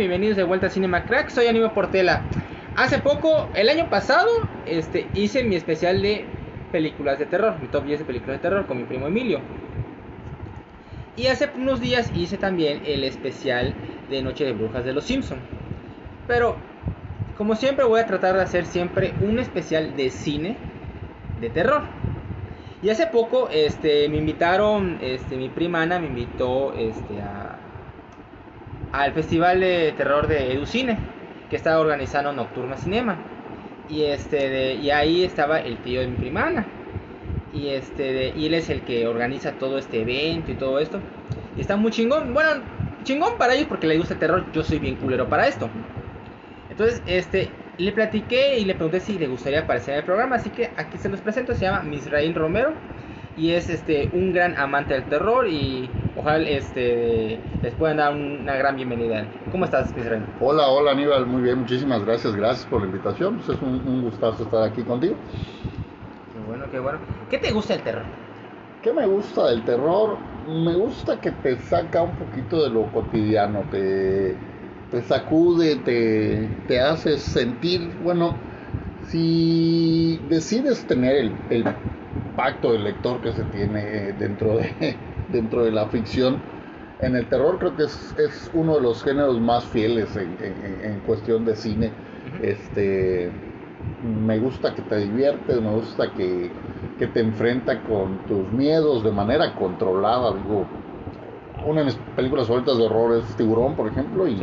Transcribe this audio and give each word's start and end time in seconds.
bienvenidos 0.00 0.36
de 0.36 0.44
vuelta 0.44 0.66
a 0.66 0.70
Cinema 0.70 1.04
Crack, 1.04 1.30
soy 1.30 1.46
Anime 1.46 1.68
Portela. 1.70 2.22
Hace 2.80 2.98
poco, 2.98 3.50
el 3.52 3.68
año 3.68 3.90
pasado, 3.90 4.26
este, 4.64 5.06
hice 5.12 5.44
mi 5.44 5.54
especial 5.54 6.00
de 6.00 6.24
películas 6.72 7.18
de 7.18 7.26
terror, 7.26 7.60
mi 7.60 7.68
top 7.68 7.84
10 7.84 7.98
de 7.98 8.04
películas 8.06 8.38
de 8.38 8.48
terror 8.48 8.66
con 8.66 8.78
mi 8.78 8.84
primo 8.84 9.06
Emilio. 9.06 9.42
Y 11.14 11.26
hace 11.26 11.50
unos 11.56 11.82
días 11.82 12.10
hice 12.16 12.38
también 12.38 12.80
el 12.86 13.04
especial 13.04 13.74
de 14.08 14.22
Noche 14.22 14.46
de 14.46 14.52
Brujas 14.54 14.82
de 14.86 14.94
los 14.94 15.04
Simpson. 15.04 15.40
Pero, 16.26 16.56
como 17.36 17.54
siempre, 17.54 17.84
voy 17.84 18.00
a 18.00 18.06
tratar 18.06 18.34
de 18.36 18.44
hacer 18.44 18.64
siempre 18.64 19.12
un 19.20 19.38
especial 19.38 19.94
de 19.94 20.08
cine 20.08 20.56
de 21.38 21.50
terror. 21.50 21.82
Y 22.82 22.88
hace 22.88 23.08
poco, 23.08 23.50
este, 23.50 24.08
me 24.08 24.16
invitaron, 24.16 24.96
este, 25.02 25.36
mi 25.36 25.50
prima 25.50 25.82
Ana 25.82 25.98
me 25.98 26.06
invitó, 26.06 26.72
este, 26.72 27.20
a 27.20 27.58
al 28.92 29.12
Festival 29.12 29.60
de 29.60 29.92
Terror 29.98 30.26
de 30.26 30.54
Educine, 30.54 31.19
que 31.50 31.56
estaba 31.56 31.80
organizando 31.80 32.32
Nocturna 32.32 32.76
Cinema. 32.76 33.18
Y, 33.88 34.04
este, 34.04 34.74
y 34.74 34.90
ahí 34.90 35.24
estaba 35.24 35.58
el 35.58 35.76
tío 35.78 36.00
de 36.00 36.06
mi 36.06 36.16
prima 36.16 36.46
Ana. 36.46 36.66
Y, 37.52 37.68
este, 37.68 38.32
y 38.36 38.46
él 38.46 38.54
es 38.54 38.70
el 38.70 38.82
que 38.82 39.06
organiza 39.06 39.52
todo 39.52 39.76
este 39.76 40.02
evento 40.02 40.52
y 40.52 40.54
todo 40.54 40.78
esto. 40.78 41.00
Y 41.56 41.60
está 41.60 41.76
muy 41.76 41.90
chingón. 41.90 42.32
Bueno, 42.32 42.62
chingón 43.02 43.36
para 43.36 43.54
ellos 43.54 43.66
porque 43.68 43.88
le 43.88 43.98
gusta 43.98 44.14
el 44.14 44.20
terror. 44.20 44.46
Yo 44.52 44.62
soy 44.62 44.78
bien 44.78 44.94
culero 44.94 45.28
para 45.28 45.48
esto. 45.48 45.68
Entonces, 46.70 47.02
este, 47.06 47.50
le 47.78 47.90
platiqué 47.92 48.58
y 48.58 48.64
le 48.64 48.74
pregunté 48.74 49.00
si 49.00 49.18
le 49.18 49.26
gustaría 49.26 49.60
aparecer 49.60 49.94
en 49.94 49.98
el 50.00 50.04
programa. 50.04 50.36
Así 50.36 50.50
que 50.50 50.70
aquí 50.76 50.96
se 50.96 51.08
los 51.08 51.20
presento. 51.20 51.52
Se 51.54 51.62
llama 51.62 51.82
Misraín 51.82 52.34
Romero 52.34 52.72
y 53.36 53.52
es 53.52 53.68
este 53.68 54.10
un 54.12 54.32
gran 54.32 54.56
amante 54.56 54.94
del 54.94 55.04
terror 55.04 55.46
y 55.48 55.88
ojalá 56.16 56.48
este 56.48 57.38
les 57.62 57.74
puedan 57.74 57.98
dar 57.98 58.14
una 58.14 58.56
gran 58.56 58.76
bienvenida. 58.76 59.26
¿Cómo 59.50 59.64
estás, 59.64 59.92
Israel? 59.96 60.24
Hola, 60.40 60.68
hola 60.68 60.92
Aníbal, 60.92 61.26
muy 61.26 61.42
bien, 61.42 61.60
muchísimas 61.60 62.04
gracias, 62.04 62.34
gracias 62.34 62.66
por 62.66 62.80
la 62.80 62.86
invitación. 62.86 63.36
Pues 63.36 63.56
es 63.56 63.62
un, 63.62 63.86
un, 63.86 64.02
gustazo 64.02 64.42
estar 64.42 64.64
aquí 64.64 64.82
contigo. 64.82 65.14
Qué 66.32 66.46
bueno, 66.46 66.64
qué 66.70 66.78
bueno. 66.78 66.98
¿Qué 67.28 67.38
te 67.38 67.52
gusta 67.52 67.74
del 67.74 67.82
terror? 67.82 68.02
¿Qué 68.82 68.92
me 68.92 69.06
gusta 69.06 69.48
del 69.48 69.62
terror? 69.64 70.16
Me 70.48 70.74
gusta 70.74 71.20
que 71.20 71.30
te 71.30 71.56
saca 71.56 72.02
un 72.02 72.12
poquito 72.16 72.62
de 72.62 72.70
lo 72.70 72.90
cotidiano, 72.92 73.62
te, 73.70 74.34
te 74.90 75.02
sacude, 75.02 75.76
te, 75.76 76.48
te 76.66 76.80
hace 76.80 77.18
sentir, 77.18 77.92
bueno, 78.02 78.36
si 79.10 80.20
decides 80.28 80.86
tener 80.86 81.16
el, 81.16 81.32
el 81.50 81.64
pacto 82.36 82.72
del 82.72 82.84
lector 82.84 83.20
que 83.20 83.32
se 83.32 83.42
tiene 83.44 84.12
dentro 84.12 84.56
de, 84.56 84.96
dentro 85.32 85.64
de 85.64 85.72
la 85.72 85.86
ficción. 85.86 86.38
En 87.00 87.16
el 87.16 87.26
terror 87.28 87.58
creo 87.58 87.76
que 87.76 87.84
es, 87.84 88.14
es 88.18 88.50
uno 88.52 88.76
de 88.76 88.82
los 88.82 89.02
géneros 89.02 89.40
más 89.40 89.64
fieles 89.64 90.14
en, 90.16 90.36
en, 90.84 91.00
cuestión 91.00 91.44
de 91.44 91.56
cine. 91.56 91.90
Este, 92.42 93.30
me 94.24 94.38
gusta 94.38 94.74
que 94.74 94.82
te 94.82 94.98
diviertes, 94.98 95.60
me 95.60 95.70
gusta 95.70 96.12
que, 96.12 96.50
que, 96.98 97.06
te 97.06 97.20
enfrenta 97.20 97.82
con 97.84 98.18
tus 98.26 98.52
miedos 98.52 99.02
de 99.02 99.12
manera 99.12 99.54
controlada. 99.54 100.34
Digo, 100.34 100.66
una 101.66 101.80
de 101.80 101.86
mis 101.86 101.96
películas 102.16 102.46
favoritas 102.46 102.76
de 102.76 102.84
horror 102.84 103.18
es 103.18 103.34
Tiburón, 103.36 103.74
por 103.76 103.88
ejemplo, 103.88 104.28
y 104.28 104.38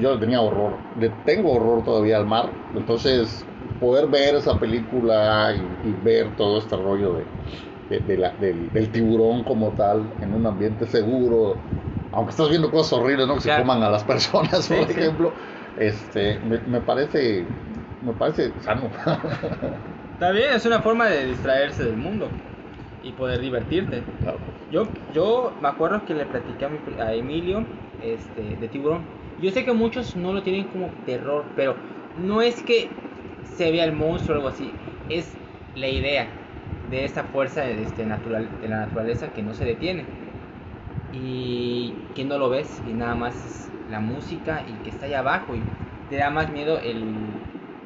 yo 0.00 0.18
tenía 0.18 0.40
horror, 0.40 0.72
le 0.98 1.10
tengo 1.24 1.52
horror 1.52 1.84
todavía 1.84 2.16
al 2.16 2.26
mar, 2.26 2.50
entonces 2.74 3.44
poder 3.78 4.08
ver 4.08 4.34
esa 4.34 4.58
película 4.58 5.54
y, 5.84 5.92
ver 6.04 6.36
todo 6.36 6.58
este 6.58 6.76
rollo 6.76 7.24
de, 7.88 8.00
del, 8.00 8.90
tiburón 8.92 9.42
como 9.44 9.70
tal 9.70 10.04
en 10.20 10.34
un 10.34 10.46
ambiente 10.46 10.86
seguro, 10.86 11.56
aunque 12.12 12.30
estás 12.30 12.48
viendo 12.50 12.70
cosas 12.70 12.94
horribles, 12.94 13.26
¿no? 13.26 13.36
Que 13.36 13.40
se 13.40 13.56
coman 13.56 13.82
a 13.82 13.90
las 13.90 14.04
personas, 14.04 14.68
por 14.68 14.90
ejemplo, 14.90 15.32
este, 15.78 16.38
me, 16.40 16.80
parece, 16.80 17.44
me 18.02 18.12
parece 18.12 18.52
sano. 18.60 18.90
Bien, 20.20 20.54
es 20.54 20.66
una 20.66 20.80
forma 20.80 21.06
de 21.06 21.26
distraerse 21.26 21.84
del 21.84 21.96
mundo 21.96 22.28
y 23.02 23.12
poder 23.12 23.40
divertirte. 23.40 24.02
Yo, 24.70 24.86
yo 25.14 25.52
me 25.60 25.68
acuerdo 25.68 26.04
que 26.04 26.14
le 26.14 26.26
platicé 26.26 26.66
a, 26.66 27.04
a 27.04 27.14
Emilio 27.14 27.64
este, 28.02 28.56
de 28.56 28.68
tiburón. 28.68 29.19
Yo 29.40 29.50
sé 29.50 29.64
que 29.64 29.72
muchos 29.72 30.16
no 30.16 30.32
lo 30.32 30.42
tienen 30.42 30.64
como 30.64 30.88
terror, 31.06 31.44
pero 31.56 31.74
no 32.18 32.42
es 32.42 32.62
que 32.62 32.88
se 33.56 33.70
vea 33.70 33.84
el 33.84 33.92
monstruo 33.92 34.36
o 34.36 34.38
algo 34.38 34.48
así. 34.48 34.70
Es 35.08 35.32
la 35.74 35.88
idea 35.88 36.28
de 36.90 37.04
esta 37.04 37.24
fuerza 37.24 37.62
de, 37.62 37.82
este 37.82 38.04
natural, 38.04 38.48
de 38.60 38.68
la 38.68 38.80
naturaleza 38.80 39.28
que 39.32 39.42
no 39.42 39.54
se 39.54 39.64
detiene. 39.64 40.04
Y 41.12 41.94
que 42.14 42.24
no 42.24 42.38
lo 42.38 42.50
ves 42.50 42.82
y 42.88 42.92
nada 42.92 43.14
más 43.14 43.70
la 43.90 44.00
música 44.00 44.62
y 44.68 44.72
que 44.84 44.90
está 44.90 45.06
allá 45.06 45.20
abajo 45.20 45.56
y 45.56 45.62
te 46.10 46.16
da 46.16 46.30
más 46.30 46.50
miedo 46.50 46.78
el 46.78 47.02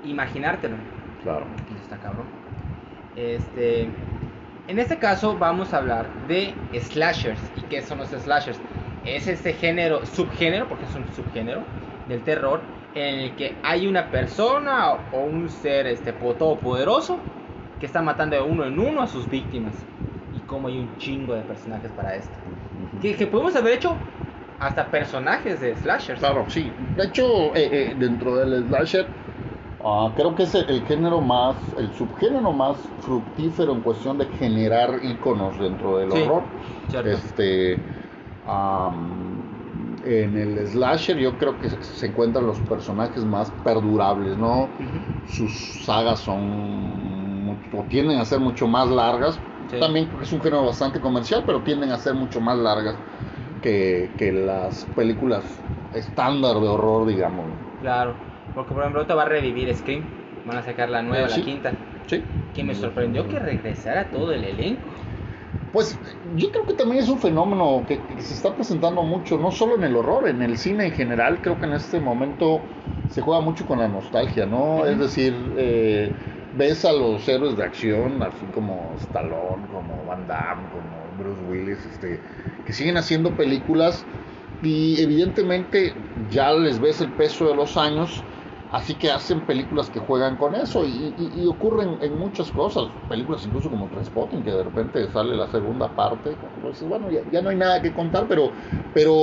imaginártelo. 0.05 0.77
Claro. 1.23 1.47
Y 1.71 1.83
está 1.83 1.97
cabrón. 1.99 2.27
Este, 3.17 3.89
en 4.69 4.79
este 4.79 4.99
caso 4.99 5.37
vamos 5.39 5.73
a 5.73 5.79
hablar 5.79 6.07
de 6.27 6.55
slashers. 6.81 7.41
¿Y 7.57 7.63
qué 7.63 7.81
son 7.83 7.99
los 7.99 8.09
slashers? 8.09 8.59
Es 9.05 9.27
este 9.27 9.53
género, 9.53 10.05
subgénero, 10.07 10.69
porque 10.69 10.85
es 10.85 10.95
un 10.95 11.07
subgénero 11.15 11.63
del 12.09 12.23
terror 12.23 12.61
en 12.95 13.21
el 13.21 13.37
que 13.37 13.57
hay 13.63 13.87
una 13.87 14.11
persona 14.11 14.93
o 15.13 15.21
un 15.21 15.49
ser 15.49 15.87
este 15.87 16.13
todopoderoso 16.13 17.19
que 17.81 17.87
está 17.87 18.03
matando 18.03 18.37
de 18.37 18.43
uno 18.43 18.65
en 18.65 18.79
uno 18.79 19.03
a 19.03 19.07
sus 19.07 19.29
víctimas. 19.29 19.75
Y 20.35 20.41
como 20.47 20.69
hay 20.69 20.79
un 20.79 20.97
chingo 20.99 21.35
de 21.35 21.43
personajes 21.43 21.91
para 21.93 22.17
esto. 22.17 22.35
que, 23.01 23.27
podemos 23.27 23.55
haber 23.57 23.75
hecho 23.75 23.97
hasta 24.59 24.87
personajes 24.87 25.61
de 25.61 25.77
slashers. 25.77 26.21
Claro, 26.21 26.45
sí. 26.49 26.73
De 26.97 27.05
hecho, 27.05 27.55
eh, 27.55 27.69
eh, 27.73 27.97
dentro 27.99 28.37
del 28.37 28.67
slasher, 28.69 29.07
ah, 29.85 30.11
creo 30.17 30.35
que 30.35 30.45
es 30.45 30.55
el, 30.55 30.83
género 30.87 31.21
más, 31.21 31.57
el 31.79 31.93
subgénero 31.95 32.53
más 32.53 32.77
fructífero 33.01 33.73
en 33.73 33.81
cuestión 33.81 34.19
de 34.19 34.27
generar 34.39 35.01
iconos 35.03 35.59
dentro 35.59 35.99
del 35.99 36.13
horror. 36.13 36.43
Este 37.05 37.79
en 38.47 40.37
el 40.37 40.67
slasher 40.69 41.17
yo 41.19 41.39
creo 41.39 41.59
que 41.59 41.71
se 41.71 42.07
encuentran 42.07 42.47
los 42.47 42.61
personajes 42.61 43.25
más 43.25 43.51
perdurables, 43.51 44.37
¿no? 44.37 44.77
Sus 45.25 45.83
sagas 45.85 46.21
son 46.21 47.63
o 47.73 47.85
tienden 47.89 48.19
a 48.19 48.25
ser 48.25 48.41
mucho 48.41 48.67
más 48.67 48.89
largas. 48.89 49.41
También 49.79 50.09
porque 50.11 50.25
es 50.27 50.33
un 50.33 50.41
género 50.43 50.67
bastante 50.67 51.01
comercial, 51.01 51.45
pero 51.47 51.63
tienden 51.63 51.91
a 51.91 51.99
ser 51.99 52.15
mucho 52.15 52.41
más 52.41 52.57
largas 52.59 52.97
que, 53.61 54.15
que 54.19 54.33
las 54.33 54.85
películas 54.95 55.45
estándar 55.93 56.55
de 56.61 56.69
horror, 56.69 57.07
digamos. 57.07 57.59
Claro, 57.81 58.17
porque 58.53 58.73
por 58.75 58.83
ejemplo 58.83 59.07
te 59.07 59.15
va 59.15 59.23
a 59.23 59.27
revivir 59.27 59.75
Scream, 59.75 60.07
van 60.45 60.57
a 60.59 60.63
sacar 60.63 60.89
la 60.89 61.03
nueva, 61.03 61.29
la 61.29 61.43
quinta. 61.43 61.75
Sí. 62.07 62.23
Que 62.53 62.65
me 62.65 62.75
sorprendió 62.75 63.29
que 63.29 63.39
regresara 63.41 64.11
todo 64.11 64.33
el 64.33 64.45
elenco. 64.45 64.94
Pues 65.75 65.99
yo 66.37 66.53
creo 66.53 66.67
que 66.67 66.75
también 66.75 67.03
es 67.03 67.09
un 67.09 67.19
fenómeno 67.19 67.85
que, 67.85 67.99
se 68.23 68.33
está 68.33 68.55
presentando 68.55 69.03
mucho, 69.03 69.39
no 69.39 69.51
solo 69.51 69.75
en 69.75 69.83
el 69.83 69.97
horror, 69.97 70.29
en 70.29 70.41
el 70.41 70.57
cine 70.57 70.87
en 70.87 70.93
general. 70.93 71.41
Creo 71.43 71.59
que 71.59 71.67
en 71.67 71.73
este 71.73 71.99
momento 71.99 72.61
se 73.09 73.21
juega 73.21 73.41
mucho 73.41 73.67
con 73.67 73.81
la 73.81 73.89
nostalgia, 73.89 74.47
¿no? 74.47 74.87
Es 74.87 74.97
decir, 75.01 75.35
eh, 75.57 76.13
ves 76.57 76.85
a 76.85 76.93
los 76.93 77.29
héroes 77.29 77.57
de 77.57 77.65
acción, 77.65 78.23
así 78.23 78.47
como 78.55 78.95
Stallone, 78.99 79.67
como 79.73 80.05
Van 80.07 80.29
Damme, 80.29 80.63
como 80.71 81.19
Bruce 81.19 81.43
Willis, 81.51 81.85
este, 81.87 82.21
que 82.65 82.73
siguen 82.73 82.97
haciendo 82.97 83.33
películas 83.33 84.07
y 84.63 85.03
evidentemente 85.03 85.93
ya 86.31 86.53
les 86.53 86.79
ves 86.79 87.01
el 87.01 87.11
peso 87.11 87.49
de 87.49 87.57
los 87.57 87.77
años 87.77 88.23
Así 88.75 88.99
que 88.99 89.09
hacen 89.09 89.47
películas 89.47 89.89
que 89.89 90.01
juegan 90.01 90.37
con 90.37 90.57
eso 90.57 90.85
y, 90.85 91.47
ocurren 91.47 91.97
en 92.01 92.19
muchas 92.19 92.51
cosas, 92.51 92.89
películas 93.07 93.47
incluso 93.47 93.71
como 93.71 93.89
Transpotting, 93.89 94.43
que 94.43 94.51
de 94.51 94.65
repente 94.65 95.09
sale 95.13 95.37
la 95.37 95.47
segunda 95.47 95.95
parte, 95.95 96.37
pues, 96.61 96.81
bueno, 96.81 97.09
ya, 97.09 97.41
no 97.41 97.51
hay 97.51 97.57
nada 97.57 97.81
que 97.81 97.95
contar, 97.95 98.27
pero, 98.27 98.55
pero 98.93 99.15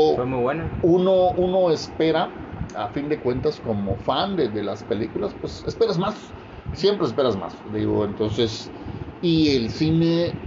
uno, 0.84 1.32
uno 1.34 1.70
espera, 1.70 2.34
a 2.74 2.88
fin 2.92 3.10
de 3.10 3.20
cuentas, 3.20 3.60
como 3.60 3.98
fan 3.98 4.38
de, 4.38 4.48
de 4.48 4.64
las 4.64 4.84
películas, 4.84 5.36
pues 5.36 5.66
esperas 5.66 5.98
más, 5.98 6.34
siempre 6.72 7.08
esperas 7.08 7.36
más, 7.36 7.54
digo, 7.66 8.06
entonces, 8.06 8.72
y 9.20 9.54
el 9.58 9.70
cine 9.70 10.38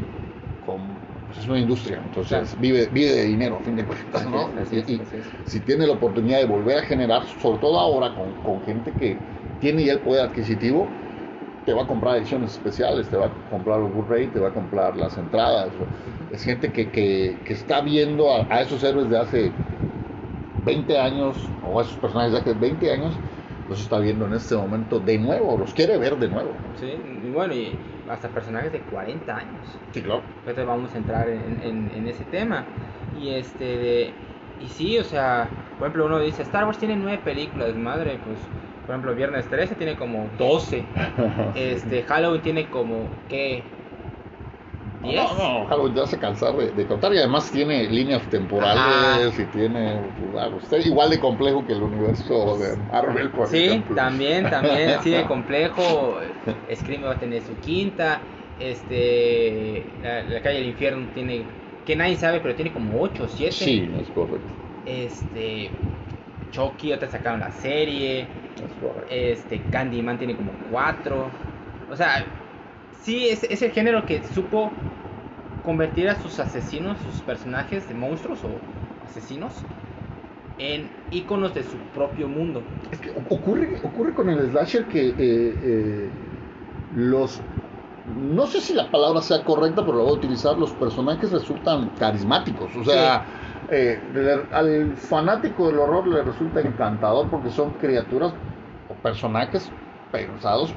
es 1.39 1.49
una 1.49 1.59
industria, 1.59 2.01
entonces 2.05 2.57
vive, 2.61 2.89
vive 2.93 3.13
de 3.13 3.25
dinero, 3.25 3.57
a 3.57 3.61
fin 3.61 3.77
de 3.77 3.85
cuentas, 3.85 4.27
¿no? 4.27 4.51
y, 4.71 5.01
si 5.45 5.61
tiene 5.61 5.87
la 5.87 5.95
oportunidad 5.95 6.39
de 6.39 6.47
volver 6.47 6.79
a 6.79 6.83
generar, 6.83 7.27
sobre 7.41 7.59
todo 7.59 7.79
ahora 7.79 8.15
con, 8.15 8.33
con, 8.43 8.65
gente 8.65 8.93
que 8.93 9.17
tiene 9.61 9.85
ya 9.85 9.95
el 9.95 10.01
poder 10.01 10.27
adquisitivo, 10.27 10.87
te 11.67 11.73
va 11.73 11.83
a 11.83 11.87
comprar 11.87 12.17
ediciones 12.17 12.53
especiales, 12.53 13.09
te 13.09 13.17
va 13.17 13.27
a 13.27 13.51
comprar 13.51 13.81
el 13.81 13.87
Blu-ray, 13.87 14.29
te 14.29 14.39
va 14.39 14.49
a 14.49 14.53
comprar 14.53 14.97
las 14.97 15.17
entradas. 15.17 15.71
Es 16.33 16.45
gente 16.45 16.71
que, 16.71 16.91
que, 16.91 17.39
que 17.45 17.53
está 17.53 17.81
viendo 17.81 18.31
a, 18.33 18.47
a, 18.51 18.61
esos 18.61 18.83
héroes 18.85 19.09
de 19.09 19.19
hace 19.19 19.53
20 20.67 20.99
años, 20.99 21.37
o 21.67 21.79
a 21.79 21.83
esos 21.83 21.97
personajes 21.97 22.33
de 22.33 22.39
hace 22.39 22.53
20 22.53 22.93
años, 22.93 23.15
los 23.69 23.81
está 23.81 23.99
viendo 23.99 24.27
en 24.27 24.35
este 24.35 24.55
momento 24.57 24.99
de 25.01 25.19
nuevo, 25.19 25.57
los 25.57 25.73
quiere 25.73 25.97
ver 25.97 26.17
de 26.19 26.29
nuevo. 26.29 26.51
Sí, 26.79 26.93
y 27.27 27.31
bueno, 27.31 27.55
y 27.55 27.73
hasta 28.09 28.29
personajes 28.29 28.73
de 28.73 28.81
40 28.81 29.37
años. 29.37 29.79
Sí, 29.93 30.03
claro. 30.03 30.23
Entonces 30.41 30.67
vamos 30.67 30.95
a 30.95 30.99
entrar 30.99 31.29
en, 31.29 31.59
en, 31.63 31.91
en 31.95 32.09
ese 32.09 32.25
tema. 32.25 32.65
Y 33.21 33.31
este 33.31 33.65
de, 33.65 34.13
y 34.61 34.69
sí, 34.69 34.99
o 34.99 35.05
sea, 35.05 35.49
por 35.79 35.87
ejemplo, 35.87 36.07
uno 36.07 36.21
dice, 36.21 36.43
Star 36.43 36.65
Wars 36.65 36.79
tiene 36.79 36.97
nueve 36.97 37.21
películas, 37.25 37.75
madre, 37.75 38.19
pues, 38.25 38.39
por 38.87 38.95
ejemplo, 38.95 39.15
Viernes 39.15 39.47
13 39.49 39.75
tiene 39.77 39.97
como 39.97 40.29
12. 40.39 40.85
Este, 41.55 42.03
Halloween 42.03 42.43
tiene 42.43 42.67
como, 42.67 43.07
¿qué? 43.29 43.63
¿10? 45.05 45.17
No, 45.17 45.35
no, 45.35 45.67
Halloween 45.67 45.95
ya 45.95 46.07
se 46.07 46.19
cansar 46.19 46.55
de, 46.57 46.73
de, 46.73 46.87
contar 46.87 47.13
y 47.15 47.19
además 47.19 47.51
tiene 47.51 47.89
líneas 47.89 48.29
temporales 48.29 49.39
Ajá. 49.39 49.43
y 49.43 49.47
tiene, 49.47 50.01
claro, 50.33 50.57
usted 50.57 50.85
igual 50.85 51.11
de 51.11 51.21
complejo 51.21 51.65
que 51.67 51.73
el 51.75 51.83
universo 51.83 52.59
de 52.59 52.77
Marvel, 52.77 53.31
por 53.33 53.49
Sí, 53.49 53.67
ejemplo. 53.69 53.95
también, 53.97 54.49
también, 54.49 54.91
así 54.91 55.11
de 55.11 55.25
complejo. 55.27 56.19
Scream 56.75 57.05
va 57.05 57.13
a 57.13 57.19
tener 57.19 57.43
su 57.43 57.59
quinta. 57.61 58.23
Este, 58.59 59.99
la, 60.01 60.23
la 60.23 60.43
calle 60.43 60.59
del 60.59 60.69
infierno 60.69 61.11
tiene, 61.13 61.45
que 61.85 61.97
nadie 61.97 62.17
sabe, 62.17 62.41
pero 62.41 62.55
tiene 62.55 62.73
como 62.73 63.01
8 63.01 63.25
o 63.25 63.29
7. 63.29 63.57
Sí, 63.65 63.91
es 64.01 64.09
correcto. 64.11 64.53
Este, 64.85 65.71
Chucky, 66.51 66.93
otra 66.93 67.09
sacaron 67.09 67.41
la 67.41 67.51
serie. 67.51 68.23
Es 68.57 68.73
correcto. 68.81 69.07
Este, 69.15 69.69
Candyman 69.71 70.19
tiene 70.19 70.37
como 70.37 70.53
4. 70.71 71.31
O 71.87 71.97
sea, 71.97 72.27
sí, 72.91 73.29
es, 73.29 73.45
es 73.45 73.63
el 73.63 73.73
género 73.73 74.07
que 74.07 74.23
supo 74.25 74.84
convertir 75.65 76.09
a 76.09 76.21
sus 76.21 76.39
asesinos, 76.39 76.99
sus 77.01 77.21
personajes 77.23 77.89
de 77.89 77.95
monstruos 77.95 78.45
o 78.45 78.49
asesinos, 79.09 79.53
en 80.59 80.89
iconos 81.11 81.55
de 81.55 81.63
su 81.65 81.77
propio 81.95 82.29
mundo. 82.29 82.63
Es 82.93 83.01
que 83.01 83.11
ocurre, 83.11 83.81
ocurre 83.83 84.15
con 84.15 84.29
el 84.29 84.51
slasher 84.51 84.85
que 84.87 85.09
eh, 85.09 85.15
eh, 85.19 86.11
los... 86.95 87.41
No 88.35 88.47
sé 88.47 88.61
si 88.61 88.75
la 88.75 88.91
palabra 88.91 89.23
sea 89.23 89.43
correcta, 89.43 89.85
pero 89.85 89.97
la 89.97 90.05
voy 90.05 90.13
a 90.13 90.17
utilizar. 90.17 90.59
Los 90.59 90.73
personajes 90.73 91.33
resultan 91.33 91.89
carismáticos. 91.99 92.71
O 92.77 92.85
sea, 92.85 93.25
sí. 93.71 93.75
eh, 93.75 94.01
le, 94.13 94.55
al 94.55 94.97
fanático 94.97 95.69
del 95.69 95.79
horror 95.79 96.07
le 96.07 96.23
resulta 96.23 96.61
encantador 96.61 97.29
porque 97.31 97.49
son 97.49 97.71
criaturas 97.81 98.35
o 98.91 98.95
personajes 99.03 99.71
pensados 100.13 100.75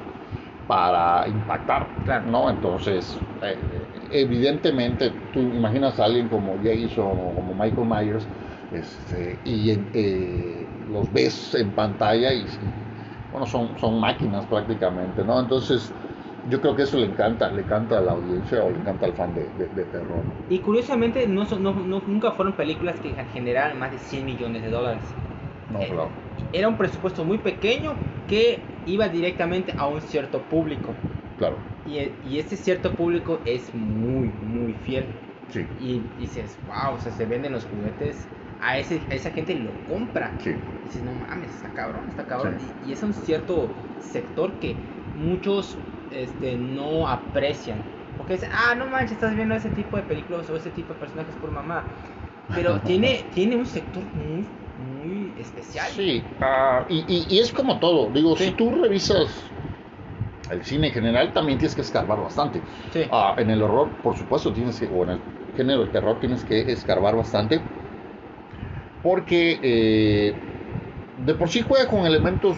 para 0.68 1.26
impactar. 1.26 1.88
¿no? 2.26 2.50
Entonces, 2.50 3.16
eh, 3.42 3.56
evidentemente, 4.10 5.10
tú 5.32 5.40
imaginas 5.40 5.98
a 5.98 6.04
alguien 6.04 6.28
como 6.28 6.56
Jason 6.62 7.06
o 7.06 7.34
como 7.34 7.54
Michael 7.54 7.88
Myers 7.88 8.26
este, 8.70 9.38
y 9.44 9.70
eh, 9.70 10.66
los 10.90 11.10
ves 11.10 11.54
en 11.54 11.70
pantalla 11.72 12.34
y, 12.34 12.44
bueno, 13.32 13.46
son, 13.46 13.78
son 13.78 13.98
máquinas 13.98 14.44
prácticamente, 14.44 15.24
¿no? 15.24 15.40
Entonces, 15.40 15.90
yo 16.50 16.60
creo 16.60 16.76
que 16.76 16.82
eso 16.82 16.98
le 16.98 17.06
encanta, 17.06 17.50
le 17.50 17.62
encanta 17.62 17.98
a 17.98 18.02
la 18.02 18.12
audiencia 18.12 18.62
o 18.62 18.70
le 18.70 18.78
encanta 18.78 19.06
al 19.06 19.14
fan 19.14 19.34
de, 19.34 19.48
de, 19.74 19.84
terror. 19.84 20.22
Y 20.50 20.58
curiosamente, 20.58 21.26
no, 21.26 21.44
no, 21.58 21.72
no, 21.72 22.02
nunca 22.06 22.32
fueron 22.32 22.52
películas 22.54 22.96
que 23.00 23.14
generaran 23.32 23.78
más 23.78 23.90
de 23.90 23.98
100 23.98 24.26
millones 24.26 24.62
de 24.62 24.70
dólares. 24.70 25.02
No, 25.70 25.78
claro. 25.80 26.04
Eh, 26.52 26.58
era 26.58 26.68
un 26.68 26.76
presupuesto 26.76 27.24
muy 27.24 27.38
pequeño 27.38 27.94
que 28.26 28.60
iba 28.86 29.08
directamente 29.08 29.74
a 29.76 29.86
un 29.86 30.00
cierto 30.00 30.42
público. 30.42 30.94
Claro. 31.38 31.56
Y, 31.86 32.10
y 32.28 32.38
ese 32.38 32.56
cierto 32.56 32.92
público 32.92 33.40
es 33.44 33.72
muy, 33.74 34.28
muy 34.42 34.74
fiel. 34.84 35.04
Sí. 35.50 35.66
Y 35.80 36.02
dices, 36.18 36.58
wow, 36.66 36.94
o 36.94 37.00
sea, 37.00 37.12
se 37.12 37.24
venden 37.24 37.52
los 37.52 37.64
juguetes, 37.66 38.26
a, 38.60 38.78
ese, 38.78 39.00
a 39.10 39.14
esa 39.14 39.30
gente 39.30 39.54
lo 39.54 39.70
compra. 39.88 40.32
Sí. 40.38 40.50
Y 40.50 40.84
dices, 40.86 41.02
no 41.02 41.12
mames, 41.26 41.54
está 41.54 41.72
cabrón, 41.72 42.02
está 42.08 42.26
cabrón. 42.26 42.56
Sí. 42.58 42.66
Y, 42.86 42.90
y, 42.90 42.92
es 42.92 43.02
un 43.02 43.14
cierto 43.14 43.68
sector 44.00 44.52
que 44.54 44.76
muchos 45.16 45.76
este, 46.10 46.56
no 46.56 47.08
aprecian. 47.08 47.82
Porque 48.16 48.34
dicen, 48.34 48.50
ah, 48.52 48.74
no 48.74 48.86
manches, 48.86 49.12
estás 49.12 49.34
viendo 49.34 49.54
ese 49.54 49.70
tipo 49.70 49.96
de 49.96 50.02
películas 50.02 50.48
o 50.50 50.56
ese 50.56 50.70
tipo 50.70 50.92
de 50.92 51.00
personajes 51.00 51.34
por 51.36 51.50
mamá. 51.50 51.84
Pero 52.54 52.80
tiene, 52.84 53.24
tiene 53.34 53.56
un 53.56 53.66
sector 53.66 54.02
muy, 54.14 54.44
muy 55.02 55.17
especial. 55.40 55.90
Sí, 55.90 56.24
uh, 56.40 56.84
y, 56.88 57.04
y, 57.06 57.26
y, 57.36 57.38
es 57.38 57.52
como 57.52 57.78
todo. 57.78 58.10
Digo, 58.10 58.36
sí. 58.36 58.46
si 58.46 58.50
tú 58.52 58.70
revisas 58.70 59.28
el 60.50 60.64
cine 60.64 60.88
en 60.88 60.92
general, 60.92 61.32
también 61.32 61.58
tienes 61.58 61.74
que 61.74 61.82
escarbar 61.82 62.20
bastante. 62.20 62.60
Sí. 62.92 63.02
Uh, 63.10 63.40
en 63.40 63.50
el 63.50 63.62
horror, 63.62 63.90
por 64.02 64.16
supuesto, 64.16 64.52
tienes 64.52 64.78
que, 64.78 64.86
o 64.86 65.04
en 65.04 65.10
el 65.10 65.20
género 65.56 65.80
del 65.80 65.90
terror, 65.90 66.18
tienes 66.20 66.44
que 66.44 66.72
escarbar 66.72 67.16
bastante. 67.16 67.60
Porque 69.02 69.58
eh, 69.62 70.34
de 71.24 71.34
por 71.34 71.48
sí 71.48 71.62
juega 71.62 71.88
con 71.88 72.04
elementos 72.06 72.56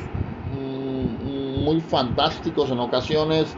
mm, 0.50 1.64
muy 1.64 1.80
fantásticos 1.80 2.70
en 2.70 2.78
ocasiones, 2.78 3.56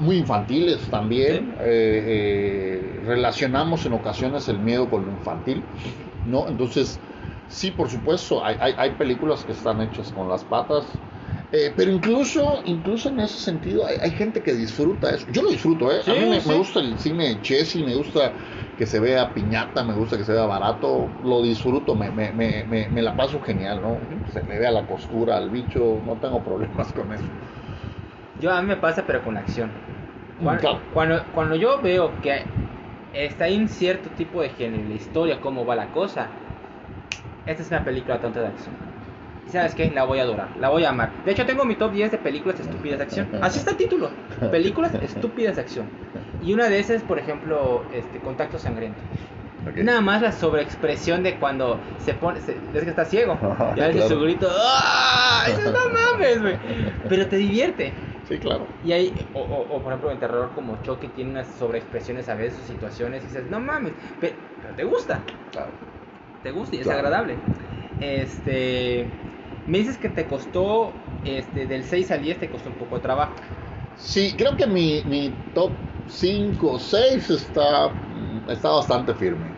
muy 0.00 0.16
infantiles 0.16 0.88
también. 0.88 1.46
Sí. 1.46 1.54
Eh, 1.60 2.04
eh, 2.06 3.00
relacionamos 3.04 3.84
en 3.86 3.92
ocasiones 3.94 4.48
el 4.48 4.58
miedo 4.58 4.88
con 4.88 5.04
lo 5.04 5.10
infantil, 5.10 5.62
¿no? 6.26 6.48
Entonces, 6.48 6.98
sí, 7.52 7.70
por 7.70 7.88
supuesto, 7.88 8.44
hay, 8.44 8.56
hay, 8.58 8.74
hay 8.76 8.90
películas 8.92 9.44
que 9.44 9.52
están 9.52 9.80
hechas 9.80 10.10
con 10.12 10.28
las 10.28 10.44
patas. 10.44 10.86
Eh, 11.54 11.70
pero 11.76 11.90
incluso, 11.90 12.62
incluso 12.64 13.10
en 13.10 13.20
ese 13.20 13.38
sentido 13.38 13.84
hay, 13.86 13.96
hay, 14.00 14.10
gente 14.12 14.42
que 14.42 14.54
disfruta 14.54 15.14
eso. 15.14 15.26
Yo 15.30 15.42
lo 15.42 15.50
disfruto, 15.50 15.92
¿eh? 15.92 16.00
Sí, 16.02 16.10
a 16.10 16.14
mí 16.14 16.30
me, 16.30 16.40
sí. 16.40 16.48
me, 16.48 16.54
gusta 16.54 16.80
el 16.80 16.98
cine 16.98 17.42
chessy, 17.42 17.84
me 17.84 17.94
gusta 17.94 18.32
que 18.78 18.86
se 18.86 18.98
vea 18.98 19.34
piñata, 19.34 19.84
me 19.84 19.92
gusta 19.92 20.16
que 20.16 20.24
se 20.24 20.32
vea 20.32 20.46
barato, 20.46 21.10
lo 21.22 21.42
disfruto, 21.42 21.94
me, 21.94 22.10
me, 22.10 22.32
me, 22.32 22.88
me 22.88 23.02
la 23.02 23.14
paso 23.14 23.38
genial, 23.42 23.82
¿no? 23.82 23.98
Se 24.32 24.42
le 24.44 24.58
vea 24.58 24.70
la 24.70 24.86
costura 24.86 25.36
al 25.36 25.50
bicho, 25.50 26.00
no 26.06 26.14
tengo 26.14 26.42
problemas 26.42 26.90
con 26.94 27.12
eso. 27.12 27.24
Yo 28.40 28.50
a 28.50 28.62
mí 28.62 28.68
me 28.68 28.76
pasa, 28.76 29.04
pero 29.06 29.22
con 29.22 29.36
acción. 29.36 29.68
Mm, 30.40 30.44
Cuando, 30.44 30.60
claro. 30.60 30.80
cuando, 30.94 31.22
cuando 31.34 31.56
yo 31.56 31.82
veo 31.82 32.10
que 32.22 32.44
está 33.12 33.46
en 33.48 33.68
cierto 33.68 34.08
tipo 34.16 34.40
de 34.40 34.48
género, 34.48 34.88
la 34.88 34.94
historia, 34.94 35.38
cómo 35.42 35.66
va 35.66 35.76
la 35.76 35.92
cosa, 35.92 36.28
esta 37.46 37.62
es 37.62 37.68
una 37.70 37.84
película 37.84 38.20
tonta 38.20 38.40
de 38.40 38.46
acción. 38.48 38.74
¿Y 39.46 39.50
sabes 39.50 39.74
qué? 39.74 39.90
La 39.90 40.04
voy 40.04 40.20
a 40.20 40.22
adorar, 40.22 40.48
la 40.58 40.68
voy 40.68 40.84
a 40.84 40.90
amar. 40.90 41.10
De 41.24 41.32
hecho, 41.32 41.44
tengo 41.44 41.64
mi 41.64 41.74
top 41.74 41.92
10 41.92 42.12
de 42.12 42.18
películas 42.18 42.60
estúpidas 42.60 42.98
de 42.98 43.04
acción. 43.04 43.28
Así 43.40 43.58
está 43.58 43.72
el 43.72 43.76
título: 43.76 44.10
Películas 44.50 44.94
estúpidas 44.94 45.56
de 45.56 45.62
acción. 45.62 45.86
Y 46.42 46.52
una 46.52 46.68
de 46.68 46.78
esas, 46.78 47.02
por 47.02 47.18
ejemplo, 47.18 47.84
este, 47.92 48.18
Contacto 48.18 48.58
Sangriento. 48.58 49.00
Okay. 49.70 49.84
Nada 49.84 50.00
más 50.00 50.22
la 50.22 50.32
sobreexpresión 50.32 51.22
de 51.22 51.36
cuando 51.36 51.78
se 51.98 52.14
pone. 52.14 52.40
Se, 52.40 52.56
es 52.74 52.82
que 52.82 52.90
está 52.90 53.04
ciego. 53.04 53.32
Ajá, 53.42 53.74
ya 53.76 53.90
claro. 53.90 54.08
su 54.08 54.20
grito. 54.20 54.48
¡Ah! 54.50 55.46
no 55.64 55.90
mames, 55.90 56.40
güey. 56.40 56.56
Pero 57.08 57.26
te 57.28 57.36
divierte. 57.36 57.92
Sí, 58.28 58.38
claro. 58.38 58.66
Y 58.84 58.92
hay, 58.92 59.14
o, 59.34 59.40
o, 59.40 59.76
o, 59.76 59.82
por 59.82 59.92
ejemplo, 59.92 60.10
en 60.10 60.18
terror 60.18 60.50
como 60.54 60.80
Chucky 60.82 61.08
tiene 61.08 61.32
unas 61.32 61.46
sobreexpresiones 61.58 62.28
a 62.28 62.34
veces, 62.34 62.58
sus 62.58 62.68
situaciones, 62.68 63.22
y 63.24 63.26
dices, 63.26 63.44
no 63.50 63.60
mames, 63.60 63.92
pero, 64.20 64.34
pero 64.62 64.74
te 64.74 64.84
gusta. 64.84 65.20
Claro. 65.50 65.70
Te 66.42 66.50
gusta 66.50 66.76
y 66.76 66.80
es 66.80 66.86
Claro. 66.86 66.98
agradable. 66.98 67.40
Este. 67.98 69.18
Me 69.66 69.78
dices 69.78 69.98
que 69.98 70.08
te 70.08 70.26
costó, 70.26 70.96
este, 71.24 71.66
del 71.66 71.84
6 71.84 72.10
al 72.10 72.22
10 72.22 72.38
te 72.40 72.50
costó 72.50 72.70
un 72.70 72.76
poco 72.76 72.96
de 72.96 73.02
trabajo. 73.02 73.36
Sí, 73.94 74.36
creo 74.36 74.56
que 74.56 74.66
mi, 74.66 75.02
mi 75.06 75.50
top 75.52 75.72
5 76.06 76.72
o 76.72 76.78
6 76.78 77.30
está, 77.30 78.00
está 78.48 78.70
bastante 78.70 79.14
firme. 79.14 79.56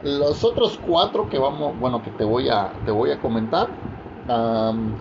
Los 0.00 0.44
otros 0.44 0.76
cuatro 0.78 1.28
que 1.28 1.38
vamos, 1.38 1.78
bueno, 1.78 2.02
que 2.02 2.10
te 2.10 2.24
voy 2.24 2.48
a, 2.48 2.82
te 2.84 2.90
voy 2.90 3.10
a 3.10 3.20
comentar, 3.20 3.78
um, 4.26 4.98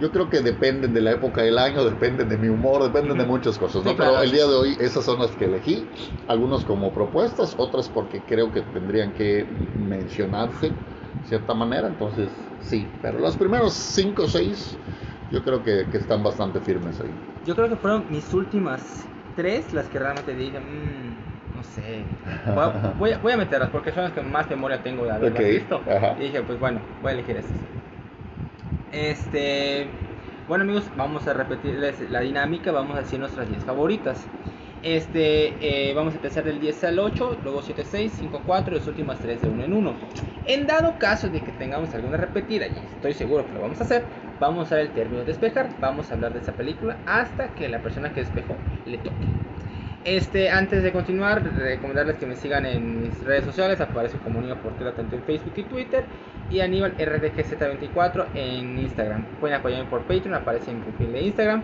yo 0.00 0.12
creo 0.12 0.30
que 0.30 0.40
dependen 0.40 0.94
de 0.94 1.00
la 1.00 1.12
época 1.12 1.42
del 1.42 1.58
año, 1.58 1.84
dependen 1.84 2.28
de 2.28 2.36
mi 2.36 2.48
humor, 2.48 2.82
dependen 2.82 3.18
de 3.18 3.24
muchas 3.24 3.58
cosas, 3.58 3.84
¿no? 3.84 3.96
Pero 3.96 4.22
el 4.22 4.30
día 4.30 4.46
de 4.46 4.54
hoy 4.54 4.76
esas 4.80 5.04
son 5.04 5.18
las 5.18 5.30
que 5.32 5.46
elegí, 5.46 5.86
algunos 6.28 6.64
como 6.64 6.92
propuestas, 6.92 7.54
otras 7.58 7.88
porque 7.88 8.20
creo 8.20 8.52
que 8.52 8.62
tendrían 8.62 9.12
que 9.12 9.46
mencionarse 9.76 10.68
de 10.68 10.74
cierta 11.26 11.54
manera, 11.54 11.88
entonces 11.88 12.28
sí, 12.60 12.86
pero 13.02 13.18
los 13.18 13.36
primeros 13.36 13.72
5 13.72 14.22
o 14.22 14.28
6 14.28 14.76
yo 15.30 15.42
creo 15.42 15.62
que, 15.62 15.86
que, 15.90 15.98
están 15.98 16.22
bastante 16.22 16.60
firmes 16.60 17.00
ahí. 17.00 17.10
Yo 17.44 17.54
creo 17.54 17.68
que 17.68 17.76
fueron 17.76 18.04
mis 18.08 18.32
últimas 18.32 19.06
tres 19.36 19.72
las 19.74 19.86
que 19.88 19.98
realmente 19.98 20.34
dije, 20.34 20.58
mmm, 20.58 21.56
no 21.56 21.62
sé, 21.62 22.04
voy 22.46 22.64
a, 22.64 22.94
voy, 22.98 23.10
a, 23.12 23.18
voy 23.18 23.32
a, 23.32 23.36
meterlas 23.36 23.68
porque 23.70 23.92
son 23.92 24.04
las 24.04 24.12
que 24.12 24.22
más 24.22 24.48
memoria 24.48 24.82
tengo 24.82 25.04
de 25.04 25.10
haberlas 25.10 25.40
okay. 25.40 25.58
visto. 25.58 25.82
Ajá. 25.90 26.16
Y 26.18 26.24
dije, 26.24 26.42
pues 26.42 26.58
bueno, 26.58 26.80
voy 27.02 27.10
a 27.10 27.14
elegir 27.14 27.36
estas. 27.36 27.56
Este, 28.92 29.86
bueno 30.46 30.64
amigos, 30.64 30.90
vamos 30.96 31.26
a 31.26 31.34
repetirles 31.34 32.10
la 32.10 32.20
dinámica, 32.20 32.72
vamos 32.72 32.96
a 32.96 33.02
decir 33.02 33.18
nuestras 33.18 33.48
10 33.48 33.64
favoritas. 33.64 34.26
Este, 34.82 35.56
eh, 35.60 35.92
vamos 35.94 36.14
a 36.14 36.16
empezar 36.16 36.44
del 36.44 36.60
10 36.60 36.84
al 36.84 36.98
8, 37.00 37.38
luego 37.42 37.62
7, 37.62 37.84
6, 37.84 38.12
5, 38.16 38.42
4 38.46 38.74
y 38.74 38.78
las 38.78 38.86
últimas 38.86 39.18
3 39.18 39.42
de 39.42 39.48
1 39.48 39.64
en 39.64 39.72
1. 39.74 39.94
En 40.46 40.66
dado 40.66 40.98
caso 40.98 41.28
de 41.28 41.42
que 41.42 41.52
tengamos 41.52 41.92
alguna 41.94 42.16
repetida, 42.16 42.66
y 42.68 42.78
estoy 42.94 43.12
seguro 43.12 43.44
que 43.46 43.52
lo 43.52 43.60
vamos 43.60 43.80
a 43.80 43.84
hacer, 43.84 44.04
vamos 44.40 44.60
a 44.60 44.62
usar 44.62 44.78
el 44.78 44.92
término 44.92 45.24
despejar, 45.24 45.68
vamos 45.80 46.10
a 46.10 46.14
hablar 46.14 46.32
de 46.32 46.38
esa 46.38 46.52
película 46.52 47.02
hasta 47.04 47.54
que 47.54 47.68
la 47.68 47.82
persona 47.82 48.14
que 48.14 48.20
despejó 48.20 48.56
le 48.86 48.98
toque. 48.98 49.26
Este, 50.04 50.48
antes 50.48 50.82
de 50.82 50.92
continuar, 50.92 51.42
recomendarles 51.42 52.16
que 52.18 52.26
me 52.26 52.36
sigan 52.36 52.64
en 52.64 53.02
mis 53.02 53.24
redes 53.24 53.44
sociales, 53.44 53.80
aparece 53.80 54.16
como 54.18 54.40
Niño 54.40 54.56
Portera 54.62 54.92
tanto 54.92 55.16
en 55.16 55.22
Facebook 55.24 55.54
y 55.56 55.62
Twitter, 55.64 56.04
y 56.50 56.60
Aníbal 56.60 56.96
RDGZ24 56.96 58.26
en 58.34 58.78
Instagram. 58.78 59.24
Pueden 59.40 59.56
apoyarme 59.56 59.90
por 59.90 60.02
Patreon, 60.02 60.34
aparece 60.34 60.70
en 60.70 60.78
mi 60.78 60.84
perfil 60.84 61.12
de 61.12 61.22
Instagram. 61.22 61.62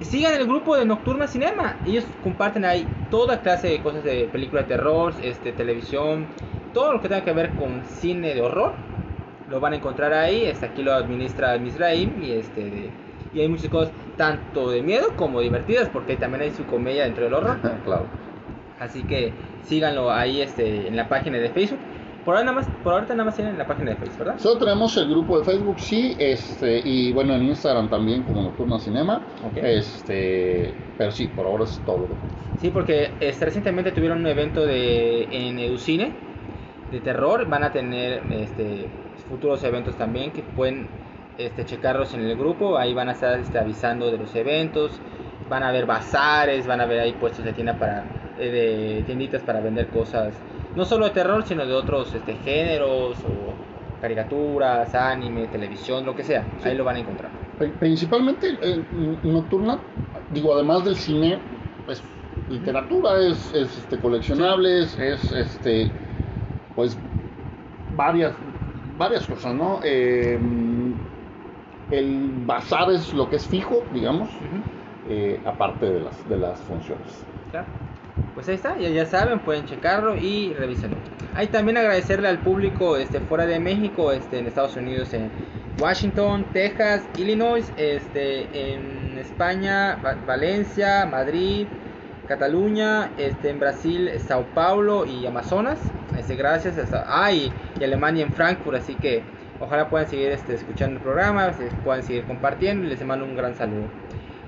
Sigan 0.00 0.32
el 0.34 0.46
grupo 0.46 0.76
de 0.76 0.84
Nocturna 0.84 1.26
Cinema, 1.26 1.76
ellos 1.84 2.04
comparten 2.22 2.64
ahí 2.64 2.86
toda 3.10 3.40
clase 3.40 3.68
de 3.68 3.82
cosas 3.82 4.04
de 4.04 4.28
película 4.30 4.62
de 4.62 4.68
terror, 4.68 5.12
este, 5.22 5.52
televisión, 5.52 6.26
todo 6.72 6.92
lo 6.92 7.00
que 7.00 7.08
tenga 7.08 7.24
que 7.24 7.32
ver 7.32 7.50
con 7.50 7.84
cine 7.84 8.34
de 8.34 8.40
horror, 8.40 8.72
lo 9.50 9.60
van 9.60 9.74
a 9.74 9.76
encontrar 9.76 10.12
ahí, 10.12 10.44
este, 10.44 10.66
aquí 10.66 10.82
lo 10.82 10.94
administra 10.94 11.58
Misraim 11.58 12.22
y 12.22 12.32
este... 12.32 12.60
De, 12.62 13.11
y 13.34 13.40
hay 13.40 13.48
muchas 13.48 13.68
cosas 13.68 13.92
tanto 14.16 14.70
de 14.70 14.82
miedo 14.82 15.08
como 15.16 15.40
divertidas 15.40 15.88
porque 15.88 16.16
también 16.16 16.42
hay 16.42 16.50
su 16.50 16.64
comedia 16.66 17.04
dentro 17.04 17.24
del 17.24 17.34
horror. 17.34 17.58
claro. 17.84 18.06
Así 18.78 19.02
que 19.04 19.32
síganlo 19.64 20.10
ahí 20.10 20.40
este, 20.40 20.88
en 20.88 20.96
la 20.96 21.08
página 21.08 21.38
de 21.38 21.50
Facebook. 21.50 21.78
Por 22.24 22.36
ahora, 22.36 22.44
nada 22.44 22.56
más, 22.60 22.68
por 22.84 22.92
ahorita 22.92 23.14
nada 23.14 23.24
más 23.24 23.34
tienen 23.34 23.58
la 23.58 23.66
página 23.66 23.90
de 23.90 23.96
Facebook, 23.96 24.18
¿verdad? 24.18 24.38
Solo 24.38 24.58
tenemos 24.58 24.96
el 24.96 25.08
grupo 25.08 25.38
de 25.40 25.44
Facebook, 25.44 25.80
sí, 25.80 26.14
este, 26.20 26.80
y 26.84 27.12
bueno, 27.12 27.34
en 27.34 27.42
Instagram 27.42 27.88
también 27.88 28.22
como 28.22 28.42
Nocturna 28.42 28.78
Cinema. 28.78 29.22
Okay. 29.50 29.78
Este, 29.78 30.72
pero 30.96 31.10
sí, 31.10 31.26
por 31.26 31.46
ahora 31.46 31.64
es 31.64 31.80
todo 31.84 31.98
lo 31.98 32.06
que 32.06 32.14
Sí, 32.60 32.70
porque 32.70 33.10
este, 33.18 33.44
recientemente 33.44 33.90
tuvieron 33.90 34.20
un 34.20 34.26
evento 34.28 34.64
de, 34.64 35.24
en 35.32 35.58
Educine 35.58 36.12
de 36.92 37.00
terror. 37.00 37.48
Van 37.48 37.64
a 37.64 37.72
tener 37.72 38.22
este, 38.30 38.86
futuros 39.28 39.64
eventos 39.64 39.96
también 39.96 40.30
que 40.30 40.42
pueden 40.42 40.86
este, 41.46 41.64
checarlos 41.64 42.14
en 42.14 42.20
el 42.20 42.36
grupo, 42.36 42.76
ahí 42.78 42.94
van 42.94 43.08
a 43.08 43.12
estar 43.12 43.38
este, 43.38 43.58
avisando 43.58 44.10
de 44.10 44.18
los 44.18 44.34
eventos, 44.34 44.92
van 45.48 45.62
a 45.62 45.68
haber 45.68 45.86
bazares, 45.86 46.66
van 46.66 46.80
a 46.80 46.86
ver 46.86 47.00
ahí 47.00 47.12
puestos 47.12 47.44
de 47.44 47.52
tienda 47.52 47.74
para 47.78 48.04
eh, 48.38 48.50
de 48.98 49.02
tienditas 49.04 49.42
para 49.42 49.60
vender 49.60 49.88
cosas, 49.88 50.34
no 50.74 50.84
solo 50.84 51.04
de 51.06 51.10
terror, 51.10 51.44
sino 51.44 51.66
de 51.66 51.72
otros 51.74 52.14
este, 52.14 52.34
géneros 52.44 53.18
o 53.24 54.00
caricaturas, 54.00 54.94
anime, 54.94 55.46
televisión, 55.48 56.04
lo 56.04 56.16
que 56.16 56.24
sea, 56.24 56.44
Sí. 56.58 56.68
ahí 56.70 56.76
lo 56.76 56.84
van 56.84 56.96
a 56.96 56.98
encontrar. 57.00 57.30
Principalmente 57.78 58.58
eh, 58.60 58.82
Nocturna, 59.22 59.78
digo, 60.32 60.54
además 60.54 60.84
del 60.84 60.96
cine, 60.96 61.38
pues 61.86 62.02
literatura, 62.48 63.20
es, 63.20 63.52
es 63.54 63.78
este, 63.78 63.98
coleccionables, 63.98 64.98
es 64.98 65.30
este, 65.32 65.90
pues 66.74 66.98
varias, 67.96 68.32
varias 68.98 69.26
cosas, 69.26 69.54
¿no? 69.54 69.80
Eh, 69.84 70.38
el 71.90 72.32
bazar 72.46 72.90
es 72.92 73.12
lo 73.12 73.28
que 73.28 73.36
es 73.36 73.46
fijo, 73.46 73.86
digamos, 73.92 74.30
Ujú, 74.40 74.62
eh, 75.08 75.40
aparte 75.44 75.86
de 75.86 76.00
las, 76.00 76.28
de 76.28 76.36
las 76.36 76.60
funciones. 76.62 77.24
claro. 77.50 77.66
Pues 78.34 78.48
ahí 78.48 78.54
está, 78.54 78.78
ya, 78.78 78.88
ya 78.88 79.06
saben, 79.06 79.40
pueden 79.40 79.66
checarlo 79.66 80.16
y 80.16 80.54
revísenlo. 80.54 80.96
Ahí 81.34 81.48
también 81.48 81.76
agradecerle 81.76 82.28
al 82.28 82.38
público 82.40 82.96
este, 82.96 83.20
fuera 83.20 83.46
de 83.46 83.60
México, 83.60 84.12
este, 84.12 84.38
en 84.38 84.46
Estados 84.46 84.76
Unidos, 84.76 85.12
en 85.12 85.30
Washington, 85.78 86.46
Texas, 86.52 87.02
Illinois, 87.16 87.72
este, 87.76 88.74
en 88.74 89.18
España, 89.18 89.96
Va- 90.04 90.16
Valencia, 90.26 91.06
Madrid, 91.06 91.66
Cataluña, 92.26 93.10
este, 93.18 93.50
en 93.50 93.58
Brasil, 93.60 94.10
Sao 94.26 94.46
Paulo 94.54 95.04
y 95.06 95.26
Amazonas. 95.26 95.78
Este, 96.16 96.34
gracias. 96.36 96.78
Hasta, 96.78 97.04
ah, 97.06 97.32
y, 97.32 97.52
y 97.78 97.84
Alemania 97.84 98.24
en 98.24 98.32
Frankfurt, 98.32 98.78
así 98.78 98.94
que 98.96 99.22
ojalá 99.62 99.88
puedan 99.88 100.08
seguir 100.08 100.28
este, 100.28 100.54
escuchando 100.54 100.96
el 100.96 101.02
programa, 101.02 101.52
se 101.52 101.66
puedan 101.84 102.02
seguir 102.02 102.24
compartiendo 102.24 102.84
y 102.86 102.90
les 102.90 103.04
mando 103.04 103.24
un 103.24 103.36
gran 103.36 103.54
saludo. 103.54 103.86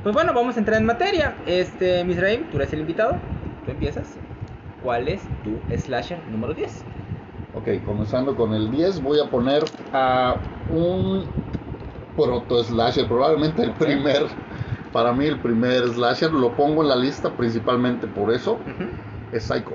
Pues 0.02 0.14
bueno, 0.14 0.34
vamos 0.34 0.56
a 0.56 0.58
entrar 0.58 0.78
en 0.78 0.86
materia. 0.86 1.34
Este, 1.46 2.04
Misraim, 2.04 2.44
tú 2.50 2.56
eres 2.58 2.72
el 2.72 2.80
invitado. 2.80 3.16
Tú 3.64 3.70
empiezas. 3.70 4.18
¿Cuál 4.82 5.08
es 5.08 5.22
tu 5.42 5.58
slasher 5.74 6.18
número 6.30 6.52
10? 6.52 6.84
Ok, 7.54 7.68
comenzando 7.86 8.36
con 8.36 8.52
el 8.52 8.70
10, 8.70 9.00
voy 9.00 9.18
a 9.20 9.30
poner 9.30 9.64
a 9.92 10.36
un 10.68 11.24
proto 12.16 12.62
slasher, 12.62 13.06
probablemente 13.08 13.62
el 13.62 13.72
primer, 13.72 14.26
para 14.92 15.12
mí 15.12 15.26
el 15.26 15.38
primer 15.38 15.88
slasher, 15.88 16.32
lo 16.32 16.50
pongo 16.52 16.82
en 16.82 16.88
la 16.88 16.96
lista 16.96 17.30
principalmente 17.30 18.06
por 18.08 18.32
eso, 18.32 18.54
Ujú. 18.54 18.88
es 19.32 19.44
Psycho. 19.44 19.72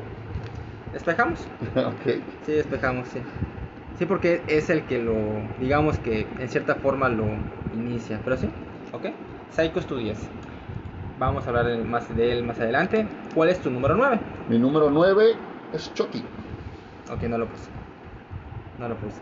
¿Despejamos? 0.94 1.40
ok, 1.76 2.22
Sí, 2.46 2.52
despejamos, 2.52 3.08
sí. 3.08 3.22
Sí, 4.00 4.06
porque 4.06 4.42
es 4.48 4.70
el 4.70 4.84
que 4.84 4.98
lo, 4.98 5.14
digamos 5.60 5.98
que 6.00 6.26
en 6.40 6.48
cierta 6.50 6.76
forma 6.76 7.10
lo 7.10 7.26
inicia. 7.74 8.18
Pero 8.24 8.38
sí, 8.38 8.50
ok. 8.94 9.08
Psycho 9.52 9.82
Studios. 9.82 10.18
Vamos 11.20 11.46
a 11.46 11.50
hablar 11.50 11.78
más 11.86 12.16
de 12.16 12.32
él 12.32 12.44
más 12.46 12.62
adelante. 12.62 13.06
¿Cuál 13.36 13.50
es 13.50 13.60
tu 13.60 13.70
número 13.70 13.96
9? 13.96 14.22
mi 14.48 14.58
número 14.58 14.90
9 14.90 15.36
es 15.74 15.94
Chucky. 15.94 16.24
Ok, 17.12 17.24
no 17.24 17.38
lo 17.38 17.46
puse. 17.46 17.70
No 18.80 18.88
lo 18.88 18.96
puse. 18.96 19.18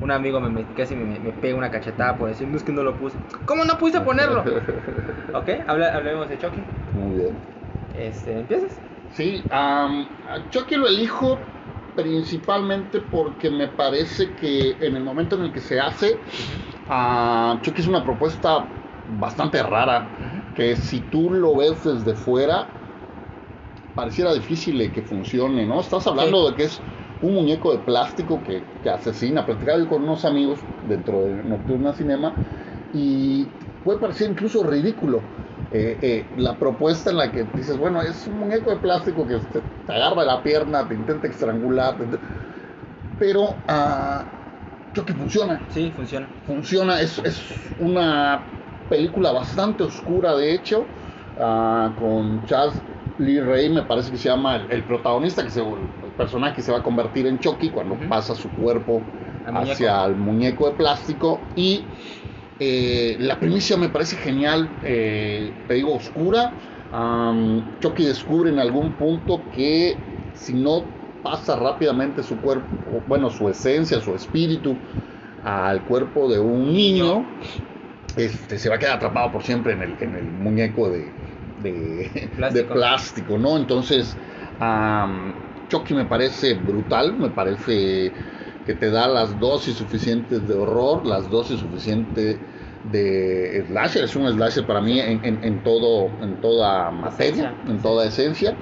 Un 0.00 0.12
amigo 0.12 0.40
me, 0.40 0.64
casi 0.76 0.94
me, 0.94 1.18
me 1.18 1.32
pega 1.32 1.56
una 1.56 1.70
cachetada 1.70 2.16
por 2.16 2.28
decir, 2.28 2.46
no 2.46 2.56
es 2.56 2.62
que 2.62 2.70
no 2.72 2.84
lo 2.84 2.94
puse. 2.94 3.16
¿Cómo 3.46 3.64
no 3.64 3.76
puse 3.78 4.00
ponerlo? 4.00 4.42
ok, 5.34 5.48
habla- 5.66 5.94
hablemos 5.96 6.28
de 6.28 6.38
Chucky. 6.38 6.60
Muy 6.94 7.18
bien. 7.18 7.36
Este, 7.98 8.38
¿empiezas? 8.38 8.70
Sí, 9.16 9.44
am, 9.50 10.06
a 10.28 10.48
Chucky 10.50 10.76
lo 10.76 10.86
elijo 10.86 11.38
principalmente 11.94 13.00
porque 13.00 13.50
me 13.50 13.68
parece 13.68 14.32
que 14.34 14.76
en 14.80 14.96
el 14.96 15.04
momento 15.04 15.36
en 15.36 15.42
el 15.42 15.52
que 15.52 15.60
se 15.60 15.80
hace, 15.80 16.18
ah, 16.88 17.58
Chucky 17.62 17.80
es 17.82 17.86
una 17.88 18.04
propuesta 18.04 18.66
bastante 19.06 19.62
rara, 19.62 20.08
que 20.54 20.76
si 20.76 21.00
tú 21.00 21.30
lo 21.30 21.56
ves 21.56 21.84
desde 21.84 22.14
fuera, 22.14 22.68
pareciera 23.94 24.32
difícil 24.32 24.92
que 24.92 25.02
funcione, 25.02 25.66
¿no? 25.66 25.80
Estás 25.80 26.06
hablando 26.06 26.46
Sí. 26.46 26.50
de 26.50 26.56
que 26.56 26.64
es 26.64 26.80
un 27.20 27.34
muñeco 27.34 27.72
de 27.72 27.78
plástico 27.78 28.42
que, 28.42 28.62
que 28.82 28.88
asesina. 28.90 29.44
Platicaba 29.44 29.86
con 29.88 30.02
unos 30.02 30.24
amigos 30.24 30.60
dentro 30.82 31.22
de 31.24 31.42
Nocturna 31.44 31.92
Cinema 31.92 32.34
y 32.92 33.44
puede 33.84 33.98
parecer 33.98 34.30
incluso 34.30 34.62
ridículo. 34.62 35.20
Eh, 35.70 35.98
eh, 36.02 36.32
la 36.36 36.58
propuesta 36.58 37.10
en 37.10 37.16
la 37.18 37.32
que 37.32 37.44
dices, 37.44 37.76
bueno, 37.76 38.02
es 38.02 38.26
un 38.26 38.38
muñeco 38.38 38.70
de 38.70 38.80
plástico 38.80 39.26
que 39.26 39.38
te, 39.40 39.62
te 39.62 39.92
agarra 39.92 40.24
la 40.24 40.42
pierna, 40.42 40.88
te 40.88 40.94
intenta 40.94 41.28
estrangular, 41.28 41.98
te- 41.98 42.20
pero 43.18 43.64
creo 44.92 45.06
que 45.06 45.14
funciona 45.14 45.64
Sí, 45.68 45.92
funciona. 45.92 46.28
funciona, 46.44 47.00
es, 47.00 47.18
es 47.20 47.74
una 47.78 48.50
película 48.88 49.32
bastante 49.32 49.84
oscura 49.84 50.36
de 50.36 50.54
hecho, 50.54 50.92
ah, 51.36 51.94
con 51.98 52.44
Chaz 52.44 52.84
Lee 53.18 53.40
Ray, 53.40 53.70
me 53.70 53.84
parece 53.84 54.10
que 54.12 54.18
se 54.18 54.28
llama 54.28 54.56
el, 54.56 54.72
el 54.72 54.86
protagonista, 54.86 55.44
que 55.44 55.50
se, 55.50 55.60
el 55.62 56.12
personaje 56.16 56.56
que 56.56 56.62
se 56.62 56.72
va 56.72 56.78
a 56.78 56.82
convertir 56.82 57.26
en 57.26 57.38
Chucky 57.40 57.70
cuando 57.70 57.98
pasa 58.08 58.34
su 58.34 58.52
cuerpo 58.54 59.10
muñeco. 59.44 59.84
hacia 59.84 60.04
el 60.06 60.16
muñeco 60.16 60.70
de 60.70 60.76
plástico 60.76 61.48
y 61.54 61.90
eh, 62.60 63.16
la 63.20 63.40
primicia 63.40 63.76
me 63.78 63.90
parece 63.90 64.16
genial, 64.18 64.78
eh, 64.82 65.64
te 65.66 65.74
digo 65.74 65.94
oscura, 65.96 66.58
Chucky 67.80 68.04
descubre 68.04 68.50
en 68.50 68.58
algún 68.60 68.96
punto 68.98 69.48
que 69.50 70.10
si 70.32 70.54
no 70.54 70.96
pasa 71.22 71.56
rápidamente 71.56 72.22
su 72.22 72.40
cuerpo, 72.40 73.04
bueno, 73.06 73.30
su 73.30 73.48
esencia, 73.48 74.00
su 74.00 74.14
espíritu 74.14 74.82
al 75.42 75.84
cuerpo 75.86 76.30
de 76.30 76.40
un 76.40 76.72
niño, 76.74 77.32
este, 78.16 78.58
se 78.58 78.68
va 78.68 78.76
a 78.76 78.78
quedar 78.78 78.96
atrapado 78.96 79.32
por 79.32 79.44
siempre 79.44 79.72
en 79.74 79.82
el, 79.82 79.96
en 80.02 80.16
el 80.16 80.32
muñeco 80.32 80.90
de, 80.90 81.16
de, 81.56 82.30
Plástico. 82.34 82.54
de 82.54 82.64
plástico, 82.64 83.38
¿no? 83.38 83.56
Entonces, 83.56 84.18
am, 84.58 85.44
Chucky 85.68 85.94
me 85.94 86.06
parece 86.06 86.54
brutal, 86.54 87.16
me 87.18 87.30
parece 87.30 88.14
que 88.70 88.74
te 88.76 88.90
da 88.90 89.08
las 89.08 89.38
dosis 89.38 89.76
suficientes 89.76 90.46
de 90.46 90.54
horror, 90.54 91.06
las 91.06 91.28
dosis 91.30 91.60
suficientes 91.60 92.40
de 92.82 93.64
slasher, 93.66 94.04
es 94.04 94.16
un 94.16 94.30
slasher 94.32 94.66
para 94.66 94.80
mí 94.80 94.98
en, 95.00 95.24
en- 95.24 95.44
en 95.44 95.62
todo, 95.62 96.22
en 96.22 96.40
toda 96.40 96.90
materia, 96.90 97.44
Esencia. 97.44 97.60
en 97.66 97.82
toda 97.82 98.06
esencia, 98.06 98.58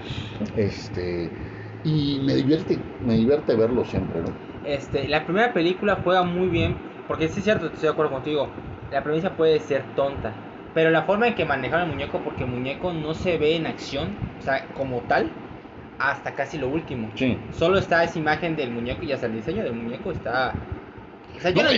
este, 0.54 1.34
y 1.82 2.20
me 2.24 2.34
divierte, 2.34 2.94
me 3.00 3.14
divierte 3.16 3.54
verlo 3.56 3.84
siempre, 3.84 4.22
¿no? 4.22 4.40
Este, 4.62 5.08
la 5.08 5.24
primera 5.24 5.52
película 5.52 5.96
juega 6.02 6.22
muy 6.22 6.48
bien, 6.48 6.84
porque 7.06 7.28
sí 7.28 7.40
es 7.40 7.44
cierto, 7.44 7.66
estoy 7.66 7.88
de 7.88 7.92
acuerdo 7.92 8.12
contigo. 8.12 8.56
La 8.90 9.02
premisa 9.02 9.36
puede 9.36 9.60
ser 9.60 9.94
tonta, 9.94 10.42
pero 10.72 10.90
la 10.90 11.04
forma 11.04 11.28
en 11.28 11.34
que 11.34 11.44
manejaron 11.44 11.88
el 11.88 11.94
muñeco, 11.94 12.22
porque 12.22 12.44
el 12.44 12.50
muñeco 12.50 12.92
no 12.92 13.14
se 13.14 13.38
ve 13.38 13.56
en 13.56 13.66
acción, 13.66 14.22
o 14.38 14.42
sea, 14.42 14.72
como 14.72 15.06
tal, 15.06 15.40
hasta 15.98 16.34
casi 16.34 16.58
lo 16.58 16.68
último. 16.68 17.10
Sí. 17.14 17.36
Solo 17.52 17.78
está 17.78 18.04
esa 18.04 18.18
imagen 18.18 18.56
del 18.56 18.70
muñeco 18.70 19.04
y 19.04 19.12
hasta 19.12 19.26
el 19.26 19.34
diseño 19.34 19.62
del 19.64 19.74
muñeco 19.74 20.10
está. 20.12 20.54
O 21.36 21.40
sea, 21.40 21.50
yo 21.50 21.62
No, 21.62 21.70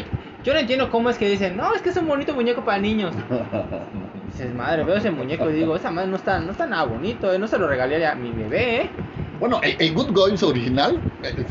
yo 0.42 0.54
no 0.54 0.58
entiendo 0.58 0.90
cómo 0.90 1.10
es 1.10 1.18
que 1.18 1.28
dicen, 1.28 1.56
no, 1.56 1.74
es 1.74 1.82
que 1.82 1.90
es 1.90 1.96
un 1.96 2.06
bonito 2.08 2.34
muñeco 2.34 2.64
para 2.64 2.78
niños. 2.78 3.14
Dices, 4.26 4.54
madre, 4.54 4.84
veo 4.84 4.96
ese 4.96 5.10
muñeco 5.10 5.50
y 5.50 5.54
digo, 5.54 5.76
esa 5.76 5.90
madre 5.90 6.08
no 6.08 6.16
está, 6.16 6.38
no 6.40 6.52
está 6.52 6.66
nada 6.66 6.84
bonito, 6.84 7.32
eh, 7.32 7.38
no 7.38 7.46
se 7.48 7.58
lo 7.58 7.66
regalaría 7.66 8.12
a 8.12 8.14
mi 8.14 8.30
bebé, 8.32 8.82
eh. 8.82 8.90
Bueno, 9.38 9.60
el, 9.62 9.76
el 9.78 9.94
Good 9.94 10.12
Goings 10.12 10.42
original, 10.42 11.00
eh, 11.22 11.44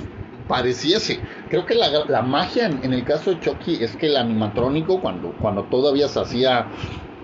pareciese. 0.48 1.20
Creo 1.50 1.66
que 1.66 1.76
la, 1.76 1.90
la 2.08 2.22
magia 2.22 2.68
en, 2.68 2.84
en 2.84 2.94
el 2.94 3.04
caso 3.04 3.32
de 3.32 3.40
Chucky 3.40 3.84
es 3.84 3.96
que 3.98 4.08
el 4.08 4.18
animatrónico, 4.18 5.02
cuando, 5.02 5.34
cuando 5.34 5.64
todavía 5.66 6.08
se 6.08 6.20
hacía 6.20 6.68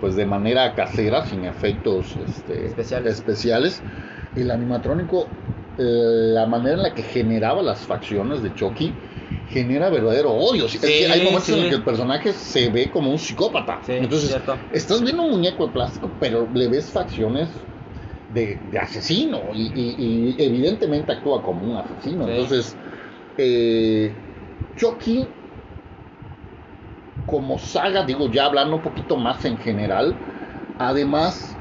pues 0.00 0.14
de 0.14 0.26
manera 0.26 0.74
casera, 0.74 1.24
sin 1.24 1.44
efectos 1.46 2.16
este, 2.16 2.66
Especiales. 2.66 3.14
especiales, 3.14 3.82
el 4.42 4.50
animatrónico, 4.50 5.34
eh, 5.76 5.82
la 5.84 6.46
manera 6.46 6.76
en 6.76 6.82
la 6.82 6.94
que 6.94 7.02
generaba 7.02 7.62
las 7.62 7.80
facciones 7.86 8.42
de 8.42 8.54
Chucky, 8.54 9.00
genera 9.44 9.90
verdadero 9.90 10.32
odio. 10.32 10.66
Es 10.66 10.80
que 10.80 11.06
hay 11.08 11.22
momentos 11.22 11.50
en 11.50 11.56
sí. 11.56 11.60
los 11.60 11.68
que 11.68 11.74
el 11.76 11.84
personaje 11.84 12.32
se 12.32 12.68
ve 12.70 12.90
como 12.90 13.10
un 13.10 13.18
psicópata. 13.18 13.80
Sí, 13.86 13.92
Entonces, 13.98 14.30
cierto. 14.30 14.60
estás 14.70 15.02
viendo 15.02 15.22
un 15.24 15.30
muñeco 15.32 15.66
de 15.68 15.72
plástico, 15.72 16.16
pero 16.18 16.50
le 16.52 16.68
ves 16.68 16.90
facciones 16.90 17.66
de, 18.28 18.60
de 18.64 18.78
asesino 18.78 19.50
y, 19.54 19.66
y- 19.74 20.36
y 20.38 20.42
evidentemente 20.44 21.12
actúa 21.12 21.42
como 21.42 21.66
un 21.66 21.76
asesino. 21.78 22.24
Sí. 22.24 22.30
Entonces, 22.30 22.78
eh, 23.36 24.20
Chucky, 24.76 25.34
como 27.24 27.58
saga, 27.58 28.04
digo, 28.04 28.30
ya 28.30 28.46
hablando 28.46 28.76
un 28.76 28.82
poquito 28.82 29.16
más 29.16 29.44
en 29.44 29.58
general, 29.58 30.20
además 30.78 31.60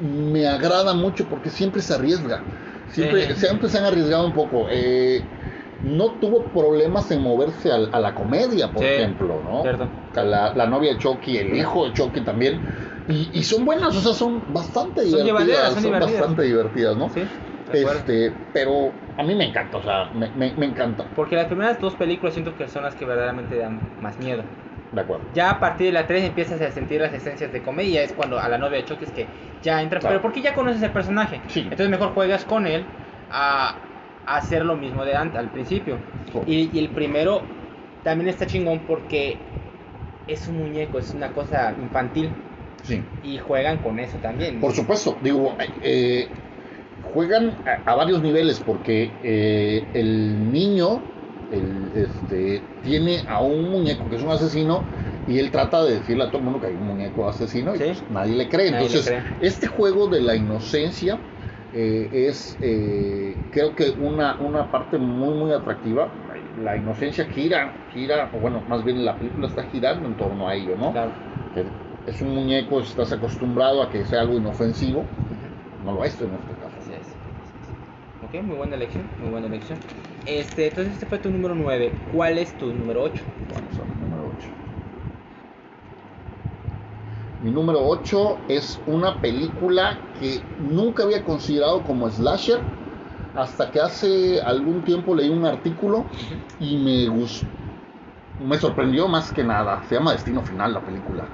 me 0.00 0.46
agrada 0.46 0.94
mucho 0.94 1.28
porque 1.28 1.50
siempre 1.50 1.82
se 1.82 1.94
arriesga. 1.94 2.46
Siempre, 2.86 3.26
Sí. 3.34 3.40
siempre 3.40 3.68
se 3.68 3.78
han 3.78 3.84
arriesgado 3.84 4.26
un 4.26 4.32
poco. 4.32 4.68
Eh, 4.70 5.28
no 5.82 6.18
tuvo 6.18 6.50
problemas 6.52 7.10
en 7.10 7.22
moverse 7.22 7.70
al- 7.72 7.90
a, 7.92 8.00
la 8.00 8.14
comedia, 8.14 8.72
por 8.72 8.82
Sí, 8.82 8.86
ejemplo, 8.86 9.42
¿no? 9.42 9.62
cierto. 9.62 9.90
La, 10.14 10.54
la 10.54 10.66
novia 10.66 10.92
de 10.94 10.98
Chucky, 10.98 11.36
el 11.36 11.54
hijo 11.56 11.86
de 11.86 11.92
Chucky 11.92 12.22
también. 12.22 12.62
Y, 13.08 13.30
y 13.38 13.42
son 13.44 13.64
buenas, 13.64 13.94
o 13.94 14.00
sea, 14.00 14.14
son 14.14 14.52
bastante 14.52 15.02
Son 15.04 15.22
divertidas. 15.24 15.64
son 15.74 15.74
son 15.74 15.82
divertidas. 15.84 16.20
bastante 16.20 16.42
divertidas, 16.42 16.96
¿no? 16.96 17.08
Sí. 17.10 17.28
Este, 17.72 18.36
pero 18.52 18.92
a 19.16 19.22
mí 19.22 19.34
me 19.34 19.48
encanta, 19.48 19.78
o 19.78 19.82
sea, 19.82 20.10
me, 20.12 20.30
me, 20.34 20.54
me 20.56 20.66
encanta. 20.66 21.08
Porque 21.14 21.36
las 21.36 21.46
primeras 21.46 21.80
dos 21.80 21.94
películas 21.96 22.34
siento 22.34 22.54
que 22.56 22.68
son 22.68 22.82
las 22.84 22.94
que 22.94 23.04
verdaderamente 23.04 23.56
dan 23.58 23.80
más 24.00 24.18
miedo. 24.18 24.44
De 24.92 25.00
acuerdo. 25.00 25.24
Ya 25.34 25.50
a 25.50 25.60
partir 25.60 25.88
de 25.88 25.92
la 25.92 26.06
3 26.06 26.24
empiezas 26.24 26.60
a 26.60 26.70
sentir 26.70 27.00
las 27.00 27.12
esencias 27.12 27.52
de 27.52 27.60
comedia, 27.62 28.02
es 28.02 28.12
cuando 28.12 28.38
a 28.38 28.48
la 28.48 28.56
novia 28.58 28.78
de 28.78 28.84
Chucky 28.84 29.04
es 29.04 29.10
que 29.10 29.26
ya 29.62 29.82
entra, 29.82 30.00
Claro. 30.00 30.14
pero 30.14 30.22
porque 30.22 30.40
ya 30.42 30.54
conoces 30.54 30.82
el 30.82 30.90
personaje. 30.90 31.40
Sí. 31.48 31.60
Entonces 31.60 31.88
mejor 31.88 32.10
juegas 32.10 32.44
con 32.44 32.66
él 32.66 32.84
a, 33.30 33.76
a 34.26 34.36
hacer 34.36 34.64
lo 34.64 34.76
mismo 34.76 35.04
de 35.04 35.16
antes, 35.16 35.38
al 35.38 35.50
principio. 35.50 35.96
Sí. 36.32 36.38
Y, 36.46 36.70
y 36.72 36.78
el 36.78 36.88
primero 36.90 37.42
también 38.04 38.28
está 38.28 38.46
chingón 38.46 38.80
porque 38.86 39.36
es 40.28 40.46
un 40.48 40.58
muñeco, 40.58 40.98
es 40.98 41.12
una 41.14 41.32
cosa 41.32 41.74
infantil 41.80 42.30
Sí. 42.82 43.02
y 43.24 43.38
juegan 43.38 43.78
con 43.78 43.98
eso 43.98 44.16
también. 44.18 44.60
Por 44.60 44.72
supuesto, 44.72 45.16
digo, 45.20 45.56
eh, 45.82 46.28
juegan 47.02 47.52
a, 47.66 47.90
a 47.90 47.94
varios 47.96 48.22
niveles 48.22 48.60
porque 48.60 49.10
eh, 49.24 49.84
el 49.94 50.52
niño 50.52 51.02
el, 51.50 51.92
este, 51.94 52.62
tiene 52.82 53.24
a 53.28 53.40
un 53.40 53.70
muñeco 53.70 54.08
que 54.08 54.16
es 54.16 54.22
un 54.22 54.30
asesino 54.30 54.82
y 55.28 55.38
él 55.38 55.50
trata 55.50 55.84
de 55.84 55.94
decirle 55.94 56.24
a 56.24 56.26
todo 56.28 56.38
el 56.38 56.44
mundo 56.44 56.60
que 56.60 56.68
hay 56.68 56.74
un 56.74 56.86
muñeco 56.86 57.28
asesino 57.28 57.74
y 57.74 57.78
Sí. 57.78 57.84
pues, 57.84 58.04
nadie 58.10 58.36
le 58.36 58.48
cree. 58.48 58.70
Nadie 58.70 58.88
le 58.88 58.94
Entonces, 58.96 59.06
cree. 59.08 59.48
este 59.48 59.66
juego 59.66 60.08
de 60.08 60.20
la 60.20 60.34
inocencia 60.36 61.18
eh, 61.74 62.08
es, 62.28 62.56
eh, 62.62 63.36
creo 63.52 63.74
que 63.74 63.90
una, 63.90 64.36
una 64.40 64.70
parte 64.70 64.98
muy, 64.98 65.34
muy 65.34 65.52
atractiva. 65.52 66.08
La 66.62 66.76
inocencia 66.76 67.26
gira, 67.26 67.72
gira, 67.92 68.30
o 68.32 68.38
bueno, 68.38 68.62
más 68.68 68.82
bien 68.84 69.04
la 69.04 69.16
película 69.18 69.46
está 69.48 69.64
girando 69.64 70.08
en 70.08 70.14
torno 70.16 70.48
a 70.48 70.54
ello, 70.54 70.74
¿no? 70.78 70.92
Claro. 70.92 71.10
es 72.06 72.22
un 72.22 72.34
muñeco, 72.34 72.80
estás 72.80 73.12
acostumbrado 73.12 73.82
a 73.82 73.90
que 73.90 74.04
sea 74.04 74.20
algo 74.22 74.38
inofensivo, 74.38 75.04
no 75.84 75.92
lo 75.92 76.04
es 76.04 76.18
en 76.20 76.28
este 76.28 76.54
caso. 76.54 76.76
Así 76.80 76.92
es. 76.92 77.08
Ok, 78.22 78.42
muy 78.42 78.56
buena 78.56 78.76
elección, 78.76 79.04
muy 79.20 79.30
buena 79.30 79.48
elección. 79.48 79.78
Este, 80.26 80.68
entonces 80.68 80.94
este 80.94 81.06
fue 81.06 81.18
tu 81.18 81.30
número 81.30 81.54
9. 81.54 81.92
¿Cuál 82.12 82.38
es 82.38 82.52
tu 82.58 82.66
número 82.66 83.02
8? 83.02 83.22
Vamos 83.54 83.78
al 83.78 84.00
número 84.00 84.32
8. 84.36 84.48
Mi 87.42 87.50
número 87.50 87.86
8 87.86 88.38
es 88.48 88.80
una 88.86 89.20
película 89.20 89.98
que 90.18 90.42
nunca 90.58 91.04
había 91.04 91.22
considerado 91.22 91.82
como 91.84 92.10
slasher 92.10 92.60
hasta 93.34 93.70
que 93.70 93.78
hace 93.80 94.40
algún 94.40 94.82
tiempo 94.82 95.14
leí 95.14 95.28
un 95.28 95.44
artículo 95.44 96.06
y 96.58 96.76
me 96.78 97.08
gustó. 97.08 97.46
Me 98.38 98.58
sorprendió 98.58 99.08
más 99.08 99.32
que 99.32 99.44
nada. 99.44 99.82
Se 99.88 99.94
llama 99.94 100.12
Destino 100.12 100.42
Final 100.42 100.74
la 100.74 100.80
película. 100.80 101.24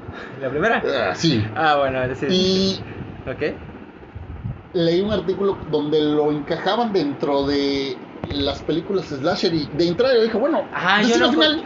¿La 0.40 0.50
primera? 0.50 0.82
Ah, 0.84 1.14
sí. 1.14 1.42
Ah, 1.56 1.76
bueno, 1.78 2.02
es 2.02 2.20
decir. 2.20 2.30
Y 2.30 2.80
Ok. 3.28 3.42
leí 4.74 5.00
un 5.00 5.12
artículo 5.12 5.56
donde 5.70 6.00
lo 6.00 6.30
encajaban 6.30 6.92
dentro 6.92 7.46
de 7.46 7.96
las 8.28 8.62
películas 8.62 9.06
slasher 9.06 9.52
y 9.54 9.66
de 9.72 9.88
entrada 9.88 10.14
yo 10.14 10.22
dije, 10.22 10.36
bueno, 10.36 10.68
Ah, 10.72 11.02
yo 11.02 11.08
Destino 11.08 11.26
no- 11.26 11.32
Final 11.32 11.64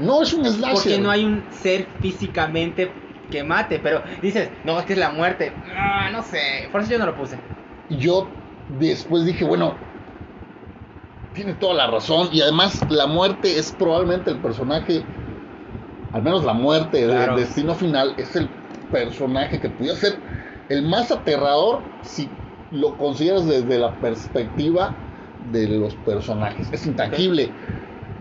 no 0.00 0.22
es 0.22 0.32
un 0.32 0.44
slasher. 0.46 0.74
Porque 0.74 0.98
no 0.98 1.10
hay 1.10 1.24
un 1.24 1.42
ser 1.50 1.86
físicamente 2.00 2.90
que 3.30 3.42
mate, 3.44 3.78
pero 3.78 4.02
dices, 4.22 4.50
no, 4.64 4.78
es 4.78 4.86
que 4.86 4.94
es 4.94 4.98
la 4.98 5.10
muerte. 5.10 5.52
Ah, 5.76 6.08
no 6.10 6.22
sé, 6.22 6.68
por 6.72 6.80
eso 6.80 6.92
yo 6.92 6.98
no 6.98 7.06
lo 7.06 7.16
puse. 7.16 7.38
Y 7.90 7.98
yo 7.98 8.28
después 8.68 9.24
dije, 9.24 9.44
bueno, 9.44 9.76
tiene 11.34 11.54
toda 11.54 11.74
la 11.74 11.86
razón 11.88 12.30
y 12.32 12.40
además 12.40 12.80
la 12.90 13.06
muerte 13.06 13.58
es 13.58 13.70
probablemente 13.72 14.30
el 14.30 14.38
personaje, 14.38 15.04
al 16.12 16.22
menos 16.22 16.44
la 16.44 16.54
muerte 16.54 17.04
Claro. 17.06 17.36
de 17.36 17.42
Destino 17.42 17.74
Final 17.74 18.14
es 18.16 18.34
el 18.34 18.48
personaje 18.90 19.60
que 19.60 19.68
pudiera 19.68 19.96
ser 19.96 20.18
el 20.70 20.82
más 20.88 21.10
aterrador 21.10 21.82
si 22.02 22.30
lo 22.70 22.96
consideras 22.96 23.46
desde 23.46 23.78
la 23.78 23.94
perspectiva 24.00 24.96
de 25.52 25.68
los 25.68 25.94
personajes. 25.96 26.68
Es 26.72 26.86
intangible. 26.86 27.50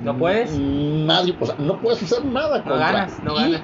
¿No 0.01 0.17
puedes? 0.17 0.57
Nadie, 0.57 1.35
o 1.39 1.45
sea, 1.45 1.55
no 1.57 1.79
puedes 1.81 2.01
hacer 2.03 2.23
nada 2.25 2.59
No 2.59 2.63
contra. 2.65 2.91
ganas, 2.91 3.23
no 3.23 3.33
Y 3.33 3.51
ganas. 3.51 3.61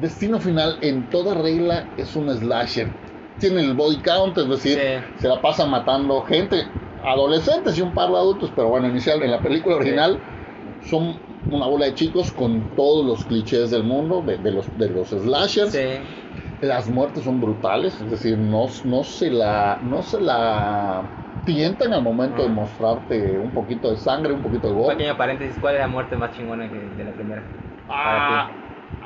Destino 0.00 0.38
Final 0.40 0.78
en 0.82 1.08
toda 1.08 1.34
regla 1.34 1.88
es 1.96 2.14
un 2.16 2.28
slasher. 2.36 2.88
Tiene 3.38 3.60
el 3.60 3.74
body 3.74 3.96
count, 3.98 4.36
es 4.38 4.48
decir, 4.48 4.78
Sí. 4.78 5.20
se 5.22 5.28
la 5.28 5.40
pasa 5.40 5.66
matando 5.66 6.20
gente, 6.22 6.64
adolescentes 7.04 7.78
y 7.78 7.82
un 7.82 7.92
par 7.92 8.10
de 8.10 8.16
adultos, 8.16 8.50
pero 8.54 8.68
bueno, 8.68 8.88
inicial 8.88 9.22
en 9.22 9.30
la 9.30 9.40
película 9.40 9.76
original 9.76 10.18
son 10.88 11.16
una 11.50 11.66
bola 11.66 11.86
de 11.86 11.94
chicos 11.94 12.32
con 12.32 12.60
todos 12.76 13.06
los 13.06 13.24
clichés 13.24 13.70
del 13.70 13.84
mundo, 13.84 14.22
de, 14.26 14.36
de 14.38 14.50
los, 14.50 14.66
de 14.78 14.88
los 14.90 15.08
slashers. 15.08 15.72
Sí. 15.72 15.80
Las 16.62 16.88
muertes 16.88 17.24
son 17.24 17.40
brutales, 17.40 17.94
es 18.00 18.10
decir, 18.10 18.36
no, 18.38 18.66
no 18.84 19.04
se 19.04 19.30
la 19.30 19.78
no 19.82 20.02
se 20.02 20.20
la 20.20 21.02
tientan 21.46 21.94
al 21.94 22.02
momento 22.02 22.42
de 22.42 22.50
mostrarte 22.50 23.38
un 23.38 23.52
poquito 23.54 23.90
de 23.90 23.96
sangre, 23.96 24.34
un 24.34 24.42
poquito 24.42 24.68
de 24.68 24.74
gore. 24.74 24.96
pequeño 24.96 25.16
paréntesis, 25.16 25.58
¿cuál 25.58 25.74
es 25.76 25.80
la 25.80 25.88
muerte 25.88 26.16
más 26.16 26.36
chingona 26.36 26.68
que 26.70 26.76
de 26.76 27.04
la 27.04 27.12
primera? 27.12 27.42
Ah, 27.88 28.50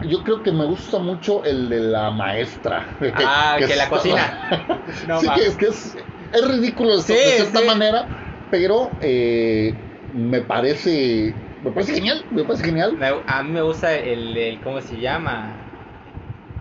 yo 0.09 0.25
creo 0.25 0.43
que 0.43 0.53
me 0.53 0.65
gusta 0.65 0.99
mucho 0.99 1.45
el 1.45 1.69
de 1.69 1.81
la 1.81 2.11
maestra. 2.11 2.87
Ah, 3.01 3.59
que 3.67 3.77
la 3.77 3.89
cocina. 3.89 4.33
No 5.07 5.21
sí, 5.21 5.29
que 5.35 5.47
es 5.47 5.57
que 5.57 5.67
es, 5.67 5.97
es 6.33 6.49
ridículo 6.49 6.97
de, 6.97 7.03
Sí, 7.03 7.15
de 7.15 7.33
cierta 7.33 7.61
sí. 7.61 7.67
manera, 7.67 8.09
pero 8.51 8.97
eh, 9.01 9.75
me 10.13 10.41
parece 10.43 11.35
me 11.63 11.73
parece 11.73 11.95
genial, 11.95 12.25
me 12.31 12.45
parece 12.45 12.65
genial. 12.65 12.97
A 13.27 13.43
mí 13.43 13.51
me 13.53 13.63
gusta 13.63 13.95
el, 13.95 14.37
el- 14.37 14.61
¿cómo 14.63 14.81
se 14.81 14.99
llama? 14.99 15.57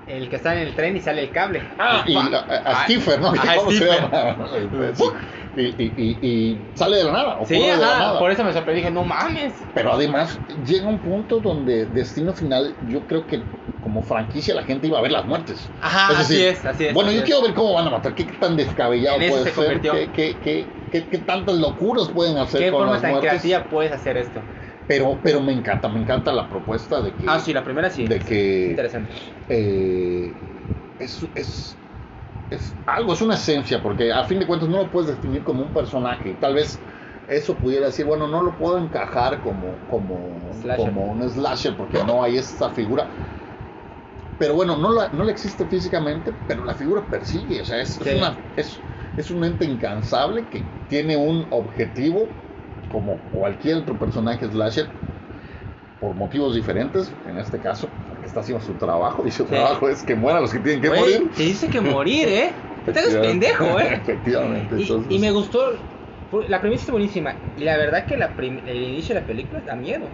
El 0.06 0.30
que 0.30 0.38
está 0.38 0.56
en 0.56 0.68
el 0.68 0.76
tren 0.76 0.98
y 0.98 1.02
sale 1.02 1.22
el 1.22 1.32
cable. 1.32 1.62
Ah, 1.78 2.04
y 2.08 2.15
a, 2.15 2.22
a- 2.22 2.72
a 2.72 2.74
Ah, 2.74 2.88
¿no? 3.22 3.34
¿Cómo 3.56 3.72
se 3.72 3.86
llama? 3.86 4.38
Y, 5.62 5.76
y- 5.78 6.19
y- 6.22 6.72
sale 6.76 6.98
de 6.98 7.04
la 7.04 7.12
nada. 7.12 7.45
Sí, 7.45 7.56
de 7.56 7.67
la 7.78 7.78
ajá, 7.78 8.00
nada. 8.00 8.19
por 8.19 8.32
eso 8.32 8.43
me 8.43 8.54
sorprendí, 8.54 8.82
dije, 8.82 8.91
no 8.91 9.04
mames. 9.04 9.65
Pero 9.74 9.93
además 9.93 10.39
llega 10.48 10.88
un 10.88 11.02
punto 11.02 11.39
donde 11.41 11.86
Destino 11.88 12.34
Final, 12.34 12.78
yo 12.82 13.06
creo 13.08 13.28
que 13.28 13.48
como 13.80 14.02
franquicia 14.04 14.54
la 14.56 14.63
gente 14.63 14.88
iba 14.88 15.00
a 15.00 15.02
ver 15.02 15.12
las 15.12 15.26
muertes. 15.26 15.72
Ajá, 15.80 16.12
Es 16.12 16.19
así 16.19 16.43
es, 16.43 16.65
así 16.65 16.86
es. 16.86 16.95
Bueno, 16.95 17.10
así 17.10 17.17
yo 17.17 17.24
es. 17.24 17.26
quiero 17.28 17.41
ver 17.43 17.54
cómo 17.54 17.74
van 17.74 17.88
a 17.88 17.91
matar, 17.91 18.15
qué 18.15 18.26
tan 18.26 18.56
descabellado 18.58 19.17
En 19.17 19.30
puede 19.30 19.45
se 19.45 19.52
ser, 19.52 19.82
qué, 19.82 20.12
qué, 20.12 20.39
qué, 20.39 20.72
qué- 20.89 21.08
qué 21.10 21.17
tantas 21.19 21.56
locuras 21.56 22.10
pueden 22.10 22.38
hacer 22.38 22.62
¿Qué 22.62 22.72
con 22.72 22.80
forma 22.80 22.93
las 22.93 23.02
tan 23.02 23.12
muertes. 23.12 23.30
creativa 23.43 23.69
puedes 23.69 23.91
hacer 23.91 24.17
esto? 24.17 24.43
Pero, 24.88 25.22
pero 25.24 25.39
me 25.41 25.54
encanta, 25.54 25.88
me 25.88 26.00
encanta 26.02 26.32
la 26.34 26.50
propuesta 26.50 27.02
de 27.02 27.15
que, 27.15 27.28
Ah, 27.28 27.39
sí, 27.39 27.54
la 27.54 27.63
primera 27.63 27.89
sí. 27.89 28.08
de 28.08 28.15
Es 28.15 28.24
que 28.26 28.72
interesante. 28.72 29.12
eh, 29.50 30.43
es, 30.98 31.24
es, 31.36 31.78
es 32.50 32.74
algo, 32.86 33.14
es 33.14 33.22
una 33.22 33.36
esencia, 33.36 33.82
porque 33.82 34.12
a 34.12 34.24
fin 34.24 34.40
de 34.40 34.48
cuentas 34.48 34.70
no 34.70 34.78
lo 34.78 34.92
puedes 34.92 35.10
definir 35.10 35.44
como 35.44 35.64
un 35.64 35.72
personaje. 35.74 36.36
Tal 36.40 36.56
vez 36.56 36.80
eso 37.28 37.56
pudiera 37.56 37.88
decir, 37.88 38.06
bueno, 38.06 38.28
no 38.28 38.42
lo 38.42 38.58
puedo 38.58 38.78
encajar 38.78 39.42
como, 39.42 39.76
como, 39.90 40.52
Slasher. 40.62 40.86
como 40.86 41.12
un 41.12 41.30
slasher 41.30 41.78
porque 41.78 42.04
no 42.04 42.24
hay 42.24 42.38
esa 42.38 42.70
figura. 42.72 43.08
Pero 44.40 44.56
bueno, 44.56 44.78
no, 44.78 44.92
la, 44.92 45.10
no 45.10 45.26
le 45.26 45.32
existe 45.32 45.66
físicamente, 45.66 46.34
pero 46.48 46.64
la 46.64 46.74
figura 46.74 47.04
persigue, 47.10 47.62
o 47.62 47.66
sea, 47.66 47.82
es, 47.82 48.00
una, 48.00 48.38
es, 48.56 48.80
es 49.18 49.30
un 49.30 49.44
ente 49.44 49.66
incansable 49.66 50.46
que 50.50 50.64
tiene 50.88 51.18
un 51.18 51.46
objetivo 51.52 52.28
como 52.90 53.18
cualquier 53.32 53.78
otro 53.80 54.00
personaje 54.00 54.48
slasher 54.48 54.88
por 56.00 56.16
motivos 56.16 56.56
diferentes, 56.56 57.12
en 57.26 57.38
este 57.38 57.60
caso, 57.60 57.88
está 58.30 58.39
haciendo 58.42 58.63
su 58.63 58.76
trabajo 58.76 59.28
y 59.28 59.32
su 59.32 59.44
Sí. 59.44 59.50
trabajo 59.50 59.89
es 59.89 60.04
que 60.04 60.15
mueran 60.15 60.42
los 60.42 60.52
que 60.52 60.60
tienen 60.60 60.82
que 60.82 60.89
morir. 60.89 61.32
te 61.36 61.44
dice 61.44 61.70
que 61.70 61.82
morir, 61.82 62.28
¿eh? 62.30 62.52
Te 62.86 62.98
hagas 63.00 63.15
pendejo, 63.15 63.80
¿eh? 63.80 63.94
Efectivamente. 64.04 64.76
Y, 64.78 64.82
entonces- 64.84 65.12
y 65.12 65.20
me 65.20 65.32
gustó 65.32 65.60
La 66.48 66.62
premisa 66.62 66.84
es 66.86 66.92
buenísima. 66.92 67.36
Y 67.58 67.63
la 67.63 67.76
verdad 67.78 68.06
que 68.06 68.15
la 68.15 68.36
el 68.38 68.84
inicio 68.84 69.15
de 69.15 69.22
la 69.22 69.26
película 69.28 69.62
da 69.62 69.76
miedo. 69.76 70.08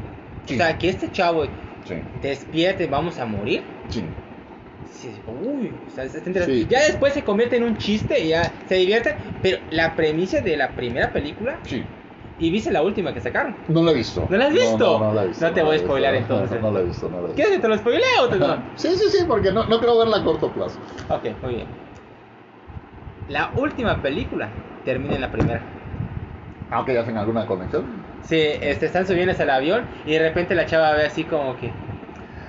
Sí. 0.46 0.54
O 0.54 0.58
sea, 0.58 0.78
que 0.78 0.88
este 0.90 1.12
chavo 1.12 1.46
Sí, 1.84 1.96
despierte, 2.22 2.88
vamos 2.88 3.20
a 3.20 3.26
morir. 3.26 3.64
sí. 3.90 4.06
Uy, 5.28 5.74
o 5.88 5.90
sea, 5.90 6.06
está 6.06 6.18
interesante. 6.20 6.62
Sí. 6.62 6.68
Ya 6.70 6.80
después 6.84 7.14
se 7.14 7.24
convierte 7.24 7.58
en 7.58 7.64
un 7.64 7.76
chiste 7.78 8.20
y 8.24 8.30
ya 8.30 8.54
se 8.68 8.76
divierte. 8.76 9.16
Pero 9.42 9.58
la 9.72 9.96
premisa 9.96 10.40
de 10.42 10.56
la 10.56 10.74
primera 10.76 11.12
película, 11.12 11.60
Sí. 11.66 11.84
Y 12.38 12.52
viste 12.52 12.72
la 12.72 12.82
última 12.82 13.14
que 13.14 13.22
sacaron. 13.22 13.56
No 13.68 13.84
la 13.84 13.92
he 13.92 13.94
visto. 13.94 14.28
¿No 14.30 14.38
la 14.38 14.46
has 14.46 14.54
visto? 14.54 14.78
No, 14.78 15.00
no, 15.00 15.06
no 15.06 15.14
la 15.14 15.24
he 15.24 15.28
visto. 15.28 15.46
No 15.46 15.54
te 15.54 15.64
voy 15.64 15.76
a 15.78 15.80
spoilear, 15.80 16.16
entonces. 16.16 16.62
No, 16.62 16.72
la 16.72 16.80
he 16.80 16.84
visto, 16.84 17.10
no 17.10 17.18
la 17.18 17.18
he 17.18 17.22
visto. 17.28 17.36
¿Quieres 17.36 17.56
que 17.56 17.62
te 17.62 17.68
lo 17.68 17.78
spoileo 17.78 18.24
o 18.24 18.30
te 18.30 18.38
no? 18.38 18.64
Sí, 18.76 18.90
sí, 18.96 19.10
sí, 19.10 19.26
porque 19.28 19.52
no, 19.52 19.66
no 19.68 19.80
creo 19.80 19.98
verla 19.98 20.18
a 20.18 20.24
corto 20.24 20.52
plazo. 20.52 20.80
Ok, 21.10 21.28
muy 21.42 21.56
bien. 21.56 21.68
La 23.30 23.52
última 23.56 24.02
película 24.02 24.50
termina 24.84 25.16
en 25.16 25.22
la 25.22 25.32
primera. 25.32 25.62
Aunque 26.72 26.98
hacen 26.98 27.18
alguna 27.18 27.46
conexión. 27.46 27.86
Sí, 28.24 28.40
este, 28.40 28.88
están 28.88 29.08
subiendo 29.08 29.34
al 29.38 29.50
avión 29.50 29.86
y 30.06 30.14
de 30.14 30.20
repente 30.20 30.56
la 30.56 30.66
chava 30.66 30.92
ve 30.94 31.06
así 31.06 31.24
como 31.24 31.56
que, 31.58 31.72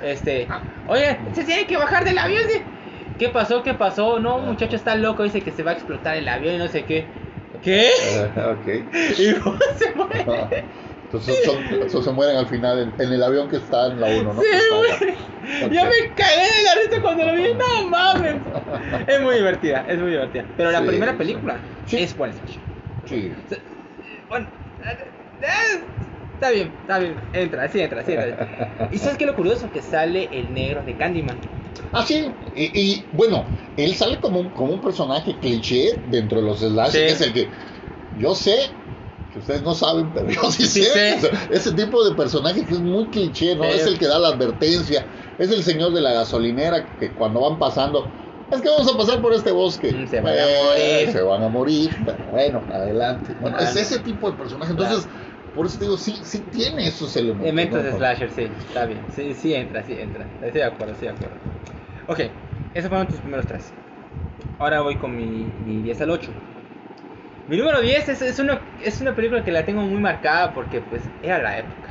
este, 0.02 0.48
oye, 0.88 1.18
se 1.32 1.44
tiene 1.44 1.66
que 1.66 1.76
bajar 1.76 2.04
del 2.04 2.18
avión. 2.18 2.42
sí. 2.48 2.62
¿Qué 3.18 3.28
pasó? 3.30 3.62
¿Qué 3.62 3.72
pasó? 3.74 4.18
No, 4.20 4.38
muchacho 4.38 4.76
está 4.76 4.94
loco, 4.94 5.22
dice 5.22 5.40
que 5.40 5.50
se 5.50 5.62
va 5.62 5.70
a 5.70 5.74
explotar 5.74 6.16
el 6.16 6.28
avión 6.28 6.54
y 6.54 6.58
no 6.58 6.68
sé 6.68 6.84
qué. 6.84 7.06
¿Qué? 7.66 7.88
Eh, 7.88 8.32
ok. 8.52 8.66
Y 9.18 9.30
luego 9.32 9.58
se 9.76 9.92
muere. 9.96 10.68
Entonces, 11.02 11.44
son- 11.44 11.64
entonces 11.68 12.04
se 12.04 12.12
mueren 12.12 12.36
al 12.36 12.46
final 12.46 12.78
en, 12.78 12.94
en 13.00 13.12
el 13.12 13.22
avión 13.24 13.48
que 13.48 13.56
está 13.56 13.86
en 13.88 14.00
la 14.00 14.06
1, 14.06 14.34
¿no? 14.34 14.40
Sí, 14.40 14.48
güey. 14.70 15.72
Yo 15.74 15.84
me 15.84 16.14
cagué 16.14 16.42
de 16.42 16.62
la 16.64 16.74
risa 16.76 17.02
cuando 17.02 17.24
lo 17.24 17.34
vi. 17.34 17.42
No 17.42 17.88
mames. 17.88 18.42
Es 19.08 19.20
muy 19.20 19.34
divertida, 19.34 19.84
es 19.88 19.98
muy 19.98 20.12
divertida. 20.12 20.46
Pero 20.56 20.70
la 20.70 20.78
Sí, 20.80 20.86
primera 20.86 21.18
película 21.18 21.60
Sí. 21.84 21.96
es 21.98 22.16
buena. 22.16 22.36
Sí. 23.04 23.32
Bueno, 24.28 24.48
eh, 24.78 25.12
eh, 25.42 25.84
está 26.34 26.50
bien, 26.50 26.76
está 26.80 26.98
bien. 27.00 27.20
Entra, 27.32 27.68
sí 27.68 27.80
entra, 27.80 28.04
sí 28.04 28.12
entra. 28.12 28.88
¿Y 28.92 28.98
sabes 28.98 29.18
qué 29.18 29.24
es 29.24 29.30
lo 29.30 29.34
curioso? 29.34 29.72
Que 29.72 29.82
sale 29.82 30.28
el 30.38 30.54
negro 30.54 30.84
de 30.84 30.96
Candyman. 30.96 31.40
Ah, 31.92 32.04
sí. 32.06 32.26
Y, 32.54 32.80
y, 32.80 33.08
bueno, 33.12 33.50
él 33.76 33.94
sale 33.94 34.20
como 34.20 34.40
un, 34.40 34.50
como 34.50 34.72
un 34.74 34.80
personaje 34.80 35.38
cliché 35.38 36.00
dentro 36.04 36.40
de 36.40 36.46
los 36.46 36.60
slashers. 36.60 36.92
Sí. 36.92 37.14
Es 37.14 37.20
el 37.20 37.32
que 37.32 37.50
yo 38.12 38.34
sé 38.34 38.56
que 39.30 39.40
ustedes 39.40 39.62
no 39.62 39.74
saben, 39.74 40.12
pero 40.12 40.28
yo 40.30 40.50
sí, 40.50 40.66
Sí 40.66 40.84
sé. 40.84 41.18
ese 41.50 41.72
tipo 41.72 42.04
de 42.08 42.14
personaje 42.14 42.64
que 42.64 42.74
es 42.74 42.80
muy 42.80 43.10
cliché, 43.10 43.54
¿no? 43.54 43.64
Sí. 43.64 43.70
Es 43.80 43.86
el 43.86 43.98
que 43.98 44.06
da 44.06 44.18
la 44.18 44.28
advertencia. 44.28 45.06
Es 45.38 45.50
el 45.50 45.62
señor 45.62 45.92
de 45.92 46.00
la 46.00 46.12
gasolinera 46.12 46.86
que 46.98 47.12
cuando 47.12 47.40
van 47.40 47.58
pasando. 47.58 48.10
Es 48.50 48.60
que 48.62 48.68
vamos 48.68 48.94
a 48.94 48.96
pasar 48.96 49.20
por 49.20 49.32
este 49.34 49.50
bosque. 49.50 49.92
Mm, 49.92 50.06
se 50.06 50.20
van 50.20 50.32
a 50.32 50.36
Eh, 50.36 50.62
morir. 50.64 51.12
Se 51.12 51.20
van 51.22 51.42
a 51.42 51.48
morir. 51.48 51.90
Pero 52.06 52.24
bueno, 52.30 52.64
adelante. 52.70 53.34
Bueno, 53.40 53.58
es 53.58 53.74
ese 53.76 53.98
tipo 53.98 54.30
de 54.30 54.38
personaje. 54.38 54.70
Entonces, 54.70 55.08
por 55.52 55.66
eso 55.66 55.78
te 55.78 55.84
digo, 55.84 55.96
sí, 55.96 56.20
sí 56.22 56.42
tiene 56.42 56.86
esos 56.86 57.16
elementos. 57.16 57.46
Elementos 57.46 57.96
slasher, 57.96 58.30
sí, 58.30 58.42
está 58.42 58.86
bien. 58.86 59.06
Sí, 59.10 59.34
sí 59.34 59.52
entra, 59.54 59.84
sí 59.84 59.94
entra. 59.94 60.28
Estoy 60.40 60.60
de 60.60 60.64
acuerdo, 60.64 60.92
estoy 60.92 61.08
de 61.08 61.14
acuerdo. 61.14 61.55
Ok, 62.08 62.20
esos 62.74 62.88
fueron 62.88 63.08
tus 63.08 63.18
primeros 63.18 63.46
tres. 63.46 63.72
Ahora 64.58 64.80
voy 64.80 64.96
con 64.96 65.16
mi, 65.16 65.50
mi 65.64 65.82
10 65.82 66.02
al 66.02 66.10
8. 66.10 66.30
Mi 67.48 67.56
número 67.56 67.80
10 67.80 68.08
es, 68.08 68.22
es, 68.22 68.38
una, 68.38 68.60
es 68.82 69.00
una 69.00 69.14
película 69.14 69.44
que 69.44 69.52
la 69.52 69.64
tengo 69.64 69.82
muy 69.82 70.00
marcada 70.00 70.52
porque 70.54 70.80
pues 70.80 71.02
era 71.22 71.38
la 71.38 71.58
época. 71.58 71.88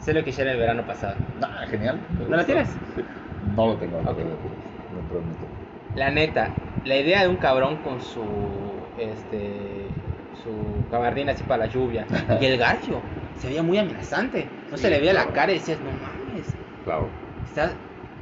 Sé 0.00 0.12
lo 0.14 0.22
que 0.22 0.30
hiciera 0.30 0.52
el 0.52 0.58
verano 0.58 0.82
pasado. 0.86 1.16
Ah, 1.42 1.64
genial. 1.68 1.98
¿No 2.28 2.36
la 2.36 2.44
tienes? 2.44 2.68
No 3.56 3.66
lo 3.66 3.76
tengo. 3.76 3.98
Permito. 3.98 5.46
La 5.96 6.10
neta, 6.10 6.50
la 6.84 6.96
idea 6.96 7.22
de 7.22 7.28
un 7.28 7.36
cabrón 7.36 7.76
con 7.78 8.00
su 8.00 8.24
este 8.98 9.88
su 10.42 10.50
gabardina 10.90 11.32
así 11.32 11.42
para 11.44 11.66
la 11.66 11.72
lluvia 11.72 12.06
y 12.40 12.44
el 12.44 12.58
garfio 12.58 13.00
se 13.38 13.48
veía 13.48 13.62
muy 13.62 13.78
amenazante. 13.78 14.46
No 14.70 14.76
se 14.76 14.90
le 14.90 15.00
veía 15.00 15.12
la 15.12 15.26
cara 15.28 15.52
y 15.52 15.56
decías, 15.56 15.78
no 15.80 15.90
mames, 15.90 16.54
Claro, 16.84 17.08
está, 17.46 17.72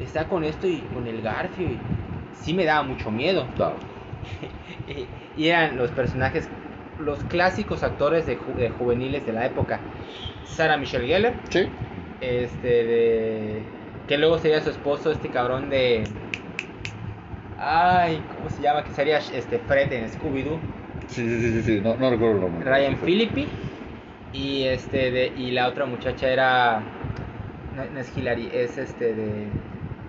está 0.03 0.27
con 0.29 0.45
esto 0.45 0.67
y 0.67 0.79
con 0.95 1.07
el 1.07 1.23
garfio 1.23 1.67
y 1.67 1.79
sí 2.43 2.53
me 2.55 2.65
daba 2.65 2.83
mucho 2.83 3.11
miedo. 3.11 3.47
claro. 3.57 3.77
Y, 5.37 5.47
eran 5.49 5.77
los 5.79 5.91
personajes, 5.91 6.47
los 6.99 7.19
clásicos 7.25 7.83
actores 7.83 8.27
de, 8.27 8.39
ju- 8.39 8.55
de 8.55 8.69
juveniles 8.71 9.25
de 9.27 9.33
la 9.33 9.47
época. 9.47 9.81
Sarah 10.45 10.77
Michelle 10.77 11.07
Gellar, 11.07 11.35
Sí. 11.49 11.67
este 12.21 12.69
de 12.85 13.63
que 14.07 14.19
luego 14.19 14.39
sería 14.39 14.61
su 14.61 14.71
esposo, 14.71 15.11
este 15.11 15.29
cabrón 15.31 15.71
de 15.71 16.07
Ay, 17.59 18.21
¿cómo 18.37 18.51
se 18.51 18.61
llama? 18.63 18.83
Que 18.85 18.91
sería 18.93 19.19
este 19.19 19.59
Fred 19.59 19.93
en 19.93 20.09
Scooby 20.11 20.43
Doo. 20.43 20.59
Sí, 21.09 21.27
sí, 21.29 21.41
sí, 21.41 21.53
sí, 21.53 21.63
sí. 21.63 21.81
No, 21.81 21.97
no 21.97 22.11
recuerdo 22.11 22.35
el 22.37 22.41
nombre. 22.43 22.69
Ryan 22.71 22.97
Sí. 22.99 23.07
Philippi 23.07 23.49
y 24.33 24.65
este 24.65 25.11
de 25.11 25.33
y 25.37 25.51
la 25.53 25.69
otra 25.69 25.85
muchacha 25.87 26.29
era 26.29 26.83
no, 27.77 27.85
no 27.87 28.01
es 28.01 28.17
Hillary, 28.17 28.51
es 28.53 28.77
este 28.79 29.15
de 29.15 29.47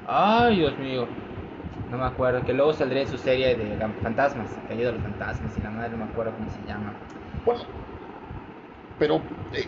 Ay, 0.08 0.58
Dios 0.58 0.78
mío. 0.80 1.08
No 1.90 1.98
me 1.98 2.06
acuerdo, 2.06 2.44
que 2.46 2.54
luego 2.54 2.74
saldría 2.74 3.02
en 3.04 3.08
su 3.08 3.18
serie 3.18 3.56
de 3.56 3.78
fantasmas, 4.02 4.48
Caído 4.68 4.88
de 4.88 4.94
los 4.94 5.02
fantasmas 5.02 5.56
y 5.58 5.62
la 5.62 5.70
madre 5.70 5.92
no 5.92 5.98
me 5.98 6.06
acuerdo 6.06 6.34
cómo 6.34 6.50
se 6.50 6.60
llama. 6.68 6.94
Bueno, 7.46 7.62
pero 8.98 9.22
eh, 9.54 9.68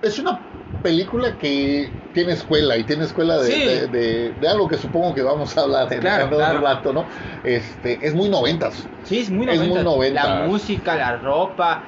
es 0.00 0.18
una 0.18 0.40
película 0.82 1.36
que 1.38 1.92
tiene 2.12 2.32
escuela 2.32 2.76
y 2.76 2.84
tiene 2.84 3.04
escuela 3.04 3.38
de, 3.38 3.50
Sí. 3.52 3.64
de, 3.64 3.86
de- 3.88 4.32
de 4.32 4.48
algo 4.48 4.68
que 4.68 4.76
supongo 4.76 5.14
que 5.14 5.22
vamos 5.22 5.56
a 5.56 5.62
hablar 5.62 5.92
en, 5.92 6.00
Claro, 6.00 6.26
en 6.26 6.56
un 6.56 6.62
rato, 6.62 6.92
¿no? 6.92 7.06
Este, 7.44 8.04
es 8.06 8.14
muy 8.14 8.28
noventas. 8.28 8.86
Sí, 9.04 9.20
es 9.20 9.30
muy 9.30 9.48
Es 9.48 9.58
muy 9.58 9.68
noventas. 9.68 9.84
noventas. 9.84 10.28
La 10.28 10.46
música, 10.46 10.96
la 10.96 11.16
ropa, 11.18 11.84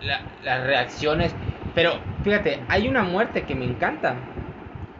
la- 0.00 0.20
las 0.44 0.66
reacciones. 0.66 1.34
Pero 1.74 1.92
fíjate, 2.22 2.60
hay 2.68 2.88
una 2.88 3.02
muerte 3.02 3.44
que 3.44 3.54
me 3.54 3.64
encanta, 3.64 4.16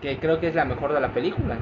que 0.01 0.19
creo 0.19 0.41
que 0.41 0.49
es 0.49 0.55
la 0.55 0.65
mejor 0.65 0.93
de 0.93 1.01
la 1.01 1.09
película. 1.13 1.57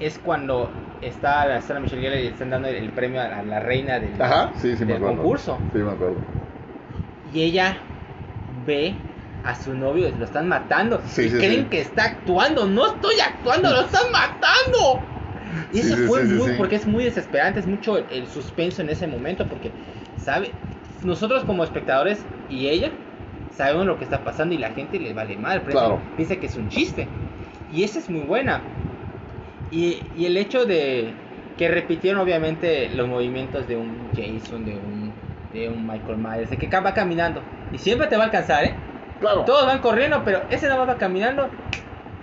Es 0.00 0.18
cuando 0.18 0.70
está 1.00 1.46
la 1.46 1.60
Sarah 1.62 1.80
Michelle 1.80 2.02
Gellar 2.02 2.18
y 2.18 2.22
le 2.24 2.28
están 2.30 2.50
dando 2.50 2.68
el, 2.68 2.90
premio 2.90 3.20
a 3.20 3.42
la, 3.42 3.60
reina 3.60 3.98
del, 3.98 4.20
Ajá, 4.20 4.50
sí, 4.56 4.76
sí 4.76 4.84
me 4.84 4.92
del 4.92 5.02
acuerdo. 5.02 5.16
concurso. 5.22 5.58
Sí, 5.72 5.78
me 5.78 5.90
acuerdo. 5.90 6.16
Y 7.32 7.42
ella 7.42 7.78
ve 8.66 8.94
a 9.44 9.54
su 9.54 9.74
novio, 9.74 10.10
lo 10.18 10.24
están 10.24 10.48
matando. 10.48 11.00
Sí, 11.06 11.22
y 11.22 11.30
sí, 11.30 11.36
creen 11.36 11.62
sí. 11.62 11.68
que 11.70 11.80
está 11.80 12.04
actuando. 12.04 12.66
No 12.66 12.86
estoy 12.86 13.14
actuando, 13.20 13.70
lo 13.70 13.80
están 13.82 14.10
matando. 14.12 15.00
Y 15.72 15.80
eso 15.80 15.96
fue 16.06 16.24
muy, 16.24 16.52
porque 16.58 16.76
es 16.76 16.86
muy 16.86 17.04
desesperante, 17.04 17.60
es 17.60 17.66
mucho 17.66 17.96
el, 17.98 18.04
el 18.10 18.26
suspenso 18.26 18.82
en 18.82 18.90
ese 18.90 19.06
momento, 19.06 19.46
porque, 19.46 19.70
¿sabe? 20.18 20.50
Nosotros 21.02 21.44
como 21.44 21.64
espectadores 21.64 22.24
y 22.50 22.66
ella 22.68 22.90
sabemos 23.56 23.86
lo 23.86 23.96
que 23.96 24.04
está 24.04 24.22
pasando 24.22 24.54
y 24.54 24.58
la 24.58 24.70
gente 24.70 24.98
le 24.98 25.14
vale 25.14 25.36
mal, 25.36 25.62
Claro. 25.62 26.00
piensa 26.16 26.36
que 26.36 26.46
es 26.46 26.56
un 26.56 26.68
chiste. 26.68 27.08
Y 27.68 27.84
esa 27.84 27.98
es 27.98 28.08
muy 28.08 28.22
buena. 28.26 28.62
Y, 29.70 30.04
y 30.14 30.26
el 30.26 30.36
hecho 30.36 30.64
de 30.64 31.14
que 31.56 31.68
repitieron 31.68 32.20
obviamente 32.20 32.88
los 32.90 33.08
movimientos 33.08 33.66
de 33.66 33.76
un 33.76 34.12
Jason, 34.14 34.64
de 34.64 34.76
un, 34.76 35.12
de 35.52 35.68
un 35.68 35.86
Michael 35.86 36.18
Myers, 36.18 36.50
de 36.50 36.58
que 36.58 36.68
va 36.68 36.94
caminando. 36.94 37.42
Y 37.72 37.78
siempre 37.78 38.06
te 38.06 38.16
va 38.16 38.22
a 38.24 38.26
alcanzar, 38.26 38.64
¿eh? 38.64 38.74
Claro. 39.18 39.44
Todos 39.44 39.66
van 39.66 39.80
corriendo, 39.80 40.22
pero 40.24 40.42
ese 40.50 40.66
nada 40.68 40.78
más 40.80 40.88
va 40.94 40.98
caminando, 40.98 41.50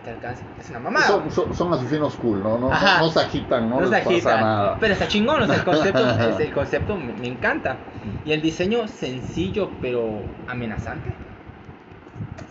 te 0.04 0.12
alcanza. 0.12 0.44
Es 0.60 0.70
una 0.70 0.80
mamada. 0.80 1.08
Son, 1.08 1.32
son, 1.32 1.54
son 1.54 1.74
asesinos 1.74 2.16
cool, 2.16 2.44
¿no? 2.44 2.58
No, 2.60 2.70
no, 2.70 3.00
no 3.00 3.10
se 3.10 3.20
agitan, 3.20 3.70
no, 3.70 3.82
No 3.82 3.88
se 3.88 3.96
les 3.96 4.04
pasa 4.04 4.10
agita. 4.12 4.42
nada. 4.42 4.78
Pero 4.80 4.94
está 4.94 5.08
chingón, 5.08 5.42
o 5.42 5.48
sea, 5.48 5.56
el 5.56 5.64
concepto, 5.64 6.00
es- 6.30 6.40
el 6.40 6.54
concepto 6.54 6.98
me, 6.98 7.14
me 7.14 7.28
encanta. 7.28 7.80
Y 8.24 8.32
el 8.32 8.42
diseño 8.42 8.88
sencillo, 8.88 9.72
pero 9.82 10.24
amenazante. 10.48 11.10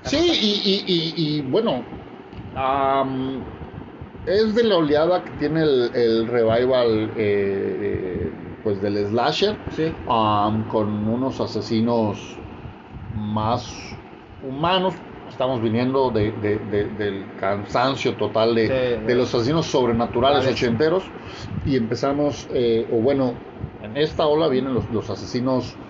Sí, 0.05 0.17
y, 0.19 0.53
y, 0.65 1.37
y, 1.37 1.39
y, 1.39 1.43
bueno, 1.51 1.85
am, 2.55 3.49
es 4.25 4.55
de 4.55 4.65
la 4.65 4.77
oleada 4.79 5.25
que 5.25 5.35
tiene 5.35 5.63
el, 5.63 5.91
el 5.95 6.29
revival 6.29 7.13
eh, 7.17 8.29
eh, 8.31 8.35
pues 8.63 8.81
del 8.81 8.97
slasher, 9.09 9.61
Sí. 9.69 9.95
con 10.69 11.09
unos 11.09 11.41
asesinos 11.41 12.43
más 13.11 14.01
humanos. 14.41 14.97
Estamos 15.29 15.63
viniendo 15.63 16.11
de, 16.11 16.33
de- 16.33 16.59
de- 16.61 16.91
del 16.91 17.35
cansancio 17.37 18.17
total 18.17 18.55
de, 18.55 18.67
Sí. 18.69 19.07
de 19.07 19.15
los 19.15 19.35
asesinos 19.35 19.67
sobrenaturales 19.67 20.41
Vale. 20.45 20.53
ochenteros 20.53 21.13
y 21.65 21.77
empezamos, 21.77 22.49
eh, 22.53 22.87
o 22.91 23.01
bueno, 23.01 23.43
en 23.81 23.97
esta 23.97 24.27
ola 24.27 24.49
vienen 24.49 24.75
los, 24.75 24.91
los 24.91 25.11
asesinos 25.11 25.81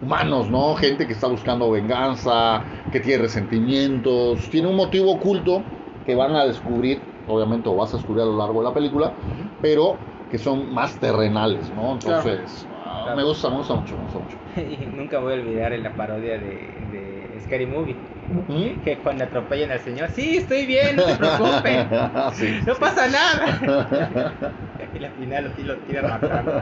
humanos, 0.00 0.50
¿no? 0.50 0.74
Gente 0.76 1.06
que 1.06 1.12
está 1.12 1.26
buscando 1.28 1.70
venganza, 1.70 2.66
que 2.90 3.00
tiene 3.00 3.22
resentimientos, 3.22 4.48
tiene 4.50 4.68
un 4.68 4.76
motivo 4.76 5.12
oculto 5.12 5.70
que 6.08 6.14
van 6.14 6.34
a 6.34 6.46
descubrir, 6.46 7.02
obviamente, 7.26 7.68
o 7.68 7.76
vas 7.76 7.92
a 7.92 7.98
descubrir 7.98 8.22
a 8.22 8.26
lo 8.26 8.38
largo 8.38 8.62
de 8.62 8.68
la 8.70 8.72
película, 8.72 9.12
pero 9.60 9.94
que 10.30 10.38
son 10.38 10.72
más 10.72 10.98
terrenales, 10.98 11.70
¿no? 11.74 11.92
Entonces, 11.92 12.64
Claro. 13.04 13.14
me 13.14 13.24
gusta, 13.24 13.50
me 13.50 13.56
gusta 13.58 13.74
mucho, 13.74 13.94
me 13.96 14.02
gusta 14.04 14.18
mucho. 14.18 14.36
Y 14.56 14.86
nunca 14.86 15.18
voy 15.18 15.34
a 15.34 15.36
olvidar 15.36 15.74
en 15.74 15.82
la 15.82 15.94
parodia 15.94 16.38
de, 16.38 16.48
de 16.92 17.40
Scary 17.44 17.66
Movie. 17.66 17.94
¿Mm? 18.30 18.82
Que 18.82 18.96
cuando 19.02 19.24
atropellan 19.24 19.70
al 19.70 19.80
señor, 19.80 20.08
sí, 20.08 20.38
estoy 20.38 20.64
bien, 20.64 20.96
no 20.96 21.02
se 21.02 21.14
preocupen. 21.16 21.88
Sí, 22.32 22.48
No 22.66 22.74
sí. 22.74 22.80
pasa 22.80 23.06
nada. 23.08 24.54
Y 24.98 25.04
al 25.04 25.10
final 25.12 25.52
lo 25.58 25.76
tiran 25.80 26.08
matando. 26.08 26.52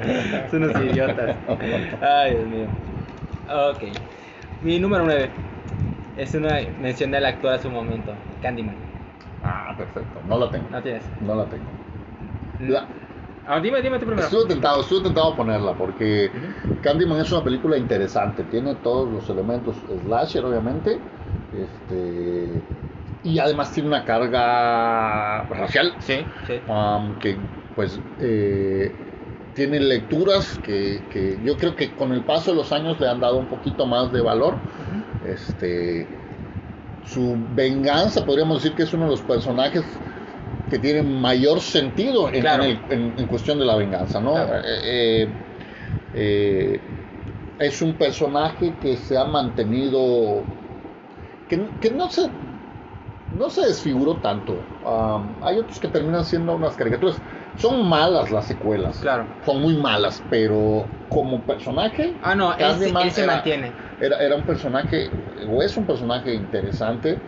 Son 0.51 0.65
unos 0.65 0.77
idiotas. 0.83 1.37
Ay, 2.03 2.35
Dios 2.35 2.49
mío. 2.49 2.67
Ok. 3.49 3.83
Mi 4.63 4.81
número 4.81 5.05
9 5.05 5.31
es 6.17 6.35
una 6.35 6.57
mención 6.81 7.11
del 7.13 7.25
actor 7.27 7.53
a 7.53 7.59
su 7.59 7.71
momento, 7.71 8.13
Candyman. 8.43 8.96
Ah, 9.47 9.75
perfecto. 9.77 10.21
No 10.27 10.39
la 10.39 10.51
tengo. 10.51 10.69
¿No 10.71 10.83
tienes? 10.83 11.05
No 11.21 11.35
la 11.35 11.49
tengo. 11.49 11.73
La- 12.59 12.89
Ah, 13.49 13.61
dime, 13.61 13.81
dime 13.81 13.99
tú 14.01 14.07
primero. 14.07 14.27
Estuve 14.27 14.49
tentado, 14.49 14.81
estuve 14.81 15.05
tentado 15.05 15.37
ponerla 15.37 15.73
porque. 15.79 16.31
Candyman 16.83 17.21
es 17.21 17.31
una 17.33 17.45
película 17.45 17.77
interesante, 17.77 18.43
tiene 18.45 18.75
todos 18.77 19.13
los 19.13 19.29
elementos 19.31 19.77
slasher 20.03 20.45
obviamente, 20.45 20.99
este 21.53 22.63
y 23.23 23.39
además 23.41 23.73
tiene 23.73 23.89
una 23.89 24.05
carga 24.05 25.45
racial 25.49 25.95
Sí, 25.99 26.25
sí. 26.47 26.61
um, 26.69 27.19
que 27.19 27.39
pues 27.75 28.01
eh, 28.21 28.95
tiene 29.55 29.81
lecturas 29.81 30.59
que, 30.63 31.03
que 31.11 31.41
yo 31.43 31.57
creo 31.57 31.75
que 31.75 31.95
con 31.95 32.13
el 32.13 32.23
paso 32.25 32.51
de 32.53 32.57
los 32.57 32.73
años 32.73 33.01
le 33.01 33.09
han 33.09 33.21
dado 33.21 33.39
un 33.39 33.47
poquito 33.49 33.87
más 33.87 34.13
de 34.13 34.21
valor. 34.21 34.59
Este 35.25 36.09
su 37.07 37.37
venganza 37.51 38.25
podríamos 38.25 38.63
decir 38.63 38.77
que 38.77 38.83
es 38.83 38.93
uno 38.93 39.05
de 39.05 39.11
los 39.11 39.23
personajes 39.23 39.85
que 40.69 40.79
tiene 40.79 41.03
mayor 41.03 41.61
sentido 41.61 42.29
en, 42.33 42.41
Claro. 42.41 42.65
en 42.65 42.71
el- 42.71 42.81
en- 42.91 43.15
en 43.19 43.27
cuestión 43.27 43.59
de 43.59 43.65
la 43.65 43.77
venganza, 43.77 44.21
¿no? 44.21 44.33
Claro. 44.33 44.55
Eh, 44.65 44.81
eh, 44.85 45.29
eh, 46.15 46.81
es 47.59 47.81
un 47.83 47.95
personaje 47.95 48.75
que 48.81 48.97
se 48.97 49.17
ha 49.17 49.25
mantenido, 49.25 50.45
que, 51.49 51.71
que 51.81 51.91
no 51.91 52.11
se 52.11 52.23
no 53.33 53.51
se 53.51 53.67
desfiguró 53.67 54.17
tanto. 54.19 54.53
Um, 54.85 55.37
hay 55.43 55.59
otros 55.59 55.79
que 55.81 55.89
terminan 55.89 56.25
siendo 56.25 56.55
unas 56.55 56.75
caricaturas. 56.77 57.17
Son 57.57 57.89
malas 57.89 58.31
las 58.31 58.47
secuelas. 58.47 58.99
Claro. 59.01 59.29
Son 59.45 59.61
muy 59.61 59.77
malas, 59.77 60.25
pero 60.29 60.91
como 61.09 61.45
personaje. 61.47 62.17
Ah, 62.23 62.35
no, 62.35 62.53
él, 62.57 62.61
él 62.65 62.75
se 62.81 62.89
era- 62.89 62.93
mantiene. 63.33 63.75
Era, 63.99 64.19
era 64.19 64.37
un 64.37 64.45
personaje, 64.45 65.11
o 65.49 65.63
es 65.63 65.77
un 65.77 65.87
personaje 65.87 66.35
interesante. 66.35 67.23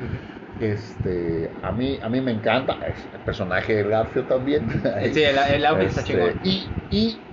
Este, 0.59 1.57
a 1.63 1.73
mí, 1.73 1.99
a 2.03 2.09
mí 2.09 2.21
me 2.21 2.33
encanta. 2.33 2.79
El 3.13 3.21
personaje 3.21 3.75
de 3.77 3.85
Garfield 3.89 4.29
también. 4.29 4.69
Sí, 5.15 5.23
el, 5.23 5.39
el 5.39 5.67
outfit 5.67 5.89
está 5.89 6.03
Este, 6.03 6.13
chingón. 6.13 6.37
y, 6.43 6.73
y 6.91 7.25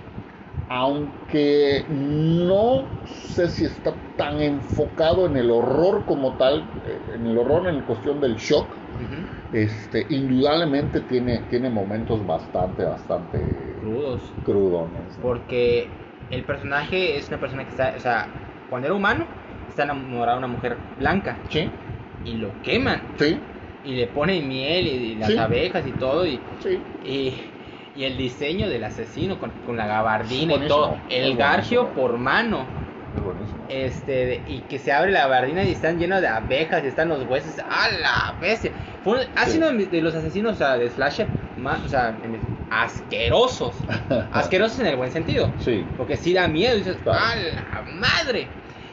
aunque 0.68 1.86
no 1.88 2.96
sé 3.04 3.48
si 3.48 3.64
está 3.64 4.00
tan 4.16 4.40
enfocado 4.40 5.26
en 5.26 5.36
el 5.36 5.50
horror 5.50 6.04
como 6.06 6.36
tal, 6.36 6.72
eh, 6.84 7.02
en 7.14 7.26
el 7.26 7.38
horror 7.38 7.68
en 7.68 7.82
cuestión 7.84 8.20
del 8.20 8.36
shock, 8.36 8.78
Ujú. 8.98 9.26
Este, 9.62 10.06
indudablemente 10.10 11.00
tiene, 11.02 11.42
tiene 11.48 11.70
momentos 11.70 12.24
bastante, 12.26 12.84
bastante 12.84 13.78
Crudos. 13.78 14.34
crudones. 14.42 15.18
¿no? 15.18 15.36
Porque 15.36 16.00
el 16.30 16.46
personaje 16.46 17.18
es 17.18 17.28
una 17.30 17.40
persona 17.40 17.64
que 17.64 17.70
está, 17.70 17.94
o 17.96 18.00
sea, 18.00 18.62
cuando 18.68 18.86
era 18.88 18.94
humano, 18.96 19.28
está 19.68 19.84
enamorado 19.84 20.38
de 20.38 20.46
una 20.46 20.48
mujer 20.54 20.88
blanca 20.96 21.44
Sí, 21.50 21.62
y 22.22 22.36
lo 22.38 22.60
queman 22.62 23.12
sí, 23.18 23.42
y 23.82 23.94
le 23.96 24.08
ponen 24.08 24.48
miel 24.48 24.86
y, 24.88 24.90
y 25.12 25.16
las 25.16 25.36
Sí. 25.36 25.38
abejas 25.38 25.86
y 25.86 25.94
todo 25.94 26.26
y, 26.26 26.46
sí. 26.58 26.86
y, 27.00 27.40
y 27.94 28.04
el 28.04 28.16
diseño 28.18 28.68
del 28.68 28.84
asesino 28.84 29.38
con, 29.38 29.52
con 29.62 29.76
la 29.76 29.86
gabardina 29.86 30.54
y 30.56 30.66
todo, 30.66 31.04
el 31.08 31.36
garfio 31.36 31.94
por 31.94 32.18
mano. 32.18 32.74
Este, 33.68 34.42
y 34.46 34.60
que 34.62 34.78
se 34.78 34.92
abre 34.92 35.10
la 35.10 35.20
gabardina 35.20 35.64
y 35.64 35.72
están 35.72 35.98
llenos 35.98 36.20
de 36.20 36.28
abejas 36.28 36.84
y 36.84 36.86
están 36.88 37.08
los 37.08 37.24
huesos. 37.26 37.58
¡A 37.58 37.88
la 37.90 38.38
bestia! 38.40 38.72
Fue, 39.02 39.18
un- 39.20 39.26
ha 39.36 39.46
Sí. 39.46 39.52
sido 39.52 39.72
de 39.72 40.00
los 40.00 40.14
asesinos 40.14 40.54
o 40.54 40.56
sea, 40.56 40.76
de 40.78 40.88
slasher 40.90 41.28
más, 41.56 41.84
o 41.84 41.88
sea, 41.88 42.18
asquerosos. 42.70 43.74
asquerosos 44.32 44.78
en 44.80 44.86
el 44.86 44.96
buen 44.96 45.10
sentido. 45.10 45.52
Sí, 45.58 45.84
Porque 45.96 46.16
si 46.16 46.32
da 46.32 46.48
miedo, 46.48 46.76
dices, 46.76 46.96
Claro. 47.02 47.18
¡a 47.20 47.36
la 47.36 47.82
madre! 48.00 48.48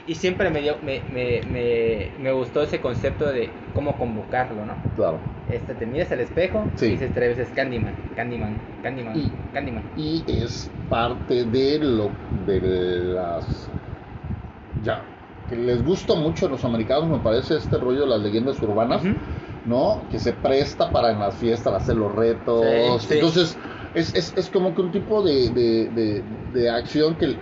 Y 0.05 0.15
siempre 0.15 0.49
me, 0.49 0.62
dio, 0.62 0.77
me, 0.81 1.01
me, 1.12 1.41
me, 1.47 2.12
me 2.17 2.31
gustó 2.33 2.62
ese 2.63 2.79
concepto 2.81 3.25
de 3.31 3.49
cómo 3.73 3.97
convocarlo, 3.97 4.65
¿no? 4.65 4.77
claro. 4.95 5.19
Este, 5.49 5.73
te 5.75 5.86
miras 5.86 6.12
al 6.12 6.19
espejo 6.21 6.67
Sí. 6.75 6.88
y 6.88 6.89
dices 6.91 7.12
tres 7.13 7.38
veces 7.38 7.53
Candyman, 7.53 7.93
Candyman, 8.15 8.57
Candyman, 8.81 9.17
Y- 9.17 9.31
Candyman. 9.53 9.83
y 9.95 10.23
es 10.27 10.69
parte 10.89 11.43
de 11.45 11.79
lo 11.79 12.12
de 12.45 12.59
las 12.62 13.62
ya. 14.84 15.10
Que 15.48 15.56
les 15.58 15.84
gusta 15.84 16.15
mucho 16.15 16.46
a 16.46 16.50
los 16.50 16.63
americanos 16.63 17.10
me 17.10 17.19
parece 17.19 17.58
este 17.58 17.78
rollo 17.78 18.02
de 18.02 18.08
las 18.08 18.22
leyendas 18.22 18.62
urbanas 18.62 19.04
no 19.65 20.08
que 20.10 20.19
se 20.19 20.34
presta 20.34 20.91
para 20.91 21.12
en 21.12 21.19
las 21.19 21.38
fiestas 21.38 21.74
hacer 21.74 21.96
los 21.96 22.13
retos. 22.13 23.04
Sí, 23.04 23.08
sí. 23.10 23.13
entonces 23.15 23.58
es, 23.93 24.15
es, 24.15 24.38
es 24.38 24.50
como 24.50 24.74
que 24.74 24.82
un 24.82 24.91
tipo 24.91 25.24
de, 25.24 25.52
de, 25.52 25.89
de- 25.91 26.24
de 26.26 26.69
acción 26.69 27.17
que 27.17 27.39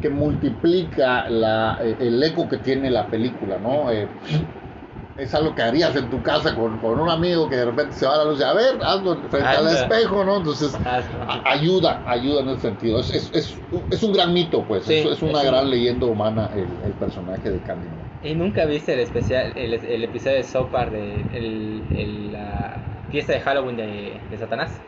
que 0.00 0.10
multiplica 0.10 1.30
la, 1.30 1.78
eh, 1.82 1.96
el 1.98 2.22
eco 2.22 2.46
que 2.46 2.58
tiene 2.58 2.90
la 2.90 3.08
película 3.08 3.58
no 3.58 3.90
Eh, 3.90 4.08
es 5.16 5.34
algo 5.34 5.54
que 5.54 5.62
harías 5.62 5.94
en 5.96 6.10
tu 6.10 6.22
casa 6.22 6.54
con, 6.54 6.78
con 6.80 6.98
un 7.00 7.08
amigo 7.08 7.48
que 7.48 7.56
de 7.56 7.64
repente 7.64 7.94
se 7.94 8.06
va 8.06 8.14
a 8.14 8.18
la 8.18 8.24
luz 8.24 8.40
y 8.40 8.42
a 8.42 8.52
ver, 8.52 8.80
hazlo 8.82 9.16
frente 9.28 9.56
al 9.56 9.68
espejo, 9.68 10.24
¿no? 10.24 10.36
Entonces, 10.38 10.74
a- 10.84 11.52
ayuda, 11.52 12.02
ayuda 12.06 12.40
en 12.42 12.48
ese 12.50 12.62
sentido. 12.62 13.00
Es, 13.00 13.10
es, 13.14 13.30
es, 13.34 13.62
es 13.90 14.02
un 14.02 14.12
gran 14.12 14.32
mito, 14.32 14.66
pues. 14.66 14.84
Sí, 14.86 14.94
es, 14.94 15.22
una 15.22 15.40
un- 15.40 15.46
gran 15.46 15.70
leyenda 15.70 16.06
humana 16.06 16.50
el, 16.54 16.80
el 16.82 16.92
personaje 16.94 17.50
de 17.50 17.62
Candyman. 17.62 18.06
¿Y 18.22 18.34
nunca 18.34 18.64
viste 18.64 18.94
el 18.94 19.00
especial, 19.00 19.52
el, 19.56 19.74
el 19.74 20.04
episodio 20.04 20.36
de 20.38 20.44
South 20.44 20.70
Park 20.70 20.92
de 20.92 21.20
el, 21.30 21.86
el, 21.92 22.32
la 22.32 22.80
fiesta 23.10 23.32
de 23.34 23.40
Halloween 23.40 23.76
de, 23.76 24.20
de 24.30 24.38
Satanás? 24.38 24.80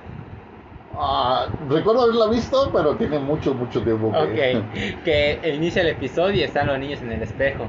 Ah, 0.99 1.49
recuerdo 1.69 2.03
haberla 2.03 2.29
visto, 2.29 2.71
pero 2.73 2.97
tiene 2.97 3.19
mucho, 3.19 3.55
mucho 3.55 3.83
tiempo 3.83 4.11
que... 4.13 4.19
Ok, 4.19 5.03
que 5.05 5.41
inicia 5.55 5.83
el 5.83 5.89
episodio 5.89 6.37
y 6.37 6.43
están 6.43 6.67
los 6.69 6.79
niños 6.79 7.03
en 7.03 7.13
el 7.13 7.23
espejo. 7.23 7.69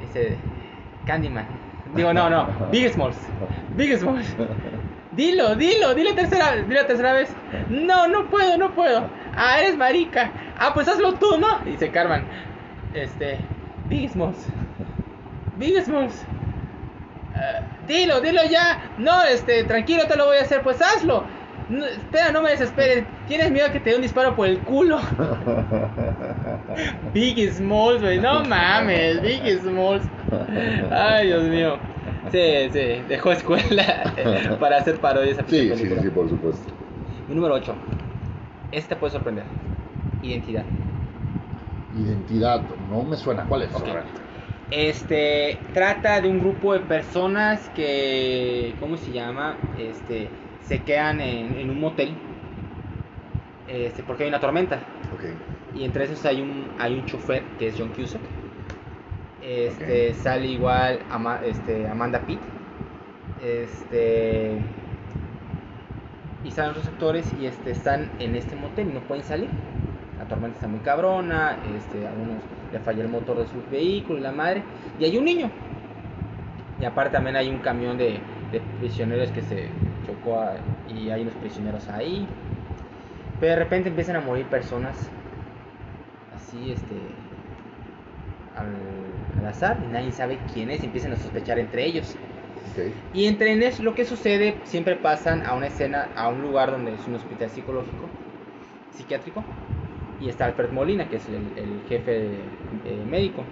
Dice, 0.00 0.38
Candyman. 1.04 1.65
Digo, 1.96 2.12
no, 2.12 2.28
no, 2.30 2.48
Big 2.70 2.92
Smalls. 2.92 3.16
Big 3.76 3.96
Smalls. 3.98 4.26
Dilo, 5.12 5.54
dilo, 5.56 5.94
dilo 5.94 6.14
tercera, 6.14 6.56
dilo 6.56 6.84
tercera 6.84 7.14
vez. 7.14 7.30
No, 7.70 8.06
no 8.06 8.28
puedo, 8.28 8.58
no 8.58 8.74
puedo. 8.74 9.08
Ah, 9.34 9.60
eres 9.60 9.76
marica. 9.76 10.30
Ah, 10.58 10.72
pues 10.74 10.88
hazlo 10.88 11.14
tú, 11.14 11.38
¿no? 11.38 11.58
Dice 11.64 11.90
Carmen. 11.90 12.22
Este, 12.92 13.38
Big 13.88 14.10
Smalls. 14.10 14.46
Big 15.56 15.82
Smalls. 15.82 16.22
Ah, 17.34 17.60
dilo, 17.86 18.20
dilo 18.20 18.42
ya. 18.44 18.90
No, 18.98 19.22
este, 19.24 19.64
tranquilo, 19.64 20.06
te 20.06 20.16
lo 20.16 20.26
voy 20.26 20.36
a 20.36 20.42
hacer. 20.42 20.60
Pues 20.62 20.82
hazlo. 20.82 21.24
No, 21.68 21.84
espera, 21.84 22.30
no 22.30 22.42
me 22.42 22.50
desesperes. 22.50 23.04
Tienes 23.26 23.50
miedo 23.50 23.72
que 23.72 23.80
te 23.80 23.90
dé 23.90 23.96
un 23.96 24.02
disparo 24.02 24.36
por 24.36 24.46
el 24.46 24.60
culo. 24.60 24.98
Big 27.12 27.52
Smalls, 27.52 28.02
güey. 28.02 28.20
No 28.20 28.44
mames, 28.44 29.20
Big 29.20 29.42
Smalls. 29.60 30.04
Ay, 30.90 31.28
Dios 31.28 31.44
mío. 31.44 31.76
Sí, 32.30 32.68
sí, 32.72 33.02
dejó 33.08 33.32
escuela 33.32 34.12
para 34.60 34.78
hacer 34.78 34.96
parodias 34.96 35.38
a 35.38 35.42
sí, 35.42 35.60
sí, 35.60 35.68
película. 35.68 36.02
sí, 36.02 36.08
por 36.10 36.28
supuesto. 36.28 36.72
Mi 37.28 37.34
número 37.34 37.54
8. 37.54 37.74
Este 38.72 38.94
te 38.94 39.00
puede 39.00 39.12
sorprender. 39.12 39.44
Identidad. 40.22 40.64
Identidad, 41.96 42.62
no 42.90 43.02
me 43.02 43.16
suena. 43.16 43.44
¿Cuál 43.44 43.62
es? 43.62 43.70
Este 44.70 45.58
trata 45.72 46.20
de 46.20 46.28
un 46.28 46.40
grupo 46.40 46.74
de 46.74 46.80
personas 46.80 47.68
que, 47.70 48.74
¿cómo 48.80 48.96
se 48.96 49.12
llama? 49.12 49.56
Este, 49.78 50.28
se 50.66 50.82
quedan 50.82 51.20
en, 51.20 51.58
en 51.58 51.70
un 51.70 51.80
motel. 51.80 52.14
Este, 53.68 54.02
porque 54.02 54.24
hay 54.24 54.28
una 54.28 54.40
tormenta. 54.40 54.78
Y 55.74 55.84
entre 55.84 56.04
esos 56.04 56.24
hay 56.24 56.40
un, 56.40 56.66
hay 56.78 56.94
un 56.94 57.04
chofer 57.06 57.42
que 57.58 57.68
es 57.68 57.74
John 57.78 57.88
Cusack. 57.88 58.20
Este, 59.42 60.14
sale 60.14 60.46
igual 60.46 61.00
Ama- 61.10 61.40
este, 61.44 61.86
Amanda 61.88 62.20
Pitt. 62.20 62.38
Este. 63.44 64.58
Y 66.44 66.50
salen 66.50 66.74
los 66.74 66.86
actores 66.86 67.26
y 67.40 67.46
este, 67.46 67.72
están 67.72 68.10
en 68.20 68.36
este 68.36 68.54
motel 68.56 68.88
y 68.90 68.92
no 68.92 69.00
pueden 69.00 69.24
salir. 69.24 69.48
La 70.18 70.24
tormenta 70.26 70.56
está 70.56 70.68
muy 70.68 70.80
cabrona, 70.80 71.58
este, 71.76 72.06
a 72.06 72.10
algunos 72.10 72.36
le 72.72 72.78
falla 72.80 73.02
el 73.02 73.08
motor 73.08 73.38
de 73.38 73.46
su 73.46 73.62
vehículo 73.70 74.18
y 74.18 74.22
la 74.22 74.32
madre. 74.32 74.62
Y 74.98 75.04
hay 75.04 75.18
un 75.18 75.24
niño. 75.24 75.50
Y 76.80 76.84
aparte 76.84 77.12
también 77.12 77.36
hay 77.36 77.48
un 77.48 77.58
camión 77.58 77.98
de, 77.98 78.18
de 78.52 78.60
prisioneros 78.80 79.30
que 79.30 79.42
se 79.42 79.68
chocó 80.06 80.40
a- 80.40 80.56
y 80.88 81.10
hay 81.10 81.22
unos 81.22 81.34
prisioneros 81.34 81.88
ahí. 81.88 82.26
Pero 83.40 83.52
de 83.52 83.58
repente 83.58 83.88
empiezan 83.88 84.16
a 84.16 84.20
morir 84.20 84.46
personas 84.46 84.96
así, 86.34 86.70
este, 86.72 87.00
al, 88.56 88.66
al 89.38 89.46
azar, 89.46 89.78
y 89.84 89.92
nadie 89.92 90.12
sabe 90.12 90.38
quién 90.52 90.70
es, 90.70 90.82
y 90.82 90.86
empiezan 90.86 91.12
a 91.12 91.16
sospechar 91.16 91.58
entre 91.58 91.84
ellos. 91.84 92.16
Ok. 92.72 92.92
Y 93.14 93.26
entre 93.26 93.52
en 93.52 93.62
eso 93.62 93.82
lo 93.82 93.94
que 93.94 94.04
sucede, 94.04 94.56
siempre 94.64 94.96
pasan 94.96 95.44
a 95.46 95.54
una 95.54 95.66
escena, 95.66 96.08
a 96.16 96.28
un 96.28 96.42
lugar 96.42 96.70
donde 96.70 96.94
es 96.94 97.06
un 97.06 97.14
hospital 97.14 97.50
psicológico, 97.50 98.08
psiquiátrico, 98.96 99.44
y 100.20 100.28
está 100.28 100.46
Alfred 100.46 100.70
Molina, 100.72 101.08
que 101.08 101.16
es 101.16 101.28
el, 101.28 101.52
el 101.56 101.82
jefe 101.88 102.40
eh, 102.84 103.04
médico, 103.08 103.44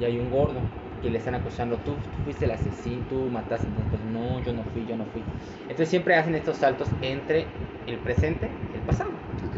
y 0.00 0.04
hay 0.04 0.18
un 0.18 0.30
gordo 0.30 0.60
que 1.06 1.12
le 1.12 1.18
están 1.18 1.34
acusando, 1.34 1.78
tú, 1.80 1.98
tú 1.98 2.18
fuiste 2.24 2.44
el 2.46 2.50
asesino, 2.52 3.06
tú 3.08 3.30
mataste, 3.30 3.68
entonces 3.68 4.02
no, 4.02 4.40
yo 4.40 4.52
no 4.52 4.64
fui, 4.64 4.84
yo 4.86 4.96
no 4.96 5.06
fui. 5.06 5.24
Entonces 5.68 5.88
siempre 5.90 6.14
hacen 6.16 6.34
estos 6.34 6.58
saltos 6.58 6.90
entre 7.00 7.48
el 7.86 8.00
presente 8.00 8.52
y 8.72 8.76
el 8.76 8.82
pasado. 8.82 9.20
Ok. 9.44 9.56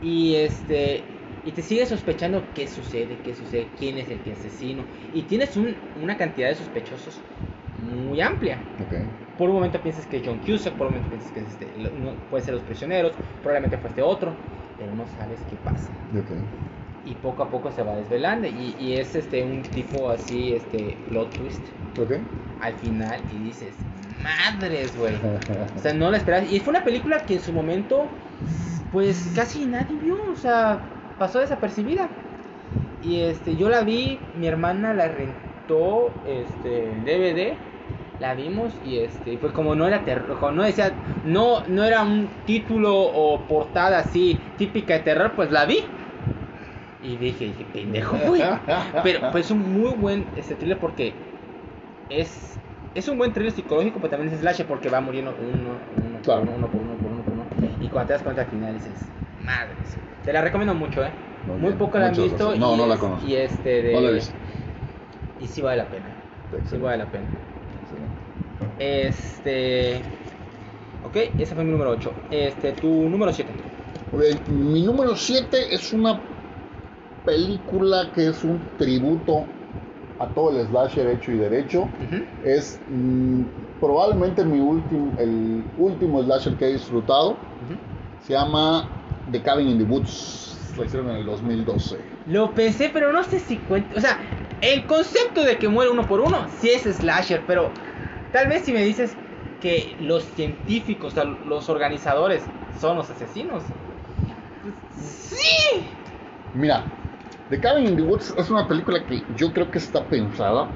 Y 0.00 0.34
este 0.36 1.14
Y 1.44 1.52
te 1.52 1.62
sigues 1.62 1.88
sospechando 1.88 2.52
qué 2.52 2.66
sucede, 2.66 3.20
qué 3.22 3.34
sucede, 3.34 3.72
quién 3.76 3.96
es 3.98 4.10
el 4.10 4.22
que 4.22 4.32
asesino. 4.32 4.86
Y 5.12 5.22
tienes 5.24 5.56
un- 5.56 5.76
una 5.94 6.16
cantidad 6.16 6.48
de 6.48 6.54
sospechosos 6.56 7.22
muy 7.76 8.20
amplia. 8.20 8.64
Ok. 8.80 8.94
Por 9.36 9.48
un 9.50 9.56
momento 9.56 9.82
piensas 9.82 10.06
que 10.06 10.18
es 10.18 10.24
John 10.26 10.40
Cusack, 10.40 10.76
por 10.76 10.86
un 10.88 10.94
momento 10.94 11.10
piensas 11.10 11.32
que 11.32 11.40
es 11.40 11.48
este, 11.48 11.76
lo- 11.78 11.92
no- 11.92 12.18
puede 12.28 12.44
ser 12.44 12.54
los 12.54 12.64
prisioneros, 12.64 13.18
probablemente 13.42 13.78
fue 13.78 13.88
este 13.90 14.02
otro, 14.02 14.38
pero 14.76 14.94
no 14.94 15.06
sabes 15.06 15.44
qué 15.44 15.56
pasa. 15.58 16.00
Ok. 16.14 16.30
Y 17.04 17.16
poco 17.16 17.42
a 17.42 17.50
poco 17.50 17.70
se 17.70 17.82
va 17.82 17.96
desvelando 17.96 18.46
y, 18.48 18.74
y 18.78 18.94
es 18.98 19.14
este 19.14 19.44
un 19.44 19.72
tipo 19.72 20.10
así, 20.10 20.52
este 20.54 21.04
plot 21.08 21.36
twist 21.36 21.68
Ok. 21.96 22.12
al 22.58 22.74
final 22.76 23.24
y 23.28 23.38
dices, 23.40 23.86
madres, 23.94 24.96
güey. 24.96 25.16
O 25.74 25.80
sea, 25.80 25.92
no 25.94 26.10
la 26.10 26.16
esperabas. 26.18 26.50
Y 26.50 26.60
fue 26.60 26.72
una 26.72 26.84
película 26.84 27.24
que 27.24 27.34
en 27.34 27.40
su 27.40 27.52
momento, 27.52 28.18
pues 28.90 29.30
casi 29.34 29.66
nadie 29.66 29.98
vio, 29.98 30.16
o 30.32 30.36
sea, 30.36 31.14
pasó 31.18 31.40
desapercibida. 31.40 32.10
Y 33.00 33.20
este, 33.22 33.56
yo 33.56 33.68
la 33.68 33.82
vi, 33.82 34.30
mi 34.32 34.46
hermana 34.48 34.94
la 34.94 35.08
rentó, 35.08 36.20
este, 36.24 36.92
en 36.92 37.04
DVD, 37.04 37.58
la 38.18 38.34
vimos 38.34 38.78
y 38.82 38.98
este, 38.98 39.38
fue 39.38 39.52
como 39.52 39.74
no 39.76 39.86
era 39.86 40.04
terror, 40.04 40.52
no 40.52 40.64
decía, 40.64 41.00
no, 41.22 41.64
no 41.68 41.84
era 41.84 42.02
un 42.02 42.44
título 42.44 42.96
o 42.98 43.46
portada 43.46 43.98
así 44.00 44.52
típica 44.56 44.94
de 44.94 45.00
terror, 45.00 45.34
pues 45.36 45.50
la 45.52 45.66
vi. 45.66 45.78
Y 47.08 47.16
dije, 47.16 47.46
dije, 47.46 47.64
pendejo, 47.72 48.16
güey. 48.26 48.42
Pero 49.02 49.30
pues 49.32 49.46
es 49.46 49.50
un 49.50 49.80
muy 49.80 49.92
buen 49.94 50.26
este 50.36 50.54
thriller 50.54 50.78
porque 50.78 51.14
es 52.10 52.54
es 52.94 53.08
un 53.08 53.16
buen 53.18 53.32
thriller 53.32 53.52
psicológico, 53.52 53.98
pero 54.00 54.10
también 54.10 54.32
es 54.32 54.40
slasher 54.40 54.66
porque 54.66 54.88
va 54.88 55.00
muriendo 55.00 55.32
uno, 55.40 55.70
uno, 56.04 56.18
Claro. 56.22 56.40
por 56.44 56.54
uno, 56.54 56.56
uno 56.56 56.68
por 56.68 56.80
uno, 56.80 56.94
por 56.96 57.12
uno, 57.12 57.22
por 57.22 57.32
uno. 57.34 57.44
Y 57.80 57.88
cuando 57.88 58.08
te 58.08 58.12
das 58.14 58.22
cuenta 58.22 58.42
al 58.42 58.48
final 58.48 58.74
dices, 58.74 58.92
madres. 59.44 59.96
Te 60.24 60.32
la 60.32 60.40
recomiendo 60.42 60.74
mucho, 60.74 61.04
eh. 61.04 61.10
Muy 61.46 61.58
Muy, 61.58 61.72
poco 61.74 61.98
la 61.98 62.08
han 62.08 62.14
visto. 62.16 62.56
No, 62.56 62.74
y 62.74 62.78
no 62.78 62.86
la 62.86 62.96
conozco. 62.98 63.26
Y 63.26 63.36
este 63.36 63.82
de. 63.82 63.92
No 63.94 64.00
la 64.00 64.08
he 64.10 64.14
visto. 64.14 64.34
Y 65.40 65.46
sí 65.46 65.62
vale 65.62 65.76
la 65.78 65.88
pena. 65.88 66.06
Sí 66.50 66.56
Excelente. 66.56 66.84
vale 66.84 66.98
la 67.04 67.10
pena. 67.10 67.24
Excelente. 67.82 69.08
Este. 69.08 69.96
Ok, 71.06 71.16
ese 71.38 71.54
fue 71.54 71.64
mi 71.64 71.70
número 71.72 71.90
8. 71.90 72.12
Este, 72.30 72.72
tu 72.72 73.08
número 73.08 73.32
7. 73.32 73.50
Ok, 74.12 74.48
Mi 74.48 74.82
número 74.82 75.14
7 75.14 75.72
es 75.74 75.92
una 75.92 76.20
película 77.28 78.10
que 78.14 78.28
es 78.28 78.42
un 78.42 78.58
tributo 78.78 79.44
a 80.18 80.26
todo 80.28 80.58
el 80.58 80.66
slasher 80.66 81.08
hecho 81.08 81.30
y 81.30 81.36
derecho. 81.36 81.86
Es 82.42 82.80
mm, 82.88 83.42
probablemente 83.78 84.44
mi 84.46 84.58
último, 84.58 85.12
el 85.18 85.62
último 85.76 86.22
slasher 86.22 86.56
que 86.56 86.64
he 86.64 86.72
disfrutado. 86.72 87.36
Se 88.26 88.32
llama 88.32 88.88
The 89.30 89.42
Cabin 89.42 89.68
in 89.68 89.78
the 89.78 89.84
Woods. 89.84 90.72
Lo 90.78 90.84
hicieron 90.84 91.10
en 91.10 91.16
el 91.16 91.26
2012. 91.26 91.98
Lo 92.28 92.54
pensé, 92.54 92.88
pero 92.94 93.12
no 93.12 93.22
sé 93.24 93.40
si 93.40 93.56
cuenta. 93.56 93.98
O 93.98 94.00
sea, 94.00 94.18
el 94.62 94.86
concepto 94.86 95.42
de 95.44 95.58
que 95.58 95.68
muere 95.68 95.90
uno 95.90 96.08
por 96.08 96.20
uno, 96.20 96.48
sí 96.60 96.70
es 96.70 96.84
slasher, 96.84 97.42
pero 97.46 97.70
tal 98.32 98.48
vez 98.48 98.64
si 98.64 98.72
me 98.72 98.82
dices 98.84 99.12
que 99.60 99.96
los 100.00 100.22
científicos, 100.22 101.12
o 101.12 101.14
sea, 101.14 101.24
los 101.24 101.68
organizadores, 101.68 102.42
son 102.80 102.96
los 102.96 103.10
asesinos. 103.10 103.64
Sí. 104.96 105.36
Mira, 106.54 106.86
The 107.50 107.60
Cabin 107.60 107.86
in 107.86 107.96
the 107.96 108.02
Woods 108.02 108.34
es 108.36 108.50
una 108.50 108.68
película 108.68 109.04
que 109.06 109.22
yo 109.34 109.52
creo 109.52 109.70
que 109.70 109.78
está 109.78 110.04
pensada. 110.04 110.70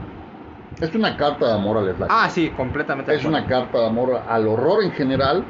Es 0.80 0.94
una 0.94 1.16
carta 1.16 1.46
de 1.46 1.52
amor 1.52 1.76
al 1.78 1.94
slasher. 1.94 2.06
Ah, 2.10 2.30
sí, 2.30 2.50
completamente. 2.50 3.14
Es 3.14 3.24
una 3.24 3.46
carta 3.46 3.78
de 3.78 3.86
amor 3.86 4.22
al 4.26 4.48
horror 4.48 4.82
en 4.82 4.90
general, 4.92 5.44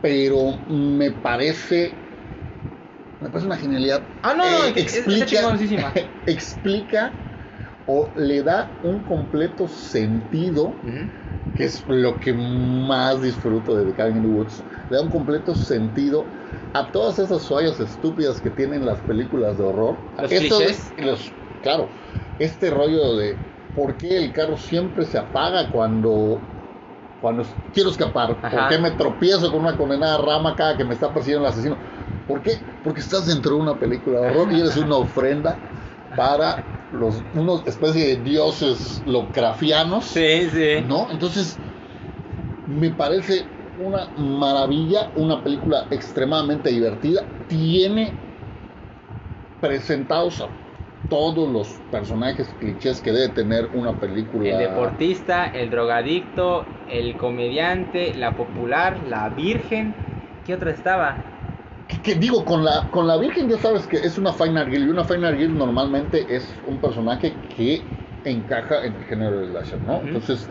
pero 0.00 0.58
me 0.68 1.10
parece, 1.10 1.94
me 3.20 3.28
parece 3.30 3.46
una 3.46 3.56
genialidad. 3.56 4.02
Ah, 4.22 4.34
no, 4.34 4.44
no, 4.44 4.64
Eh, 4.66 4.74
es- 4.76 5.26
chingoncísima. 5.26 5.92
explica 6.26 7.14
o 7.86 8.10
le 8.16 8.42
da 8.42 8.70
un 8.82 9.00
completo 9.00 9.66
sentido, 9.66 10.74
que 11.56 11.64
es 11.64 11.82
lo 11.88 12.18
que 12.20 12.32
más 12.32 13.20
disfruto 13.22 13.74
de 13.76 13.90
The 13.90 13.96
Cabin 13.96 14.16
in 14.18 14.22
the 14.22 14.28
Woods, 14.28 14.62
le 14.90 14.96
da 14.96 15.02
un 15.02 15.10
completo 15.10 15.54
sentido 15.54 16.26
a 16.74 16.92
todas 16.92 17.18
esas 17.18 17.48
fallas 17.48 17.80
estúpidas 17.80 18.40
que 18.40 18.50
tienen 18.50 18.84
las 18.84 19.00
películas 19.00 19.56
de 19.58 19.64
horror. 19.64 19.98
Los 20.20 20.30
clichés. 20.30 20.92
los- 20.96 21.32
claro, 21.62 21.90
este 22.38 22.70
rollo 22.70 23.16
de 23.16 23.38
por 23.74 23.96
qué 23.96 24.16
el 24.18 24.32
carro 24.32 24.56
siempre 24.56 25.06
se 25.06 25.18
apaga 25.18 25.70
cuando 25.70 26.42
cuando 27.20 27.46
quiero 27.72 27.90
escapar, 27.90 28.36
por 28.36 28.44
Ajá. 28.44 28.68
qué 28.68 28.78
me 28.78 28.90
tropiezo 28.92 29.50
con 29.50 29.62
una 29.62 29.76
condenada 29.76 30.18
rama 30.18 30.54
cada 30.56 30.76
que 30.76 30.84
me 30.84 30.94
está 30.94 31.12
persiguiendo 31.14 31.46
el 31.46 31.52
asesino. 31.52 31.78
¿Por 32.26 32.42
qué? 32.42 32.62
Porque 32.82 33.00
estás 33.00 33.26
dentro 33.26 33.52
de 33.56 33.62
una 33.62 33.78
película 33.78 34.20
de 34.20 34.26
horror 34.30 34.52
y 34.52 34.60
eres 34.60 34.76
una 34.76 34.96
ofrenda 34.96 35.62
para 36.14 36.66
los 36.90 37.24
unos 37.32 37.66
especie 37.66 38.06
de 38.08 38.22
dioses 38.22 39.02
locrafianos. 39.06 40.04
Sí, 40.04 40.50
sí. 40.50 40.84
¿No? 40.86 41.10
Entonces, 41.10 41.58
me 42.66 42.90
parece 42.90 43.48
una 43.76 44.12
maravilla, 44.16 45.12
una 45.16 45.42
película 45.42 45.86
extremadamente 45.90 46.70
divertida. 46.70 47.28
Tiene 47.46 48.14
presentados 49.60 50.40
a 50.40 50.50
todos 51.08 51.50
los 51.50 51.68
personajes 51.90 52.54
clichés 52.58 53.00
que 53.00 53.12
debe 53.12 53.32
tener 53.34 53.70
una 53.72 53.98
película. 53.98 54.48
El 54.50 54.58
deportista, 54.58 55.46
el 55.46 55.70
drogadicto, 55.70 56.66
el 56.86 57.16
comediante, 57.16 58.14
la 58.14 58.36
popular, 58.36 59.00
la 59.02 59.28
virgen. 59.30 59.94
¿Qué 60.44 60.54
otra 60.54 60.70
estaba? 60.70 61.30
Que, 61.86 62.00
que 62.00 62.14
digo, 62.14 62.44
con 62.44 62.64
la, 62.64 62.88
con 62.90 63.06
la 63.06 63.18
Virgen 63.18 63.48
ya 63.48 63.58
sabes 63.58 63.86
que 63.86 63.98
es 63.98 64.16
una 64.16 64.32
Final 64.32 64.68
Girl 64.70 64.84
y 64.84 64.88
una 64.88 65.04
Final 65.04 65.36
Girl 65.36 65.56
normalmente 65.56 66.34
es 66.34 66.58
un 66.62 66.80
personaje 66.80 67.42
que 67.48 67.92
encaja 68.22 68.84
en 68.86 68.96
el 68.96 69.04
género 69.04 69.40
de 69.40 69.48
slasher, 69.48 69.82
¿no? 69.82 70.02
Entonces, 70.02 70.50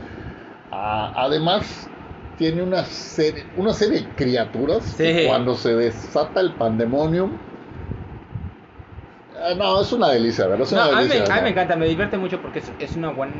a- 0.71 1.13
además 1.25 1.91
tiene 2.37 2.61
una 2.63 2.83
serie, 2.85 3.45
una 3.57 3.73
serie 3.73 4.01
de 4.01 4.07
criaturas 4.15 4.95
que 4.95 5.25
cuando 5.27 5.55
se 5.55 5.75
desata 5.75 6.39
el 6.41 6.53
pandemonium, 6.55 7.31
eh, 9.35 9.55
no, 9.55 9.81
es 9.81 9.91
una 9.91 10.09
delicia, 10.09 10.47
¿verdad? 10.47 10.65
Es 10.65 10.71
No, 10.73 10.87
una 10.89 10.97
a 10.99 11.01
mí, 11.01 11.07
me, 11.07 11.13
delicia. 11.15 11.33
a 11.33 11.37
mí 11.37 11.43
me 11.43 11.49
encanta, 11.49 11.75
me 11.75 11.87
divierte 11.87 12.17
mucho 12.17 12.41
porque 12.41 12.59
es, 12.59 12.71
es 12.79 12.95
una 12.95 13.09
buena 13.11 13.33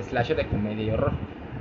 slasher 0.00 0.36
de 0.36 0.46
comedia 0.46 0.84
y 0.84 0.90
horror. 0.90 1.12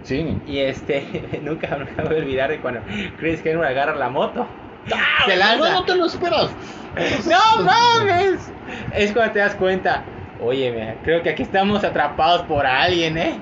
Sí. 0.03 0.37
Y 0.47 0.59
este, 0.59 1.39
nunca, 1.43 1.75
nunca 1.77 1.93
me 1.97 2.03
voy 2.09 2.15
a 2.17 2.19
olvidar 2.19 2.49
de 2.49 2.61
cuando 2.61 2.81
Chris 3.19 3.41
Henry 3.45 3.65
agarra 3.65 3.95
la 3.95 4.09
moto. 4.09 4.47
¡Ah! 4.93 5.25
Se 5.25 5.35
lanza. 5.35 5.69
No, 5.69 5.73
no 5.81 5.85
te 5.85 5.95
lo 5.95 6.05
esperas. 6.05 6.51
¡No 7.25 7.63
mames! 7.63 8.51
Es 8.95 9.11
cuando 9.11 9.33
te 9.33 9.39
das 9.39 9.55
cuenta, 9.55 10.03
oye, 10.41 10.97
creo 11.03 11.21
que 11.21 11.29
aquí 11.29 11.43
estamos 11.43 11.83
atrapados 11.83 12.43
por 12.43 12.65
alguien, 12.65 13.17
¿eh? 13.17 13.39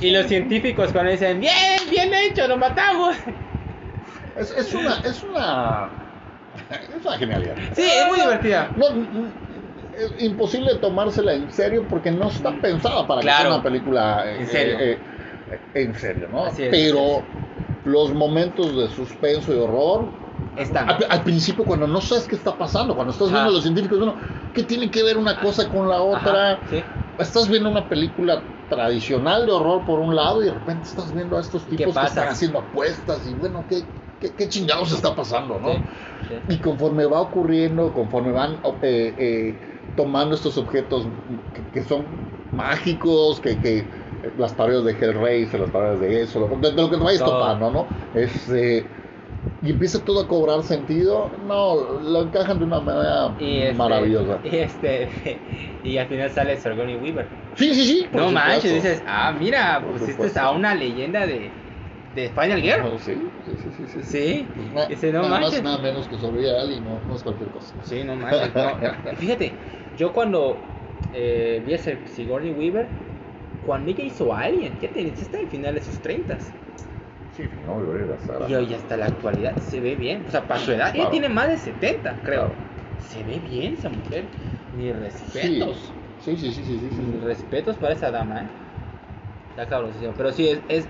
Y 0.00 0.10
los 0.10 0.26
científicos 0.26 0.90
cuando 0.92 1.10
dicen, 1.12 1.40
bien, 1.40 1.54
bien 1.90 2.10
hecho, 2.14 2.46
lo 2.48 2.56
matamos. 2.56 3.16
es- 4.36 4.50
es 4.56 4.74
una, 4.74 5.00
es 5.04 5.22
una, 5.22 5.90
es 6.96 7.04
una 7.04 7.18
genialidad. 7.18 7.56
Sí, 7.74 7.82
es 7.82 8.06
muy 8.08 8.20
divertida. 8.20 8.72
No, 8.76 8.86
es 9.92 10.22
imposible 10.22 10.76
tomársela 10.76 11.34
en 11.34 11.50
serio 11.50 11.86
porque 11.88 12.10
no 12.10 12.28
está 12.28 12.50
pensada 12.60 13.06
para 13.06 13.20
que 13.20 13.26
Claro. 13.26 13.42
sea 13.44 13.54
una 13.54 13.62
película 13.62 14.24
eh, 14.26 14.40
En 14.40 14.46
serio. 14.48 14.78
eh, 14.80 15.00
eh, 15.50 15.60
en 15.74 15.94
serio, 15.94 16.28
¿no? 16.28 16.46
Es, 16.46 16.54
Pero 16.70 17.22
los 17.84 18.12
momentos 18.12 18.76
de 18.76 18.88
suspenso 18.88 19.52
y 19.52 19.58
horror, 19.58 20.08
Están. 20.56 20.88
al, 20.90 21.06
al 21.08 21.22
principio 21.24 21.64
cuando 21.64 21.86
no 21.86 22.00
sabes 22.00 22.26
qué 22.26 22.36
está 22.36 22.56
pasando, 22.56 22.94
cuando 22.94 23.12
estás 23.12 23.28
Ajá. 23.28 23.36
viendo 23.36 23.50
a 23.50 23.54
los 23.54 23.62
científicos, 23.62 23.98
bueno, 23.98 24.16
¿qué 24.52 24.62
tiene 24.62 24.90
que 24.90 25.02
ver 25.02 25.16
una 25.18 25.38
cosa 25.40 25.68
con 25.68 25.88
la 25.88 26.00
otra? 26.02 26.52
Ajá, 26.52 26.60
sí. 26.70 26.82
Estás 27.18 27.48
viendo 27.48 27.70
una 27.70 27.88
película 27.88 28.44
tradicional 28.68 29.46
de 29.46 29.52
horror 29.52 29.84
por 29.84 30.00
un 30.00 30.14
lado 30.14 30.42
y 30.42 30.46
de 30.46 30.54
repente 30.54 30.88
estás 30.88 31.12
viendo 31.12 31.36
a 31.36 31.40
estos 31.40 31.66
¿Qué 31.66 31.76
tipos 31.76 31.98
que 31.98 32.06
están 32.06 32.28
haciendo 32.28 32.58
apuestas 32.58 33.26
y 33.26 33.34
bueno, 33.34 33.66
¿qué, 33.66 33.86
qué, 34.18 34.34
qué 34.34 34.48
chingados 34.48 34.92
está 34.92 35.14
pasando, 35.14 35.58
no? 35.58 35.68
Sí, 35.68 35.82
sí. 36.28 36.34
Y 36.48 36.60
conforme 36.60 37.06
va 37.06 37.20
ocurriendo, 37.20 37.92
conforme 37.92 38.32
van 38.32 38.54
eh, 38.82 39.14
eh, 39.18 39.60
tomando 39.94 40.34
estos 40.34 40.56
objetos 40.58 41.08
que, 41.52 41.68
que 41.70 41.82
son 41.82 42.06
mágicos, 42.50 43.40
que, 43.40 43.60
que 43.60 43.78
eh, 44.22 44.32
las 44.36 44.52
parodias 44.54 44.84
de 44.84 44.92
Hellraiser, 44.92 45.60
las 45.60 45.70
parodias 45.70 46.00
de 46.00 46.22
eso, 46.22 46.48
de 46.58 46.72
lo 46.72 46.90
que 46.90 46.96
te 46.96 47.02
vayas 47.02 47.20
Todo. 47.20 47.38
topando, 47.38 47.70
¿no? 47.70 47.88
Es, 48.12 48.48
eh, 48.48 48.90
y 49.62 49.70
empieza 49.70 50.04
todo 50.04 50.20
a 50.22 50.28
cobrar 50.28 50.62
sentido, 50.64 51.30
no, 51.38 52.00
lo 52.00 52.22
encajan 52.22 52.58
de 52.58 52.64
una 52.64 52.80
manera 52.80 53.28
Y 53.38 53.60
este, 53.60 53.76
maravillosa. 53.78 54.40
Y, 54.44 54.56
este, 54.56 55.08
y 55.82 55.96
al 55.98 56.08
final 56.08 56.30
sale 56.30 56.56
Sigourney 56.56 56.96
Weaver. 56.96 57.28
Sí, 57.54 57.74
sí, 57.74 57.86
sí. 57.86 58.08
No 58.12 58.30
manches, 58.30 58.74
dices, 58.74 59.02
ah, 59.06 59.32
mira, 59.38 59.80
Por 59.82 59.92
pusiste 59.92 60.12
supuesto. 60.12 60.40
a 60.40 60.50
una 60.52 60.74
leyenda 60.74 61.26
de, 61.26 61.50
de 62.14 62.28
Final. 62.30 62.62
Sí, 62.98 63.14
sí, 63.44 63.58
sí, 63.58 63.72
sí, 63.72 63.86
sí. 63.88 64.02
Sí, 64.02 64.50
Pues 64.54 64.68
no 65.12 65.22
nada 65.22 65.28
manches. 65.28 65.62
más, 65.62 65.64
nada 65.64 65.78
menos 65.78 66.08
que 66.08 66.18
sobre 66.18 66.42
y 66.76 66.80
no, 66.80 67.00
no 67.06 67.14
es 67.16 67.22
cualquier 67.22 67.50
cosa. 67.50 67.74
Sí, 67.84 68.04
no 68.04 68.16
manches. 68.16 68.54
no. 68.54 68.78
Fíjate, 69.16 69.58
yo 69.96 70.12
cuando 70.12 70.58
eh, 71.12 71.62
vi 71.64 71.74
a 71.74 71.78
Sigourney 71.78 72.52
Weaver, 72.52 72.88
cuando 73.60 73.90
ella 73.90 74.04
hizo 74.04 74.34
Alien, 74.34 74.78
tenía, 74.78 75.12
está 75.12 75.38
al 75.38 75.48
final 75.48 75.74
de 75.74 75.80
sus 75.82 76.00
30 76.00 76.38
Sí, 77.36 77.48
no, 77.66 77.78
Gloria. 77.78 78.16
Y 78.48 78.54
hoy 78.54 78.74
hasta 78.74 78.96
la 78.96 79.06
actualidad 79.06 79.56
se 79.58 79.80
ve 79.80 79.94
bien. 79.94 80.24
O 80.28 80.30
sea, 80.30 80.46
para 80.46 80.60
su 80.60 80.72
edad, 80.72 80.88
ella 80.88 80.94
Claro. 80.94 81.10
tiene 81.10 81.28
más 81.28 81.48
de 81.48 81.56
70, 81.56 82.16
creo. 82.24 82.48
Claro. 82.48 82.54
Se 83.08 83.22
ve 83.24 83.38
bien 83.38 83.74
esa 83.74 83.88
mujer. 83.88 84.24
Mis 84.76 84.94
respetos. 84.96 85.92
Sí, 86.20 86.36
sí, 86.36 86.52
sí, 86.52 86.62
sí, 86.62 86.78
sí, 86.78 86.78
sí, 86.78 86.98
Mis 86.98 87.20
sí. 87.20 87.26
respetos 87.26 87.76
para 87.76 87.94
esa 87.94 88.10
dama, 88.10 88.42
¿eh? 88.42 88.46
Está. 89.56 89.82
Pero 90.16 90.32
sí, 90.32 90.48
es, 90.48 90.60
es, 90.68 90.86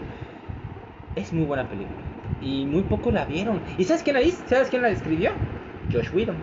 es 1.16 1.32
muy 1.32 1.45
buena 1.45 1.64
película. 1.68 1.99
Y 2.40 2.66
muy 2.66 2.82
poco 2.82 3.11
la 3.11 3.24
vieron. 3.24 3.61
¿Y 3.78 3.84
sabes 3.84 4.03
quién 4.03 4.14
la 4.14 4.22
hizo? 4.22 4.43
¿Sabes 4.49 4.68
quién 4.68 4.82
la 4.82 4.88
escribió? 4.88 5.30
Josh 5.93 6.12
Whedon. 6.14 6.36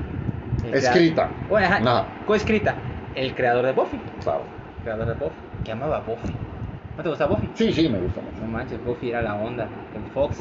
Escrita. 0.71 1.29
Bueno, 1.49 1.67
ajá, 1.67 1.79
No. 1.79 2.05
coescrita. 2.25 2.75
El 3.15 3.33
creador 3.33 3.65
de 3.65 3.71
Buffy. 3.73 3.99
Claro. 4.23 4.43
Creador 4.83 5.07
de 5.07 5.13
Buffy. 5.13 5.35
Que 5.63 5.71
amaba 5.71 5.99
Buffy. 5.99 6.48
¿No 6.99 7.03
te 7.03 7.09
gusta 7.11 7.27
Buffy? 7.27 7.47
Sí, 7.55 7.71
sí, 7.71 7.87
me 7.87 7.97
gusta 7.97 8.19
mucho. 8.19 8.41
No 8.41 8.47
manches, 8.47 8.83
Buffy 8.83 9.09
era 9.09 9.21
la 9.21 9.35
onda. 9.35 9.69
En 9.95 10.05
Fox. 10.07 10.35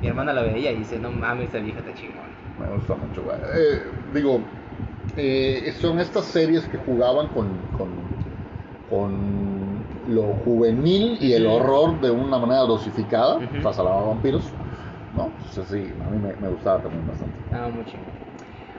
Mi 0.00 0.06
hermana 0.06 0.32
la 0.32 0.42
veía 0.42 0.70
y 0.70 0.76
dice, 0.76 0.96
no 0.96 1.10
mames, 1.10 1.48
esa 1.48 1.58
vieja 1.58 1.80
está 1.80 1.92
chingona. 1.92 2.28
Me 2.56 2.68
gusta 2.76 2.94
mucho. 2.94 3.24
güey. 3.24 3.36
Eh, 3.36 3.80
digo, 4.12 4.38
eh, 5.16 5.74
son 5.80 5.98
estas 5.98 6.26
series 6.26 6.68
que 6.68 6.78
jugaban 6.78 7.26
con, 7.30 7.48
con, 7.76 7.90
con 8.88 9.84
lo 10.06 10.22
juvenil 10.44 11.18
y 11.20 11.32
el 11.32 11.46
horror 11.46 12.00
de 12.00 12.12
una 12.12 12.38
manera 12.38 12.60
dosificada. 12.60 13.38
O 13.38 13.60
sea, 13.60 13.72
salvaba 13.72 14.04
vampiros. 14.04 14.52
¿No? 15.16 15.32
Entonces, 15.48 15.66
sí, 15.68 15.92
a 16.00 16.10
mí 16.10 16.18
me, 16.18 16.36
me 16.36 16.48
gustaba 16.48 16.80
también 16.80 17.08
bastante. 17.08 17.34
Ah, 17.50 17.68
muy 17.74 17.84
chingón. 17.86 18.06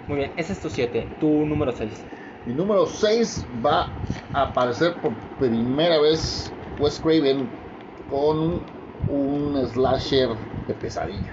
Muy 0.07 0.19
bien, 0.19 0.31
ese 0.37 0.53
es 0.53 0.61
tu 0.61 0.69
7. 0.69 1.05
Tu 1.19 1.45
número 1.45 1.73
6. 1.73 2.01
Mi 2.45 2.53
número 2.53 2.85
6 2.85 3.45
va 3.65 3.89
a 4.31 4.43
aparecer 4.43 4.93
por 5.01 5.11
primera 5.37 5.99
vez 5.99 6.54
Wes 6.79 6.99
Craven 6.99 7.47
con 8.09 8.59
un 9.09 9.67
slasher 9.73 10.29
de 10.67 10.73
pesadilla. 10.73 11.31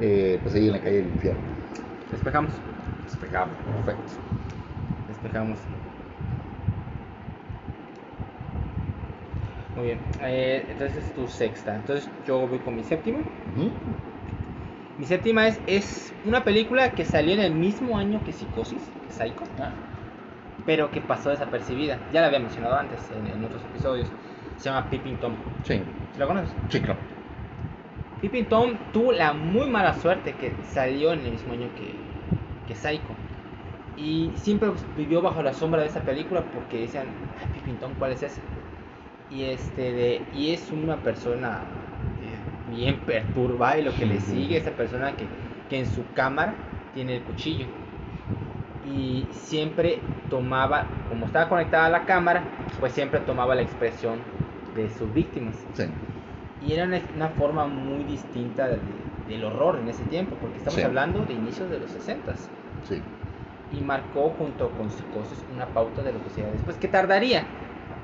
Eh, 0.00 0.40
pesadilla 0.42 0.66
en 0.68 0.72
la 0.72 0.80
calle 0.80 0.96
del 0.96 1.06
infierno. 1.06 1.40
Despejamos. 2.10 2.52
Despejamos, 3.04 3.54
perfecto. 3.84 4.12
Despejamos. 5.08 5.58
Muy 9.76 9.86
bien. 9.86 9.98
Eh, 10.22 10.64
entonces 10.68 11.04
es 11.04 11.14
tu 11.14 11.28
sexta. 11.28 11.76
Entonces 11.76 12.08
yo 12.26 12.46
voy 12.46 12.58
con 12.58 12.76
mi 12.76 12.82
séptima. 12.82 13.18
Mi 14.98 15.06
séptima 15.06 15.46
es, 15.48 15.60
es 15.66 16.12
una 16.24 16.44
película 16.44 16.90
que 16.90 17.04
salió 17.04 17.34
en 17.34 17.40
el 17.40 17.54
mismo 17.54 17.96
año 17.96 18.20
que 18.24 18.32
Psicosis, 18.32 18.82
que 19.06 19.12
Psycho, 19.12 19.44
Ah, 19.58 19.70
pero 20.66 20.90
que 20.90 21.00
pasó 21.00 21.30
desapercibida. 21.30 21.98
Ya 22.12 22.20
la 22.20 22.26
había 22.26 22.40
mencionado 22.40 22.76
antes 22.76 22.98
en, 23.16 23.26
en 23.26 23.44
otros 23.44 23.62
episodios. 23.64 24.08
Se 24.60 24.68
llama 24.68 24.88
Peeping 24.90 25.16
Tom. 25.16 25.32
sí, 25.62 25.80
¿La 26.18 26.26
conoces? 26.26 26.50
sí, 26.68 26.80
claro. 26.80 26.98
Peeping 28.20 28.44
Tom 28.46 28.76
tuvo 28.92 29.12
la 29.12 29.32
muy 29.32 29.66
mala 29.66 29.94
suerte 29.94 30.34
que 30.34 30.52
salió 30.74 31.12
en 31.12 31.20
el 31.20 31.32
mismo 31.32 31.54
año 31.54 31.68
que, 31.78 31.94
que 32.68 32.74
Psycho. 32.74 33.14
Y 33.96 34.30
siempre 34.36 34.70
vivió 34.96 35.22
bajo 35.22 35.42
la 35.42 35.54
sombra 35.54 35.80
de 35.82 35.88
esa 35.88 36.00
película 36.00 36.42
porque 36.54 36.80
decían, 36.82 37.06
"Ay, 37.40 37.46
Peeping 37.54 37.78
Tom, 37.78 37.92
¿cuál 37.98 38.12
es 38.12 38.22
ese? 38.22 38.40
Y, 39.30 39.44
este 39.44 39.92
de, 39.92 40.22
y 40.34 40.52
es 40.52 40.70
una 40.72 40.96
persona 40.96 41.60
eh, 42.22 42.36
bien 42.70 42.98
perturbada 42.98 43.78
y 43.78 43.82
lo 43.82 43.96
que 43.96 44.04
le 44.06 44.20
sigue 44.20 44.56
esa 44.58 44.72
persona 44.72 45.16
que, 45.16 45.24
que 45.70 45.78
en 45.78 45.86
su 45.86 46.04
cámara 46.14 46.54
tiene 46.94 47.16
el 47.16 47.22
cuchillo. 47.22 47.66
Y 48.86 49.26
siempre 49.32 50.00
tomaba, 50.30 50.86
como 51.08 51.26
estaba 51.26 51.48
conectada 51.48 51.86
a 51.86 51.90
la 51.90 52.04
cámara, 52.04 52.42
pues 52.78 52.92
siempre 52.92 53.20
tomaba 53.20 53.54
la 53.54 53.62
expresión 53.62 54.18
de 54.74 54.90
sus 54.90 55.12
víctimas. 55.12 55.56
Sí. 55.74 55.84
Y 56.60 56.72
era 56.74 56.84
una, 56.84 57.02
una 57.14 57.30
forma 57.30 57.66
muy 57.66 58.04
distinta 58.04 58.68
de- 58.68 58.82
del 59.26 59.44
horror 59.44 59.78
en 59.78 59.88
ese 59.88 60.04
tiempo, 60.04 60.36
porque 60.40 60.58
estamos 60.58 60.78
Sí. 60.78 60.84
hablando 60.84 61.24
de 61.24 61.34
inicios 61.34 61.70
de 61.70 61.78
los 61.80 61.90
60 61.90 62.36
Sí. 62.88 63.02
y 63.70 63.80
marcó 63.80 64.30
junto 64.30 64.74
con 64.74 64.90
Psicosis 64.90 65.44
una 65.48 65.72
pauta 65.72 66.02
de 66.02 66.12
lo 66.12 66.22
que 66.22 66.30
sería 66.30 66.50
después, 66.50 66.76
que 66.76 66.88
tardaría, 66.88 67.46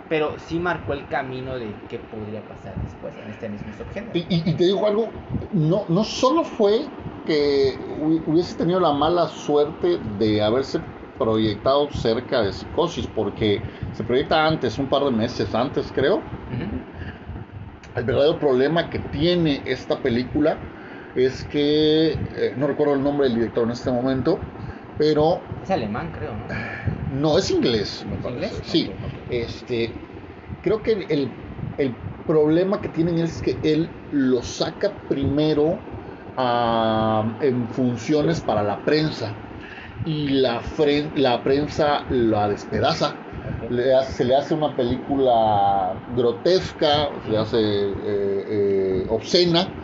pero 0.08 0.38
sí 0.38 0.58
marcó 0.60 0.92
el 0.92 1.08
camino 1.08 1.58
de 1.58 1.74
qué 1.88 1.98
podría 1.98 2.46
pasar 2.46 2.80
después 2.82 3.16
en 3.16 3.30
este 3.30 3.48
mismo 3.48 3.72
subgénero. 3.72 4.12
Y, 4.14 4.20
y- 4.34 4.50
y 4.50 4.54
te 4.56 4.64
digo 4.64 4.86
algo, 4.86 5.12
no, 5.52 5.86
no 5.88 6.04
solo 6.04 6.44
fue 6.44 6.88
que 7.24 7.80
hu- 7.98 8.22
hubiese 8.26 8.54
tenido 8.56 8.78
la 8.80 8.92
mala 8.92 9.26
suerte 9.28 9.98
de 10.02 10.42
haberse 10.42 10.80
proyectado 11.16 11.90
cerca 11.90 12.42
de 12.42 12.52
psicosis, 12.52 13.08
porque 13.08 13.66
se 13.92 14.04
proyecta 14.04 14.46
antes, 14.46 14.78
un 14.78 14.88
par 14.88 15.04
de 15.04 15.10
meses 15.12 15.54
antes 15.54 15.92
creo. 15.92 16.32
El 17.94 18.04
verdadero 18.04 18.38
problema 18.38 18.90
que 18.90 18.98
tiene 19.00 19.62
esta 19.66 20.00
película 20.02 20.68
es 21.14 21.44
que, 21.44 22.22
eh, 22.30 22.54
no 22.56 22.66
recuerdo 22.68 22.94
el 22.94 23.02
nombre 23.02 23.26
del 23.26 23.36
director 23.36 23.64
en 23.64 23.70
este 23.72 23.90
momento, 23.90 24.52
pero 24.96 25.52
Es 25.60 25.70
alemán, 25.70 26.12
creo, 26.12 26.34
¿no? 26.34 26.46
no 27.08 27.38
es 27.38 27.50
inglés, 27.50 28.04
me 28.06 28.18
¿Es 28.18 28.22
parece. 28.22 28.56
inglés? 28.56 28.68
Sí, 28.70 28.94
este, 29.28 30.04
creo 30.60 30.82
que 30.82 30.92
el, 30.92 31.42
el 31.76 32.04
problema 32.24 32.80
que 32.80 32.88
tienen 32.88 33.18
es 33.18 33.42
que 33.42 33.60
él 33.62 34.00
lo 34.10 34.42
saca 34.42 35.00
primero 35.08 35.88
ah, 36.36 37.36
en 37.40 37.68
funciones 37.70 38.40
para 38.40 38.62
la 38.62 38.84
prensa 38.84 39.45
y 40.06 40.28
la, 40.28 40.62
la 41.14 41.42
prensa 41.44 42.06
la 42.10 42.48
despedaza. 42.48 43.20
Le 43.68 43.94
hace- 43.94 44.12
se 44.14 44.24
le 44.24 44.36
hace 44.36 44.54
una 44.54 44.76
película 44.76 46.02
grotesca, 46.08 47.10
se 47.24 47.30
le 47.30 47.38
hace 47.38 47.58
eh, 47.58 49.02
eh, 49.02 49.06
obscena, 49.08 49.76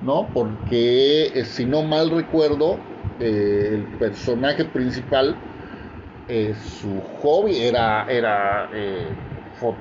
¿no? 0.00 0.32
Porque 0.34 1.26
eh, 1.40 1.44
si 1.46 1.66
no 1.66 1.82
mal 1.84 2.10
recuerdo, 2.10 2.88
el 3.18 3.96
personaje 3.98 4.66
principal, 4.66 5.42
eh, 6.26 6.54
su 6.54 7.00
hobby 7.00 7.58
era, 7.60 8.04
era 8.08 8.68
eh, 8.72 9.16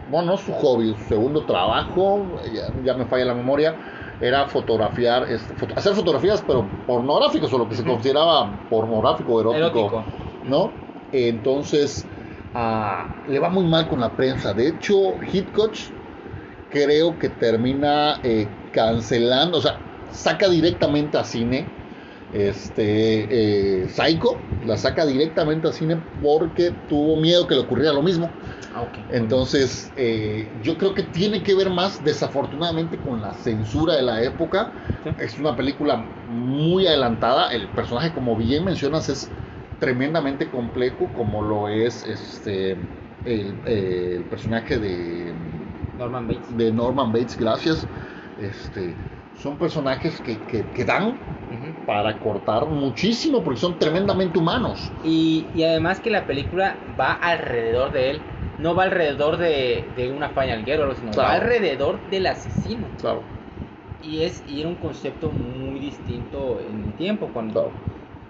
bueno, 0.07 0.31
no 0.31 0.37
su 0.37 0.53
hobby, 0.53 0.93
su 0.95 1.05
segundo 1.07 1.45
trabajo, 1.45 2.41
ya, 2.51 2.63
ya 2.83 2.93
me 2.95 3.05
falla 3.07 3.25
la 3.25 3.33
memoria, 3.35 3.79
era 4.19 4.47
fotografiar, 4.47 5.29
este, 5.29 5.53
foto- 5.55 5.75
hacer 5.77 5.93
fotografías, 5.93 6.41
pero 6.45 6.69
pornográficas, 6.85 7.51
o 7.53 7.57
lo 7.57 7.67
que 7.67 7.75
se 7.75 7.83
consideraba 7.83 8.59
pornográfico, 8.69 9.39
erótico. 9.41 9.67
Erótico. 9.67 10.07
¿no? 10.43 10.73
Entonces, 11.11 12.07
ah, 12.53 13.21
le 13.25 13.39
va 13.39 13.49
muy 13.49 13.65
mal 13.65 13.87
con 13.87 13.99
la 13.99 14.15
prensa. 14.15 14.53
De 14.53 14.67
hecho, 14.67 15.17
Hitchcock 15.31 15.75
creo 16.69 17.17
que 17.17 17.29
termina 17.29 18.19
eh, 18.23 18.47
cancelando, 18.71 19.57
o 19.59 19.61
sea, 19.61 19.81
saca 20.11 20.49
directamente 20.49 21.17
a 21.17 21.23
cine 21.23 21.67
este 22.35 23.83
eh, 23.83 23.89
Psycho, 23.89 24.37
la 24.65 24.77
saca 24.77 25.05
directamente 25.05 25.67
a 25.67 25.71
cine 25.71 25.97
porque 26.21 26.73
tuvo 26.89 27.21
miedo 27.21 27.47
que 27.47 27.55
le 27.55 27.61
ocurriera 27.61 27.93
lo 27.93 28.03
mismo. 28.03 28.29
Ah. 28.75 28.85
Entonces, 29.09 29.89
eh, 29.95 30.47
yo 30.61 30.77
creo 30.77 30.93
que 30.93 31.03
tiene 31.03 31.41
que 31.43 31.55
ver 31.55 31.69
más, 31.69 32.03
desafortunadamente, 32.03 32.97
con 32.97 33.21
la 33.21 33.33
censura 33.33 33.95
de 33.95 34.01
la 34.01 34.21
época. 34.21 34.71
Sí. 35.03 35.11
Es 35.19 35.39
una 35.39 35.55
película 35.55 36.03
muy 36.29 36.87
adelantada. 36.87 37.53
El 37.53 37.67
personaje, 37.69 38.11
como 38.11 38.35
bien 38.35 38.65
mencionas, 38.65 39.07
es 39.07 39.29
tremendamente 39.79 40.49
complejo, 40.49 41.09
como 41.15 41.41
lo 41.41 41.69
es 41.69 42.05
este 42.05 42.71
el, 43.25 43.53
eh, 43.65 44.13
el 44.17 44.23
personaje 44.23 44.77
de, 44.77 45.33
Norman 45.97 46.27
Bates. 46.27 46.57
de 46.57 46.71
Norman 46.71 47.11
Bates, 47.11 47.37
gracias. 47.37 47.87
Este, 48.41 48.93
son 49.35 49.57
personajes 49.57 50.21
que, 50.21 50.45
que, 50.45 50.71
que 50.71 50.85
dan 50.85 51.19
para 51.85 52.19
cortar 52.19 52.65
muchísimo 52.67 53.43
porque 53.43 53.59
son 53.59 53.77
tremendamente 53.77 54.39
humanos. 54.39 54.79
Y, 55.03 55.45
y 55.53 55.63
además 55.63 55.99
que 55.99 56.09
la 56.09 56.25
película 56.25 56.75
va 56.99 57.13
alrededor 57.13 57.91
de 57.91 58.09
él. 58.11 58.21
No 58.57 58.73
va 58.73 58.83
alrededor 58.83 59.37
de, 59.37 59.91
de 59.95 60.11
una 60.11 60.29
Final 60.29 60.63
Girl 60.63 60.95
sino 60.95 61.11
Claro. 61.11 61.29
va 61.29 61.33
alrededor 61.33 62.09
del 62.09 62.25
asesino. 62.27 62.87
Claro, 62.97 63.21
Y 63.99 64.23
es 64.23 64.43
y 64.47 64.59
era 64.61 64.69
un 64.69 64.75
concepto 64.75 65.31
muy 65.31 65.79
distinto 65.79 66.59
en 66.61 66.83
el 66.83 66.95
tiempo. 66.95 67.31
Cuando, 67.33 67.61
claro. 67.61 67.71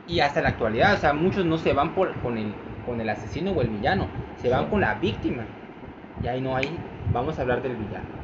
Y 0.06 0.20
hasta 0.20 0.41
la 0.41 0.49
actualidad. 0.49 0.95
O 0.95 0.97
sea, 0.97 1.14
muchos 1.14 1.45
no 1.45 1.58
se 1.58 1.74
van 1.74 1.93
por, 1.95 2.20
con, 2.22 2.38
el, 2.38 2.56
con 2.82 3.01
el 3.01 3.10
asesino 3.10 3.51
o 3.51 3.62
el 3.62 3.70
villano. 3.70 4.12
Se 4.36 4.49
van 4.49 4.66
Sí. 4.66 4.70
con 4.70 4.82
la 4.82 4.95
víctima. 4.95 5.56
Y 6.20 6.28
ahí 6.28 6.41
no 6.41 6.56
hay... 6.56 6.88
Vamos 7.12 7.39
a 7.39 7.43
hablar 7.43 7.62
del 7.62 7.78
villano. 7.78 8.14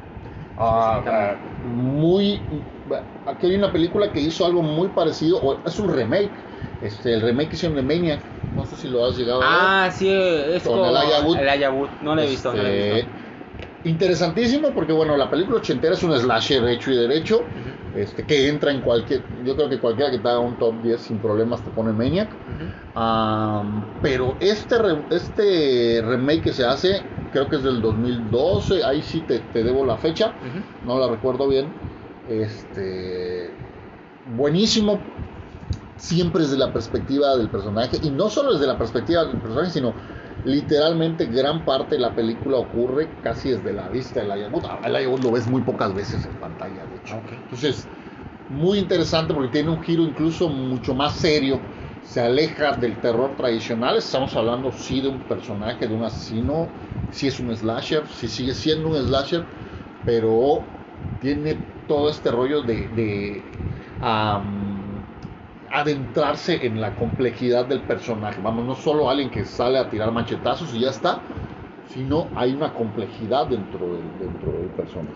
Ah, 0.64 1.38
muy 1.62 2.46
aquí 3.24 3.46
hay 3.46 3.56
una 3.56 3.72
película 3.72 4.12
que 4.12 4.20
hizo 4.20 4.44
algo 4.44 4.62
muy 4.62 4.88
parecido 4.90 5.40
o 5.40 5.62
es 5.66 5.78
un 5.78 5.92
remake 5.92 6.32
este 6.80 7.14
el 7.14 7.20
remake 7.22 7.50
que 7.50 7.56
hicieron 7.56 7.76
de 7.76 7.82
Maniac 7.82 8.22
no 8.54 8.64
sé 8.66 8.76
si 8.76 8.88
lo 8.88 9.04
has 9.04 9.16
llegado 9.16 9.42
a 9.42 9.50
ver 9.50 9.58
Ah, 9.58 9.90
sí, 9.90 10.08
es 10.10 10.62
Con 10.64 10.80
Wood. 10.80 11.36
Elijah 11.38 11.70
Wood. 11.70 11.90
No 12.00 12.14
lo 12.14 12.22
he 12.22 12.26
visto, 12.26 12.52
no 12.52 12.62
lo 12.62 12.68
he 12.68 12.72
Este, 12.72 13.08
visto. 13.08 13.18
interesantísimo 13.84 14.74
porque 14.74 14.92
bueno 14.92 15.16
la 15.16 15.30
película 15.30 15.58
ochentera 15.58 15.94
es 15.94 16.02
un 16.02 16.16
slasher 16.18 16.64
hecho 16.68 16.90
y 16.92 16.96
derecho 16.96 17.48
este 17.94 18.24
que 18.26 18.48
entra 18.48 18.70
en 18.70 18.80
cualquier 18.80 19.26
yo 19.44 19.56
creo 19.56 19.68
que 19.68 19.80
cualquiera 19.80 20.10
que 20.10 20.18
te 20.18 20.28
haga 20.28 20.38
un 20.40 20.56
top 20.58 20.80
10 20.82 21.02
sin 21.02 21.20
problemas 21.20 21.64
te 21.64 21.70
pone 21.70 21.92
Maniac 21.92 22.36
pero 24.00 24.36
este, 24.40 24.78
re- 24.78 25.06
este 25.10 26.02
remake 26.02 26.42
que 26.42 26.52
se 26.52 26.64
hace, 26.64 27.06
creo 27.32 27.48
que 27.48 27.56
es 27.56 27.62
del 27.62 27.80
2012, 27.80 28.84
ahí 28.84 29.02
sí 29.02 29.20
te, 29.22 29.40
te 29.40 29.64
debo 29.64 29.84
la 29.84 29.96
fecha, 29.96 30.34
no 30.84 30.98
la 30.98 31.08
recuerdo 31.08 31.48
bien. 31.48 31.66
Este, 32.28 33.50
buenísimo, 34.36 35.00
siempre 35.96 36.42
desde 36.42 36.58
la 36.58 36.72
perspectiva 36.72 37.36
del 37.36 37.48
personaje, 37.48 37.98
y 38.02 38.10
no 38.10 38.30
solo 38.30 38.52
desde 38.52 38.66
la 38.66 38.78
perspectiva 38.78 39.24
del 39.24 39.38
personaje, 39.38 39.70
sino 39.70 39.94
literalmente 40.44 41.26
gran 41.26 41.64
parte 41.64 41.94
de 41.96 42.00
la 42.00 42.14
película 42.14 42.58
ocurre 42.58 43.08
casi 43.22 43.50
desde 43.50 43.72
la 43.72 43.88
vista 43.88 44.20
de 44.20 44.26
la 44.26 44.34
El 44.34 44.96
Ayabut 44.96 45.22
lo 45.22 45.30
ves 45.32 45.46
muy 45.46 45.62
pocas 45.62 45.94
veces 45.94 46.24
en 46.26 46.36
pantalla, 46.36 46.86
de 46.86 46.96
hecho. 46.96 47.14
Entonces, 47.30 47.88
muy 48.48 48.78
interesante 48.78 49.32
porque 49.34 49.50
tiene 49.50 49.70
un 49.70 49.82
giro 49.82 50.02
incluso 50.02 50.48
mucho 50.48 50.94
más 50.94 51.18
serio. 51.18 51.60
Se 52.04 52.20
aleja 52.20 52.72
del 52.72 52.96
terror 53.00 53.36
tradicional. 53.36 53.96
Estamos 53.96 54.34
hablando, 54.36 54.72
sí, 54.72 55.00
de 55.00 55.08
un 55.08 55.20
personaje, 55.20 55.86
de 55.86 55.94
un 55.94 56.04
asesino. 56.04 56.68
Sí 57.10 57.28
es 57.28 57.40
un 57.40 57.54
slasher, 57.54 58.06
sí 58.06 58.28
sigue 58.28 58.54
siendo 58.54 58.88
un 58.88 58.96
slasher, 58.96 59.44
pero 60.04 60.62
tiene 61.20 61.56
todo 61.86 62.08
este 62.08 62.30
rollo 62.30 62.62
de, 62.62 63.42
adentrarse 65.70 66.66
en 66.66 66.80
la 66.80 66.94
complejidad 66.96 67.66
del 67.66 67.80
personaje. 67.80 68.40
Vamos, 68.42 68.64
no 68.64 68.74
solo 68.74 69.08
alguien 69.08 69.30
que 69.30 69.44
sale 69.44 69.78
a 69.78 69.88
tirar 69.88 70.10
machetazos 70.10 70.74
y 70.74 70.80
ya 70.80 70.90
está, 70.90 71.20
sino 71.88 72.28
hay 72.34 72.52
una 72.54 72.72
complejidad 72.72 73.46
dentro 73.46 73.86
del, 73.86 74.02
dentro 74.18 74.52
del 74.52 74.68
personaje. 74.70 75.12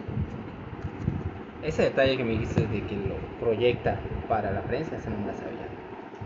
Ese 1.63 1.83
detalle 1.83 2.17
que 2.17 2.25
me 2.25 2.33
dijiste 2.33 2.67
de 2.67 2.83
que 2.87 2.95
lo 2.95 3.17
proyecta 3.41 3.99
para 4.29 4.53
la 4.53 4.61
prensa, 4.63 4.97
ese 4.97 5.11
no 5.11 5.17
me 5.19 5.27
la 5.27 5.35
sabía. 5.35 5.56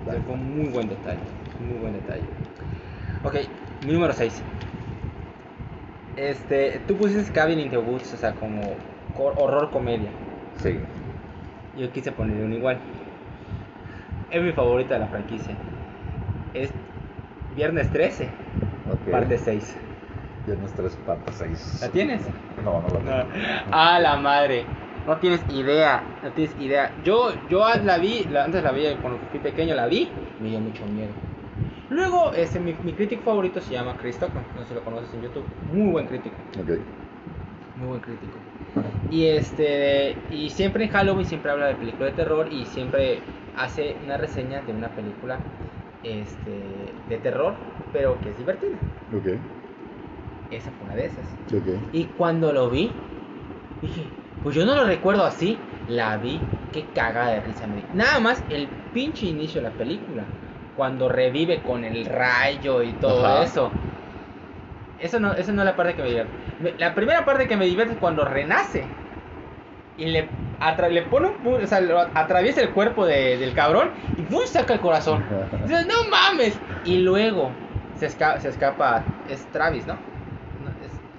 Fue 0.05 0.35
un 0.35 0.57
muy 0.57 0.69
buen 0.69 0.89
detalle, 0.89 1.21
muy 1.61 1.79
buen 1.79 1.93
detalle. 1.95 2.25
Ok, 3.25 3.35
mi 3.87 3.93
número 3.93 4.13
6. 4.13 4.43
Este, 6.17 6.81
tú 6.87 6.97
pusiste 6.97 7.33
Cabin 7.33 7.61
in 7.61 7.71
the 7.71 7.79
Woods, 7.79 8.13
o 8.15 8.17
sea, 8.17 8.33
como 8.35 8.61
horror 9.17 9.71
comedia. 9.71 10.09
Sí. 10.63 10.79
Yo 11.77 11.91
quise 11.93 12.13
ponerle 12.13 12.45
un 12.45 12.53
igual 12.53 12.79
es 14.31 14.43
mi 14.43 14.53
favorita 14.53 14.95
de 14.95 15.01
la 15.01 15.07
franquicia. 15.09 15.55
Es 16.55 16.71
Viernes 17.57 17.91
13, 17.91 18.29
parte 19.11 19.37
6. 19.37 19.77
Viernes 20.47 20.73
13, 20.73 20.97
parte 20.99 21.33
6. 21.33 21.79
¿La 21.83 21.89
tienes? 21.89 22.23
No, 22.65 22.81
no 22.81 22.89
la 22.89 22.99
tengo. 23.01 23.35
Ah, 23.73 23.99
la 23.99 24.17
madre. 24.17 24.65
No 25.07 25.17
tienes 25.17 25.41
idea, 25.51 26.03
no 26.23 26.31
tienes 26.33 26.55
idea. 26.61 26.93
Yo, 27.05 27.33
yo 27.49 27.65
la 27.83 27.99
vi, 27.99 28.27
antes 28.37 28.63
la 28.63 28.73
vi 28.73 28.85
cuando 29.01 29.19
fui 29.31 29.41
pequeño, 29.41 29.75
la 29.75 29.87
vi, 29.87 30.09
me 30.41 30.51
dio 30.51 30.61
mucho 30.61 30.85
miedo. 30.87 31.11
Luego, 31.89 32.33
ese, 32.33 32.61
mi, 32.61 32.75
mi 32.85 32.93
crítico 32.93 33.23
favorito 33.23 33.61
se 33.61 33.73
llama 33.73 33.97
Chris 33.97 34.19
Tucker, 34.19 34.43
no 34.55 34.63
sé 34.63 34.69
si 34.69 34.75
lo 34.75 34.83
conoces 34.83 35.13
en 35.15 35.23
YouTube. 35.23 35.45
Muy 35.73 35.91
buen 35.91 36.07
crítico. 36.07 36.37
Okay. 36.63 36.81
Muy 37.77 37.89
buen 37.89 38.01
crítico. 38.01 38.37
Y 39.11 39.27
este 39.27 40.17
y 40.31 40.51
siempre 40.51 40.85
en 40.85 40.91
Halloween 40.91 41.27
siempre 41.27 41.51
habla 41.51 41.67
de 41.67 41.75
películas 41.75 42.11
de 42.13 42.23
terror 42.23 42.53
y 42.53 42.65
siempre 42.67 43.19
hace 43.57 43.97
una 44.05 44.17
reseña 44.17 44.63
de 44.63 44.73
una 44.73 44.89
película 44.89 45.39
este, 46.05 46.63
de 47.09 47.19
terror, 47.19 47.55
pero 47.93 48.19
que 48.21 48.31
es 48.31 48.39
divertida. 48.39 48.77
Okay. 49.19 49.39
Esa 50.51 50.71
fue 50.71 50.87
una 50.87 50.95
de 50.95 51.07
esas. 51.07 51.25
Okay. 51.47 51.81
Y 51.93 52.05
cuando 52.05 52.53
lo 52.53 52.71
vi, 52.71 52.93
dije, 53.83 54.05
pues 54.43 54.55
yo 54.55 54.65
no 54.65 54.75
lo 54.75 54.85
recuerdo 54.85 55.25
así. 55.25 55.59
La 55.87 56.17
vi, 56.19 56.41
qué 56.71 56.93
cagada 56.93 57.31
de 57.33 57.41
risa 57.41 57.67
me 57.67 57.77
di. 57.77 57.89
Nada 57.93 58.21
más 58.21 58.45
el 58.49 58.69
pinche 58.93 59.27
inicio 59.27 59.61
de 59.61 59.69
la 59.69 59.77
película. 59.77 60.25
Cuando 60.73 61.09
revive 61.09 61.63
con 61.63 61.85
el 61.85 62.07
rayo 62.07 62.83
y 62.83 62.95
todo 62.95 63.43
eso. 63.43 63.73
Eso 64.99 65.19
no, 65.19 65.33
eso 65.35 65.53
no 65.53 65.63
es 65.63 65.67
la 65.67 65.77
parte 65.77 65.95
que 65.95 66.03
me 66.03 66.09
divierte. 66.09 66.35
La 66.79 66.95
primera 66.95 67.25
parte 67.25 67.49
que 67.49 67.57
me 67.57 67.67
divierte 67.67 67.95
es 67.95 67.99
cuando 67.99 68.25
renace. 68.25 68.85
Y 69.97 70.07
le 70.07 70.29
le 70.91 71.03
pone 71.03 71.29
un 71.43 71.63
o 71.65 71.67
sea, 71.67 71.79
atraviesa 72.15 72.61
el 72.61 72.73
cuerpo 72.73 73.07
del 73.07 73.55
cabrón 73.55 73.93
y 74.17 74.25
¡pum! 74.25 74.41
saca 74.47 74.75
el 74.75 74.81
corazón. 74.81 75.25
Dices, 75.63 75.87
no 75.87 75.95
mames. 76.11 76.63
Y 76.83 76.99
luego 76.99 77.63
se, 77.95 78.07
escapa, 78.07 78.41
se 78.41 78.49
escapa, 78.49 79.23
es 79.25 79.51
Travis, 79.51 79.87
¿no? 79.87 80.10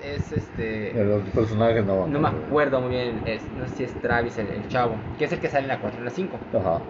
Es, 0.04 0.32
este. 0.32 1.00
El 1.00 1.22
personaje 1.34 1.82
no. 1.82 2.08
No 2.08 2.20
me 2.20 2.30
acuerdo 2.30 2.82
muy 2.82 2.92
bien, 2.92 3.22
no 3.58 3.68
sé 3.68 3.76
si 3.76 3.84
es 3.84 4.02
Travis, 4.02 4.38
el, 4.38 4.68
chavo, 4.68 4.96
que 5.20 5.26
es 5.26 5.32
el 5.32 5.40
que 5.40 5.48
sale 5.48 5.64
en 5.64 5.68
la 5.68 5.80
4 5.80 6.00
en 6.00 6.06
la 6.06 6.12
5. 6.12 6.40
Ajá. 6.60 6.82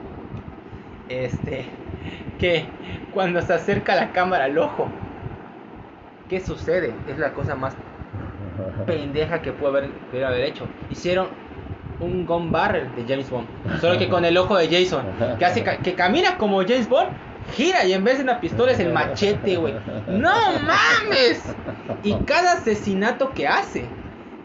Este. 1.09 1.66
Que 2.39 2.66
cuando 3.14 3.41
se 3.41 3.53
acerca 3.53 3.95
la 3.95 4.12
cámara 4.12 4.45
al 4.45 4.57
ojo, 4.57 4.88
¿qué 6.30 6.39
sucede? 6.39 6.93
Es 7.09 7.20
la 7.20 7.34
cosa 7.34 7.55
más 7.55 7.76
pendeja 8.86 9.41
que 9.41 9.51
puede 9.51 9.78
haber, 9.78 10.26
haber 10.26 10.45
hecho. 10.45 10.68
Hicieron 10.89 11.28
un 11.99 12.26
gun 12.26 12.51
barrel 12.51 12.88
de 12.95 13.03
James 13.07 13.30
Bond. 13.30 13.47
Solo 13.80 13.99
que 13.99 14.09
con 14.09 14.24
el 14.26 14.38
ojo 14.38 14.57
de 14.57 14.68
Jason. 14.68 15.05
Que 15.38 15.45
hace 15.45 15.64
que 15.64 15.93
camina 15.95 16.38
como 16.38 16.62
James 16.62 16.88
Bond. 16.88 17.09
Gira 17.56 17.84
y 17.86 17.94
en 17.94 18.04
vez 18.04 18.18
de 18.18 18.24
una 18.24 18.39
pistola 18.39 18.72
es 18.72 18.80
el 18.80 18.94
machete, 18.94 19.58
güey. 19.58 19.74
¡No 20.08 20.34
mames! 20.62 21.44
Y 22.04 22.14
cada 22.26 22.54
asesinato 22.54 23.32
que 23.32 23.48
hace 23.48 23.86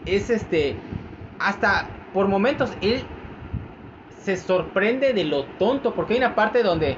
es 0.05 0.29
este. 0.29 0.75
Hasta 1.39 1.87
por 2.13 2.27
momentos 2.27 2.71
él 2.81 3.03
se 4.23 4.35
sorprende 4.35 5.13
de 5.13 5.23
lo 5.23 5.45
tonto. 5.57 5.93
Porque 5.93 6.13
hay 6.13 6.19
una 6.19 6.35
parte 6.35 6.63
donde 6.63 6.97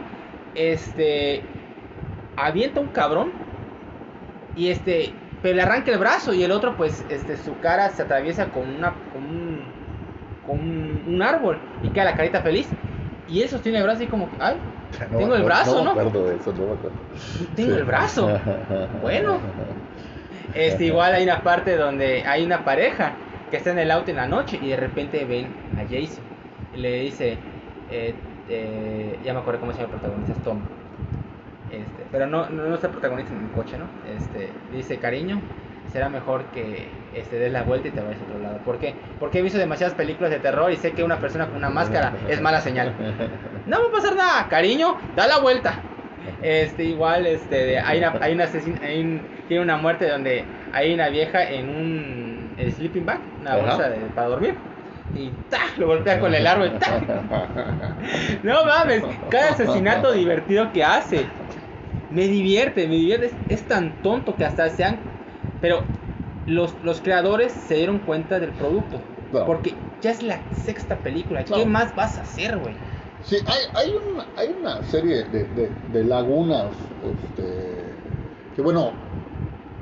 este. 0.56 1.43
Avienta 2.36 2.80
un 2.80 2.88
cabrón. 2.88 3.32
Y 4.56 4.70
este. 4.70 5.14
Pero 5.43 5.58
le 5.58 5.62
arranca 5.62 5.91
el 5.91 6.00
brazo. 6.00 6.34
Y 6.34 6.43
el 6.43 6.52
otro, 6.52 6.76
pues, 6.76 7.06
este, 7.10 7.38
su 7.38 7.58
cara 7.60 7.89
se 7.89 8.04
atraviesa 8.04 8.47
con 8.47 8.68
una. 8.68 8.93
Con 9.14 9.24
un, 9.24 11.04
un, 11.08 11.22
árbol 11.22 11.60
y 11.84 11.89
queda 11.89 12.06
la 12.06 12.16
carita 12.16 12.41
feliz. 12.41 12.68
Y 13.28 13.43
él 13.43 13.50
sostiene 13.50 13.78
el 13.78 13.84
brazo 13.84 14.02
y 14.02 14.08
como, 14.08 14.28
ay, 14.39 14.56
tengo 15.18 15.36
el 15.36 15.44
brazo, 15.44 15.84
¿no? 15.84 15.94
Tengo 17.56 17.76
el 17.76 17.84
brazo. 17.84 18.40
bueno. 19.02 19.40
Este, 20.54 20.86
igual 20.86 21.14
hay 21.14 21.24
una 21.24 21.44
parte 21.44 21.76
donde 21.78 22.24
hay 22.26 22.44
una 22.44 22.66
pareja 22.66 23.14
que 23.52 23.58
está 23.58 23.72
en 23.72 23.80
el 23.80 23.92
auto 23.92 24.10
en 24.12 24.18
la 24.18 24.28
noche 24.28 24.60
y 24.62 24.70
de 24.70 24.78
repente 24.78 25.24
ven 25.26 25.48
a 25.78 25.84
Jason. 25.84 26.24
Y 26.74 26.78
le 26.78 27.02
dice, 27.02 27.38
eh, 27.92 28.16
eh, 28.50 29.20
ya 29.24 29.34
me 29.34 29.40
acuerdo 29.40 29.60
cómo 29.60 29.74
se 29.74 29.82
llama 29.82 29.94
el 29.94 30.00
protagonista, 30.00 30.34
es 30.34 30.44
Tom. 30.44 30.60
Este, 31.72 32.06
pero 32.12 32.26
no, 32.26 32.50
no, 32.50 32.66
no 32.68 32.76
es 32.76 32.84
el 32.84 32.90
protagonista 32.90 33.34
en 33.34 33.44
el 33.44 33.52
coche, 33.52 33.78
¿no? 33.78 33.86
Este, 34.12 34.50
dice, 34.74 34.98
cariño, 34.98 35.40
será 35.92 36.10
mejor 36.10 36.44
que 36.54 36.88
este, 37.16 37.38
des 37.38 37.52
la 37.52 37.64
vuelta 37.64 37.88
y 37.88 37.92
te 37.92 38.02
vayas 38.02 38.22
a 38.22 38.26
otro 38.26 38.40
lado. 38.40 38.58
¿Por 38.60 38.80
qué? 38.80 38.94
Porque 39.20 39.40
he 39.40 39.42
visto 39.42 39.58
demasiadas 39.58 39.96
películas 39.96 40.32
de 40.32 40.40
terror 40.40 40.72
y 40.72 40.78
sé 40.78 40.92
que 40.92 41.04
una 41.04 41.20
persona 41.20 41.48
con 41.48 41.58
una 41.58 41.70
máscara 41.70 42.14
es 42.28 42.40
mala 42.42 42.62
señal. 42.62 42.94
No 43.66 43.82
va 43.82 43.88
a 43.88 43.92
pasar 43.92 44.16
nada, 44.16 44.48
cariño, 44.48 44.98
da 45.16 45.28
la 45.28 45.40
vuelta. 45.40 45.82
Este, 46.42 46.84
igual, 46.84 47.26
este, 47.26 47.80
hay 47.80 48.00
una, 48.00 48.14
hay 48.22 48.34
una 48.34 48.48
tiene 48.48 49.64
una 49.64 49.78
muerte 49.78 50.08
donde 50.08 50.44
hay 50.74 50.94
una 50.94 51.10
vieja 51.10 51.50
en 51.50 51.70
un 51.70 52.50
sleeping 52.72 53.06
bag, 53.06 53.20
una 53.42 53.56
bolsa 53.56 53.92
para 54.16 54.28
dormir. 54.28 54.56
Y 55.16 55.32
¡ta! 55.50 55.62
lo 55.78 55.88
golpea 55.88 56.20
con 56.20 56.34
el 56.34 56.46
árbol. 56.46 56.72
No 58.44 58.64
mames, 58.64 59.04
cada 59.30 59.52
asesinato 59.52 60.12
divertido 60.12 60.72
que 60.72 60.84
hace 60.84 61.26
me 62.12 62.28
divierte, 62.28 62.88
me 62.88 62.96
divierte. 62.96 63.26
Es, 63.28 63.34
es 63.50 63.68
tan 63.68 63.92
tonto 64.04 64.36
que 64.36 64.46
hasta 64.46 64.70
se 64.70 64.84
han 64.84 65.00
pero 65.62 65.84
los, 66.45 66.74
los 66.84 67.01
creadores 67.01 67.51
se 67.51 67.76
dieron 67.76 67.99
cuenta 67.99 68.39
del 68.39 68.51
producto. 68.51 68.99
Porque 69.45 69.76
ya 70.01 70.12
es 70.12 70.24
la 70.24 70.39
sexta 70.66 70.97
película. 70.97 71.43
¿Qué 71.45 71.66
más 71.66 71.95
vas 71.95 72.18
a 72.18 72.22
hacer, 72.22 72.57
güey? 72.57 72.74
Sí, 73.24 73.38
hay, 73.45 73.60
hay, 73.76 73.95
una, 73.95 74.26
hay 74.36 74.55
una 74.60 74.84
serie 74.84 75.24
de, 75.26 75.70
de, 75.91 76.03
lagunas 76.03 76.74
este, 77.03 77.84
que, 78.55 78.62
bueno, 78.62 78.91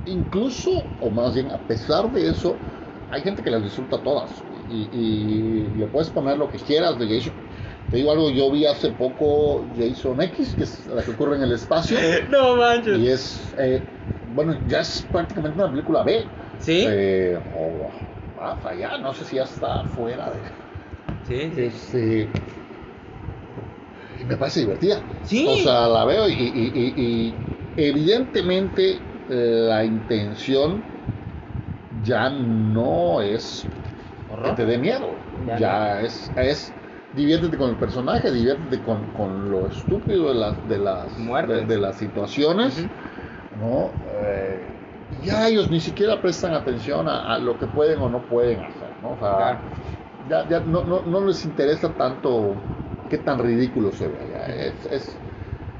incluso, 0.06 0.72
o 1.02 1.10
más 1.10 1.36
bien, 1.36 1.52
a 1.52 1.60
pesar 1.60 2.12
de 2.12 2.30
eso, 2.30 2.56
hay 3.12 3.22
gente 3.22 3.44
que 3.44 3.52
las 3.52 3.64
disfruta 3.64 4.02
todas. 4.04 4.32
Y, 4.70 4.90
y 4.92 5.68
le 5.78 5.86
puedes 5.88 6.10
poner 6.10 6.38
lo 6.38 6.52
que 6.52 6.58
quieras 6.58 7.00
de 7.00 7.08
Jason. 7.08 7.34
Te 7.90 7.98
digo 7.98 8.12
algo, 8.12 8.30
yo 8.32 8.52
vi 8.52 8.66
hace 8.66 8.92
poco 8.92 9.66
Jason 9.76 10.22
X, 10.22 10.56
que 10.56 10.64
es 10.64 10.86
la 10.88 11.04
que 11.04 11.12
ocurre 11.12 11.38
en 11.38 11.44
el 11.44 11.54
espacio. 11.54 11.98
no 12.30 12.58
manches. 12.58 13.00
Y 13.00 13.08
es 13.08 13.56
eh, 13.58 13.82
bueno, 14.36 14.60
ya 14.68 14.82
es 14.82 15.08
prácticamente 15.10 15.58
una 15.58 15.72
película 15.72 16.04
B. 16.04 16.26
Sí. 16.60 16.86
Eh, 16.88 17.40
o 17.54 17.90
hasta 18.40 18.76
ya, 18.76 18.98
no 18.98 19.14
sé 19.14 19.26
si 19.26 19.38
ya 19.38 19.44
está 19.44 19.86
fuera 19.86 20.32
de. 20.32 20.42
Sí, 21.28 21.52
sí. 21.54 21.62
Este, 21.62 22.30
y 24.20 24.26
me 24.26 24.38
parece 24.38 24.62
divertida. 24.62 25.02
Sí. 25.24 25.46
O 25.48 25.56
sea, 25.58 25.88
la 25.88 26.06
veo 26.06 26.28
y, 26.28 26.34
y, 26.34 27.36
evidentemente 27.76 29.02
la 29.28 29.86
intención 29.86 30.84
ya 32.04 32.30
no 32.30 33.22
es 33.22 33.66
que 34.28 34.52
te 34.56 34.66
dé 34.66 34.78
miedo. 34.78 35.20
Ya, 35.46 36.02
es, 36.02 36.32
es 36.36 36.74
diviértete 37.18 37.58
con 37.58 37.70
el 37.72 37.78
personaje, 37.78 38.32
diviértete 38.32 38.82
con, 38.84 39.12
con 39.12 39.50
lo 39.52 39.68
estúpido 39.68 40.30
de 40.30 40.36
las, 40.36 40.68
de 40.68 40.80
las, 40.80 41.12
de, 41.68 41.78
las 41.78 41.98
situaciones. 41.98 42.90
¿no? 43.52 43.92
Eh, 44.06 44.60
ya 45.10 45.48
ellos 45.50 45.70
ni 45.72 45.80
siquiera 45.82 46.22
prestan 46.22 46.54
atención 46.54 47.08
a, 47.10 47.40
lo 47.40 47.58
que 47.58 47.68
pueden 47.68 48.00
o 48.00 48.10
no 48.10 48.28
pueden 48.28 48.62
hacer, 48.62 48.90
¿no? 49.02 49.18
ya, 50.20 50.48
ya 50.50 50.60
no, 50.62 50.86
no, 50.86 51.04
no 51.06 51.26
les 51.26 51.46
interesa 51.46 51.96
tanto 51.96 52.66
qué 53.10 53.18
tan 53.20 53.40
ridículo 53.40 53.92
se 53.92 54.08
ve. 54.08 54.30
ya, 54.30 54.46
Es, 54.48 54.86
es, 54.86 55.24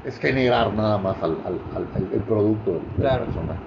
es 0.02 0.18
generar 0.18 0.74
nada 0.74 0.98
más 0.98 1.22
al, 1.22 1.40
al, 1.44 1.66
al- 1.70 1.90
al- 1.94 2.12
el 2.12 2.24
producto 2.24 2.74
del, 2.74 2.96
del 2.96 2.96
Claro. 3.00 3.24
personaje. 3.24 3.60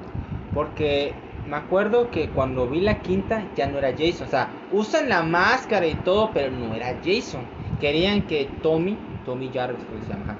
Porque 0.53 1.15
me 1.43 1.57
acuerdo 1.57 2.11
que 2.11 2.31
cuando 2.31 2.69
vi 2.69 2.81
la 2.81 3.01
quinta 3.01 3.51
ya 3.55 3.67
no 3.67 3.77
era 3.79 3.91
Jason. 3.97 4.27
O 4.27 4.29
sea, 4.29 4.65
usan 4.69 5.09
la 5.09 5.23
máscara 5.23 5.87
y 5.87 5.95
todo, 5.95 6.33
pero 6.33 6.51
no 6.51 6.75
era 6.75 6.99
Jason. 7.03 7.49
Querían 7.81 8.21
que 8.21 8.47
Tommy, 8.61 8.97
Tommy 9.25 9.49
Jarvis 9.53 9.83
que 9.83 10.05
se 10.05 10.13
llama, 10.13 10.37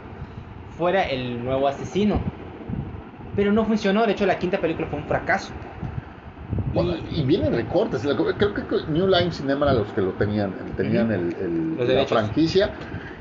fuera 0.78 1.04
el 1.10 1.44
nuevo 1.44 1.68
asesino. 1.68 2.20
Pero 3.36 3.52
no 3.52 3.66
funcionó. 3.66 4.06
De 4.06 4.12
hecho, 4.14 4.26
la 4.26 4.38
quinta 4.38 4.60
película 4.60 4.88
fue 4.88 5.00
un 5.00 5.06
fracaso. 5.06 5.52
Bueno, 6.74 6.94
Y- 7.12 7.22
y 7.22 7.24
vienen 7.26 7.54
recortes. 7.54 8.02
Creo 8.38 8.54
que 8.54 8.64
New 8.90 9.08
Line 9.08 9.32
Cinema 9.32 9.66
era 9.66 9.74
los 9.74 9.88
que 9.90 10.02
lo 10.02 10.12
tenían, 10.12 10.54
tenían 10.78 11.12
el, 11.12 11.76
la 11.98 12.06
franquicia. 12.06 12.72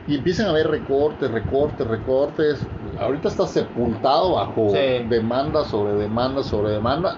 Y 0.06 0.16
empiezan 0.16 0.46
a 0.46 0.50
haber 0.50 0.68
recortes, 0.68 1.30
recortes, 1.30 1.86
recortes. 1.86 2.66
Ahorita 2.98 3.28
está 3.28 3.46
sepultado 3.46 4.34
bajo 4.34 4.70
Sí. 4.70 5.04
demanda 5.08 5.64
sobre 5.64 5.94
demanda 5.94 6.42
sobre 6.42 6.72
demanda. 6.72 7.16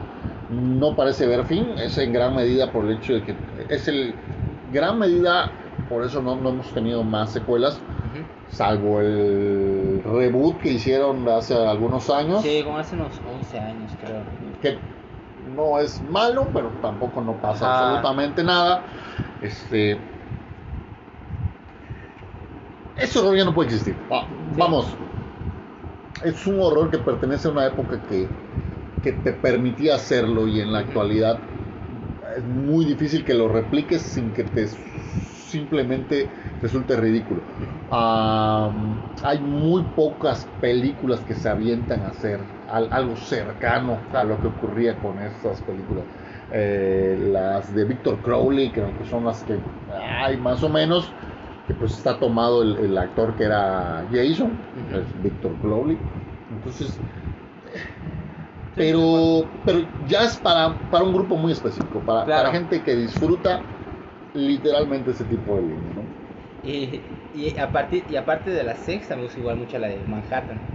No 0.51 0.95
parece 0.95 1.27
ver 1.27 1.45
fin. 1.45 1.67
Es 1.79 1.97
en 1.99 2.13
gran 2.13 2.35
medida 2.37 2.71
por 2.71 2.85
el 2.85 2.99
hecho 2.99 3.15
de 3.15 3.23
que 3.23 3.35
es 3.69 3.89
el 3.89 4.15
gran 4.73 4.99
medida. 4.99 5.51
Por 5.93 6.05
eso 6.07 6.23
no, 6.23 6.37
no 6.37 6.49
hemos 6.49 6.73
tenido 6.73 7.05
más 7.05 7.35
secuelas. 7.35 7.79
Salvo 8.49 9.01
el 9.03 10.01
reboot 10.03 10.59
que 10.63 10.73
hicieron 10.73 11.29
hace 11.29 11.55
algunos 11.55 12.09
años. 12.09 12.41
Sí, 12.43 12.63
como 12.65 12.79
hace 12.79 12.95
unos 12.95 13.21
11 13.27 13.59
años, 13.59 13.93
creo. 14.01 14.23
que 14.63 14.79
no 15.55 15.79
es 15.79 16.01
malo, 16.01 16.49
pero 16.55 16.71
tampoco 16.81 17.21
no 17.21 17.35
pasa 17.43 17.67
Ajá. 17.67 17.81
absolutamente 17.85 18.43
nada. 18.43 18.87
Este 19.43 19.99
ese 22.97 23.19
horror 23.19 23.37
ya 23.37 23.45
no 23.45 23.55
puede 23.55 23.69
existir. 23.69 23.95
Va- 24.11 24.27
Vamos, 24.57 24.87
es 26.25 26.47
un 26.47 26.59
horror 26.59 26.91
que 26.91 26.99
pertenece 26.99 27.49
a 27.49 27.51
una 27.51 27.67
época 27.67 28.01
que, 28.09 28.31
que 29.03 29.13
te 29.13 29.35
permitía 29.35 29.97
hacerlo 29.97 30.49
y 30.49 30.59
en 30.61 30.73
la 30.73 30.79
actualidad 30.81 31.39
es 32.37 32.45
muy 32.45 32.87
difícil 32.87 33.27
que 33.27 33.35
lo 33.35 33.49
repliques 33.49 34.01
sin 34.01 34.33
que 34.33 34.45
te 34.45 34.69
simplemente 35.53 36.33
resulte 36.61 36.97
ridículo. 36.97 37.43
Hay 39.23 39.41
muy 39.41 39.85
pocas 39.95 40.47
películas 40.61 41.21
que 41.25 41.35
se 41.35 41.49
avientan 41.49 42.03
a 42.03 42.09
hacer 42.09 42.41
al- 42.67 42.89
algo 42.93 43.17
cercano 43.17 44.09
a 44.13 44.25
lo 44.25 44.41
que 44.41 44.49
ocurría 44.49 44.99
con 44.99 45.21
estas 45.21 45.63
películas. 45.63 46.07
Eh, 46.51 47.17
las 47.19 47.73
de 47.75 47.85
Victor 47.85 48.21
Crowley 48.23 48.73
creo 48.73 48.95
que 48.97 49.05
son 49.05 49.25
las 49.25 49.43
que 49.45 49.61
hay 49.87 50.37
más 50.39 50.63
o 50.63 50.69
menos 50.69 51.15
que 51.67 51.75
pues 51.75 51.93
está 51.95 52.19
tomado 52.19 52.63
el, 52.63 52.77
el 52.79 52.99
actor 52.99 53.37
que 53.37 53.45
era 53.45 54.07
Jason, 54.11 54.67
es 54.91 55.21
Victor 55.23 55.59
Crowley. 55.61 55.99
Entonces, 56.51 57.01
pero, 58.75 59.53
pero 59.65 59.81
ya 59.99 60.25
es 60.25 60.37
para, 60.39 60.81
para 60.89 61.05
un 61.05 61.13
grupo 61.13 61.37
muy 61.37 61.53
específico, 61.53 62.05
para, 62.05 62.25
Claro. 62.25 62.49
para 62.49 62.59
gente 62.59 62.83
que 62.83 62.95
disfruta 62.97 63.67
literalmente 64.35 65.11
ese 65.13 65.27
tipo 65.27 65.57
de 65.57 65.63
línea, 65.69 65.93
¿no? 65.93 66.15
Y, 66.63 67.27
y, 67.33 67.59
a 67.59 67.73
partir, 67.73 68.05
y 68.09 68.17
aparte 68.17 68.51
de 68.51 68.63
la 68.63 68.77
sexta, 68.77 69.17
me 69.17 69.23
gusta 69.23 69.39
igual 69.41 69.57
mucho 69.57 69.79
la 69.79 69.89
de 69.89 70.07
Manhattan. 70.07 70.69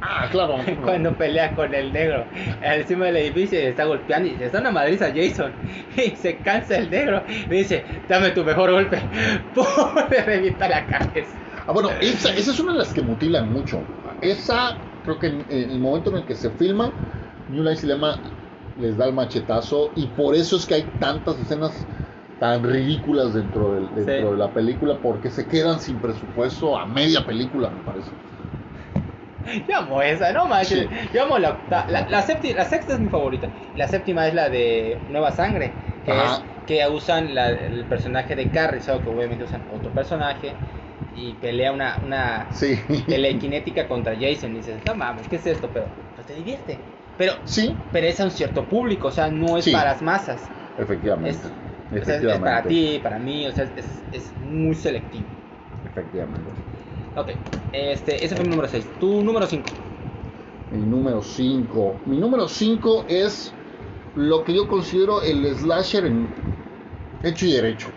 Ah, 0.00 0.28
claro. 0.30 0.56
Cuando 0.82 1.16
pelea 1.16 1.54
con 1.54 1.74
el 1.74 1.92
negro 1.92 2.28
encima 2.60 3.06
del 3.06 3.16
edificio 3.18 3.60
y 3.60 3.64
está 3.66 3.84
golpeando 3.84 4.28
y 4.28 4.36
le 4.36 4.46
está 4.46 4.60
una 4.60 4.72
madriza 4.72 5.06
a 5.06 5.12
Jason 5.14 5.60
y 5.96 6.16
se 6.16 6.42
cansa 6.42 6.76
el 6.78 6.90
negro 6.90 7.24
y 7.28 7.46
dice, 7.48 7.86
dame 8.08 8.32
tu 8.32 8.44
mejor 8.44 8.72
golpe. 8.72 9.08
Le 10.10 10.24
revienta 10.24 10.68
la 10.68 10.86
cabeza. 10.86 11.38
Ah, 11.66 11.72
bueno, 11.72 11.96
esa, 12.00 12.34
esa 12.34 12.50
es 12.50 12.58
una 12.60 12.72
de 12.72 12.78
las 12.78 12.92
que 12.92 13.02
mutilan 13.02 13.50
mucho. 13.52 13.92
Esa, 14.20 14.88
creo 15.02 15.18
que 15.18 15.26
en, 15.28 15.46
en 15.48 15.70
el 15.70 15.80
momento 15.80 16.10
en 16.10 16.16
el 16.18 16.26
que 16.26 16.34
se 16.34 16.50
filma, 16.50 17.00
New 17.46 17.62
Line 17.62 17.76
Cinema 17.76 18.20
les 18.74 18.96
da 18.96 19.06
el 19.06 19.12
machetazo 19.14 19.92
y 19.96 20.08
por 20.14 20.34
eso 20.34 20.56
es 20.56 20.66
que 20.66 20.74
hay 20.74 20.96
tantas 20.98 21.38
escenas 21.38 21.88
tan 22.42 22.62
ridículas 22.64 23.32
dentro, 23.34 23.72
del- 23.74 23.94
dentro 23.94 24.30
Sí. 24.30 24.32
de 24.32 24.38
la 24.38 24.52
película 24.52 25.00
porque 25.00 25.30
se 25.30 25.46
quedan 25.46 25.80
sin 25.80 26.00
presupuesto 26.00 26.76
a 26.76 26.86
media 26.86 27.24
película, 27.24 27.70
me 27.70 27.82
parece. 27.82 28.16
Yo 29.68 29.76
amo 29.76 30.02
esa, 30.02 30.32
no 30.32 30.46
manches. 30.48 30.88
Sí. 30.88 31.08
Yo 31.12 31.22
amo 31.24 31.38
la, 31.38 31.64
la, 31.68 32.06
la, 32.08 32.22
sépti- 32.26 32.54
la 32.54 32.64
sexta 32.64 32.94
es 32.94 33.00
mi 33.00 33.08
favorita. 33.08 33.52
La 33.74 33.88
séptima 33.88 34.28
es 34.28 34.34
la 34.34 34.48
de 34.50 35.04
Nueva 35.08 35.32
Sangre, 35.32 35.78
que 36.04 36.12
Ajá. 36.12 36.46
es 36.46 36.64
que 36.66 36.86
usan 36.88 37.34
la- 37.34 37.50
el 37.50 37.86
personaje 37.88 38.36
de 38.36 38.50
Carrie, 38.50 38.80
que 38.80 39.08
obviamente 39.08 39.44
usan 39.44 39.64
otro 39.68 39.92
personaje 39.92 40.60
y 41.10 41.34
pelea 41.34 41.72
una, 41.72 42.00
una 42.02 42.50
Sí. 42.52 42.76
telequinética 43.08 43.88
contra 43.88 44.14
Jason. 44.18 44.52
Y 44.52 44.58
dices, 44.58 44.84
no 44.84 44.94
mames, 44.94 45.28
¿qué 45.28 45.36
es 45.36 45.46
esto? 45.46 45.72
Pero 45.72 45.90
pues, 46.14 46.26
te 46.26 46.34
divierte. 46.34 46.86
Pero, 47.16 47.32
Sí, 47.44 47.78
pero 47.90 48.06
es 48.06 48.20
a 48.20 48.24
un 48.24 48.30
cierto 48.30 48.68
público, 48.68 49.08
o 49.08 49.12
sea, 49.12 49.30
no 49.30 49.58
es 49.58 49.64
Sí. 49.64 49.72
para 49.72 49.90
las 49.90 50.02
masas. 50.02 50.50
efectivamente. 50.76 51.48
Es, 51.48 51.52
o 52.00 52.04
sea, 52.04 52.16
es- 52.16 52.38
para 52.40 52.66
ti, 52.66 53.00
para 53.02 53.18
mí, 53.18 53.46
o 53.46 53.52
sea, 53.52 53.64
es, 53.76 54.04
es 54.10 54.32
muy 54.40 54.74
selectivo. 54.74 55.28
Efectivamente. 55.84 56.52
Ok, 57.14 57.30
este, 57.72 58.24
ese 58.24 58.34
fue 58.34 58.44
mi 58.44 58.50
número 58.50 58.68
6. 58.68 58.86
Tu 58.98 59.22
número 59.22 59.46
5. 59.46 59.68
Mi 60.70 60.78
número 60.86 61.22
5. 61.22 62.00
Mi 62.06 62.18
número 62.18 62.48
5 62.48 63.04
es 63.08 63.52
lo 64.14 64.42
que 64.44 64.54
yo 64.54 64.66
considero 64.68 65.22
el 65.22 65.54
slasher 65.54 66.06
en 66.06 66.28
hecho 67.22 67.46
y 67.46 67.52
derecho. 67.52 67.88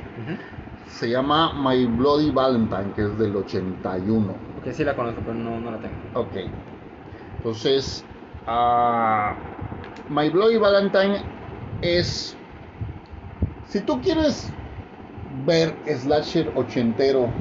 Se 0.90 1.10
llama 1.10 1.54
My 1.56 1.86
Bloody 1.86 2.32
Valentine, 2.32 2.94
que 2.96 3.02
es 3.04 3.18
del 3.18 3.36
81. 3.36 4.38
Porque 4.56 4.74
sí 4.74 4.84
la 4.84 4.96
conozco, 4.96 5.22
pero 5.22 5.36
no, 5.36 5.60
no 5.60 5.72
la 5.72 5.80
tengo. 5.80 5.96
Ok. 6.14 6.36
Entonces, 7.38 8.04
ah, 8.46 9.36
My 10.10 10.30
Bloody 10.30 10.58
Valentine 10.58 11.22
es... 11.82 12.36
Si 13.68 13.82
tú 13.82 14.02
quieres 14.02 14.52
ver 15.46 15.76
slasher 15.86 16.52
ochentero 16.56 17.32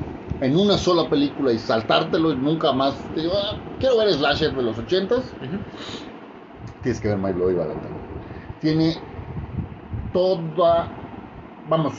en 0.40 0.56
una 0.56 0.78
sola 0.78 1.08
película 1.08 1.52
y 1.52 1.58
saltártelo 1.58 2.32
y 2.32 2.36
nunca 2.36 2.72
más... 2.72 2.96
te 3.14 3.20
digo, 3.20 3.34
"Ah, 3.36 3.60
quiero 3.78 3.98
ver 3.98 4.12
slasher 4.12 4.54
de 4.54 4.62
los 4.62 4.78
ochentas, 4.78 5.22
tienes 6.82 7.00
que 7.00 7.08
ver 7.08 7.18
My 7.18 7.32
Bloody 7.32 7.54
Valentine. 7.54 7.94
Tiene 8.60 8.96
toda, 10.12 10.90
vamos, 11.66 11.94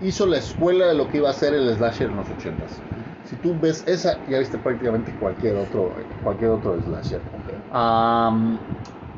hizo 0.00 0.26
la 0.26 0.38
escuela 0.38 0.86
de 0.86 0.94
lo 0.94 1.08
que 1.08 1.18
iba 1.18 1.30
a 1.30 1.34
ser 1.34 1.54
el 1.54 1.74
slasher 1.74 2.10
en 2.10 2.16
los 2.16 2.30
ochentas. 2.30 2.82
Si 3.24 3.36
tú 3.36 3.58
ves 3.58 3.84
esa, 3.86 4.18
ya 4.26 4.38
viste 4.38 4.58
prácticamente 4.58 5.14
cualquier 5.18 5.56
otro, 5.56 5.94
cualquier 6.22 6.50
otro 6.50 6.80
slasher. 6.80 7.22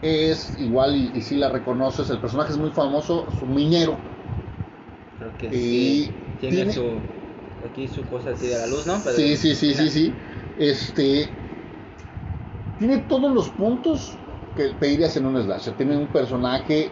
Es 0.03 0.59
igual 0.59 0.97
y, 0.97 1.13
y 1.15 1.23
si 1.23 1.37
la 1.37 1.49
reconoces, 1.49 2.11
el 2.11 2.19
personaje 2.21 2.51
es 2.53 2.59
muy 2.59 2.71
famoso, 2.71 3.29
es 3.35 3.41
un 3.41 3.55
minero. 3.55 4.12
Creo 5.23 5.39
que 5.39 5.47
Y 5.57 6.05
sí. 6.07 6.15
Tiene, 6.41 6.57
tiene- 6.57 6.73
su. 6.73 7.01
Aquí 7.65 7.87
su 7.87 8.05
cosa 8.05 8.31
así 8.31 8.49
de 8.49 8.59
la 8.59 8.67
luz, 8.67 8.87
¿no? 8.87 9.01
Pero- 9.05 9.17
Sí, 9.17 9.37
sí, 9.37 9.55
sí, 9.55 9.73
sí, 9.73 9.89
sí. 9.91 10.15
Este 10.57 11.31
tiene 12.77 12.99
todos 12.99 13.31
los 13.33 13.51
puntos 13.51 14.19
que 14.57 14.71
pedirías 14.71 15.17
en 15.17 15.27
un 15.27 15.41
slasher. 15.41 15.75
Tiene 15.77 15.97
un 15.97 16.09
personaje 16.09 16.91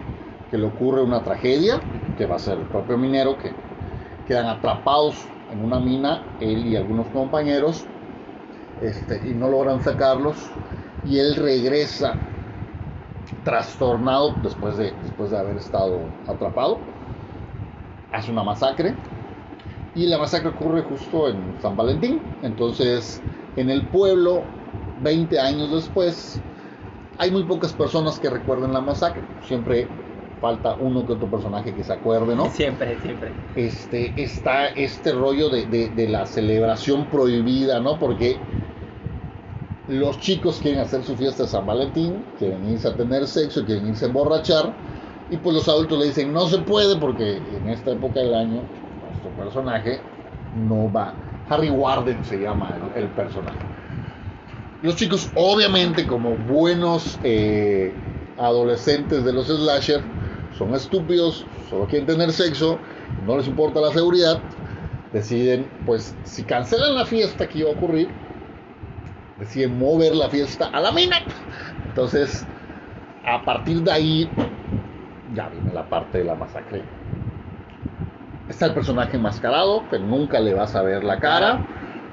que 0.48 0.56
le 0.58 0.64
ocurre 0.64 1.02
una 1.02 1.24
tragedia, 1.24 1.80
que 2.16 2.26
va 2.26 2.36
a 2.36 2.38
ser 2.38 2.58
el 2.58 2.66
propio 2.66 2.96
minero, 2.96 3.36
que 3.36 3.56
quedan 4.24 4.46
atrapados 4.46 5.16
en 5.48 5.64
una 5.64 5.80
mina, 5.80 6.28
él 6.38 6.66
y 6.66 6.76
algunos 6.76 7.08
compañeros, 7.08 7.88
este, 8.80 9.28
y 9.28 9.34
no 9.34 9.48
logran 9.48 9.82
sacarlos, 9.82 10.36
y 11.02 11.18
él 11.18 11.34
regresa 11.36 12.16
trastornado 13.42 14.36
después 14.42 14.76
de, 14.76 14.92
después 15.02 15.30
de 15.30 15.38
haber 15.38 15.56
estado 15.56 16.12
atrapado, 16.26 16.82
hace 18.12 18.30
una 18.30 18.44
masacre, 18.44 18.96
y 19.94 20.06
la 20.06 20.18
masacre 20.18 20.50
ocurre 20.50 20.82
justo 20.82 21.28
en 21.28 21.56
San 21.60 21.76
Valentín. 21.76 22.22
Entonces, 22.42 23.22
en 23.56 23.70
el 23.70 23.88
pueblo, 23.88 24.44
20 24.96 25.38
años 25.40 25.72
después, 25.72 26.40
hay 27.18 27.30
muy 27.30 27.44
pocas 27.44 27.72
personas 27.74 28.18
que 28.20 28.30
recuerden 28.30 28.72
la 28.72 28.80
masacre. 28.80 29.24
Siempre 29.40 29.88
falta 30.40 30.76
uno 30.78 31.06
que 31.06 31.12
otro 31.14 31.30
personaje 31.30 31.74
que 31.74 31.84
se 31.84 31.92
acuerde, 31.92 32.36
¿no? 32.36 32.50
Siempre, 32.50 32.96
siempre. 32.98 33.32
Este, 33.54 34.22
está 34.22 34.68
este 34.68 35.12
rollo 35.12 35.50
de, 35.50 35.66
de- 35.66 35.90
de 35.90 36.08
la 36.08 36.26
celebración 36.26 37.08
prohibida, 37.10 37.80
¿no? 37.80 37.98
Porque 37.98 38.38
los 39.86 40.18
chicos 40.20 40.58
quieren 40.60 40.80
hacer 40.80 41.02
su 41.04 41.16
fiesta 41.16 41.42
de 41.42 41.48
San 41.48 41.66
Valentín, 41.66 42.24
quieren 42.38 42.64
irse 42.64 42.88
a 42.88 42.96
tener 42.96 43.26
sexo, 43.26 43.64
quieren 43.64 43.86
irse 43.88 44.04
a 44.04 44.08
emborrachar, 44.08 44.74
y 45.30 45.36
pues 45.36 45.54
los 45.54 45.68
adultos 45.68 45.98
le 45.98 46.06
dicen, 46.06 46.32
no 46.32 46.46
se 46.46 46.58
puede 46.58 46.96
porque 46.96 47.36
en 47.36 47.68
esta 47.68 47.92
época 47.92 48.20
del 48.20 48.34
año 48.34 48.62
nuestro 49.08 49.30
personaje 49.36 50.00
no 50.66 50.90
va. 50.92 51.14
Harry 51.48 51.70
Warden 51.70 52.24
se 52.24 52.38
llama 52.38 52.76
el, 52.94 53.08
personaje. 53.08 53.58
Los 54.82 54.96
chicos, 54.96 55.30
obviamente, 55.34 56.06
como 56.06 56.36
buenos 56.36 57.18
eh, 57.24 57.92
adolescentes 58.38 59.24
de 59.24 59.32
los 59.32 59.46
slasher, 59.46 60.02
son 60.56 60.74
estúpidos, 60.74 61.44
solo 61.68 61.86
quieren 61.86 62.06
tener 62.06 62.32
sexo 62.32 62.78
no 63.26 63.36
les 63.36 63.46
importa 63.46 63.80
la 63.80 63.92
seguridad, 63.92 64.40
deciden, 65.12 65.68
pues, 65.86 66.14
si 66.24 66.42
cancelan 66.44 66.94
la 66.94 67.04
fiesta 67.04 67.48
que 67.48 67.60
iba 67.60 67.70
a 67.70 67.72
ocurrir, 67.72 68.08
deciden 69.38 69.78
mover 69.78 70.14
la 70.14 70.28
fiesta 70.28 70.66
a 70.66 70.80
la 70.80 70.92
mina. 70.92 71.18
Entonces, 71.86 72.46
a 73.24 73.42
partir 73.44 73.82
de 73.82 73.92
ahí, 73.92 74.30
ya 75.34 75.48
viene 75.48 75.72
la 75.72 75.88
parte 75.88 76.18
de 76.18 76.24
la 76.24 76.34
masacre. 76.34 76.82
Está 78.48 78.66
el 78.66 78.74
personaje 78.74 79.16
enmascarado, 79.16 79.84
pero 79.90 80.04
nunca 80.04 80.40
le 80.40 80.54
vas 80.54 80.74
a 80.74 80.82
ver 80.82 81.04
la 81.04 81.20
cara, 81.20 81.60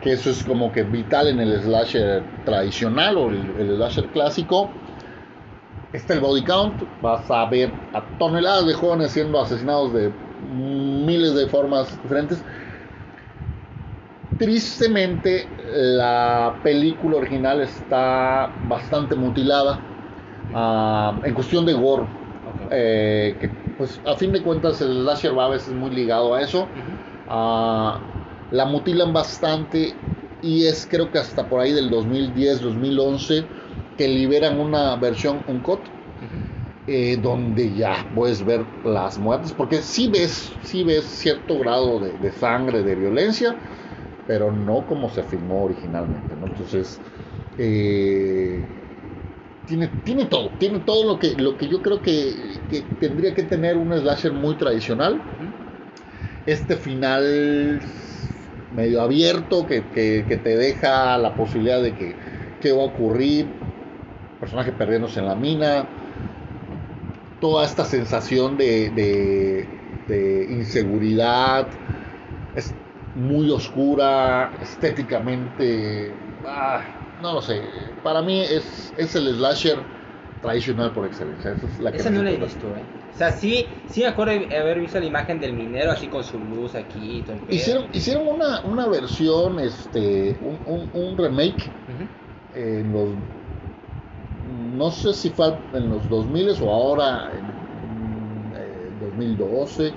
que 0.01 0.13
eso 0.13 0.29
es 0.29 0.43
como 0.43 0.71
que 0.71 0.83
vital 0.83 1.27
en 1.27 1.39
el 1.39 1.59
slasher 1.61 2.23
tradicional 2.45 3.17
o 3.17 3.29
el, 3.29 3.75
slasher 3.75 4.07
clásico. 4.07 4.69
Está 5.93 6.13
el 6.13 6.19
body 6.19 6.43
count, 6.43 6.83
vas 7.01 7.29
a 7.31 7.45
ver 7.45 7.71
a 7.93 8.03
toneladas 8.19 8.67
de 8.67 8.73
jóvenes 8.73 9.11
siendo 9.11 9.41
asesinados 9.41 9.93
de 9.93 10.11
miles 10.53 11.33
de 11.33 11.47
formas 11.47 11.99
diferentes. 12.03 12.43
Tristemente, 14.37 15.47
la 15.73 16.59
película 16.61 17.17
original 17.17 17.61
está 17.61 18.51
bastante 18.67 19.15
mutilada 19.15 19.79
ah, 20.53 21.19
en 21.23 21.33
cuestión 21.33 21.65
de 21.65 21.73
gore. 21.73 22.05
Eh, 22.71 23.37
que 23.39 23.49
pues 23.77 24.01
a 24.05 24.15
fin 24.15 24.31
de 24.31 24.41
cuentas 24.41 24.81
el 24.81 25.01
slasher 25.03 25.37
va 25.37 25.45
a 25.45 25.49
veces 25.49 25.73
muy 25.73 25.91
ligado 25.91 26.33
a 26.33 26.41
eso. 26.41 26.69
Ah, 27.27 28.01
la 28.51 28.65
mutilan 28.65 29.13
bastante 29.13 29.95
y 30.41 30.65
es 30.65 30.87
creo 30.89 31.11
que 31.11 31.19
hasta 31.19 31.47
por 31.49 31.59
ahí 31.61 31.73
del 31.73 31.89
2010, 31.89 32.61
2011 32.61 33.45
que 33.97 34.07
liberan 34.07 34.59
una 34.59 34.95
versión 34.97 35.43
uncut 35.47 35.81
Ujú. 36.21 36.37
eh, 36.87 37.17
donde 37.17 37.73
ya 37.73 38.07
puedes 38.15 38.43
ver 38.45 38.65
las 38.83 39.17
muertes, 39.17 39.51
porque 39.51 39.81
sí 39.81 40.07
ves, 40.09 40.51
sí 40.63 40.83
ves 40.83 41.05
cierto 41.05 41.59
grado 41.59 41.99
de, 41.99 42.17
de 42.17 42.31
sangre, 42.31 42.83
de 42.83 42.95
violencia, 42.95 43.57
pero 44.25 44.51
no 44.51 44.85
como 44.87 45.09
se 45.09 45.23
filmó 45.23 45.63
originalmente, 45.63 46.35
¿no? 46.35 46.47
Entonces, 46.47 46.99
eh, 47.57 48.76
tiene, 49.67 49.89
tiene 50.03 50.25
todo, 50.25 50.51
tiene 50.59 50.79
todo 50.79 51.05
lo 51.13 51.19
que, 51.19 51.35
lo 51.35 51.57
que 51.57 51.67
yo 51.67 51.81
creo 51.81 52.01
que, 52.01 52.59
que 52.69 52.81
tendría 52.99 53.33
que 53.35 53.43
tener 53.43 53.77
un 53.77 53.93
slasher 53.93 54.31
muy 54.33 54.55
tradicional. 54.57 55.21
Este 56.45 56.77
final 56.77 57.81
medio 58.71 59.01
abierto 59.01 59.65
que, 59.65 59.83
que- 59.93 60.25
que 60.27 60.37
te 60.37 60.57
deja 60.57 61.17
la 61.17 61.35
posibilidad 61.35 61.81
de 61.81 61.93
que 61.93 62.15
qué 62.61 62.71
va 62.71 62.81
a 62.83 62.85
ocurrir, 62.85 63.47
personaje 64.39 64.71
perdiéndose 64.71 65.19
en 65.19 65.27
la 65.27 65.35
mina, 65.35 65.87
toda 67.39 67.65
esta 67.65 67.85
sensación 67.85 68.57
de, 68.57 68.89
de- 68.91 69.67
de 70.07 70.47
inseguridad, 70.53 71.69
es 72.55 72.73
muy 73.15 73.49
oscura, 73.51 74.53
estéticamente, 74.61 76.13
ah, 76.45 76.96
no 77.19 77.33
lo 77.33 77.41
sé, 77.41 77.69
para 78.01 78.21
mí 78.21 78.41
es, 78.41 78.93
es 78.95 79.15
el 79.15 79.27
slasher 79.35 79.85
tradicional 80.41 80.93
por 80.93 81.05
excelencia. 81.05 81.51
Esa, 81.51 81.65
es 81.67 81.79
la 81.79 81.91
que 81.91 81.97
Esa 81.97 82.09
no 82.09 82.23
la 82.23 82.31
he 82.31 82.37
visto, 82.37 82.75
eh. 82.75 82.85
O 83.13 83.17
sea, 83.17 83.31
sí, 83.31 83.67
sí 83.87 84.01
me 84.01 84.07
acuerdo 84.07 84.33
de 84.33 84.55
haber 84.55 84.79
visto 84.79 84.99
la 84.99 85.05
imagen 85.05 85.39
del 85.39 85.53
minero 85.53 85.91
así 85.91 86.07
con 86.07 86.23
su 86.23 86.37
luz 86.39 86.75
aquí 86.75 87.23
todo 87.25 87.35
el. 87.35 87.41
Hicieron, 87.49 87.87
hicieron 87.91 88.27
una, 88.27 88.61
una 88.65 88.87
versión, 88.87 89.59
este, 89.59 90.37
un, 90.41 90.61
un- 90.65 90.89
un 90.93 91.17
remake 91.17 91.71
Ujú. 91.87 92.07
en 92.53 92.91
los 92.91 93.17
no 94.43 94.91
sé 94.91 95.13
si 95.13 95.29
fue 95.31 95.47
en 95.73 95.89
los 95.89 96.07
2000 96.09 96.49
o 96.61 96.71
ahora 96.73 97.35
en 97.37 98.53
eh, 98.55 98.89
2012 98.99 99.95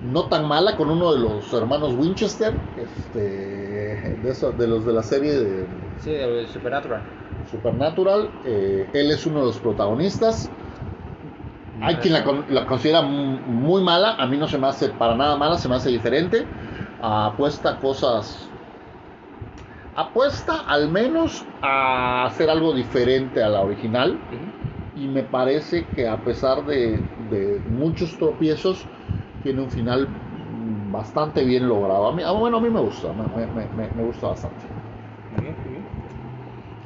no 0.00 0.28
tan 0.28 0.46
mala 0.46 0.76
con 0.76 0.90
uno 0.90 1.12
de 1.12 1.20
los 1.20 1.52
hermanos 1.52 1.94
Winchester 1.94 2.54
este 2.76 3.20
de, 3.20 4.30
eso- 4.30 4.52
de 4.52 4.66
los 4.66 4.84
de 4.84 4.92
la 4.92 5.02
serie 5.02 5.32
de 5.38 5.68
Sí, 6.02 6.10
de 6.10 6.46
Supernatural. 6.46 7.02
Supernatural 7.50 8.30
eh, 8.44 8.88
él 8.92 9.10
es 9.10 9.26
uno 9.26 9.40
de 9.40 9.46
los 9.46 9.58
protagonistas. 9.58 10.50
Hay 11.80 11.96
quien 11.96 12.14
la, 12.14 12.24
con- 12.24 12.44
la 12.48 12.66
considera 12.66 13.02
mu- 13.02 13.38
muy 13.38 13.82
mala 13.82 14.14
a 14.14 14.26
mí 14.26 14.36
no 14.36 14.46
se 14.46 14.58
me 14.58 14.66
hace 14.68 14.88
para 14.90 15.14
nada 15.16 15.36
mala 15.36 15.58
se 15.58 15.68
me 15.68 15.74
hace 15.76 15.88
diferente. 15.90 16.46
Apuesta 17.00 17.78
cosas 17.80 18.48
apuesta 19.94 20.60
al 20.66 20.90
menos 20.90 21.44
a 21.60 22.24
hacer 22.26 22.48
algo 22.50 22.74
diferente 22.74 23.42
a 23.42 23.48
la 23.48 23.62
original. 23.62 24.18
Y 24.94 25.08
me 25.08 25.22
parece 25.22 25.86
que 25.94 26.06
a 26.06 26.22
pesar 26.22 26.64
de, 26.66 27.06
de 27.16 27.62
muchos 27.64 28.18
tropiezos 28.18 28.86
tiene 29.42 29.60
un 29.62 29.70
final 29.70 30.08
bastante 30.90 31.44
bien 31.44 31.68
logrado. 31.68 32.06
A 32.08 32.12
mí, 32.14 32.22
ah, 32.24 32.32
bueno, 32.32 32.58
a 32.58 32.60
mí 32.60 32.70
me 32.70 32.80
gusta, 32.80 33.12
me, 33.12 33.46
me- 33.46 33.68
me- 33.76 33.90
me 33.94 34.02
gusta 34.02 34.28
bastante. 34.28 34.64
Muy 35.30 35.40
bien, 35.42 35.56
muy 35.64 35.72
bien. 35.72 35.84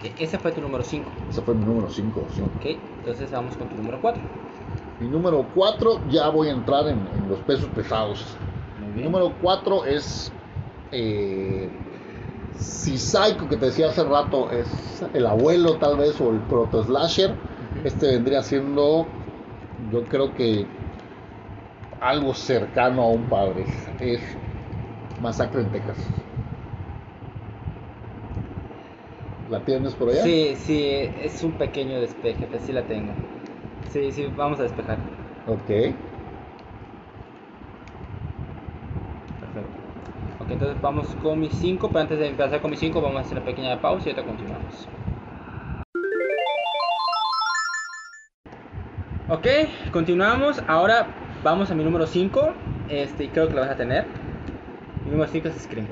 E- 0.02 0.14
Ese 0.24 0.38
fue 0.38 0.52
tu 0.52 0.60
número 0.60 0.84
5. 0.84 1.10
Ese 1.30 1.42
fue 1.42 1.54
mi 1.54 1.64
número 1.64 1.88
5. 1.90 2.26
Ok, 2.40 2.64
entonces 2.98 3.30
vamos 3.30 3.56
con 3.56 3.68
tu 3.68 3.76
número 3.76 4.00
4. 4.00 4.22
Mi 4.98 5.08
número 5.08 5.46
4 5.54 6.00
ya 6.08 6.28
voy 6.30 6.48
a 6.48 6.52
entrar 6.52 6.86
en, 6.88 7.06
en 7.14 7.28
los 7.28 7.38
pesos 7.40 7.68
pesados. 7.70 8.36
Mi 8.94 9.02
número 9.02 9.34
4 9.40 9.84
es... 9.84 10.32
eh, 10.92 11.70
si 12.56 12.98
Psycho, 12.98 13.48
que 13.48 13.56
te 13.56 13.66
decía 13.66 13.88
hace 13.88 14.04
rato, 14.04 14.50
es 14.50 15.04
el 15.12 15.26
abuelo 15.26 15.76
tal 15.76 15.98
vez 15.98 16.20
o 16.20 16.30
el 16.30 16.40
proto 16.40 16.82
slasher. 16.82 17.34
Este 17.84 18.06
vendría 18.08 18.42
siendo, 18.42 19.06
yo 19.90 20.04
creo 20.04 20.32
que 20.34 20.66
algo 22.00 22.34
cercano 22.34 23.02
a 23.02 23.08
un 23.08 23.22
padre. 23.24 23.64
Es 24.00 24.20
Masacre 25.20 25.62
en 25.62 25.70
Texas. 25.70 25.98
¿La 29.50 29.60
tienes 29.60 29.94
por 29.94 30.10
allá? 30.10 30.22
Sí, 30.22 30.56
sí, 30.56 30.84
es 31.22 31.42
un 31.42 31.52
pequeño 31.52 32.00
despeje, 32.00 32.46
pero 32.50 32.62
sí 32.64 32.72
la 32.72 32.82
tengo. 32.82 33.12
Sí, 33.90 34.10
sí, 34.10 34.26
vamos 34.36 34.58
a 34.58 34.64
despejar. 34.64 34.98
Ok. 35.46 35.66
Perfecto. 35.66 35.96
Ok, 40.40 40.50
entonces 40.50 40.82
vamos 40.82 41.06
con 41.22 41.38
mi 41.38 41.48
5, 41.48 41.88
pero 41.88 42.00
antes 42.00 42.18
de 42.18 42.28
empezar 42.28 42.60
con 42.60 42.70
mi 42.72 42.76
5 42.76 43.00
vamos 43.00 43.18
a 43.18 43.20
hacer 43.20 43.38
una 43.38 43.46
pequeña 43.46 43.80
pausa 43.80 44.08
y 44.08 44.12
ahorita 44.12 44.26
continuamos. 44.26 44.88
Ok, 49.28 49.46
continuamos. 49.92 50.62
Ahora 50.68 51.06
vamos 51.46 51.70
a 51.70 51.74
mi 51.74 51.84
número 51.84 52.06
5. 52.06 52.52
Este, 52.88 53.24
y 53.24 53.28
creo 53.28 53.48
que 53.48 53.54
lo 53.54 53.60
vas 53.60 53.70
a 53.70 53.76
tener. 53.76 54.04
Mi 55.04 55.12
número 55.12 55.30
5 55.30 55.48
es 55.48 55.54
Scream. 55.62 55.86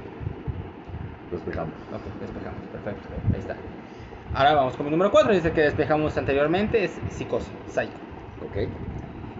Despejamos. 1.30 1.74
Ok, 1.92 2.02
despejamos, 2.20 2.60
perfecto, 2.72 3.08
ahí 3.32 3.40
está. 3.40 3.56
Ahora 4.34 4.54
vamos 4.54 4.76
con 4.76 4.86
mi 4.86 4.90
número 4.90 5.12
4, 5.12 5.32
dice 5.32 5.52
que 5.52 5.62
despejamos 5.62 6.16
anteriormente, 6.16 6.84
es 6.84 6.98
Psicosis, 7.08 7.52
Psycho. 7.68 7.92
Ok. 8.44 8.68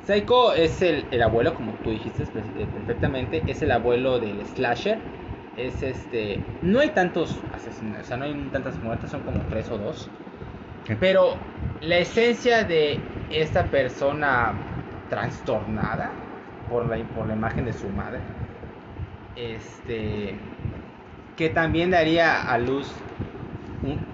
Psycho 0.07 0.55
es 0.55 0.81
el, 0.83 1.05
el 1.11 1.23
abuelo, 1.23 1.55
como 1.55 1.73
tú 1.83 1.91
dijiste 1.91 2.23
eh, 2.23 2.67
perfectamente, 2.75 3.43
es 3.47 3.63
el 3.63 3.73
abuelo 3.73 4.21
del 4.21 4.45
slasher. 4.47 4.99
Es 5.57 5.83
este, 5.83 6.41
no 6.63 6.81
hay 6.81 6.91
tantos 6.91 7.41
asesinatos, 7.53 8.07
o 8.07 8.09
sea, 8.09 8.17
no 8.17 8.25
hay 8.25 8.35
tantas 8.53 8.77
muertes, 8.83 9.11
son 9.11 9.23
como 9.23 9.41
tres 9.49 9.69
o 9.71 9.79
dos. 9.79 10.09
Pero 11.01 11.37
la 11.81 11.99
esencia 11.99 12.65
de 12.65 13.01
esta 13.31 13.65
persona 13.65 14.74
trastornada 15.09 16.11
por 16.69 16.89
la, 16.89 17.03
por 17.09 17.27
la 17.27 17.35
imagen 17.35 17.65
de 17.65 17.73
su 17.73 17.89
madre, 17.89 18.21
este, 19.37 20.35
que 21.37 21.51
también 21.51 21.91
daría 21.91 22.51
a 22.51 22.59
luz 22.59 22.93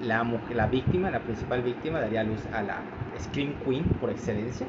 la, 0.02 0.26
la 0.54 0.66
víctima, 0.66 1.10
la 1.10 1.20
principal 1.20 1.62
víctima, 1.62 2.00
daría 2.00 2.22
a 2.22 2.24
luz 2.24 2.44
a 2.52 2.62
la 2.62 2.78
Scream 3.18 3.54
Queen 3.64 3.84
por 4.00 4.10
excelencia. 4.10 4.66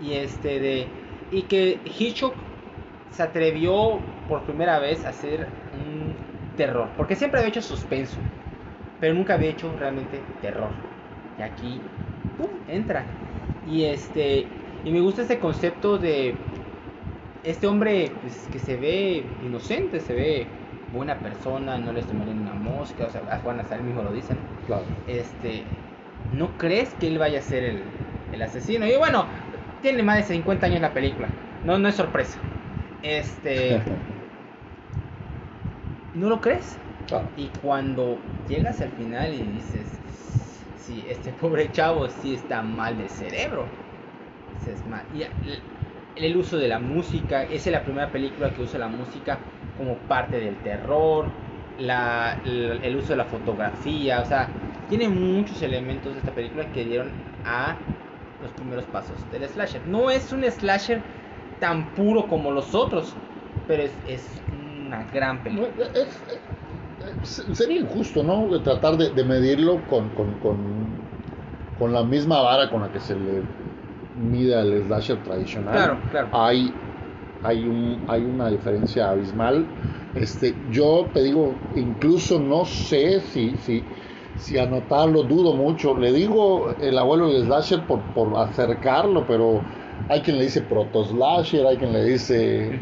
Y 0.00 0.12
este 0.14 0.60
de 0.60 0.88
y 1.30 1.42
que 1.42 1.80
Hitchcock 1.84 2.34
se 3.10 3.22
atrevió 3.22 4.00
por 4.28 4.42
primera 4.42 4.78
vez 4.78 5.04
a 5.04 5.10
hacer 5.10 5.48
un 5.72 6.14
terror, 6.56 6.88
porque 6.96 7.16
siempre 7.16 7.40
había 7.40 7.48
hecho 7.48 7.62
suspenso, 7.62 8.18
pero 9.00 9.14
nunca 9.14 9.34
había 9.34 9.50
hecho 9.50 9.74
realmente 9.78 10.20
terror. 10.40 10.70
Y 11.38 11.42
aquí 11.42 11.80
entra. 12.68 13.04
Y 13.66 13.84
este 13.84 14.46
y 14.84 14.90
me 14.90 15.00
gusta 15.00 15.22
este 15.22 15.38
concepto 15.38 15.98
de 15.98 16.34
este 17.42 17.66
hombre 17.66 18.10
pues, 18.22 18.48
que 18.52 18.58
se 18.58 18.76
ve 18.76 19.24
inocente, 19.44 20.00
se 20.00 20.14
ve 20.14 20.46
buena 20.92 21.18
persona, 21.18 21.78
no 21.78 21.92
le 21.92 22.02
tomarían 22.02 22.40
una 22.40 22.54
mosca, 22.54 23.06
o 23.06 23.10
sea, 23.10 23.22
a 23.30 23.38
Juan 23.38 23.60
él 23.70 23.82
mismo 23.82 24.02
lo 24.02 24.12
dicen. 24.12 24.36
Claro. 24.66 24.84
Este, 25.06 25.62
¿no 26.32 26.48
crees 26.58 26.94
que 26.94 27.08
él 27.08 27.18
vaya 27.18 27.38
a 27.38 27.42
ser 27.42 27.64
el, 27.64 27.82
el 28.32 28.42
asesino? 28.42 28.86
Y 28.86 28.96
bueno, 28.96 29.26
tiene 29.82 30.02
más 30.02 30.16
de 30.16 30.34
50 30.34 30.66
años 30.66 30.80
la 30.80 30.92
película, 30.92 31.28
no, 31.64 31.78
no 31.78 31.88
es 31.88 31.94
sorpresa. 31.94 32.38
Este, 33.02 33.80
¿no 36.14 36.28
lo 36.28 36.40
crees? 36.40 36.76
Claro. 37.08 37.26
Y 37.36 37.48
cuando 37.62 38.18
llegas 38.48 38.80
al 38.80 38.90
final 38.92 39.34
y 39.34 39.42
dices, 39.42 39.86
sí, 40.78 41.04
este 41.08 41.32
pobre 41.32 41.70
chavo 41.72 42.08
sí 42.08 42.34
está 42.34 42.62
mal 42.62 42.96
de 42.96 43.08
cerebro. 43.08 43.66
Dices, 44.64 44.86
"Ma-". 44.86 45.06
Y, 45.12 45.24
el 46.14 46.36
uso 46.36 46.56
de 46.58 46.68
la 46.68 46.78
música, 46.78 47.42
esa 47.44 47.70
es 47.70 47.72
la 47.72 47.84
primera 47.84 48.12
película 48.12 48.52
que 48.54 48.62
usa 48.62 48.78
la 48.78 48.88
música 48.88 49.40
como 49.74 50.06
parte 50.06 50.38
del 50.40 50.62
terror, 50.62 51.32
la, 51.76 52.40
el, 52.44 52.80
el 52.82 52.96
uso 52.96 53.12
de 53.12 53.16
la 53.16 53.24
fotografía, 53.24 54.20
o 54.20 54.24
sea, 54.24 54.54
tiene 54.86 55.08
muchos 55.08 55.60
elementos 55.62 56.12
de 56.14 56.20
esta 56.20 56.34
película 56.34 56.70
que 56.70 56.84
dieron 56.84 57.12
a 57.42 57.80
los 58.38 58.52
primeros 58.52 58.86
pasos 58.86 59.28
del 59.30 59.48
slasher. 59.48 59.86
No 59.86 60.10
es 60.10 60.30
un 60.32 60.44
slasher 60.44 61.02
tan 61.58 61.94
puro 61.94 62.28
como 62.28 62.50
los 62.52 62.74
otros, 62.74 63.16
pero 63.66 63.82
es, 63.82 63.92
es 64.04 64.42
una 64.50 65.04
gran 65.04 65.42
película. 65.42 65.88
Es- 65.94 66.22
es- 67.22 67.56
sería 67.56 67.80
injusto, 67.80 68.22
¿no? 68.22 68.48
De 68.48 68.60
tratar 68.60 68.96
de, 68.96 69.10
de 69.10 69.24
medirlo 69.24 69.86
con, 69.86 70.10
con, 70.10 70.34
con, 70.38 71.08
con 71.78 71.92
la 71.92 72.04
misma 72.04 72.40
vara 72.42 72.70
con 72.70 72.82
la 72.82 72.92
que 72.92 73.00
se 73.00 73.16
le 73.16 73.44
mide 74.14 74.54
al 74.54 74.84
slasher 74.84 75.22
tradicional. 75.22 75.74
Claro, 75.74 76.00
claro. 76.10 76.30
Hay, 76.32 76.74
hay, 77.42 77.66
un, 77.66 78.04
hay 78.06 78.24
una 78.24 78.48
diferencia 78.50 79.10
abismal. 79.10 79.66
Este, 80.14 80.54
yo 80.70 81.10
te 81.12 81.22
digo, 81.22 81.58
incluso 81.74 82.38
no 82.38 82.64
sé 82.64 83.20
si, 83.20 83.56
si, 83.56 83.84
si 84.36 84.58
anotarlo, 84.58 85.24
dudo 85.24 85.54
mucho. 85.56 85.98
Le 85.98 86.12
digo 86.12 86.70
el 86.78 86.96
abuelo 86.98 87.32
del 87.32 87.44
slasher 87.44 87.86
por, 87.86 88.00
por 88.14 88.36
acercarlo, 88.38 89.26
pero 89.26 89.64
hay 90.08 90.22
quien 90.22 90.38
le 90.38 90.44
dice 90.44 90.62
proto 90.62 91.04
slasher, 91.04 91.66
hay 91.66 91.78
quien 91.78 91.92
le 91.92 92.04
dice... 92.04 92.80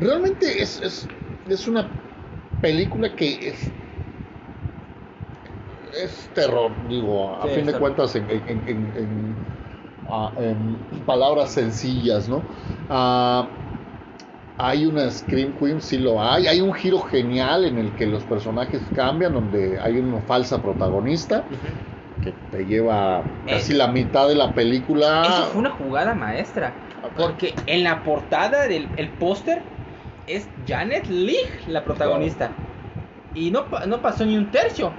Realmente 0.00 0.60
es, 0.60 0.80
es, 0.82 1.08
es 1.48 1.68
una 1.68 1.90
película 2.60 3.14
que 3.14 3.48
es 3.48 3.70
es 5.92 6.30
terror, 6.34 6.72
digo, 6.88 7.34
a 7.36 7.46
Sí, 7.46 7.48
fin 7.48 7.66
de 7.66 7.72
terror. 7.72 7.78
cuentas 7.78 8.14
en, 8.16 8.28
en- 8.28 8.68
en- 8.96 9.36
en- 10.38 10.76
palabras 11.06 11.50
sencillas, 11.52 12.28
¿no? 12.28 12.42
Ah, 12.88 13.48
hay 14.56 14.86
una 14.86 15.10
Scream 15.10 15.52
Queen, 15.58 15.80
sí 15.80 15.98
lo 15.98 16.22
hay, 16.22 16.46
hay 16.46 16.60
un 16.60 16.72
giro 16.72 17.00
genial 17.00 17.64
en 17.64 17.78
el 17.78 17.90
que 17.96 18.06
los 18.06 18.22
personajes 18.24 18.80
cambian, 18.94 19.34
donde 19.34 19.80
hay 19.80 19.98
una 19.98 20.20
falsa 20.20 20.62
protagonista 20.62 21.44
que 22.22 22.32
te 22.50 22.64
lleva 22.64 23.24
casi 23.46 23.72
Eh. 23.72 23.76
la 23.76 23.88
mitad 23.88 24.28
de 24.28 24.36
la 24.36 24.54
película. 24.54 25.22
Eso 25.26 25.42
fue 25.46 25.60
una 25.60 25.70
jugada 25.70 26.14
maestra. 26.14 26.72
Porque 27.16 27.54
en 27.66 27.84
la 27.84 28.02
portada 28.02 28.66
del 28.66 28.88
el 28.96 29.08
póster 29.08 29.62
es 30.26 30.46
Janet 30.66 31.06
Leigh 31.08 31.36
la 31.66 31.84
protagonista. 31.84 32.50
Y 33.34 33.50
no, 33.50 33.66
no 33.86 34.00
pasó 34.00 34.24
ni 34.24 34.36
un 34.38 34.50
tercio. 34.50 34.92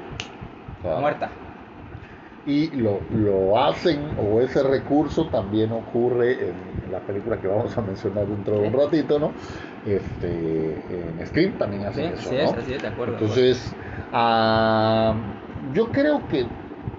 Claro. 0.81 0.99
Muerta. 0.99 1.31
Y 2.45 2.71
lo, 2.77 3.01
lo 3.09 3.57
hacen 3.63 4.13
o 4.17 4.39
ese 4.41 4.61
recurso 4.63 5.29
también 5.29 5.71
ocurre 5.71 6.49
en 6.49 6.91
la 6.91 7.03
película 7.05 7.39
que 7.41 7.47
vamos 7.47 7.75
a 7.77 7.81
mencionar 7.81 8.27
dentro 8.27 8.55
de 8.59 8.67
un 8.67 8.73
ratito, 8.73 9.19
¿no? 9.19 9.35
Este, 9.83 11.09
en 11.09 11.25
Scream 11.25 11.57
también 11.57 11.85
Sí, 11.87 11.87
hacen 11.87 12.05
eso, 12.13 12.29
así 12.29 12.35
¿no? 12.35 12.51
es, 12.51 12.53
así 12.53 12.73
es, 12.73 12.81
de 12.81 12.87
acuerdo. 12.87 13.17
Entonces, 13.19 13.75
ah, 14.11 15.15
yo 15.73 15.91
creo 15.91 16.27
que 16.27 16.45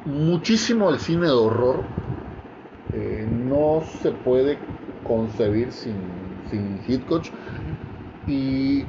muchísimo 0.04 0.90
el 0.90 0.98
cine 0.98 1.26
de 1.26 1.32
horror 1.32 1.84
eh, 2.92 3.26
no 3.28 3.82
se 3.82 4.12
puede 4.12 4.58
concebir 5.02 5.72
sin, 5.72 6.42
sin 6.48 6.82
Hitchcock 6.86 7.26
y 8.26 8.84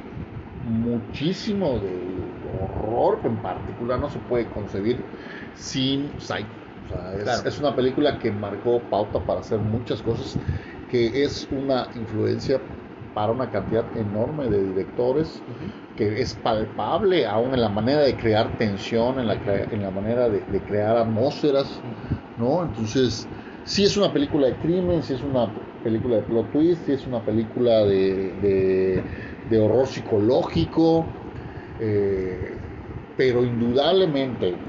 muchísimo 0.68 1.80
del 1.80 2.42
horror 2.46 3.22
en 3.26 3.42
particular 3.42 4.00
no 4.00 4.10
se 4.10 4.20
puede 4.20 4.50
concebir 4.50 5.12
sin 5.54 6.20
Psycho. 6.20 6.60
O 6.84 6.88
sea, 6.88 7.16
es, 7.16 7.24
Claro. 7.24 7.44
es 7.46 7.60
una 7.60 7.76
película 7.76 8.20
que 8.20 8.32
marcó 8.32 8.90
pauta 8.90 9.26
para 9.26 9.40
hacer 9.42 9.60
muchas 9.60 10.02
cosas, 10.02 10.40
que 10.88 11.24
es 11.24 11.48
una 11.52 11.90
influencia 11.96 12.62
para 13.14 13.32
una 13.32 13.50
cantidad 13.50 13.96
enorme 13.96 14.50
de 14.50 14.64
directores, 14.64 15.44
que 15.96 16.22
es 16.22 16.36
palpable 16.36 17.26
aún 17.26 17.54
en 17.54 17.62
la 17.62 17.70
manera 17.70 18.02
de 18.02 18.16
crear 18.18 18.56
tensión, 18.58 19.20
en 19.20 19.28
la, 19.28 19.40
crea- 19.42 19.68
en 19.72 19.82
la 19.82 19.92
manera 19.92 20.30
de, 20.30 20.42
de 20.46 20.64
crear 20.64 20.98
atmósferas, 20.98 21.84
¿no? 22.36 22.64
Entonces, 22.64 23.30
sí 23.64 23.84
es 23.84 23.98
una 23.98 24.14
película 24.14 24.48
de 24.48 24.60
crimen, 24.60 25.02
sí 25.04 25.14
es 25.14 25.24
una 25.24 25.56
película 25.82 26.18
de 26.18 26.24
plot 26.24 26.52
twist, 26.52 26.86
sí 26.86 26.92
es 26.94 27.08
una 27.08 27.26
película 27.26 27.86
de, 27.86 28.36
de- 28.36 29.06
de 29.50 29.60
horror 29.60 29.88
psicológico, 29.88 31.16
eh, 31.78 32.62
pero 33.16 33.46
indudablemente, 33.46 34.64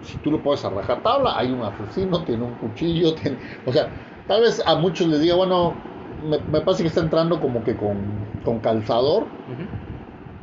si 0.00 0.18
tú 0.18 0.30
lo 0.30 0.42
puedes 0.42 0.64
a 0.64 0.70
rajatabla, 0.70 1.38
hay 1.38 1.52
un 1.52 1.62
asesino, 1.64 2.24
tiene 2.24 2.44
un 2.44 2.56
cuchillo, 2.56 3.14
tiene, 3.14 3.38
o 3.64 3.72
sea, 3.72 3.92
tal 4.26 4.42
vez 4.42 4.62
a 4.66 4.76
muchos 4.76 5.08
les 5.08 5.20
diga, 5.20 5.34
bueno, 5.36 5.84
me, 6.20 6.38
me 6.46 6.60
parece 6.62 6.82
que 6.82 6.88
está 6.88 7.00
entrando 7.00 7.40
como 7.40 7.62
que 7.64 7.76
con, 7.76 8.40
con 8.42 8.60
calzador, 8.60 9.28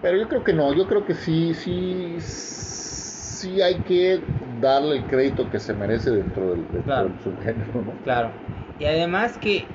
pero 0.02 0.18
yo 0.18 0.28
creo 0.28 0.44
que 0.44 0.54
no, 0.54 0.74
yo 0.74 0.88
creo 0.88 1.06
que 1.06 1.16
sí, 1.16 1.54
sí, 1.54 2.18
sí 2.22 3.62
hay 3.62 3.84
que 3.84 4.24
darle 4.40 4.98
el 4.98 5.08
crédito 5.08 5.50
que 5.50 5.60
se 5.60 5.74
merece 5.74 6.12
dentro 6.12 6.52
del, 6.52 6.72
dentro 6.72 6.84
Claro. 6.84 7.10
del 7.10 7.20
subgénero, 7.20 7.82
¿no? 7.82 8.02
Claro. 8.04 8.34
Y 8.78 8.86
además 8.86 9.38
que, 9.38 9.74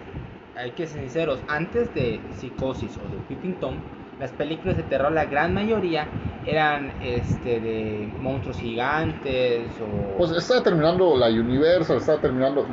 hay 0.54 0.72
que 0.72 0.86
ser 0.86 1.00
sinceros, 1.02 1.44
antes 1.48 1.94
de 1.94 2.26
Psicosis 2.30 2.98
o 2.98 3.08
de 3.08 3.18
Peeping 3.20 3.58
Tom, 3.60 3.80
las 4.18 4.32
películas 4.32 4.76
de 4.76 4.84
terror, 4.84 5.12
la 5.12 5.26
gran 5.26 5.54
mayoría 5.54 6.08
eran 6.44 6.94
este 7.00 7.60
de 7.60 8.14
monstruos 8.18 8.58
gigantes 8.58 9.76
o... 9.80 10.16
Pues 10.18 10.30
estaba 10.32 10.62
terminando 10.62 11.16
la 11.16 11.28
Universal, 11.28 11.96
estaba 11.98 12.20
terminando, 12.20 12.66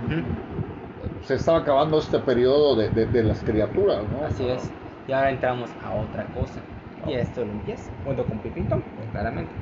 se 1.21 1.35
estaba 1.35 1.59
acabando 1.59 1.99
este 1.99 2.19
periodo 2.19 2.75
de, 2.75 2.89
de- 2.89 3.07
de 3.07 3.23
las 3.23 3.43
criaturas, 3.43 4.09
¿no? 4.09 4.23
Así 4.25 4.47
es. 4.47 4.71
Y 5.07 5.11
ahora 5.13 5.31
entramos 5.31 5.71
a 5.79 5.95
otra 5.95 6.29
cosa. 6.31 6.63
Y 7.05 7.13
esto 7.13 7.45
lo 7.45 7.51
empieza, 7.51 7.91
junto 8.03 8.27
con 8.27 8.41
Peeping 8.41 8.67
Tom, 8.67 8.83
claramente. 9.11 9.55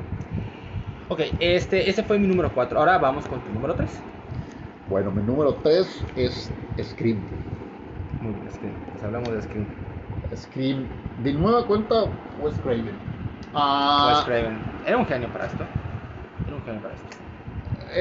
Ok, 1.08 1.22
este, 1.40 1.90
ese 1.90 2.04
fue 2.04 2.20
mi 2.20 2.28
número 2.28 2.54
4. 2.54 2.78
Ahora 2.80 2.98
vamos 3.00 3.26
con 3.26 3.42
tu 3.44 3.52
número 3.52 3.76
3. 3.76 4.04
Bueno, 4.88 5.12
mi 5.12 5.22
número 5.24 5.60
3 5.62 6.06
es 6.16 6.56
Scream. 6.82 7.30
Muy 8.26 8.34
bien, 8.34 8.50
Scream. 8.52 8.76
Pues 8.92 9.04
hablamos 9.04 9.32
de 9.34 9.42
Scream. 9.42 9.68
Scream, 10.36 10.88
de 11.18 11.34
nueva 11.34 11.68
cuenta, 11.68 11.96
Wes 12.40 12.56
Craven. 12.56 12.98
Ah, 13.54 14.08
Wes 14.10 14.26
Craven. 14.26 14.60
Era 14.84 14.98
un 14.98 15.06
genio 15.06 15.32
para 15.32 15.46
esto. 15.46 15.64
Era 16.48 16.56
un 16.56 16.64
genio 16.64 16.82
para 16.82 16.96
esto. 16.96 17.08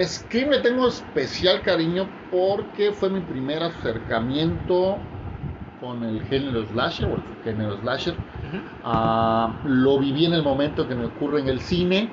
Scream 0.03 0.51
le 0.51 0.61
tengo 0.61 0.89
especial 0.89 1.61
cariño 1.63 2.09
porque 2.31 2.93
fue 2.93 3.11
mi 3.11 3.21
primer 3.21 3.63
acercamiento 3.63 4.97
con 5.79 6.03
el 6.05 6.23
género 6.23 6.65
slasher 6.65 7.07
o 7.07 7.17
el 7.17 7.23
género 7.43 7.77
slasher. 7.79 8.15
Ah, 8.83 9.61
lo 9.65 9.99
viví 9.99 10.25
en 10.25 10.33
el 10.33 10.43
momento 10.43 10.89
que 10.89 10.95
me 10.95 11.05
ocurre 11.05 11.41
en 11.41 11.49
el 11.49 11.61
cine. 11.61 12.09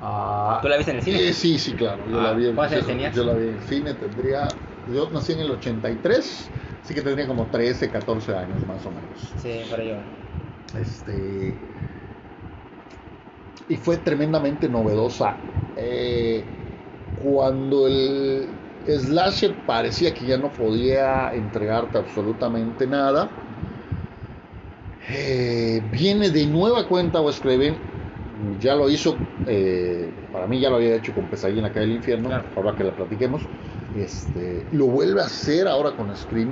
Ah, 0.00 0.58
¿Tú 0.60 0.68
la 0.68 0.76
viste 0.76 0.90
en 0.90 0.96
el 0.98 1.02
cine? 1.04 1.28
eh, 1.28 1.32
sí, 1.32 1.58
sí, 1.58 1.72
claro. 1.74 2.08
Yo 2.08 2.20
la 2.20 2.32
vi 2.32 2.48
en, 2.48 2.56
¿cuántos 2.56 2.88
años 2.88 3.14
yo- 3.14 3.22
yo 3.22 3.32
la 3.32 3.38
vi 3.38 3.48
en 3.48 3.54
el 3.54 3.62
cine, 3.62 3.94
tendría. 3.94 4.48
Yo 4.86 5.10
nací 5.10 5.32
en 5.32 5.40
el 5.40 5.50
83, 5.50 6.50
así 6.82 6.94
que 6.94 7.02
tendría 7.02 7.26
como 7.26 7.46
13, 7.46 7.90
14 7.90 8.34
años 8.34 8.64
más 8.66 8.84
o 8.86 8.90
menos. 8.90 9.32
Sí, 9.36 9.60
para 9.70 9.84
yo. 9.84 9.94
Este. 10.78 11.54
Y 13.68 13.76
fue 13.76 13.96
tremendamente 13.98 14.68
novedosa. 14.68 15.36
Eh, 15.76 16.44
cuando 17.14 17.86
el 17.86 18.48
slasher 18.86 19.54
parecía 19.64 20.12
que 20.12 20.26
ya 20.26 20.36
no 20.36 20.50
podía 20.50 21.32
entregarte 21.32 21.98
absolutamente 21.98 22.86
nada, 22.86 23.30
eh, 25.08 25.80
viene 25.92 26.30
de 26.30 26.46
nueva 26.46 26.86
cuenta 26.88 27.20
Wes 27.20 27.40
Craven. 27.40 27.76
Ya 28.60 28.74
lo 28.74 28.88
hizo, 28.88 29.16
eh, 29.46 30.10
para 30.32 30.46
mí 30.46 30.60
ya 30.60 30.70
lo 30.70 30.76
había 30.76 30.96
hecho 30.96 31.14
con 31.14 31.28
Pesadilla 31.28 31.58
en 31.58 31.64
la 31.64 31.72
calle 31.72 31.86
del 31.86 31.96
infierno, 31.96 32.28
Claro. 32.28 32.44
ahora 32.56 32.74
que 32.76 32.84
la 32.84 32.92
platiquemos. 32.92 33.42
Este, 33.94 34.66
lo 34.72 34.86
vuelve 34.86 35.20
a 35.20 35.26
hacer 35.26 35.68
ahora 35.68 35.94
con 35.96 36.14
Scream 36.16 36.50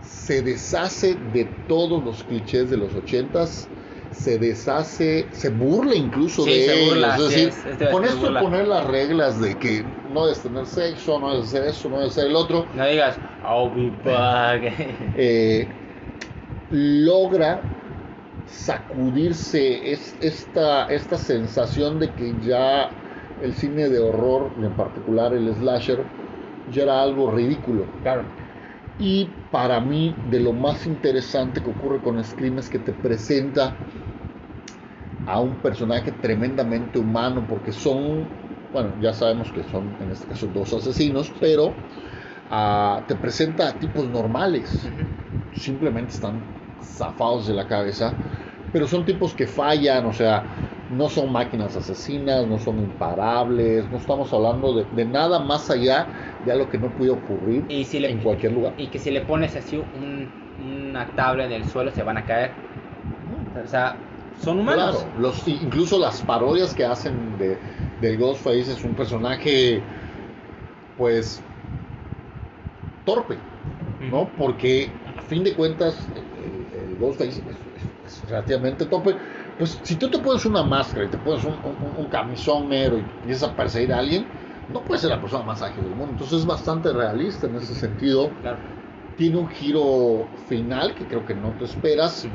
se 0.00 0.42
deshace 0.42 1.14
de 1.32 1.44
todos 1.68 2.04
los 2.04 2.22
clichés 2.24 2.70
de 2.70 2.76
los 2.76 2.94
ochentas, 2.94 3.68
se 4.12 4.38
deshace, 4.38 5.28
se 5.32 5.50
burla 5.50 5.94
incluso 5.94 6.44
Sí, 6.44 6.50
de 6.50 6.66
se 6.66 6.74
ellos. 6.74 6.88
burla, 6.88 7.14
es 7.14 7.22
sí 7.22 7.22
decir, 7.28 7.48
es, 7.48 7.66
este 7.66 7.90
con 7.90 8.04
esto 8.04 8.20
burla. 8.20 8.40
poner 8.40 8.68
las 8.68 8.86
reglas 8.86 9.40
de 9.40 9.56
que 9.58 9.84
no 10.12 10.24
debes 10.26 10.42
tener 10.42 10.66
sexo, 10.66 11.18
no 11.18 11.30
debes 11.32 11.46
hacer 11.48 11.64
eso, 11.64 11.88
no 11.88 11.96
debes 11.98 12.12
hacer 12.12 12.26
el 12.26 12.36
otro, 12.36 12.66
No 12.74 12.86
digas, 12.86 13.18
I'll 13.44 13.70
be 13.74 13.90
back. 14.04 14.62
eh, 15.16 15.68
logra 16.70 17.62
sacudirse 18.46 19.92
es- 19.92 20.14
esta, 20.20 20.86
esta 20.86 21.16
sensación 21.18 21.98
de 22.00 22.10
que 22.10 22.34
ya 22.40 22.90
el 23.40 23.54
cine 23.54 23.88
de 23.88 23.98
horror, 24.00 24.54
y 24.58 24.64
en 24.64 24.74
particular 24.76 25.34
el 25.34 25.52
slasher, 25.54 26.06
ya 26.66 26.82
era 26.84 27.02
algo 27.02 27.30
ridículo. 27.30 27.94
claro. 28.02 28.32
Y 28.98 29.46
para 29.50 29.80
mí, 29.80 30.20
de 30.24 30.40
lo 30.40 30.52
más 30.52 30.86
interesante 30.86 31.62
que 31.62 31.70
ocurre 31.70 32.02
con 32.02 32.22
Scream 32.22 32.58
es 32.58 32.68
que 32.68 32.78
te 32.80 32.92
presenta 32.92 33.82
a 35.24 35.40
un 35.40 35.60
personaje 35.60 36.12
tremendamente 36.12 36.98
humano, 36.98 37.46
porque 37.46 37.72
son, 37.72 38.32
bueno, 38.72 38.96
ya 39.00 39.12
sabemos 39.12 39.52
que 39.52 39.62
son 39.62 39.96
en 40.00 40.10
este 40.10 40.26
caso 40.26 40.48
dos 40.48 40.72
asesinos, 40.72 41.34
pero 41.38 41.84
ah, 42.50 43.04
te 43.08 43.16
presenta 43.16 43.78
tipos 43.78 44.08
normales. 44.08 44.94
Simplemente 45.52 46.12
están 46.14 46.54
zafados 46.82 47.46
de 47.46 47.54
la 47.54 47.66
cabeza. 47.66 48.20
Pero 48.72 48.86
son 48.86 49.04
tipos 49.06 49.34
que 49.34 49.46
fallan, 49.46 50.06
o 50.06 50.12
sea, 50.12 50.48
no 50.90 51.08
son 51.08 51.32
máquinas 51.32 51.76
asesinas, 51.76 52.46
no 52.46 52.58
son 52.58 52.78
imparables, 52.78 53.90
no 53.90 53.98
estamos 53.98 54.32
hablando 54.32 54.74
de, 54.74 54.84
de 54.90 55.04
nada 55.04 55.38
más 55.40 55.70
allá 55.70 56.08
de 56.44 56.52
algo 56.52 56.68
que 56.68 56.78
no 56.78 56.88
puede 56.90 57.10
ocurrir 57.10 57.64
Y 57.68 57.84
si 57.84 58.00
le- 58.00 58.10
en 58.10 58.22
cualquier 58.22 58.52
lugar. 58.52 58.74
Y 58.78 58.86
que 58.88 58.98
si 58.98 59.10
le 59.10 59.20
pones 59.22 59.54
así 59.56 59.76
un- 59.76 60.30
una 60.58 61.06
tabla 61.14 61.44
en 61.44 61.52
el 61.52 61.64
suelo 61.64 61.90
se 61.90 62.02
van 62.02 62.16
a 62.18 62.24
caer. 62.24 62.52
O 63.64 63.66
sea, 63.66 63.96
son 64.42 64.60
humanos. 64.60 64.96
Claro, 64.96 65.20
los, 65.20 65.46
incluso 65.48 65.98
las 65.98 66.22
parodias 66.22 66.74
que 66.74 66.84
hacen 66.84 67.36
de, 67.38 67.58
del 68.00 68.18
Ghostface 68.18 68.72
es 68.72 68.84
un 68.84 68.94
personaje, 68.94 69.82
pues, 70.96 71.40
torpe, 73.04 73.36
¿no? 74.00 74.28
Porque 74.36 74.90
a 75.16 75.22
fin 75.22 75.44
de 75.44 75.54
cuentas, 75.54 75.96
el, 76.14 76.66
el 76.72 76.96
Ghostface 76.98 77.30
es, 77.30 77.56
es- 78.06 78.22
es 78.24 78.30
relativamente 78.30 78.86
torpe. 78.86 79.14
Pues, 79.58 79.82
si 79.84 79.98
tú 79.98 80.10
te 80.10 80.20
pones 80.20 80.46
una 80.46 80.64
máscara 80.64 81.06
y 81.06 81.10
te 81.10 81.18
pones 81.18 81.44
un, 81.44 81.60
un- 81.62 81.94
un 81.96 82.08
camisón 82.08 82.70
negro 82.70 82.98
y 82.98 83.02
empiezas 83.02 83.50
a 83.50 83.56
perseguir 83.56 83.92
a 83.94 84.00
alguien, 84.00 84.32
no 84.68 84.84
puedes 84.84 85.02
ser 85.02 85.10
la 85.10 85.20
persona 85.20 85.44
más 85.44 85.62
ágil 85.62 85.84
del 85.84 85.94
mundo. 85.94 86.12
Entonces, 86.12 86.40
es 86.40 86.46
bastante 86.46 86.92
realista 86.94 87.48
en 87.48 87.56
ese 87.56 87.74
sentido. 87.76 88.36
Claro. 88.40 88.64
Tiene 89.16 89.38
un 89.38 89.48
giro 89.48 90.32
final 90.46 90.94
que 90.96 91.08
creo 91.08 91.24
que 91.26 91.34
no 91.36 91.56
te 91.56 91.64
esperas. 91.66 92.28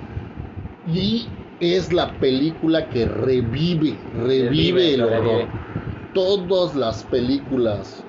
Y 0.86 1.40
es 1.60 1.94
la 1.94 2.20
película 2.20 2.90
que 2.90 3.06
revive, 3.06 4.08
revive, 4.12 4.44
Revive, 4.46 4.94
el 4.96 5.04
horror. 5.04 5.52
Todas 6.14 6.76
las 6.76 7.06
películas 7.06 8.08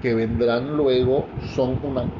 que 0.00 0.14
vendrán 0.14 0.76
luego 0.76 1.36
son 1.38 1.78
una 1.82 2.12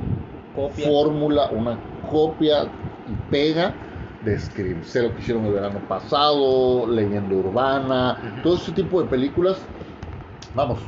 fórmula, 0.83 1.51
una 1.51 1.87
copia 2.01 2.77
y 3.05 3.17
pega 3.17 3.86
de 4.27 4.39
Scream. 4.39 4.83
Sé 4.83 5.03
lo 5.03 5.15
que 5.15 5.21
hicieron 5.23 5.45
el 5.47 5.53
verano 5.53 5.81
pasado, 5.89 6.87
Leyenda 6.91 7.35
Urbana, 7.35 8.41
todo 8.43 8.57
ese 8.57 8.73
tipo 8.73 9.03
de 9.03 9.09
películas, 9.09 9.59
vamos, 10.55 10.81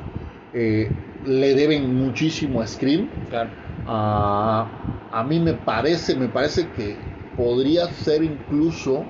eh, 0.53 0.93
le 1.25 1.55
deben 1.55 1.95
muchísimo 1.95 2.61
a 2.61 2.67
Scream. 2.67 3.09
Claro. 3.31 3.51
Ah, 3.87 5.09
a 5.11 5.25
mí 5.25 5.39
me 5.41 5.55
parece, 5.55 6.15
me 6.17 6.29
parece 6.29 6.69
que 6.69 6.99
podría 7.37 7.87
ser 7.89 8.23
incluso 8.23 9.07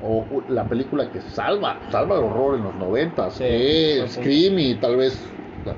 o, 0.00 0.42
la 0.48 0.68
película 0.68 1.10
que 1.10 1.20
salva, 1.20 1.80
salva 1.90 2.16
el 2.18 2.24
horror 2.24 2.56
en 2.58 2.64
los 2.64 2.74
noventas, 2.76 3.34
Sí, 3.36 3.44
eh. 3.46 4.04
Scream 4.08 4.58
y 4.58 4.74
tal 4.74 4.96
vez, 4.96 5.24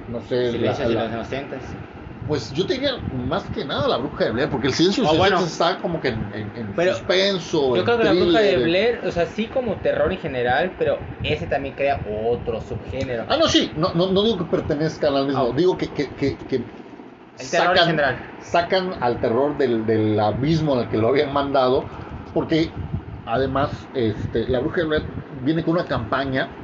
no 0.08 0.20
sé, 0.22 0.52
la- 0.58 0.72
la- 0.72 0.88
los 0.88 1.12
inocentes. 1.12 1.62
Pues 2.26 2.50
yo 2.50 2.66
te 2.66 2.74
diría 2.74 2.90
más 3.10 3.44
que 3.50 3.64
nada 3.64 3.86
la 3.88 3.96
bruja 3.98 4.24
de 4.24 4.32
Blair, 4.32 4.50
porque 4.50 4.66
el 4.68 4.72
silencio 4.74 5.04
Oh, 5.08 5.16
bueno. 5.16 5.38
está 5.38 5.78
como 5.78 6.00
que 6.00 6.08
en, 6.08 6.32
en- 6.34 6.52
en 6.56 6.74
Pero 6.74 6.94
suspenso, 6.94 7.76
Yo 7.76 7.84
creo 7.84 7.98
que 7.98 8.04
la 8.04 8.12
bruja 8.12 8.40
de. 8.40 8.56
Blair, 8.58 9.00
o 9.04 9.10
sea, 9.12 9.26
sí 9.26 9.46
como 9.46 9.76
terror 9.78 10.12
en 10.12 10.18
general, 10.18 10.74
pero 10.78 10.98
ese 11.22 11.46
también 11.46 11.74
crea 11.74 12.02
otro 12.06 12.60
subgénero. 12.60 13.26
Ah, 13.28 13.36
no, 13.36 13.48
sí, 13.48 13.72
no, 13.76 13.94
no, 13.94 14.10
no 14.12 14.22
digo 14.24 14.38
que 14.38 14.44
pertenezcan 14.44 15.14
al 15.14 15.26
mismo, 15.26 15.50
Ah. 15.52 15.54
digo 15.56 15.76
que, 15.78 15.92
que, 15.92 16.14
que, 16.14 16.36
que 16.38 16.56
El 17.38 17.50
terror 17.50 17.76
en 17.76 17.84
general. 17.84 18.18
sacan 18.38 18.94
al 19.00 19.20
terror 19.20 19.56
del, 19.56 19.86
del 19.86 20.18
abismo 20.18 20.74
en 20.74 20.80
el 20.80 20.88
que 20.88 20.96
lo 20.98 21.08
habían 21.08 21.32
mandado, 21.32 21.86
porque 22.32 22.74
además 23.24 23.88
este, 23.92 24.48
la 24.48 24.60
bruja 24.60 24.80
de 24.82 24.86
Blair 24.86 25.06
viene 25.28 25.64
con 25.64 25.74
una 25.74 25.84
campaña 25.84 26.54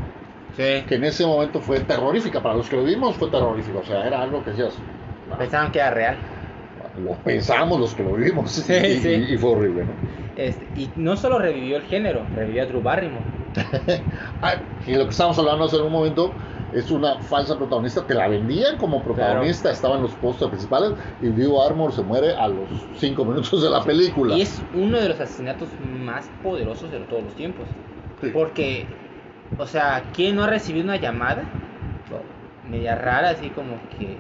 Sí. 0.57 0.85
que 0.87 0.97
en 0.97 1.05
ese 1.05 1.25
momento 1.27 1.61
fue 1.61 1.81
terrorífica, 1.81 2.43
para 2.43 2.55
los 2.55 2.69
que 2.69 2.77
lo 2.77 2.85
vimos 2.85 3.17
fue 3.17 3.31
terrorífica, 3.31 3.79
o 3.79 3.85
sea, 3.85 4.07
era 4.07 4.21
algo 4.23 4.43
que 4.43 4.51
decías, 4.51 4.83
"Ah, 4.83 5.02
Pensaban 5.39 5.73
que 5.73 5.79
era 5.79 5.91
real. 5.91 6.17
lo 6.97 7.15
pensamos 7.23 7.81
los 7.81 7.95
que 7.95 8.03
lo 8.03 8.15
vivimos, 8.15 8.51
Sí, 8.53 8.73
y, 8.73 9.01
sí. 9.01 9.09
y- 9.33 9.37
fue 9.39 9.51
horrible, 9.51 9.85
¿no? 9.85 9.93
Este, 10.37 10.67
y 10.75 10.89
no 10.97 11.17
solo 11.17 11.39
revivió 11.39 11.77
el 11.77 11.83
género, 11.83 12.27
revivió 12.35 12.63
a 12.63 12.67
Drew 12.67 12.81
Barrymore. 12.83 13.25
Y 14.87 14.95
lo 14.95 15.05
que 15.05 15.11
estábamos 15.11 15.39
hablando 15.39 15.65
hace 15.65 15.77
un 15.81 15.93
momento 15.93 16.33
es 16.73 16.91
una 16.91 17.21
falsa 17.21 17.57
protagonista, 17.57 18.07
te 18.07 18.15
la 18.15 18.27
vendían 18.27 18.77
como 18.79 19.03
protagonista, 19.05 19.71
estaba 19.71 19.97
en 19.97 20.03
los 20.03 20.13
pósters 20.13 20.51
principales 20.51 20.93
y 21.21 21.29
Drew 21.29 21.61
Armour 21.61 21.93
se 21.93 22.03
muere 22.03 22.35
a 22.35 22.49
los 22.49 22.71
5 22.97 23.25
minutos 23.25 23.63
de 23.63 23.71
la 23.71 23.85
película. 23.85 24.37
Y 24.37 24.41
es 24.43 24.61
uno 24.73 24.99
de 24.99 25.09
los 25.09 25.21
asesinatos 25.21 25.69
más 25.79 26.27
poderosos 26.43 26.91
de 26.91 26.99
todos 27.01 27.23
los 27.25 27.35
tiempos. 27.35 27.67
Sí. 28.21 28.31
Porque, 28.33 28.87
o 29.59 29.67
sea, 29.67 30.03
¿quién 30.15 30.35
no 30.37 30.45
ha 30.45 30.47
recibido 30.47 30.85
una 30.85 30.97
llamada 30.97 31.45
Claro. 32.09 32.25
media 32.71 32.95
rara, 32.95 33.31
así 33.31 33.51
como 33.51 33.77
que, 33.99 34.17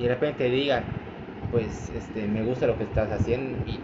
y 0.00 0.04
de 0.04 0.08
repente 0.08 0.44
diga, 0.50 0.86
pues, 1.50 1.90
este, 1.90 2.26
me 2.28 2.42
gusta 2.42 2.66
lo 2.66 2.78
que 2.78 2.84
estás 2.84 3.10
haciendo 3.12 3.60
y 3.66 3.80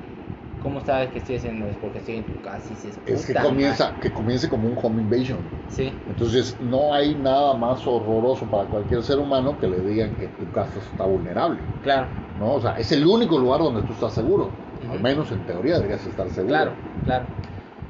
¿cómo 0.59 0.81
sabes 0.81 1.11
que 1.11 1.19
estoy 1.19 1.37
haciendo? 1.37 1.69
Es 1.69 1.77
porque 1.77 1.99
estoy 1.99 2.17
en 2.17 2.27
tu 2.27 2.41
casa 2.41 2.67
y 2.73 2.77
dices, 2.77 2.99
Es 3.07 3.25
que 3.27 3.35
"Puta 3.35 3.41
comienza, 3.47 3.85
madre". 3.85 4.01
que 4.01 4.13
comience 4.13 4.49
como 4.51 4.69
un 4.69 4.75
home 4.77 5.01
invasion. 5.03 5.51
Sí, 5.69 5.93
Entonces 6.07 6.61
no 6.61 6.93
hay 6.95 7.15
nada 7.17 7.57
más 7.57 7.87
horroroso 7.87 8.51
para 8.51 8.69
cualquier 8.69 9.03
ser 9.03 9.19
humano 9.19 9.59
que 9.59 9.67
le 9.67 9.81
digan 9.83 10.17
que 10.17 10.29
tu 10.29 10.51
casa 10.51 10.79
está 10.81 11.05
vulnerable. 11.07 11.63
claro, 11.81 12.11
¿no? 12.35 12.55
O 12.55 12.61
sea, 12.61 12.73
es 12.79 12.93
el 12.93 13.07
único 13.07 13.39
lugar 13.39 13.61
donde 13.61 13.83
tú 13.85 13.95
estás 13.95 14.15
seguro. 14.15 14.55
Al 14.89 15.01
menos 15.01 15.33
en 15.33 15.45
teoría 15.47 15.77
deberías 15.77 16.07
estar 16.07 16.31
seguro. 16.31 16.53
claro, 16.53 16.77
claro. 17.03 17.29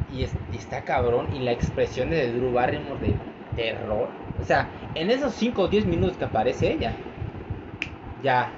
Y, 0.08 0.22
es- 0.24 0.36
y 0.50 0.58
está 0.58 0.84
cabrón, 0.84 1.28
y 1.32 1.40
la 1.40 1.52
expresión 1.52 2.10
de 2.10 2.32
Drew 2.32 2.52
Barrymore 2.52 3.00
de 3.00 3.20
terror, 3.54 4.10
o 4.38 4.44
sea, 4.44 4.72
en 4.94 5.10
esos 5.10 5.34
5 5.34 5.62
o 5.62 5.68
10 5.68 5.86
minutos 5.86 6.16
que 6.18 6.24
aparece 6.24 6.72
ella, 6.72 7.05
ya. 8.26 8.50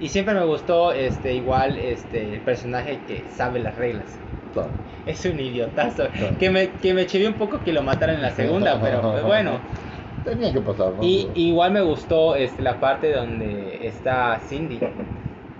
Y 0.00 0.08
siempre 0.08 0.34
me 0.34 0.44
gustó 0.44 0.92
este 0.92 1.32
igual 1.34 1.78
este 1.78 2.34
el 2.34 2.40
personaje 2.40 2.98
que 3.06 3.22
sabe 3.36 3.60
las 3.60 3.76
reglas. 3.76 4.18
Claro. 4.52 4.70
Es 5.06 5.24
un 5.24 5.38
idiotazo. 5.38 6.08
Claro. 6.08 6.38
Que 6.38 6.50
me, 6.50 6.70
que 6.70 6.92
me 6.92 7.06
chivió 7.06 7.28
un 7.28 7.34
poco 7.34 7.62
que 7.64 7.72
lo 7.72 7.82
mataran 7.82 8.16
en 8.16 8.22
la 8.22 8.32
segunda, 8.32 8.80
pero 8.82 9.00
pues, 9.00 9.22
bueno. 9.22 9.60
Tenía 10.24 10.52
que 10.52 10.60
pasar, 10.60 10.92
¿no? 10.92 11.02
Y 11.02 11.28
igual 11.34 11.72
me 11.72 11.82
gustó 11.82 12.34
este, 12.34 12.62
la 12.62 12.80
parte 12.80 13.12
donde 13.12 13.86
está 13.86 14.40
Cindy. 14.48 14.80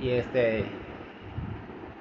Y 0.00 0.10
este. 0.10 0.64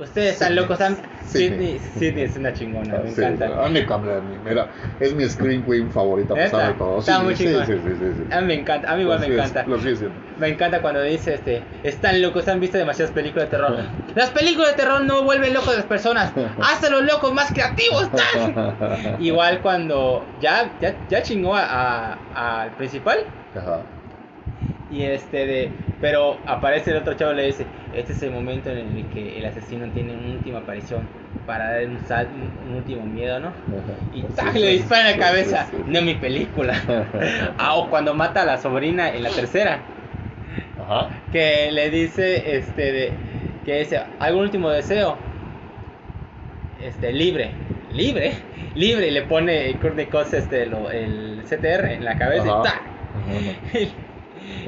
Ustedes 0.01 0.33
están 0.33 0.55
locos, 0.55 0.81
están. 0.81 0.97
Sidney. 1.27 1.77
Sidney, 1.77 1.79
Sidney 1.99 2.23
es 2.23 2.35
una 2.35 2.51
chingona, 2.53 2.97
me 2.97 3.09
encanta. 3.11 3.65
a 3.65 3.69
mí 3.69 3.81
me. 3.81 4.49
Mira, 4.49 4.67
es 4.99 5.13
mi 5.13 5.29
Screen 5.29 5.63
Queen 5.63 5.91
favorita 5.91 6.33
a 6.33 6.37
pesar 6.37 6.59
¿Neta? 6.59 6.67
de 6.71 6.73
todo. 6.79 6.99
Está 6.99 7.17
sí, 7.19 7.23
muy 7.23 7.35
sí, 7.35 7.43
chingón. 7.45 7.65
sí, 7.67 7.73
sí, 7.73 7.89
sí, 7.99 8.05
sí. 8.17 8.33
A 8.33 8.41
mí 8.41 8.47
me 8.47 8.53
encanta, 8.55 8.91
a 8.91 8.95
mí 8.95 9.03
igual 9.03 9.19
me 9.19 9.27
encanta. 9.27 9.63
Lo 9.67 9.79
sigue. 9.79 10.09
Me 10.39 10.47
encanta 10.47 10.81
cuando 10.81 11.03
dice 11.03 11.35
este, 11.35 11.61
están 11.83 12.19
locos, 12.19 12.47
han 12.47 12.59
visto 12.59 12.79
demasiadas 12.79 13.13
películas 13.13 13.45
de 13.45 13.57
terror. 13.57 13.77
Las 14.15 14.31
películas 14.31 14.71
de 14.71 14.77
terror 14.77 15.01
no 15.01 15.23
vuelven 15.23 15.53
locos 15.53 15.69
a 15.69 15.77
las 15.77 15.85
personas, 15.85 16.33
hasta 16.61 16.89
los 16.89 17.03
locos 17.03 17.31
más 17.33 17.51
creativos 17.51 18.03
están. 18.03 19.17
Igual 19.19 19.61
cuando 19.61 20.25
ya, 20.41 20.71
ya, 20.81 20.95
ya 21.09 21.21
chingó 21.21 21.55
al 21.55 22.71
principal 22.77 23.19
Ajá. 23.55 23.81
Y 24.91 25.03
este 25.03 25.45
de, 25.45 25.71
pero 26.01 26.37
aparece 26.45 26.91
el 26.91 26.97
otro 26.97 27.13
chavo 27.13 27.31
y 27.33 27.35
le 27.37 27.45
dice, 27.47 27.65
este 27.95 28.13
es 28.13 28.21
el 28.23 28.31
momento 28.31 28.69
en 28.69 28.77
el 28.79 29.05
que 29.13 29.39
el 29.39 29.45
asesino 29.45 29.87
tiene 29.93 30.13
una 30.13 30.33
última 30.33 30.59
aparición 30.59 31.07
para 31.45 31.71
dar 31.71 31.85
un, 31.87 31.99
sal- 32.07 32.27
un, 32.33 32.69
un 32.71 32.75
último 32.77 33.05
miedo, 33.05 33.39
¿no? 33.39 33.51
Y 34.13 34.21
¡tac! 34.23 34.51
sí, 34.53 34.59
le 34.59 34.67
dispara 34.71 35.11
en 35.11 35.19
la 35.19 35.25
cabeza, 35.25 35.65
sí, 35.71 35.77
sí. 35.77 35.83
no 35.87 35.99
en 35.99 36.05
mi 36.05 36.15
película. 36.15 36.73
ah, 37.57 37.75
o 37.75 37.89
cuando 37.89 38.13
mata 38.13 38.41
a 38.41 38.45
la 38.45 38.57
sobrina 38.57 39.09
en 39.09 39.23
la 39.23 39.29
tercera. 39.29 39.79
Ajá. 40.83 41.09
que 41.31 41.71
le 41.71 41.89
dice 41.89 42.57
este 42.57 42.91
de 42.91 43.11
que 43.65 43.79
dice 43.79 44.01
algún 44.19 44.41
último 44.43 44.69
deseo 44.69 45.15
este 46.83 47.13
libre 47.13 47.51
libre 47.93 48.33
libre 48.75 49.07
y 49.07 49.11
le 49.11 49.21
pone 49.23 49.75
Courtney 49.81 50.07
Cox 50.07 50.33
este 50.33 50.65
lo- 50.65 50.89
el 50.91 51.43
CTR 51.45 51.93
en 51.93 52.03
la 52.03 52.17
cabeza 52.17 52.47
y 52.47 52.49
Ajá. 52.49 52.63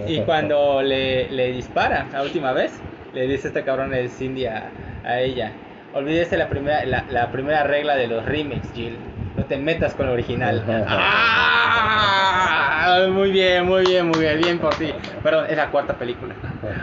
y 0.08 0.22
cuando 0.22 0.82
le, 0.82 1.30
le 1.30 1.52
dispara 1.52 2.08
la 2.12 2.24
última 2.24 2.54
vez 2.54 2.80
le 3.14 3.28
dice 3.28 3.50
este 3.50 3.64
cabrón 3.64 3.92
de 3.92 4.08
Cindy 4.10 4.46
a, 4.46 4.72
a 5.04 5.20
ella 5.20 5.52
olvídese 5.94 6.38
la 6.38 6.50
primera 6.50 6.86
la, 6.86 7.06
la 7.10 7.32
primera 7.32 7.64
regla 7.64 7.96
de 7.96 8.08
los 8.08 8.26
remakes 8.26 8.72
Jill 8.74 8.98
no 9.38 9.44
te 9.46 9.58
metas 9.58 9.94
con 9.96 10.08
el 10.08 10.14
original 10.14 10.64
¡Ah! 10.88 13.08
muy 13.12 13.32
bien 13.32 13.66
muy 13.66 13.86
bien 13.86 14.08
muy 14.08 14.20
bien 14.20 14.42
bien 14.42 14.60
por 14.60 14.74
ti 14.76 14.94
perdón 15.22 15.46
es 15.50 15.58
la 15.58 15.70
cuarta 15.72 15.94
película 15.94 16.34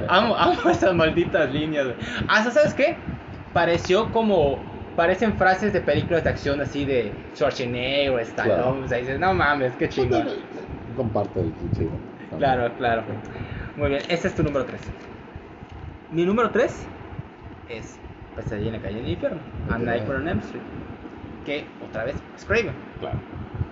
Amo, 0.09 0.36
amo 0.36 0.70
esas 0.70 0.94
malditas 0.94 1.53
líneas. 1.53 1.86
Hasta, 2.28 2.51
¿sabes 2.51 2.74
qué? 2.74 2.96
Pareció 3.53 4.11
como. 4.12 4.59
Parecen 4.96 5.32
frases 5.34 5.72
de 5.72 5.80
películas 5.80 6.24
de 6.24 6.30
acción 6.30 6.61
así 6.61 6.84
de 6.84 7.12
Schwarzenegger 7.34 8.20
Stallone. 8.20 8.62
Claro. 8.62 8.84
O 8.84 8.88
sea, 8.88 8.98
dices, 8.98 9.18
no 9.18 9.32
mames, 9.32 9.72
qué 9.78 9.88
chingón. 9.88 10.28
Comparte 10.96 11.40
el 11.40 11.53
cliché. 11.53 11.88
¿No? 12.31 12.39
Claro, 12.39 12.72
claro. 12.76 13.03
Muy 13.76 13.89
bien, 13.91 14.03
ese 14.09 14.28
es 14.28 14.35
tu 14.35 14.43
número 14.43 14.64
3. 14.64 14.81
Mi 16.12 16.24
número 16.24 16.51
3 16.51 16.87
es 17.68 17.99
Pesadilla 18.37 18.68
en 18.68 18.72
la 18.74 18.83
calle 18.83 18.97
del 19.01 19.09
infierno. 19.11 19.39
A. 19.70 19.78
Nightmare 19.78 20.20
on 20.20 20.28
Elm 20.28 20.39
Street. 20.41 20.62
Que 21.45 21.64
otra 21.89 22.05
vez, 22.05 22.16
Wes 22.33 22.45
Craven. 22.45 22.74
Claro. 22.99 23.18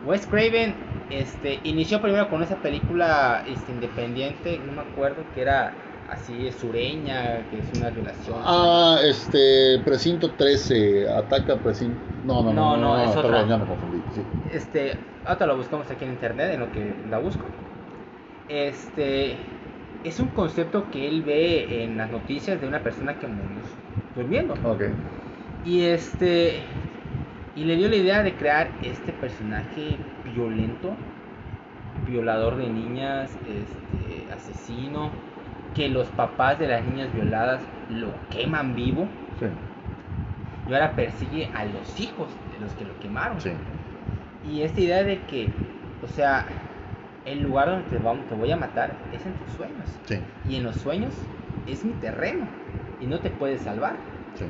Wes 0.07 0.27
Craven 0.27 0.75
este, 1.11 1.61
inició 1.65 2.01
primero 2.01 2.29
con 2.29 2.43
esa 2.43 2.57
película 2.57 3.45
este, 3.49 3.73
independiente, 3.73 4.61
no 4.65 4.73
me 4.73 4.83
acuerdo, 4.83 5.23
que 5.35 5.43
era 5.43 5.73
así 6.11 6.51
sureña, 6.53 7.41
que 7.51 7.59
es 7.59 7.79
una 7.79 7.91
violación. 7.91 8.37
Ah, 8.45 8.99
este, 9.03 9.81
precinto 9.85 10.31
13, 10.33 11.09
ataca 11.11 11.57
precinto... 11.57 11.99
No, 12.25 12.43
no, 12.43 12.53
no, 12.53 12.77
No, 12.77 12.97
no, 12.97 13.05
es 13.05 13.11
perdón, 13.11 13.35
otra. 13.35 13.47
ya 13.47 13.59
me 13.59 13.67
confundí, 13.67 14.03
sí. 14.15 14.23
Este, 14.53 14.97
ahorita 15.25 15.47
lo 15.47 15.57
buscamos 15.57 15.91
aquí 15.91 16.05
en 16.05 16.13
internet, 16.13 16.55
en 16.55 16.61
lo 16.61 16.73
que 16.73 16.95
la 17.11 17.19
busco. 17.19 17.45
Este, 18.49 19.59
es 20.03 20.21
un 20.21 20.29
concepto 20.31 20.91
que 20.91 21.09
él 21.09 21.23
ve 21.23 21.85
en 21.85 21.97
las 21.97 22.11
noticias 22.11 22.61
de 22.61 22.67
una 22.69 22.83
persona 22.83 23.19
que 23.19 23.29
murió 23.29 23.63
durmiendo. 24.15 24.61
Ok, 24.63 24.83
Y 25.63 25.83
este, 25.83 26.77
y 27.55 27.65
le 27.65 27.77
dio 27.77 27.89
la 27.89 27.97
idea 27.97 28.23
de 28.23 28.37
crear 28.37 28.79
este 28.83 29.13
personaje 29.13 30.09
violento, 30.23 31.05
violador 31.95 32.57
de 32.57 32.69
niñas, 32.71 33.39
este, 33.45 34.31
asesino, 34.33 35.13
que 35.75 35.89
los 35.89 36.11
papás 36.13 36.59
de 36.59 36.69
las 36.69 36.85
niñas 36.85 37.13
violadas 37.13 37.71
lo 37.89 38.29
queman 38.31 38.75
vivo 38.75 39.17
sí, 39.39 39.47
y 40.67 40.73
ahora 40.73 40.95
persigue 40.95 41.51
a 41.55 41.65
los 41.65 41.99
hijos 41.99 42.41
de 42.51 42.59
los 42.59 42.75
que 42.75 42.85
lo 42.85 42.99
quemaron. 42.99 43.39
sí, 43.39 43.51
Y 44.43 44.63
esta 44.63 44.81
idea 44.81 45.05
de 45.05 45.27
que, 45.27 45.61
o 46.01 46.09
sea, 46.09 46.47
el 47.33 47.43
lugar 47.43 47.69
donde 47.71 47.89
te, 47.91 47.99
vamos, 47.99 48.27
te 48.27 48.35
voy 48.35 48.51
a 48.53 48.57
matar 48.57 48.93
es 49.13 49.25
en 49.27 49.33
tus 49.35 49.53
sueños. 49.53 49.99
sí, 50.07 50.19
Y 50.49 50.57
en 50.57 50.65
los 50.65 50.77
sueños 50.77 51.15
es 51.67 51.85
mi 51.85 51.93
terreno. 51.95 52.47
Y 53.01 53.07
no 53.07 53.19
te 53.21 53.31
puedes 53.31 53.61
salvar. 53.63 53.95
sí. 54.35 54.45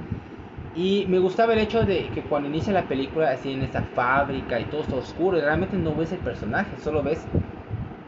Y 0.75 1.07
me 1.09 1.19
gustaba 1.19 1.55
el 1.55 1.59
hecho 1.59 1.85
de 1.85 2.09
que 2.11 2.23
cuando 2.23 2.49
inicia 2.49 2.73
la 2.73 2.83
película, 2.85 3.31
así 3.31 3.53
en 3.53 3.63
esta 3.63 3.83
fábrica 3.83 4.61
y 4.61 4.65
todo 4.67 4.83
está 4.83 4.95
oscuro, 4.97 5.37
y 5.37 5.41
realmente 5.41 5.77
no 5.77 5.93
ves 5.95 6.13
el 6.13 6.19
personaje, 6.19 6.71
solo 6.79 7.03
ves 7.03 7.25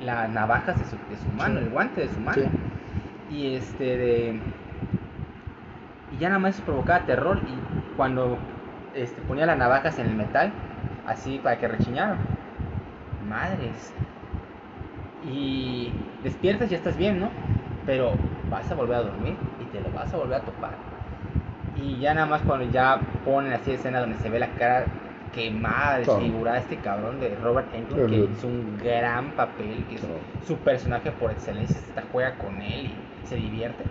las 0.05 0.29
navajas 0.31 0.79
de 0.79 0.85
su, 0.85 0.97
de 0.97 1.17
su 1.17 1.29
mano, 1.37 1.59
Sí. 1.59 1.65
el 1.65 1.71
guante 1.73 2.01
de 2.03 2.09
su 2.09 2.21
mano. 2.21 2.43
Sí. 3.31 3.35
Y 3.37 3.55
este 3.57 3.85
de. 3.97 4.41
Y 6.13 6.19
ya 6.21 6.29
nada 6.29 6.39
más 6.39 6.55
eso 6.57 6.65
provocaba 6.65 7.05
terror. 7.07 7.39
Y 7.39 7.97
cuando 7.97 8.39
este, 8.95 9.21
ponía 9.23 9.47
las 9.47 9.59
navajas 9.59 9.99
en 9.99 10.07
el 10.07 10.15
metal, 10.15 10.53
así 11.07 11.41
para 11.43 11.59
que 11.59 11.67
rechiñaran. 11.67 12.19
Madres. 13.29 13.93
Y 15.27 15.93
despiertas 16.23 16.69
y 16.69 16.73
ya 16.73 16.77
estás 16.79 16.97
bien, 16.97 17.21
¿no? 17.21 17.31
Pero 17.87 18.13
vas 18.51 18.71
a 18.71 18.75
volver 18.75 18.97
a 18.97 19.03
dormir 19.03 19.37
y 19.61 19.65
te 19.67 19.81
lo 19.81 19.91
vas 19.91 20.13
a 20.13 20.17
volver 20.17 20.37
a 20.41 20.45
topar. 20.45 20.75
Y 21.77 21.99
ya 21.99 22.15
nada 22.15 22.27
más 22.27 22.43
cuando 22.43 22.71
ya 22.73 23.01
ponen 23.25 23.53
así 23.53 23.73
escena 23.73 24.01
donde 24.01 24.19
se 24.19 24.29
ve 24.29 24.39
la 24.39 24.49
cara 24.57 24.87
quemada, 25.35 25.99
desfigurada 25.99 26.57
de 26.57 26.63
este 26.63 26.77
cabrón 26.79 27.21
de 27.21 27.35
Robert 27.37 27.69
Englund 27.75 28.09
que 28.11 28.17
hizo 28.37 28.47
un 28.49 28.79
gran 28.79 29.31
papel, 29.33 29.85
que 29.89 29.95
es 29.97 30.03
su 30.47 30.57
personaje 30.57 31.13
por 31.13 31.31
excelencia, 31.31 31.81
se 31.81 32.03
juega 32.13 32.37
con 32.39 32.61
él 32.61 32.87
y 32.87 33.27
se 33.29 33.37
divierte. 33.37 33.85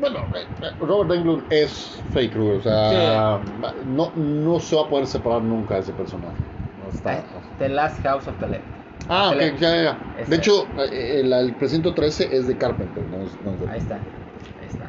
Bueno, 0.00 0.18
eh, 0.34 0.46
eh, 0.62 0.70
Robert 0.80 1.10
Englund 1.10 1.44
es 1.50 2.02
Krueger, 2.12 2.58
o 2.58 2.60
sea, 2.62 3.40
no, 3.84 4.12
no 4.16 4.60
se 4.60 4.76
va 4.76 4.82
a 4.82 4.88
poder 4.88 5.06
separar 5.06 5.42
nunca 5.42 5.74
de 5.74 5.80
ese 5.80 5.92
personaje. 5.92 6.36
No 6.80 6.88
está- 6.88 7.22
The 7.58 7.68
Last 7.68 8.02
House 8.02 8.28
of 8.28 8.38
the 8.38 8.46
Left. 8.46 8.77
Ah, 9.08 9.30
ok, 9.30 9.40
ya, 9.40 9.50
ya, 9.58 9.82
ya. 9.82 9.98
De 10.26 10.36
hecho, 10.36 10.66
eh, 10.78 11.20
el, 11.20 11.32
el 11.32 11.54
precinto 11.54 11.94
13 11.94 12.28
es 12.36 12.46
de 12.46 12.56
Carpenter, 12.56 13.02
no 13.04 13.24
es, 13.24 13.36
no 13.44 13.52
es 13.52 13.60
de 13.60 13.68
Ahí 13.70 13.78
está, 13.78 13.94
ahí 13.96 14.66
está. 14.68 14.88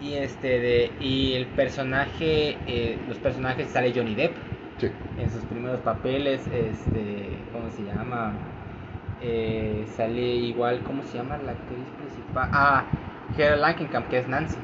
Y 0.00 0.14
este 0.14 0.48
de 0.60 0.92
y 1.00 1.34
el 1.34 1.46
personaje, 1.46 2.56
eh, 2.66 2.98
los 3.08 3.18
personajes 3.18 3.68
sale 3.68 3.92
Johnny 3.94 4.14
Depp 4.14 4.32
Sí, 4.78 4.88
en 5.18 5.30
sus 5.30 5.42
primeros 5.42 5.80
papeles, 5.80 6.40
este, 6.46 7.28
¿cómo 7.52 7.70
se 7.70 7.82
llama? 7.82 8.32
Eh, 9.22 9.84
sale 9.94 10.20
igual, 10.20 10.80
¿cómo 10.84 11.02
se 11.02 11.18
llama 11.18 11.36
la 11.44 11.52
actriz 11.52 11.84
principal? 11.98 12.48
Ah, 12.52 12.84
Heather 13.36 13.58
Langenkamp, 13.58 14.08
que 14.08 14.18
es 14.18 14.28
Nancy. 14.28 14.56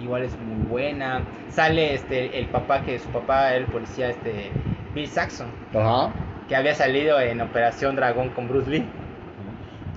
Igual 0.00 0.22
es 0.22 0.32
muy 0.40 0.68
buena. 0.68 1.22
Sale 1.50 1.94
este 1.94 2.38
el 2.38 2.46
papá 2.46 2.82
que 2.82 2.98
su 2.98 3.08
papá 3.08 3.50
era 3.50 3.64
el 3.64 3.66
policía, 3.66 4.10
este 4.10 4.50
Bill 4.94 5.08
Saxon, 5.08 5.48
ajá. 5.74 6.12
Que 6.48 6.56
había 6.56 6.74
salido 6.74 7.20
en 7.20 7.40
Operación 7.40 7.96
Dragón 7.96 8.30
con 8.30 8.48
Bruce 8.48 8.70
Lee. 8.70 8.84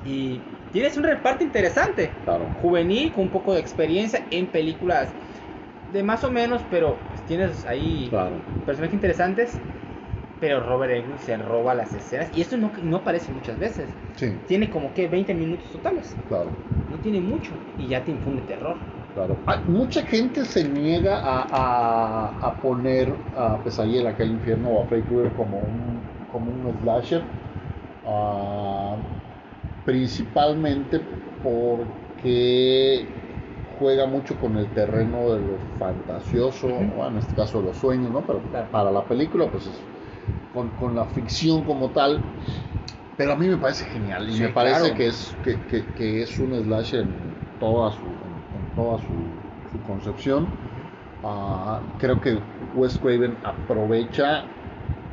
Y 0.06 0.40
tienes 0.72 0.98
un 0.98 1.04
reparto 1.04 1.44
interesante. 1.44 2.12
Claro. 2.24 2.46
juvenil 2.62 3.12
con 3.12 3.24
un 3.26 3.30
poco 3.30 3.54
de 3.54 3.60
experiencia 3.60 4.22
en 4.32 4.48
películas 4.48 5.10
de 5.94 6.04
más 6.04 6.24
o 6.24 6.32
menos, 6.32 6.62
pero 6.70 6.96
pues, 7.10 7.22
tienes 7.28 7.66
ahí 7.66 8.08
Claro. 8.10 8.36
personajes 8.66 8.94
interesantes. 8.94 9.58
Pero 10.40 10.60
Robert 10.60 10.94
Englund 10.94 11.20
se 11.20 11.36
roba 11.38 11.74
las 11.74 11.96
escenas 11.96 12.30
y 12.36 12.42
esto 12.42 12.58
no, 12.58 12.72
no 12.84 12.98
aparece 12.98 13.32
muchas 13.32 13.58
veces. 13.58 13.90
Sí, 14.16 14.28
Tiene 14.48 14.70
como 14.70 14.94
que 14.94 15.08
20 15.08 15.34
minutos 15.34 15.66
totales. 15.72 16.16
claro. 16.28 16.52
No 16.92 16.98
tiene 16.98 17.20
mucho 17.20 17.54
y 17.80 17.88
ya 17.88 18.04
te 18.04 18.12
infunde 18.12 18.42
terror. 18.44 18.78
Claro. 19.14 19.36
Ah, 19.48 19.64
mucha 19.66 20.04
gente 20.04 20.46
se 20.46 20.64
niega 20.70 21.18
a, 21.18 21.42
a, 21.42 22.48
a 22.48 22.62
poner 22.62 23.10
a 23.36 23.58
Pesadilla 23.64 24.02
en 24.02 24.08
aquel 24.08 24.30
infierno 24.32 24.70
o 24.70 24.84
a 24.84 24.88
Freddy 24.88 25.04
Krueger 25.04 25.32
como 25.34 25.58
un, 25.58 26.00
como 26.28 26.52
un 26.52 26.80
slasher, 26.80 27.24
ah, 28.06 28.98
principalmente 29.86 31.00
porque 31.42 33.08
juega 33.78 34.06
mucho 34.08 34.38
con 34.40 34.58
el 34.58 34.72
terreno 34.74 35.32
de 35.32 35.40
lo 35.42 35.60
fantasioso, 35.78 36.68
Ujú. 36.68 36.94
bueno, 36.96 37.08
en 37.10 37.18
este 37.20 37.36
caso 37.36 37.60
de 37.60 37.66
los 37.68 37.78
sueños, 37.78 38.12
¿no? 38.12 38.26
Pero 38.26 38.42
para 38.72 38.92
la 38.92 39.08
película, 39.08 39.50
pues 39.52 39.68
es 39.68 39.80
con, 40.54 40.70
con 40.72 40.96
la 40.96 41.06
ficción 41.06 41.64
como 41.64 41.92
tal. 41.92 42.22
Pero 43.16 43.34
a 43.34 43.36
mí 43.36 43.48
me 43.48 43.58
parece 43.58 43.86
genial 43.86 44.30
y 44.30 44.34
Sí, 44.34 44.44
me 44.44 44.50
parece 44.50 44.82
claro. 44.82 44.96
que 44.96 45.08
es 45.08 45.36
que, 45.44 45.60
que- 45.66 45.94
que 45.94 46.22
es 46.22 46.40
un 46.40 46.54
slasher 46.64 47.02
en 47.02 47.36
toda 47.60 47.92
su, 47.92 48.06
en, 48.06 48.60
en 48.60 48.68
toda 48.76 49.00
su, 49.00 49.40
su 49.72 49.82
concepción. 49.82 50.50
Ah, 51.24 51.82
creo 52.00 52.22
que 52.22 52.42
Wes 52.74 52.98
Craven 52.98 53.38
aprovecha, 53.44 54.50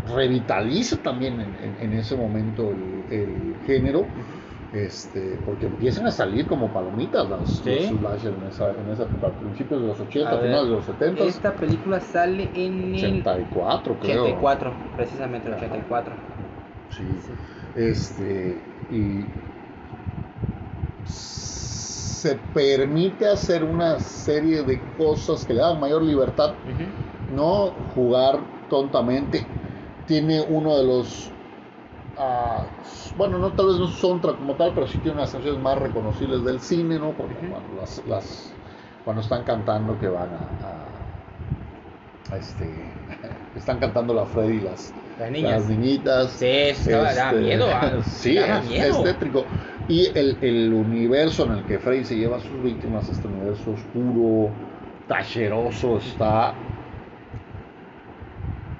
revitaliza 0.07 0.97
también 0.99 1.41
en, 1.41 1.55
en- 1.57 1.77
en 1.81 1.93
ese 1.99 2.17
momento 2.17 2.71
el, 2.73 3.13
el 3.13 3.55
género, 3.67 4.07
este, 4.73 5.39
porque 5.47 5.67
empiezan 5.67 6.07
a 6.07 6.11
salir 6.11 6.47
como 6.47 6.73
palomitas 6.73 7.29
las, 7.31 7.49
Sí. 7.49 7.71
los 8.03 8.25
en 8.25 8.43
esa, 8.49 8.71
en 8.71 8.93
esa 8.93 9.05
época, 9.05 9.29
a 9.29 9.31
principios 9.39 9.81
de 9.81 9.87
los 9.87 10.01
80, 10.01 10.31
A 10.31 10.35
ver, 10.35 10.43
finales 10.43 10.69
de 10.69 10.75
los 10.77 10.85
70, 10.85 11.25
Esta 11.25 11.53
película 11.53 12.01
sale 12.01 12.51
en 12.55 12.95
el 12.95 13.21
84 13.21 13.97
creo. 14.01 14.23
84, 14.25 14.73
precisamente 14.97 15.49
el 15.49 15.55
84. 15.55 16.15
Sí. 16.91 17.05
Sí. 17.27 17.33
Este, 17.77 18.59
y 18.91 19.25
se 21.05 22.37
permite 22.55 23.29
hacer 23.29 23.63
una 23.63 24.01
serie 24.01 24.63
de 24.63 24.81
cosas 24.97 25.45
que 25.45 25.55
le 25.55 25.61
dan 25.61 25.79
mayor 25.79 26.03
libertad, 26.03 26.55
no 27.31 27.71
jugar 27.95 28.39
tontamente. 28.71 29.47
Tiene 30.07 30.41
uno 30.43 30.77
de 30.77 30.85
los, 30.85 31.31
ah, 32.17 32.65
bueno, 33.17 33.39
no 33.39 33.53
tal 33.55 33.67
vez 33.69 33.77
no 33.77 33.89
soundtrack 33.89 34.39
como 34.39 34.57
tal, 34.57 34.75
pero 34.75 34.87
sí 34.87 34.99
tiene 34.99 35.19
unas 35.19 35.33
canciones 35.33 35.61
más 35.61 35.79
reconocibles 35.79 36.45
del 36.45 36.61
cine, 36.61 36.99
¿no? 36.99 37.13
Cuando, 37.15 37.41
las, 37.81 38.05
las- 38.07 38.53
cuando 39.05 39.23
están 39.23 39.45
cantando 39.45 39.99
que 39.99 40.09
van 40.09 40.31
a, 40.33 40.41
a- 40.63 42.35
a 42.35 42.37
este, 42.39 42.95
están 43.57 43.79
cantando 43.79 44.15
la 44.15 44.27
Freddy 44.27 44.61
las, 44.61 44.93
Las 45.19 45.31
niñas. 45.31 45.51
las 45.53 45.69
niñitas. 45.69 46.33
Sí, 46.33 46.47
Este, 46.47 46.95
miedo. 47.41 47.67
ah, 47.73 47.93
sí, 48.05 48.37
es, 48.39 48.65
miedo. 48.67 48.99
es 48.99 49.03
tétrico. 49.03 49.47
Y 49.89 50.07
el, 50.19 50.39
el 50.41 50.73
universo 50.73 51.45
en 51.45 51.53
el 51.53 51.65
que 51.67 51.79
Freddy 51.79 52.05
se 52.05 52.17
lleva 52.17 52.39
a 52.39 52.41
sus 52.41 52.63
víctimas, 52.63 53.09
este 53.09 53.29
universo 53.29 53.73
oscuro, 53.73 54.51
tacheroso, 55.07 55.99
está 55.99 56.55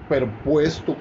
perpuesto 0.09 0.97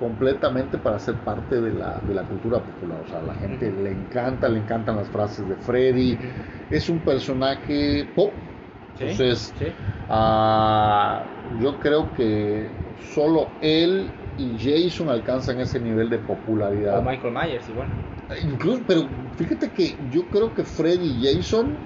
completamente 0.00 0.78
para 0.78 0.98
ser 0.98 1.14
parte 1.16 1.60
de 1.60 1.72
la, 1.72 2.00
de 2.00 2.14
la 2.14 2.24
cultura 2.24 2.58
popular. 2.58 3.02
O 3.04 3.06
sea, 3.06 3.18
a 3.18 3.22
la 3.22 3.34
gente 3.34 3.70
le 3.70 3.92
encanta, 3.92 4.48
le 4.48 4.58
encantan 4.58 4.96
las 4.96 5.08
frases 5.10 5.46
de 5.46 5.56
Freddy. 5.56 6.18
Es 6.70 6.88
un 6.88 6.98
personaje 7.00 8.06
pop. 8.16 8.32
Entonces, 8.98 9.52
sí. 9.58 9.66
Ah, 10.08 11.22
yo 11.60 11.78
creo 11.78 12.12
que 12.14 12.70
solo 13.14 13.48
él 13.60 14.10
y 14.38 14.58
Jason 14.58 15.10
alcanzan 15.10 15.60
ese 15.60 15.78
nivel 15.78 16.08
de 16.08 16.18
popularidad. 16.18 16.98
O 16.98 17.02
Michael 17.02 17.34
Myers, 17.34 17.68
igual. 17.68 17.88
Incluso, 18.42 18.82
pero 18.86 19.02
fíjate 19.36 19.68
que 19.70 19.96
yo 20.10 20.22
creo 20.30 20.54
que 20.54 20.64
Freddy 20.64 21.08
y 21.08 21.36
Jason 21.36 21.76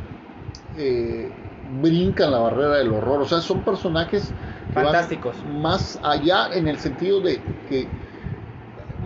eh, 0.76 1.30
brincan 1.82 2.30
la 2.30 2.38
barrera 2.38 2.76
del 2.76 2.92
horror. 2.92 3.22
O 3.22 3.26
sea, 3.26 3.40
son 3.40 3.62
personajes 3.64 4.32
Fantásticos. 4.72 5.36
más 5.62 5.98
allá 6.02 6.48
en 6.52 6.68
el 6.68 6.78
sentido 6.78 7.20
de 7.20 7.40
que 7.68 7.86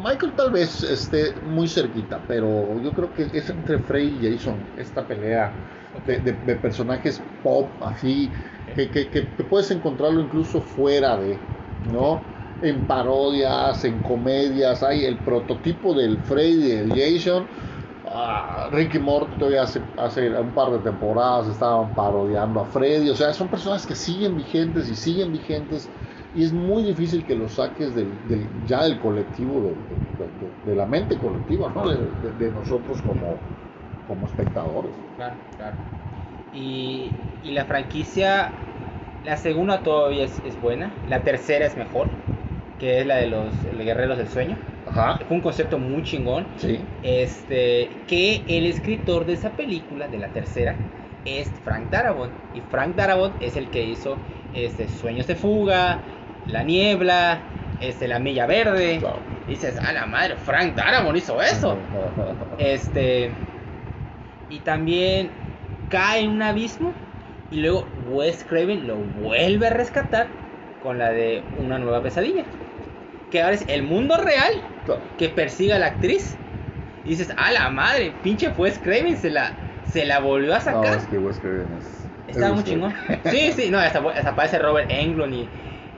Michael 0.03 0.35
tal 0.37 0.51
vez 0.53 0.83
esté 0.83 1.41
muy 1.43 1.69
cerquita, 1.69 2.27
pero 2.27 2.79
yo 2.81 2.93
creo 2.95 3.13
que 3.13 3.25
es 3.33 3.51
entre 3.51 3.79
Freddy 3.81 4.27
y 4.27 4.33
Jason 4.39 4.71
esta 4.77 5.07
pelea 5.07 5.61
de, 5.93 6.21
de- 6.21 6.33
de 6.35 6.57
personajes 6.57 7.29
pop 7.43 7.77
así 7.83 8.33
que, 8.73 8.91
que- 8.91 9.11
puedes 9.45 9.71
encontrarlo 9.71 10.21
incluso 10.21 10.61
fuera 10.63 11.17
de, 11.19 11.47
¿no? 11.79 12.29
En 12.61 12.87
parodias, 12.87 13.85
en 13.85 14.01
comedias, 14.03 14.83
hay 14.83 15.05
el 15.05 15.23
prototipo 15.23 15.95
del 15.95 16.21
Freddy 16.21 16.67
y 16.73 16.77
del 16.77 16.93
Jason. 16.95 17.49
ah, 18.05 18.69
Ricky 18.73 18.99
todavía 19.39 19.63
hace, 19.63 19.91
hace 19.97 20.31
un 20.41 20.55
par 20.55 20.71
de 20.73 20.81
temporadas 20.81 21.49
estaban 21.49 21.95
parodiando 21.95 22.61
a 22.61 22.67
Freddy. 22.67 23.11
O 23.11 23.15
sea, 23.17 23.33
son 23.33 23.51
personas 23.51 23.87
que 23.87 23.95
siguen 23.95 24.37
vigentes 24.37 24.89
y 24.89 24.97
siguen 24.97 25.33
vigentes. 25.33 25.93
Y 26.35 26.45
es 26.45 26.53
muy 26.53 26.83
difícil 26.85 27.25
que 27.25 27.35
los 27.35 27.53
saques 27.55 27.95
del, 27.95 28.07
del- 28.29 28.49
ya 28.67 28.85
del 28.85 29.01
colectivo, 29.01 29.63
de, 29.63 29.75
de- 30.65 30.75
la 30.77 30.87
mente 30.87 31.17
colectiva, 31.19 31.73
¿no? 31.75 31.89
De, 31.89 32.33
de- 32.33 32.51
nosotros 32.53 33.01
como, 33.03 33.39
como 34.07 34.27
espectadores. 34.27 34.93
Claro, 35.17 35.37
claro. 35.57 35.77
Y, 36.53 37.13
y 37.43 37.51
la 37.53 37.65
franquicia, 37.65 38.53
la 39.25 39.37
segunda 39.37 39.83
todavía 39.83 40.25
es, 40.25 40.41
es 40.45 40.61
buena, 40.61 40.93
la 41.09 41.23
tercera 41.25 41.67
es 41.67 41.77
mejor, 41.77 42.09
que 42.79 43.01
es 43.01 43.07
la 43.07 43.17
de 43.17 43.27
los, 43.27 43.53
los 43.65 43.85
guerreros 43.85 44.19
del 44.19 44.29
sueño. 44.29 44.57
Ajá. 44.87 45.19
Fue 45.27 45.37
un 45.37 45.43
concepto 45.43 45.79
muy 45.79 46.03
chingón. 46.03 46.47
Sí. 46.57 46.81
Este, 47.03 47.91
que 48.07 48.45
el 48.49 48.67
escritor 48.67 49.25
de 49.27 49.35
esa 49.35 49.51
película, 49.51 50.09
de 50.09 50.19
la 50.19 50.29
tercera, 50.29 50.77
es 51.25 51.49
Frank 51.65 51.91
Darabont. 51.91 52.33
Y 52.55 52.61
Frank 52.61 52.97
Darabont 52.97 53.35
es 53.41 53.57
el 53.57 53.69
que 53.69 53.85
hizo 53.85 54.19
este, 54.55 54.89
Sueños 54.89 55.27
de 55.27 55.37
Fuga, 55.37 56.01
La 56.49 56.63
Niebla, 56.65 57.41
este, 57.81 58.09
La 58.09 58.19
Milla 58.19 58.47
Verde. 58.47 59.01
Dices, 59.47 59.79
a 59.79 59.93
la 59.93 60.07
madre, 60.07 60.37
Frank 60.37 60.75
Darabont 60.75 61.17
hizo 61.17 61.41
eso. 61.41 61.79
Este. 62.59 63.33
Y 64.49 64.59
también 64.61 65.31
cae 65.89 66.23
en 66.23 66.31
un 66.31 66.43
abismo. 66.43 66.93
Y 67.51 67.61
luego 67.61 67.87
Wes 68.09 68.45
Craven 68.45 68.87
lo 68.87 68.97
vuelve 68.97 69.69
a 69.69 69.71
rescatar 69.71 70.27
con 70.83 70.99
la 70.99 71.11
de 71.11 71.43
Una 71.57 71.79
nueva 71.79 72.03
pesadilla. 72.03 72.45
Que 73.31 73.43
ahora 73.43 73.55
es 73.55 73.65
el 73.69 73.83
mundo 73.83 74.17
real 74.17 74.53
que 75.19 75.29
persiga 75.29 75.77
a 75.77 75.79
la 75.79 75.87
actriz. 75.87 76.37
Y 77.05 77.11
dices, 77.11 77.33
a 77.37 77.53
la 77.53 77.71
madre, 77.71 78.13
pinche 78.23 78.49
Wes 78.49 78.79
Craven 78.79 79.17
se 79.17 79.31
la, 79.31 79.55
se 79.83 80.05
la 80.05 80.19
volvió 80.21 80.55
a 80.55 80.59
No, 80.59 80.63
sacar. 80.65 80.99
es 80.99 81.05
que 81.07 81.19
Wes 81.19 81.39
Craven 81.39 81.73
es. 81.79 81.85
Estaba 82.27 82.49
es 82.49 82.55
muy 82.55 82.65
chingón. 82.65 82.95
Sí, 83.31 83.53
sí, 83.53 83.71
no, 83.71 83.79
hasta, 83.79 83.99
hasta 84.11 84.31
aparece 84.31 84.59
Robert 84.59 84.91
Englund 84.91 85.35
y. 85.35 85.49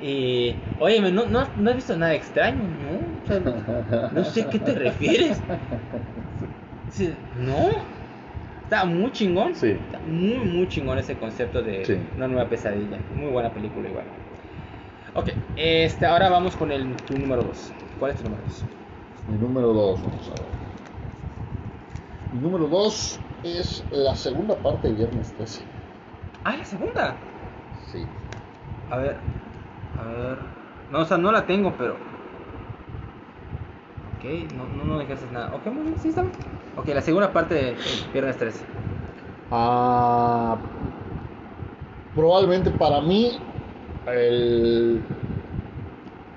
y 0.03 0.57
oye, 0.79 1.01
¿no, 1.01 1.27
no, 1.27 1.47
no 1.57 1.71
has 1.71 1.77
visto 1.77 1.97
nada 1.97 2.15
extraño, 2.15 2.63
¿no? 2.63 3.01
O 3.23 3.27
sea, 3.27 4.11
no 4.13 4.25
sé 4.25 4.43
a 4.43 4.51
qué 4.51 4.59
te 4.59 4.73
refieres. 4.75 5.41
Sí, 6.91 7.15
No. 7.39 7.69
Está 8.65 8.85
muy 8.85 9.11
chingón. 9.11 9.55
Sí. 9.57 9.71
Está 9.71 9.99
muy, 10.07 10.39
muy 10.39 10.69
chingón 10.69 10.97
ese 10.99 11.17
concepto 11.17 11.61
de 11.61 11.85
Sí. 11.85 11.99
una 12.17 12.29
nueva 12.29 12.49
pesadilla. 12.49 12.99
Muy 13.17 13.31
buena 13.33 13.51
película 13.53 13.89
igual. 13.89 14.05
Ok, 15.15 15.31
este, 15.57 16.07
ahora 16.07 16.29
vamos 16.31 16.55
con 16.55 16.71
el, 16.71 16.95
tu 16.99 17.19
número 17.19 17.43
2. 17.43 17.73
¿Cuál 17.99 18.13
es 18.13 18.19
tu 18.19 18.25
número 18.25 18.43
2? 18.45 18.65
Mi 19.29 19.39
número 19.39 19.73
2, 19.73 20.03
vamos 20.03 20.29
a 20.29 20.31
ver. 20.41 20.51
Mi 22.33 22.41
número 22.41 22.69
2 22.69 23.19
es 23.43 23.85
la 23.91 24.15
segunda 24.15 24.55
parte 24.55 24.87
de 24.87 24.95
Viernes 24.95 25.33
13. 25.33 25.63
Ah, 26.45 26.57
la 26.57 26.65
segunda. 26.65 27.17
Sí. 27.91 28.07
A 28.89 28.99
ver, 28.99 29.17
a 29.99 30.05
ver. 30.05 30.39
No, 30.91 31.01
o 31.01 31.05
sea, 31.05 31.19
no 31.19 31.31
la 31.33 31.47
tengo, 31.47 31.75
pero. 31.79 31.95
Ok, 34.19 34.53
no, 34.55 34.67
no, 34.77 34.85
no 34.85 34.99
dejaste 34.99 35.27
nada. 35.33 35.55
Ok, 35.55 35.67
muy 35.67 35.85
bien, 35.85 35.99
sí 35.99 36.09
está 36.09 36.23
bien. 36.23 36.35
Ok, 36.77 36.89
la 36.89 37.03
segunda 37.03 37.33
parte 37.33 37.55
de 37.55 37.77
Viernes 38.13 38.37
13. 38.37 38.65
Ah, 39.51 40.57
probablemente 42.15 42.71
para 42.71 43.01
mí, 43.01 43.39
el 44.07 45.03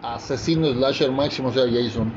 asesino 0.02 0.68
slasher 0.74 1.12
máximo 1.12 1.52
sea 1.52 1.66
Jason. 1.66 2.12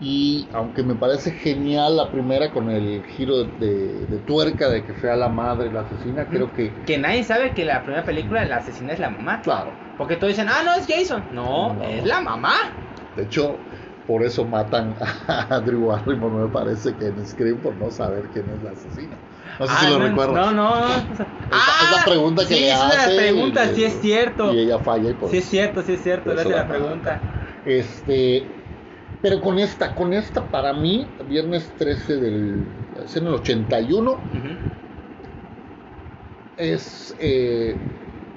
Y 0.00 0.48
aunque 0.52 0.84
me 0.84 0.94
parece 0.94 1.32
genial 1.32 1.96
la 1.96 2.10
primera 2.12 2.52
con 2.52 2.70
el 2.70 3.04
giro 3.04 3.44
de, 3.44 3.66
de- 3.66 4.06
de 4.06 4.18
tuerca 4.20 4.68
de 4.68 4.84
que 4.84 4.94
sea 4.94 5.16
la 5.16 5.28
madre 5.28 5.72
la 5.72 5.80
asesina, 5.80 6.26
creo 6.28 6.52
que, 6.52 6.72
Que 6.86 6.98
nadie 6.98 7.24
sabe 7.24 7.52
que 7.52 7.64
la 7.64 7.82
primera 7.82 8.04
película 8.04 8.44
la 8.44 8.56
asesina 8.58 8.92
es 8.92 9.00
la 9.00 9.10
mamá. 9.10 9.40
claro, 9.42 9.72
Porque 9.96 10.14
todos 10.16 10.28
dicen, 10.34 10.46
ah, 10.48 10.62
no, 10.64 10.74
es 10.76 10.86
Jason. 10.86 11.24
No, 11.32 11.74
No. 11.74 11.82
es 11.82 12.04
la 12.04 12.20
mamá. 12.20 12.54
de 13.16 13.24
hecho, 13.24 13.58
por 14.06 14.22
eso 14.22 14.44
matan 14.44 14.94
a 15.26 15.60
Drew 15.60 15.86
Barrymore, 15.86 16.46
me 16.46 16.52
parece 16.52 16.94
que 16.94 17.06
en 17.06 17.26
Scream 17.26 17.58
por 17.58 17.74
no 17.74 17.90
saber 17.90 18.30
quién 18.32 18.48
es 18.50 18.62
la 18.62 18.70
asesina. 18.70 19.16
No 19.58 19.66
sé 19.66 19.72
Ah, 19.76 19.80
si 19.84 19.90
lo 19.90 19.98
no, 19.98 20.06
recuerdas. 20.06 20.34
No, 20.36 20.52
no, 20.52 20.80
no. 20.80 20.84
o 20.84 20.88
sea, 21.16 21.26
Esa- 21.50 21.96
esa 21.96 22.04
pregunta 22.04 22.42
que 22.46 22.54
sí, 22.54 22.60
le 22.60 22.70
es 22.70 22.76
una 22.76 22.86
hace 22.88 23.16
pregunta, 23.16 23.64
y- 23.66 23.74
sí 23.74 23.84
es 23.84 24.00
cierto. 24.00 24.54
Y 24.54 24.60
ella 24.60 24.78
falla 24.78 25.10
y 25.10 25.14
por 25.14 25.30
Sí 25.30 25.38
es 25.38 25.44
cierto, 25.46 25.82
sí 25.82 25.94
es 25.94 26.02
cierto, 26.04 26.30
hace 26.32 26.48
la 26.48 26.56
la 26.58 26.68
pregunta. 26.68 27.20
Este, 27.64 28.46
pero 29.20 29.40
con 29.40 29.58
esta, 29.58 29.94
con 29.94 30.12
esta 30.12 30.44
para 30.50 30.72
mí, 30.72 31.06
viernes 31.26 31.70
13 31.76 32.16
del, 32.16 32.66
es 33.04 33.16
en 33.16 33.26
el 33.26 33.34
81, 33.34 34.10
Ujú. 34.10 34.48
es 36.56 37.14
eh, 37.20 37.76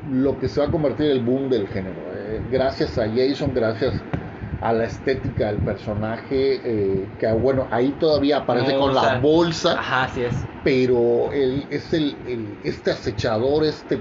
lo 0.10 0.40
que 0.40 0.48
se 0.48 0.60
va 0.60 0.68
a 0.68 0.72
convertir 0.72 1.08
en 1.08 1.12
el 1.14 1.24
boom 1.24 1.50
del 1.50 1.68
género. 1.68 2.02
Eh, 2.16 2.42
gracias 2.52 2.98
a 2.98 3.08
Jason, 3.08 3.54
gracias 3.54 3.94
a 4.62 4.74
la 4.74 4.86
estética 4.86 5.48
del 5.48 5.58
personaje, 5.58 6.60
eh, 6.64 7.08
que 7.18 7.32
bueno, 7.34 7.68
ahí 7.72 7.94
todavía 8.00 8.38
aparece 8.38 8.76
con 8.78 8.94
la 8.94 9.02
Bolsa. 9.02 9.20
bolsa, 9.20 9.80
Ajá, 9.80 10.04
así 10.04 10.22
es. 10.24 10.36
pero 10.64 11.32
el- 11.34 11.66
es 11.72 11.92
el, 11.94 12.16
el- 12.28 12.58
este 12.64 12.92
acechador, 12.92 13.66
este 13.66 14.00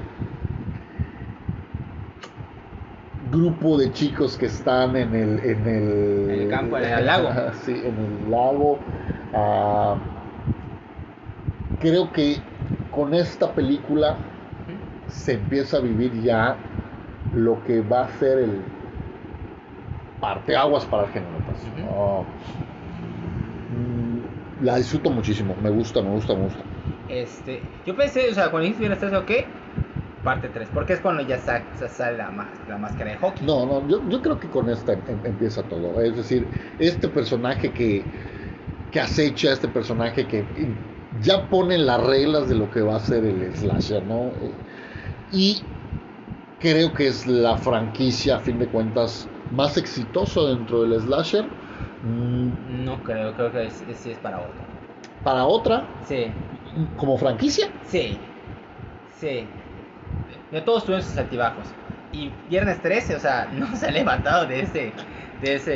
grupo 3.30 3.78
de 3.78 3.92
chicos 3.92 4.36
que 4.36 4.46
están 4.46 4.96
en 4.96 5.14
el 5.14 5.38
en 5.40 5.66
el, 5.66 6.30
En 6.30 6.40
el 6.42 6.48
campo, 6.48 6.78
en 6.78 6.84
el 6.84 7.06
lago. 7.06 7.30
sí, 7.64 7.72
en 7.72 7.96
el 7.98 8.30
lago. 8.30 8.78
Ah, 9.34 9.96
creo 11.80 12.12
que 12.12 12.38
con 12.92 13.14
esta 13.14 13.52
película 13.54 14.16
se 15.08 15.34
empieza 15.34 15.78
a 15.78 15.80
vivir 15.80 16.12
ya 16.22 16.56
lo 17.34 17.62
que 17.64 17.80
va 17.80 18.02
a 18.02 18.08
ser 18.18 18.38
el 18.38 18.62
parteaguas 20.20 20.84
para 20.84 21.04
el 21.04 21.08
género. 21.10 21.30
Mm, 23.70 24.64
la 24.64 24.76
disfruto 24.76 25.10
muchísimo, 25.10 25.54
me 25.62 25.70
gusta, 25.70 26.02
me 26.02 26.10
gusta, 26.10 26.34
me 26.34 26.42
gusta. 26.44 26.62
Este, 27.08 27.60
yo 27.86 27.96
pensé, 27.96 28.30
o 28.30 28.34
sea, 28.34 28.50
cuando 28.50 28.68
dijiste 28.68 28.94
13, 28.94 29.16
ok, 29.16 29.30
parte 30.22 30.48
3, 30.50 30.70
porque 30.70 30.94
es 30.94 31.00
cuando 31.00 31.22
ya 31.22 31.38
sa- 31.38 31.68
sa- 31.74 31.88
sale 31.88 32.16
la, 32.18 32.30
máscara 32.30 33.10
de 33.10 33.16
hockey. 33.16 33.46
No, 33.46 33.66
no, 33.66 33.88
yo, 33.88 34.08
yo 34.08 34.20
creo 34.22 34.38
que 34.38 34.50
con 34.50 34.68
esta 34.68 34.92
em- 34.92 35.02
em- 35.06 35.20
empieza 35.24 35.66
todo. 35.66 36.00
Es 36.00 36.16
decir, 36.16 36.50
este 36.78 37.08
personaje 37.08 37.72
que, 37.72 38.10
que 38.90 39.00
acecha, 39.00 39.52
este 39.52 39.68
personaje 39.68 40.26
que 40.28 40.46
ya 41.20 41.48
pone 41.50 41.78
las 41.78 42.02
reglas 42.04 42.48
de 42.48 42.56
lo 42.56 42.70
que 42.70 42.82
va 42.82 42.96
a 42.96 43.00
ser 43.00 43.24
el 43.24 43.56
slasher, 43.56 44.04
¿no? 44.04 44.34
Y 45.32 45.64
creo 46.58 46.94
que 46.94 47.08
es 47.08 47.26
la 47.26 47.56
franquicia, 47.58 48.36
a 48.36 48.40
fin 48.40 48.58
de 48.58 48.68
cuentas, 48.68 49.28
más 49.50 49.76
exitosa 49.76 50.42
dentro 50.42 50.82
del 50.82 51.00
slasher. 51.00 51.46
Mm, 52.02 52.84
No 52.84 53.02
creo, 53.02 53.34
creo 53.34 53.52
que 53.52 53.66
es, 53.66 53.80
es- 53.82 54.00
sí 54.00 54.10
es 54.10 54.18
para 54.18 54.40
otro. 54.40 54.64
Para 55.22 55.46
otra, 55.46 55.88
Sí, 56.06 56.34
como 56.96 57.16
franquicia, 57.18 57.72
sí, 57.82 58.20
sí. 59.20 59.59
De 60.50 60.60
todos 60.62 60.84
tuvieron 60.84 61.04
sus 61.06 61.16
altibajos. 61.18 61.76
Y 62.12 62.42
Viernes 62.46 62.82
13, 62.82 63.14
o 63.16 63.20
sea, 63.20 63.48
no 63.52 63.76
se 63.76 63.86
ha 63.86 63.90
levantado 63.90 64.46
de 64.46 64.60
ese, 64.60 64.94
de 65.40 65.54
ese, 65.54 65.70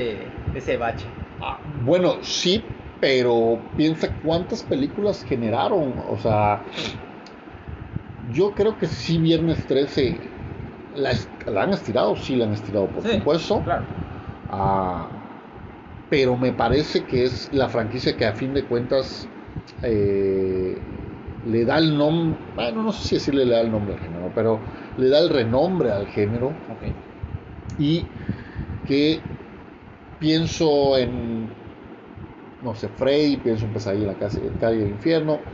de 0.53 0.59
ese 0.59 0.77
bache. 0.77 1.07
Ah, 1.41 1.61
bueno, 1.65 2.23
sí, 2.23 2.65
pero 3.01 3.73
piensa 3.77 4.19
cuántas 4.21 4.63
películas 4.63 5.23
generaron. 5.23 5.95
O 5.99 6.19
sea, 6.19 6.65
yo 8.19 8.55
creo 8.55 8.79
que 8.79 8.87
sí, 8.87 9.19
Viernes 9.19 9.67
13 9.67 10.33
la, 10.93 11.13
est- 11.13 11.43
la 11.47 11.63
han 11.65 11.73
estirado, 11.73 12.17
sí 12.17 12.37
la 12.37 12.47
han 12.47 12.53
estirado, 12.55 12.93
por 12.93 13.03
Sí, 13.03 13.11
supuesto. 13.11 13.65
Claro. 13.65 13.87
Ah, 14.49 15.25
pero 16.09 16.37
me 16.39 16.53
parece 16.53 17.07
que 17.07 17.25
es 17.25 17.53
la 17.53 17.69
franquicia 17.71 18.17
que 18.17 18.27
a 18.27 18.35
fin 18.35 18.55
de 18.55 18.67
cuentas 18.67 19.31
eh, 19.83 21.04
le 21.45 21.65
da 21.65 21.79
el 21.79 21.97
nombre, 21.97 22.41
bueno, 22.55 22.83
no 22.83 22.93
sé 22.93 23.05
si 23.05 23.15
decirle 23.17 23.45
le 23.47 23.55
da 23.55 23.61
el 23.63 23.71
nombre 23.71 23.95
al 23.95 24.01
género, 24.01 24.33
pero 24.35 24.65
le 24.97 25.09
da 25.09 25.19
el 25.21 25.31
renombre 25.31 25.91
al 25.93 26.09
género. 26.09 26.65
Y 27.77 28.15
que 28.85 29.31
pienso 30.19 30.97
en 30.99 31.57
no 32.61 32.75
sé 32.75 32.89
Freddy 32.89 33.37
pienso 33.39 33.67
en 33.67 33.73
Pesadilla 33.73 34.03
en 34.05 34.09
la 34.09 34.19
casa 34.19 34.41
calle 34.59 34.79
del 34.79 34.91
infierno. 34.91 35.45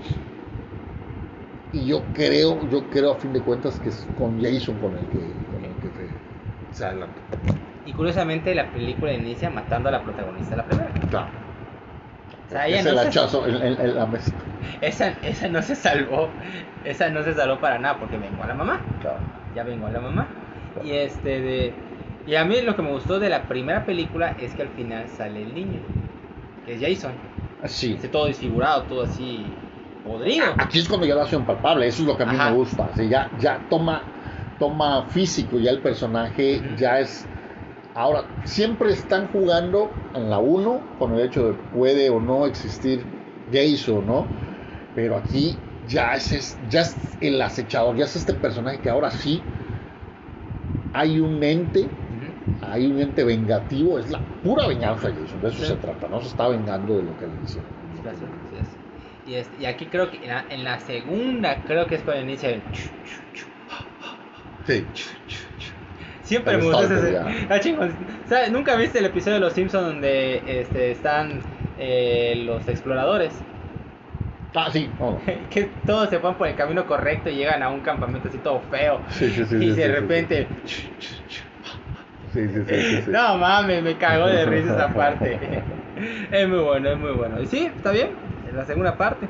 Y 1.72 1.86
yo 1.86 2.12
creo 2.12 2.68
yo 2.68 2.88
creo 2.90 3.12
a 3.12 3.16
fin 3.20 3.32
de 3.32 3.42
cuentas 3.44 3.80
que 3.80 3.90
es 3.90 4.08
con 4.14 4.40
Jason 4.40 4.78
con 4.78 4.96
el 4.96 5.08
que 5.08 5.46
con 5.46 5.64
el 5.64 5.78
que 5.78 5.90
se, 5.92 6.20
se 6.70 6.84
adelanta. 6.84 7.22
Y 7.84 7.92
curiosamente 7.94 8.54
la 8.54 8.72
película 8.72 9.12
inicia 9.12 9.50
matando 9.50 9.88
a 9.88 9.92
la 9.92 10.02
protagonista 10.04 10.54
de 10.54 10.62
la 10.62 10.66
primera. 10.66 11.00
claro 11.08 11.49
O 12.50 12.52
sea, 12.52 12.66
ella 12.66 12.80
es 12.80 12.86
el 12.86 12.94
no 12.96 13.02
se- 13.02 13.08
hachazo 13.08 13.46
en, 13.46 13.54
en- 13.62 13.80
en 13.80 13.94
la 13.94 14.06
mesa 14.06 14.32
Esa, 14.80 15.14
esa 15.22 15.48
no 15.48 15.62
se 15.62 15.76
salvó, 15.76 16.28
esa 16.84 17.08
no 17.08 17.22
se 17.22 17.32
salvó 17.34 17.60
para 17.60 17.78
nada 17.78 17.98
porque 18.00 18.16
vengó 18.18 18.42
a 18.42 18.48
la 18.48 18.54
mamá. 18.54 18.80
claro 19.00 19.18
ya 19.54 19.62
vengo 19.64 19.86
a 19.86 19.90
la 19.90 20.00
mamá. 20.00 20.28
Y 20.84 20.92
este 20.92 21.40
de 21.40 21.72
y 22.26 22.34
a 22.34 22.44
mí 22.44 22.60
lo 22.62 22.76
que 22.76 22.82
me 22.82 22.90
gustó 22.90 23.18
de 23.18 23.28
la 23.28 23.42
primera 23.44 23.84
película 23.84 24.34
es 24.40 24.52
que 24.54 24.62
al 24.62 24.68
final 24.68 25.08
sale 25.16 25.42
el 25.42 25.54
niño, 25.54 25.80
que 26.66 26.74
es 26.74 26.80
Jason. 26.80 27.12
Sí. 27.66 27.94
Esté 27.94 28.08
todo 28.08 28.26
desfigurado, 28.26 28.82
todo 28.82 29.02
así 29.02 29.44
podrido. 30.04 30.46
Aquí 30.58 30.78
es 30.78 30.88
cuando 30.88 31.06
ya 31.06 31.14
lo 31.14 31.22
hacen 31.22 31.44
palpable, 31.44 31.86
eso 31.86 32.02
es 32.02 32.08
lo 32.08 32.16
que 32.16 32.22
a 32.22 32.26
mí 32.26 32.36
Ajá. 32.36 32.50
me 32.50 32.56
gusta. 32.56 32.84
O 32.84 32.96
sea, 32.96 33.04
ya, 33.04 33.30
ya 33.40 33.60
toma, 33.68 34.02
toma 34.58 35.06
físico, 35.06 35.58
ya 35.58 35.70
el 35.70 35.78
personaje 35.80 36.60
ya 36.76 37.00
es. 37.00 37.26
Ahora, 37.94 38.24
siempre 38.44 38.92
están 38.92 39.28
jugando 39.28 39.92
en 40.14 40.30
la 40.30 40.38
1 40.38 40.80
con 40.98 41.14
el 41.14 41.20
hecho 41.26 41.46
de 41.46 41.54
puede 41.54 42.08
o 42.10 42.20
no 42.20 42.46
existir 42.46 43.04
Jason, 43.50 44.06
¿no? 44.06 44.28
Pero 44.94 45.16
aquí 45.16 45.58
ya 45.86 46.14
es, 46.14 46.32
es- 46.32 46.56
ya 46.68 46.82
es 46.82 47.16
el 47.20 47.40
acechador, 47.42 47.96
ya 47.96 48.04
es 48.04 48.16
este 48.16 48.34
personaje 48.34 48.78
que 48.80 48.90
ahora 48.90 49.10
sí 49.10 49.42
hay 50.92 51.20
un 51.20 51.42
ente, 51.42 51.88
hay 52.60 52.86
un 52.86 52.98
ente 53.00 53.24
vengativo, 53.24 53.98
es 53.98 54.10
la 54.10 54.22
pura 54.42 54.66
venganza 54.66 55.08
de 55.08 55.22
Jason, 55.24 55.40
de 55.40 55.48
eso 55.48 55.62
Sí. 55.62 55.66
se 55.68 55.76
trata, 55.76 56.08
no 56.08 56.20
se 56.20 56.28
está 56.28 56.48
vengando 56.48 56.96
de 56.96 57.02
lo 57.04 57.16
que 57.16 57.26
le 57.26 57.34
hicieron. 57.44 57.70
Y, 59.24 59.34
es- 59.34 59.50
y 59.58 59.66
aquí 59.66 59.86
creo 59.86 60.10
que 60.10 60.16
en 60.18 60.28
la, 60.28 60.46
en 60.50 60.64
la 60.64 60.80
segunda, 60.80 61.62
creo 61.64 61.86
que 61.86 61.96
es 61.96 62.02
cuando 62.02 62.22
inicia 62.22 62.50
el. 62.50 62.62
Sí. 64.66 64.86
Siempre 66.30 66.58
me 66.58 66.62
gusta 66.62 66.84
ese. 66.84 67.18
Ah. 67.18 68.48
¿Nunca 68.52 68.76
viste 68.76 69.00
el 69.00 69.06
episodio 69.06 69.34
de 69.34 69.40
Los 69.40 69.52
Simpsons 69.52 69.84
donde 69.84 70.40
este, 70.46 70.92
están 70.92 71.40
eh, 71.76 72.44
los 72.46 72.68
exploradores? 72.68 73.32
Ah, 74.54 74.68
sí, 74.72 74.88
que 75.50 75.68
todos 75.84 76.08
se 76.08 76.18
van 76.18 76.36
por 76.36 76.46
el 76.46 76.54
camino 76.54 76.86
correcto 76.86 77.30
y 77.30 77.34
llegan 77.34 77.64
a 77.64 77.68
un 77.68 77.80
campamento 77.80 78.28
así 78.28 78.38
todo 78.38 78.60
feo. 78.70 79.00
Sí, 79.08 79.28
sí, 79.30 79.44
sí, 79.44 79.56
y 79.56 79.70
de 79.70 79.88
repente. 79.88 80.46
No 83.08 83.36
mames, 83.36 83.82
me 83.82 83.96
cagó 83.98 84.28
de 84.28 84.46
risa 84.46 84.74
esa 84.74 84.94
parte. 84.94 85.36
es 86.30 86.48
muy 86.48 86.60
bueno, 86.60 86.90
es 86.90 86.98
muy 86.98 87.10
bueno. 87.10 87.42
Y 87.42 87.46
sí, 87.46 87.72
está 87.74 87.90
bien, 87.90 88.10
en 88.48 88.56
la 88.56 88.64
segunda 88.64 88.96
parte. 88.96 89.26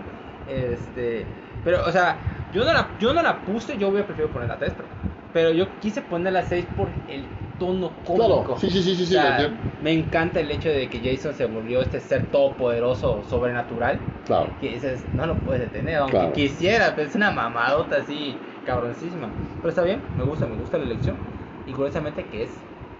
Este, 0.47 1.24
pero, 1.64 1.82
o 1.86 1.90
sea, 1.93 2.18
yo 2.52 2.62
no 2.62 2.74
la, 2.74 2.89
yo 2.98 3.14
no 3.14 3.22
la 3.22 3.40
puse, 3.40 3.78
yo 3.78 3.89
hubiera 3.89 4.06
preferido 4.06 4.31
poner 4.31 4.48
la 4.51 4.59
3, 4.59 4.74
pero, 4.77 4.89
pero 5.32 5.51
yo 5.52 5.66
quise 5.81 6.02
poner 6.02 6.32
la 6.32 6.43
6 6.43 6.66
por 6.77 6.89
el 7.09 7.24
tono 7.59 7.90
cómico. 8.07 8.44
Claro, 8.44 8.57
sí, 8.59 8.70
sí, 8.70 8.82
sí, 8.82 8.94
sí, 8.94 9.02
O 9.02 9.07
sí, 9.07 9.12
sea, 9.12 9.31
entiendo. 9.43 9.57
me 9.82 9.93
encanta 9.93 10.40
el 10.40 10.51
hecho 10.51 10.69
de 10.70 10.89
que 10.89 10.98
Jason 11.01 11.35
se 11.35 11.44
volvió 11.47 11.82
este 11.82 12.01
ser 12.01 12.27
todopoderoso, 12.27 13.23
sobrenatural. 13.28 13.98
Claro. 14.27 14.48
Que 14.61 14.70
dices, 14.70 15.05
no 15.15 15.27
lo 15.27 15.35
puedes 15.36 15.61
detener, 15.62 15.97
aunque 15.97 16.16
Claro. 16.16 16.32
quisiera, 16.32 16.94
pero 16.97 17.09
es 17.09 17.15
una 17.15 17.31
mamadota 17.31 17.97
así, 17.97 18.35
cabroncísima. 18.65 19.28
Pero 19.57 19.69
está 19.69 19.82
bien, 19.82 20.01
me 20.16 20.24
gusta, 20.24 20.47
me 20.47 20.57
gusta 20.57 20.78
la 20.78 20.85
elección. 20.85 21.16
Y 21.66 21.73
curiosamente 21.73 22.24
que 22.24 22.44
es, 22.44 22.51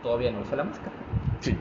todavía 0.03 0.31
no 0.31 0.41
usa 0.41 0.57
la 0.57 0.65
máscara. 0.65 0.93
Sí. 1.41 1.57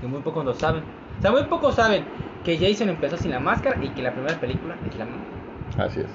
Que 0.00 0.06
muy 0.06 0.20
pocos 0.20 0.44
lo 0.44 0.54
saben. 0.54 0.82
O 1.18 1.22
sea, 1.22 1.32
muy 1.32 1.42
pocos 1.44 1.74
saben 1.74 2.04
que 2.44 2.56
Jason 2.56 2.88
empezó 2.88 3.16
sin 3.16 3.32
la 3.32 3.40
máscara 3.40 3.82
y 3.82 3.88
que 3.88 4.02
la 4.02 4.12
primera 4.12 4.38
película 4.38 4.76
es 4.88 4.96
la 4.96 5.06
Así 5.84 6.00
es. 6.00 6.06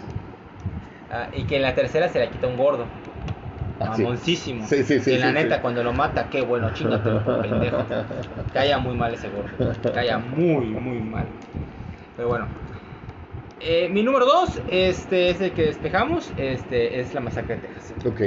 ah, 1.12 1.28
y 1.34 1.44
que 1.44 1.58
en 1.58 1.62
la 1.62 1.76
tercera 1.76 2.08
se 2.08 2.20
la 2.20 2.30
quita 2.30 2.48
un 2.48 2.56
gordo. 2.58 2.86
Mamoncísimo. 3.90 4.66
Sí, 4.68 4.84
sí, 4.84 5.00
sí, 5.00 5.12
Que 5.12 5.20
la 5.20 5.28
sí, 5.28 5.34
neta, 5.34 5.56
sí. 5.56 5.62
cuando 5.62 5.84
lo 5.84 5.94
mata, 5.94 6.30
qué 6.30 6.42
bueno, 6.42 6.72
chingatelo 6.74 7.24
por 7.24 7.42
pendejo. 7.42 7.78
Calla 8.54 8.78
muy 8.78 8.96
mal 8.96 9.14
ese 9.14 9.30
gordo. 9.30 9.74
Calla 9.94 10.18
muy, 10.20 10.66
muy 10.68 11.00
mal. 11.00 11.26
Pero 12.16 12.30
bueno. 12.30 12.48
Eh, 13.60 13.88
mi 13.90 14.04
número 14.04 14.26
2 14.26 14.62
este, 14.70 15.30
es 15.30 15.40
el 15.42 15.52
que 15.54 15.64
despejamos. 15.68 16.32
Este 16.38 17.00
es 17.00 17.14
la 17.14 17.22
masacre 17.22 17.56
de 17.56 17.62
Texas. 17.68 17.94
Ok. 18.06 18.20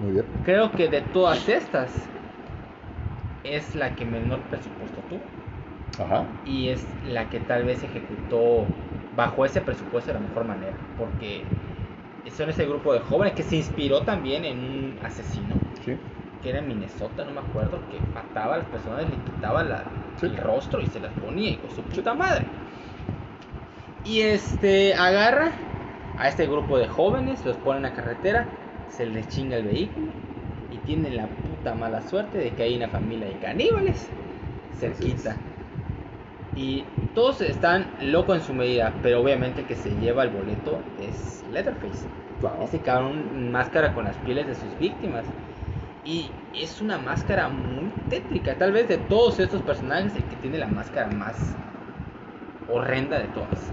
Muy 0.00 0.12
bien. 0.12 0.24
Creo 0.44 0.70
que 0.72 0.88
de 0.88 1.00
todas 1.00 1.48
estas 1.48 1.90
es 3.44 3.74
la 3.74 3.94
que 3.94 4.04
menor 4.04 4.40
presupuesto 4.50 5.00
tuvo. 5.08 5.20
Ajá. 5.98 6.26
y 6.44 6.68
es 6.68 6.84
la 7.08 7.30
que 7.30 7.40
tal 7.40 7.64
vez 7.64 7.82
ejecutó 7.82 8.66
bajo 9.16 9.46
ese 9.46 9.62
presupuesto 9.62 10.12
de 10.12 10.20
la 10.20 10.26
mejor 10.26 10.44
manera, 10.44 10.74
porque 10.98 11.42
son 12.30 12.50
ese 12.50 12.66
grupo 12.66 12.92
de 12.92 13.00
jóvenes 13.00 13.34
que 13.34 13.42
se 13.42 13.56
inspiró 13.56 14.02
también 14.02 14.44
en 14.44 14.58
un 14.58 14.98
asesino 15.04 15.54
Sí. 15.84 15.96
que 16.42 16.50
era 16.50 16.58
en 16.58 16.68
Minnesota, 16.68 17.24
no 17.24 17.32
me 17.32 17.40
acuerdo, 17.40 17.80
que 17.90 17.98
mataba 18.14 18.54
a 18.54 18.58
las 18.58 18.66
personas, 18.66 19.02
le 19.08 19.16
quitaba 19.16 19.62
la- 19.64 19.84
Sí. 20.20 20.26
el 20.26 20.36
rostro 20.36 20.80
y 20.80 20.86
se 20.86 21.00
las 21.00 21.12
ponía 21.14 21.50
y 21.50 21.56
con 21.56 21.70
su 21.70 21.82
puta 21.82 22.14
madre. 22.14 22.44
Y 24.04 24.20
este 24.20 24.94
agarra 24.94 25.52
a 26.16 26.28
este 26.28 26.46
grupo 26.46 26.78
de 26.78 26.86
jóvenes, 26.88 27.44
los 27.44 27.56
pone 27.56 27.78
en 27.78 27.82
la 27.82 27.92
carretera, 27.92 28.46
se 28.90 29.06
les 29.06 29.28
chinga 29.28 29.56
el 29.56 29.64
vehículo 29.66 30.06
y 30.70 30.78
tienen 30.78 31.16
la 31.16 31.26
puta 31.26 31.74
mala 31.74 32.02
suerte 32.02 32.38
de 32.38 32.50
que 32.52 32.62
hay 32.62 32.76
una 32.76 32.88
familia 32.88 33.26
de 33.26 33.38
caníbales 33.38 34.08
cerquita. 34.78 35.36
Y 36.56 36.84
todos 37.14 37.42
están 37.42 37.86
locos 38.00 38.38
en 38.38 38.42
su 38.42 38.54
medida, 38.54 38.92
pero 39.02 39.20
obviamente 39.20 39.60
el 39.60 39.66
que 39.66 39.76
se 39.76 39.90
lleva 40.00 40.22
el 40.24 40.30
boleto 40.30 40.78
es 41.00 41.44
Leatherface. 41.52 42.06
Claro. 42.40 42.62
Ese 42.62 42.80
cabrón 42.80 43.50
máscara 43.52 43.94
con 43.94 44.04
las 44.04 44.16
pieles 44.16 44.46
de 44.46 44.54
sus 44.54 44.78
víctimas. 44.78 45.24
Y 46.04 46.30
es 46.54 46.80
una 46.80 46.98
máscara 46.98 47.48
muy 47.48 47.92
tétrica. 48.08 48.54
Tal 48.54 48.72
vez 48.72 48.88
de 48.88 48.96
todos 48.96 49.38
estos 49.38 49.60
personajes, 49.62 50.14
el 50.16 50.24
que 50.24 50.36
tiene 50.36 50.58
la 50.58 50.68
máscara 50.68 51.08
más 51.10 51.54
horrenda 52.72 53.18
de 53.18 53.26
todas. 53.28 53.70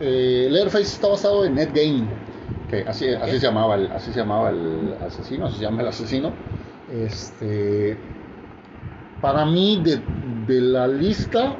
Eh, 0.00 0.48
Leatherface 0.50 0.84
está 0.84 1.08
basado 1.08 1.44
en 1.44 1.58
Ed 1.58 1.72
Gein, 1.72 2.08
que 2.68 2.82
así, 2.82 3.08
así 3.08 3.38
se 3.38 3.46
llamaba 3.46 3.76
el, 3.76 3.90
así 3.92 4.12
se 4.12 4.20
llamaba 4.20 4.50
el 4.50 4.96
asesino, 5.00 5.46
así 5.46 5.58
se 5.58 5.62
llama 5.62 5.82
el 5.82 5.88
asesino. 5.88 6.32
Este, 6.92 7.96
para 9.20 9.46
mí 9.46 9.80
de, 9.82 10.02
de 10.46 10.60
la 10.60 10.88
lista, 10.88 11.56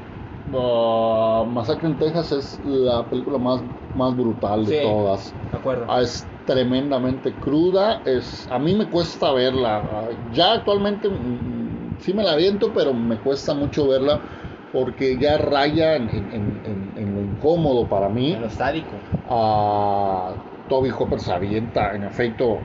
ah, 0.54 1.44
Masacre 1.48 1.88
en 1.88 1.98
Texas 1.98 2.32
es 2.32 2.60
la 2.62 3.08
película 3.08 3.38
más, 3.38 3.62
más 3.92 4.16
brutal 4.16 4.64
de 4.64 4.72
Sí. 4.72 4.82
todas. 4.82 5.34
¿De 5.50 5.56
acuerdo? 5.56 5.86
Ah, 5.88 6.02
es 6.02 6.28
tremendamente 6.44 7.38
cruda. 7.38 8.02
Es, 8.04 8.46
a 8.50 8.58
mí 8.58 8.74
me 8.74 8.88
cuesta 8.90 9.32
verla. 9.32 9.76
Ah, 9.88 10.08
Ya 10.30 10.52
actualmente 10.54 11.08
mm, 11.08 11.98
sí 12.00 12.12
me 12.14 12.22
la 12.24 12.32
aviento, 12.32 12.72
pero 12.72 12.94
me 12.94 13.20
cuesta 13.20 13.54
mucho 13.54 13.88
verla 13.88 14.22
porque 14.70 15.18
ya 15.18 15.36
raya 15.38 15.96
en, 15.96 16.08
en- 16.10 16.60
en- 16.64 16.92
en 16.96 17.14
lo 17.14 17.22
incómodo 17.22 17.88
para 17.88 18.08
mí. 18.08 18.32
En 18.32 18.40
lo 18.40 18.50
sádico. 18.50 18.98
A 19.24 20.36
Toby 20.68 20.90
Hopper 20.90 21.20
se 21.20 21.32
avienta, 21.32 21.94
en 21.94 22.04
efecto, 22.04 22.60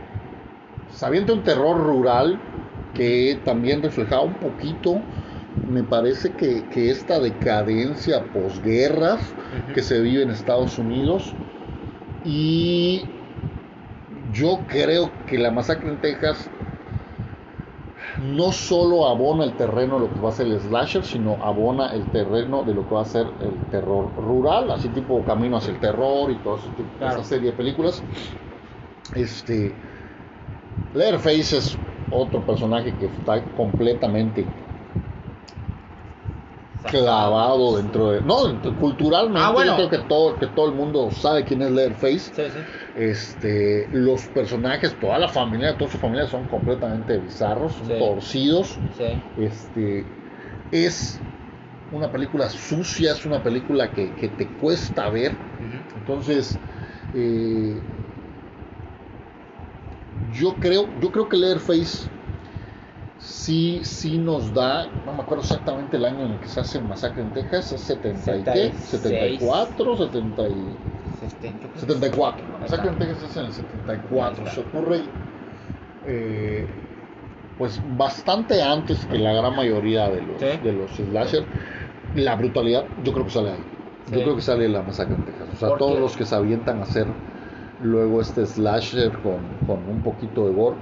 se 0.88 1.06
avienta 1.06 1.34
un 1.34 1.44
terror 1.44 1.78
rural 1.78 2.40
que 2.94 3.42
también 3.46 3.84
reflejaba 3.84 4.24
un 4.24 4.40
poquito, 4.40 5.02
me 5.66 5.84
parece 5.84 6.32
que, 6.32 6.64
que 6.70 6.92
esta 6.92 7.20
decadencia 7.20 8.24
posguerras 8.34 9.20
que 9.74 9.82
se 9.82 10.00
vive 10.02 10.24
en 10.24 10.30
Estados 10.32 10.78
Unidos. 10.78 11.34
Y 12.26 13.04
yo 14.34 14.60
creo 14.68 15.12
que 15.28 15.38
la 15.38 15.52
masacre 15.52 15.90
en 15.90 15.98
Texas 16.02 16.50
no 18.36 18.52
solo 18.52 19.08
abona 19.08 19.44
el 19.44 19.54
terreno 19.54 20.00
de 20.00 20.08
lo 20.08 20.14
que 20.14 20.20
va 20.22 20.30
a 20.30 20.34
ser 20.34 20.48
el 20.48 20.60
slasher, 20.60 21.04
sino 21.04 21.38
abona 21.44 21.94
el 21.94 22.04
terreno 22.08 22.64
de 22.64 22.74
lo 22.74 22.88
que 22.88 22.96
va 22.96 23.02
a 23.02 23.06
ser 23.06 23.28
el 23.42 23.54
terror 23.70 24.10
rural, 24.18 24.72
así 24.72 24.88
tipo 24.90 25.22
Camino 25.24 25.58
hacia 25.58 25.74
el 25.74 25.80
Terror 25.80 26.32
y 26.32 26.36
toda 26.36 26.58
Claro. 26.98 27.20
esa 27.20 27.24
serie 27.24 27.52
de 27.52 27.58
películas. 27.58 28.02
Este, 29.16 29.74
Leatherface 30.96 31.58
es 31.58 31.78
otro 32.12 32.42
personaje 32.42 32.94
que 33.00 33.06
está 33.06 33.42
completamente 33.56 34.46
clavado 36.88 37.78
dentro 37.78 38.12
de... 38.12 38.22
No, 38.22 38.62
culturalmente 38.78 39.42
Ah, 39.44 39.52
bueno. 39.52 39.78
yo 39.78 39.88
creo 39.88 40.02
que 40.02 40.08
todo, 40.08 40.38
que 40.40 40.48
todo 40.48 40.68
el 40.68 40.74
mundo 40.74 41.12
sabe 41.12 41.44
quién 41.46 41.62
es 41.62 41.72
Leatherface. 41.72 42.20
Sí, 42.20 42.44
sí. 42.52 42.60
Este, 42.96 43.90
los 43.92 44.24
personajes, 44.28 44.96
toda 45.00 45.20
la 45.20 45.28
familia, 45.28 45.78
toda 45.78 45.92
su 45.92 45.98
familia 45.98 46.28
son 46.28 46.48
completamente 46.48 47.18
bizarros, 47.20 47.74
son 47.74 47.88
Sí. 47.88 47.94
torcidos. 48.00 48.80
Este, 49.38 50.06
es 50.72 51.22
una 51.92 52.12
película 52.12 52.50
sucia, 52.50 53.12
es 53.14 53.26
una 53.26 53.42
película 53.44 53.94
que, 53.94 54.14
que 54.16 54.30
te 54.30 54.48
cuesta 54.56 55.10
ver. 55.10 55.34
Entonces, 55.96 56.58
eh, 57.14 57.82
yo 60.34 60.56
creo, 60.60 60.90
yo 61.00 61.12
creo 61.12 61.30
que 61.30 61.38
Leatherface 61.38 62.10
sí, 63.28 63.82
sí 63.84 64.18
nos 64.18 64.54
da, 64.54 64.88
no 65.06 65.14
me 65.14 65.22
acuerdo 65.22 65.42
exactamente 65.44 65.98
el 65.98 66.06
año 66.06 66.26
en 66.26 66.32
el 66.34 66.40
que 66.40 66.48
se 66.48 66.60
hace 66.60 66.80
Masacre 66.80 67.22
en 67.24 67.34
Texas, 67.34 67.72
es 67.74 67.82
70 67.82 68.38
y 68.38 68.44
qué, 68.44 68.72
76. 68.74 68.90
74, 68.90 69.98
70 69.98 70.50
y... 70.50 70.78
Este, 71.22 71.52
yo 71.52 71.58
creo 71.60 71.74
que 71.74 71.80
74. 71.80 72.46
Ahí 72.46 72.62
Masacre 72.62 72.90
en. 72.90 72.98
Texas 73.00 73.24
es 73.24 73.38
en 73.38 73.46
el 73.46 73.54
74. 73.54 74.46
Ahí 74.46 74.52
Se 74.54 74.60
ocurre 74.62 75.02
eh, 76.06 76.68
pues 77.58 77.82
bastante 77.84 78.62
antes 78.62 79.06
que 79.06 79.18
la 79.18 79.34
gran 79.34 79.56
mayoría 79.56 80.10
de 80.10 80.22
los, 80.22 80.40
Sí. 80.40 80.48
de 80.64 80.74
los 80.74 80.92
slasher. 80.96 81.48
La 82.14 82.36
brutalidad, 82.36 82.86
yo 83.04 83.14
creo 83.14 83.26
que 83.26 83.32
sale 83.32 83.52
ahí. 83.52 83.60
Yo 84.08 84.22
creo 84.24 84.36
que 84.36 84.42
sale 84.42 84.70
la 84.70 84.82
masacre 84.82 85.16
en 85.16 85.26
Texas. 85.26 85.50
O 85.52 85.56
sea, 85.56 85.70
¿Por 85.70 85.78
todos 85.80 85.96
qué? 85.96 86.00
los 86.00 86.16
que 86.18 86.26
se 86.26 86.36
avientan 86.36 86.80
a 86.80 86.84
hacer 86.84 87.08
luego 87.80 88.22
este 88.22 88.46
slasher 88.46 89.20
con, 89.22 89.60
con 89.66 89.90
un 89.90 90.02
poquito 90.02 90.48
de 90.48 90.54
gore. 90.54 90.78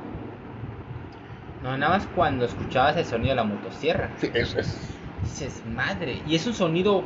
No, 1.66 1.78
nada 1.78 1.98
más 1.98 2.08
cuando 2.16 2.46
escuchabas 2.46 2.96
el 2.98 3.06
sonido 3.06 3.30
de 3.32 3.36
la 3.36 3.44
motosierra. 3.44 4.10
Sí, 4.20 4.30
es, 4.34 4.56
es 4.56 4.96
dices, 5.24 5.62
madre. 5.66 6.22
Y 6.28 6.36
es 6.36 6.46
un 6.48 6.54
sonido, 6.54 7.04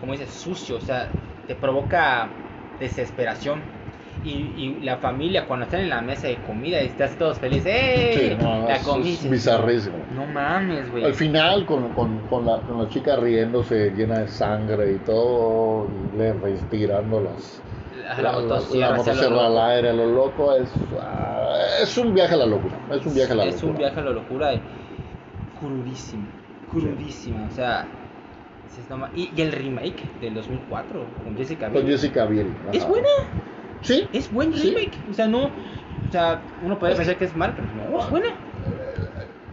como 0.00 0.12
dices, 0.12 0.30
sucio, 0.30 0.76
o 0.76 0.80
sea, 0.80 1.08
te 1.46 1.54
provoca 1.54 2.28
desesperación. 2.80 3.60
Y, 4.24 4.30
y 4.30 4.80
la 4.82 4.98
familia, 4.98 5.46
cuando 5.46 5.64
están 5.64 5.80
en 5.80 5.88
la 5.88 6.02
mesa 6.02 6.26
de 6.28 6.36
comida 6.36 6.82
y 6.82 6.86
estás 6.86 7.16
todos 7.16 7.38
felices, 7.38 7.72
¡eh! 7.74 8.36
Sí, 8.38 8.42
no, 8.42 8.68
la 8.68 8.76
eso 8.76 8.92
comida. 8.92 9.08
es 9.08 9.30
bizarrísimo. 9.30 9.96
No 10.14 10.26
mames, 10.26 10.90
güey. 10.90 11.04
Al 11.04 11.14
final, 11.14 11.64
con, 11.64 11.88
con, 11.94 12.18
con, 12.28 12.44
la, 12.44 12.60
con 12.60 12.82
la 12.82 12.88
chica 12.90 13.16
riéndose, 13.16 13.92
llena 13.92 14.18
de 14.20 14.28
sangre 14.28 14.92
y 14.92 14.98
todo, 14.98 15.88
y 16.14 16.18
le 16.18 16.34
respirando 16.34 17.20
las, 17.20 17.62
A 18.10 18.22
la, 18.22 18.32
motosierra, 18.32 18.80
la 18.80 18.90
lo 18.90 18.96
motosierra 18.96 19.46
al 19.46 19.58
aire, 19.58 19.88
a 19.90 19.92
lo 19.92 20.06
loco, 20.06 20.54
es, 20.54 20.70
ah, 21.00 21.54
es 21.82 21.96
un 21.96 22.12
viaje 22.14 22.34
a 22.34 22.38
la 22.38 22.46
locura. 22.46 22.80
Es 22.90 23.06
un 23.06 23.14
viaje 23.14 23.32
a 23.32 23.36
la 23.36 23.44
es 23.44 23.54
locura. 23.54 23.72
un 23.72 23.78
viaje 23.78 24.00
a 24.00 24.02
la 24.02 24.10
locura 24.10 24.48
de 24.50 24.62
crudísimo, 25.54 26.28
crudísimo, 26.68 27.46
o 27.46 27.50
sea, 27.50 27.88
y, 29.14 29.30
y 29.36 29.42
el 29.42 29.52
remake 29.52 30.02
del 30.20 30.34
2004 30.34 31.06
con 31.22 31.36
Jessica 31.36 31.68
Con 31.68 31.82
Biel. 31.84 31.86
Jessica 31.86 32.26
Biel. 32.26 32.56
Es 32.72 32.86
buena, 32.86 33.08
Sí. 33.82 34.08
es 34.12 34.30
buen 34.30 34.52
Sí. 34.52 34.62
remake, 34.62 34.98
o 35.08 35.12
sea, 35.14 35.28
no, 35.28 35.46
o 35.46 36.10
sea, 36.10 36.46
uno 36.60 36.78
puede 36.78 36.96
pensar 36.96 37.16
que 37.18 37.24
es 37.24 37.34
mal, 37.36 37.54
pero 37.54 37.68
no, 37.68 38.00
es 38.00 38.10
buena. 38.10 38.26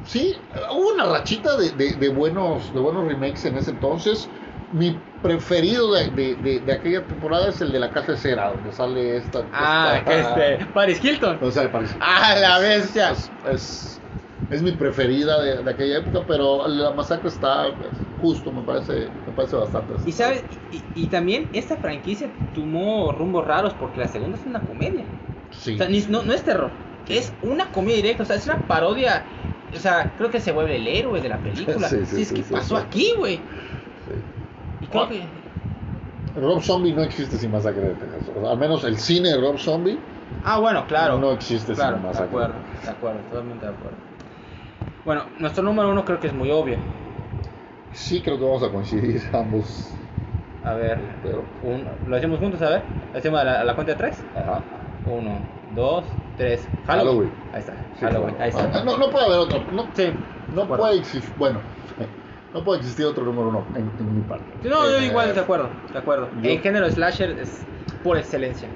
Sí, 0.06 0.36
hubo 0.72 0.94
una 0.94 1.06
rachita 1.06 1.58
de, 1.58 1.72
de- 1.72 1.96
de 1.96 2.10
buenos, 2.10 2.72
de 2.74 2.80
buenos 2.80 3.06
remakes 3.08 3.46
en 3.46 3.58
ese 3.58 3.72
entonces. 3.72 4.30
Mi 4.70 5.02
preferido 5.22 5.94
de, 5.94 6.12
de- 6.12 6.36
de- 6.36 6.60
de 6.62 6.74
aquella 6.74 7.08
temporada 7.08 7.50
es 7.50 7.62
el 7.62 7.72
de 7.72 7.80
la 7.80 7.92
casa 7.92 8.14
de 8.14 8.18
cera, 8.18 8.50
donde 8.50 8.72
sale 8.72 9.18
esta. 9.18 9.48
Ah, 9.52 10.02
esta- 10.06 10.14
este, 10.14 10.66
Paris 10.74 11.04
Hilton. 11.04 11.40
No 11.42 11.52
sale 11.52 11.70
Paris. 11.70 11.96
Ah, 12.00 12.36
la 12.40 12.60
bestia. 12.60 13.12
Es, 13.12 13.32
es, 13.44 14.04
es 14.50 14.62
mi 14.62 14.72
preferida 14.74 15.42
de, 15.42 15.64
de 15.64 15.72
aquella 15.72 15.98
época, 16.00 16.26
pero 16.28 16.68
la 16.68 16.92
masacre 16.94 17.30
está 17.30 17.78
justo, 18.18 18.52
me 18.52 18.64
parece, 18.64 19.12
me 19.26 19.34
parece 19.34 19.56
bastante. 19.56 19.94
Y 20.06 20.14
sabes, 20.14 20.46
y, 20.70 20.90
y 20.94 21.08
también 21.10 21.50
esta 21.54 21.78
franquicia 21.78 22.32
tomó 22.54 23.12
rumbos 23.12 23.46
raros 23.46 23.74
porque 23.74 24.00
la 24.00 24.08
segunda 24.08 24.38
es 24.38 24.46
una 24.46 24.64
comedia. 24.64 25.10
Sí. 25.52 25.74
O 25.76 25.78
sea, 25.78 25.90
ni- 25.90 26.02
no, 26.08 26.24
no 26.24 26.34
es 26.34 26.44
terror, 26.44 26.72
es 27.08 27.36
una 27.42 27.72
comedia 27.72 27.98
directa, 27.98 28.24
o 28.24 28.26
sea, 28.26 28.36
es 28.38 28.46
una 28.48 28.68
parodia. 28.68 29.28
O 29.74 29.78
sea, 29.80 30.16
creo 30.16 30.30
que 30.32 30.40
se 30.40 30.52
vuelve 30.54 30.78
el 30.78 30.88
héroe 30.88 31.22
de 31.22 31.30
la 31.30 31.42
película. 31.44 31.90
Sí, 31.90 32.06
sí, 32.06 32.16
Sí, 32.16 32.22
es 32.22 32.32
sí, 32.32 32.36
que 32.36 32.44
sí, 32.44 32.54
pasó 32.54 32.78
aquí, 32.78 33.12
güey. 33.18 33.46
Y 34.82 34.88
creo 34.88 35.08
que. 35.10 35.24
Rob 36.36 36.62
Zombie 36.62 36.94
no 36.94 37.04
existe 37.04 37.38
sin 37.38 37.52
masacre 37.52 37.82
de 37.82 37.96
Texas. 37.96 38.30
O 38.36 38.42
sea, 38.42 38.52
al 38.52 38.58
menos 38.58 38.84
el 38.84 38.98
cine 38.98 39.30
de 39.30 39.38
Rob 39.42 39.58
Zombie 39.58 39.98
Ah, 40.44 40.60
bueno, 40.60 40.86
claro. 40.88 41.18
no 41.20 41.32
existe 41.32 41.74
claro, 41.76 41.96
sin 41.96 42.02
de 42.04 42.08
masacre. 42.08 42.30
acuerdo, 42.30 42.56
de 42.84 42.92
acuerdo, 42.92 43.20
totalmente 43.30 43.66
de 43.66 43.72
acuerdo. 43.72 43.98
Bueno, 45.06 45.24
nuestro 45.40 45.64
número 45.64 45.90
uno 45.90 46.06
creo 46.06 46.20
que 46.20 46.28
es 46.28 46.34
muy 46.34 46.52
obvio. 46.52 46.78
Sí, 47.94 48.22
creo 48.22 48.38
que 48.38 48.44
vamos 48.44 48.64
a 48.64 48.72
coincidir 48.72 49.22
ambos. 49.34 49.68
A 50.64 50.74
ver, 50.74 50.98
Pero, 51.24 51.44
un- 51.64 51.88
¿lo 52.06 52.16
hacemos 52.16 52.40
juntos? 52.40 52.62
A 52.62 52.70
ver, 52.70 52.82
¿hacemos 53.14 53.40
a 53.40 53.44
la, 53.44 53.62
a 53.62 53.64
la 53.64 53.76
cuenta 53.76 53.94
de 53.94 53.98
tres? 53.98 54.16
ajá. 54.36 54.64
Uno, 55.06 55.40
dos, 55.76 56.04
tres. 56.36 56.68
Halloween. 56.86 57.08
Halloween. 57.10 57.32
Ahí 57.54 57.60
está, 57.60 57.74
Sí, 58.00 58.06
Halloween, 58.06 58.36
ahí 58.40 58.50
está. 58.50 58.70
Ah, 58.80 58.84
No, 58.84 58.98
no 58.98 59.10
puede 59.10 59.26
haber 59.26 59.40
otro. 59.40 59.64
No, 59.72 59.90
Sí, 59.96 60.14
no 60.52 60.62
de 60.68 60.78
puede 60.78 61.00
existir. 61.00 61.32
Bueno, 61.38 61.62
eh, 62.00 62.08
no 62.58 62.64
puede 62.64 62.80
existir 62.80 63.06
otro 63.06 63.24
número 63.24 63.50
uno 63.50 63.68
en, 63.76 63.82
en 64.00 64.16
mi 64.16 64.22
parte. 64.22 64.46
No, 64.68 64.90
yo 64.90 64.98
Eh, 65.00 65.06
igual, 65.06 65.34
de 65.34 65.40
acuerdo, 65.40 65.70
de 65.94 66.00
acuerdo. 66.00 66.30
yo- 66.42 66.50
El 66.50 66.60
género 66.60 66.90
slasher 66.90 67.32
es 67.40 67.64
por 68.04 68.18
excelencia. 68.18 68.70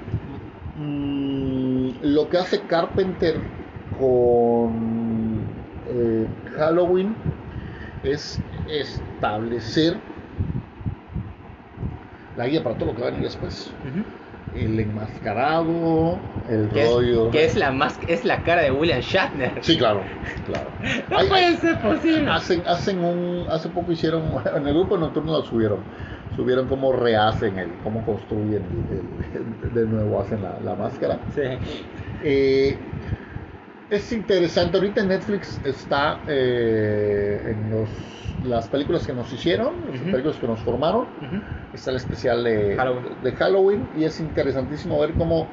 Mm, 0.76 1.90
lo 2.02 2.28
que 2.28 2.38
hace 2.38 2.60
Carpenter 2.62 3.40
con 3.98 5.42
eh, 5.86 6.26
Halloween 6.56 7.14
es 8.04 8.40
establecer 8.68 9.96
la 12.36 12.46
guía 12.46 12.62
para 12.62 12.76
todo 12.78 12.90
lo 12.90 12.94
que 12.94 13.02
va 13.02 13.08
a 13.08 13.10
venir 13.10 13.24
después. 13.26 13.70
Ujú. 13.84 14.04
El 14.54 14.78
enmascarado, 14.78 16.20
el 16.48 16.68
Que, 16.70 16.84
rollo. 16.84 17.26
es, 17.26 17.32
que 17.32 17.44
es, 17.44 17.56
la 17.56 17.70
más, 17.72 17.98
es 18.06 18.24
la 18.24 18.42
cara 18.42 18.62
de 18.62 18.70
William 18.70 19.00
Shatner. 19.00 19.62
Sí, 19.62 19.78
claro, 19.78 20.04
claro. 20.44 20.70
No 21.10 21.18
Hay- 21.18 21.28
puede 21.28 21.44
hay- 21.46 21.56
ser 21.56 21.78
posible. 21.80 22.30
Hacen, 22.30 22.62
hacen 22.66 22.98
un, 22.98 23.46
hace 23.50 23.68
poco 23.70 23.92
hicieron, 23.92 24.22
en 24.56 24.66
el 24.66 24.74
grupo 24.74 24.96
nocturno 24.98 25.32
lo 25.32 25.42
subieron, 25.42 25.84
subieron 26.36 26.68
cómo 26.68 26.92
rehacen 26.92 27.58
el, 27.58 27.70
cómo 27.82 28.04
construyen 28.04 28.86
el- 28.90 29.40
el- 29.66 29.74
de 29.74 29.86
nuevo 29.86 30.20
hacen 30.20 30.42
la, 30.42 30.58
la 30.60 30.74
máscara. 30.74 31.20
Sí. 31.34 31.42
Eh, 32.22 32.78
es 33.92 34.10
interesante, 34.12 34.76
ahorita 34.78 35.02
en 35.02 35.08
Netflix 35.08 35.60
está 35.64 36.20
eh, 36.26 37.40
en 37.44 37.70
los, 37.70 37.88
las 38.44 38.66
películas 38.68 39.06
que 39.06 39.12
nos 39.12 39.32
hicieron, 39.32 39.74
las 39.86 40.00
Ujú. 40.00 40.10
películas 40.10 40.36
que 40.38 40.46
nos 40.46 40.58
formaron, 40.60 41.06
está 41.74 41.90
el 41.90 41.96
especial 41.96 42.42
de 42.44 42.76
Halloween. 42.76 43.04
de 43.22 43.32
Halloween 43.32 43.86
y 43.96 44.04
es 44.04 44.18
interesantísimo 44.20 44.98
ver 44.98 45.12
cómo 45.14 45.46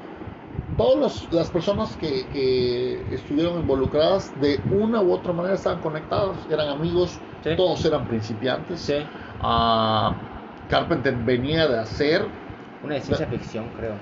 todas 0.77 1.27
las 1.31 1.49
personas 1.49 1.95
que, 1.97 2.25
que 2.31 3.13
estuvieron 3.13 3.59
involucradas 3.59 4.31
de 4.39 4.59
una 4.71 5.01
u 5.01 5.11
otra 5.11 5.33
manera 5.33 5.55
estaban 5.55 5.79
conectados, 5.79 6.37
eran 6.49 6.69
amigos, 6.69 7.19
Sí. 7.43 7.55
todos 7.55 7.83
eran 7.85 8.05
principiantes. 8.05 8.81
Sí. 8.81 8.95
Ah, 9.41 10.13
Carpenter 10.69 11.15
venía 11.25 11.67
de 11.67 11.79
hacer, 11.79 12.25
Una 12.83 12.95
de 12.95 13.01
ciencia 13.01 13.27
ficción, 13.27 13.65
creo. 13.77 13.95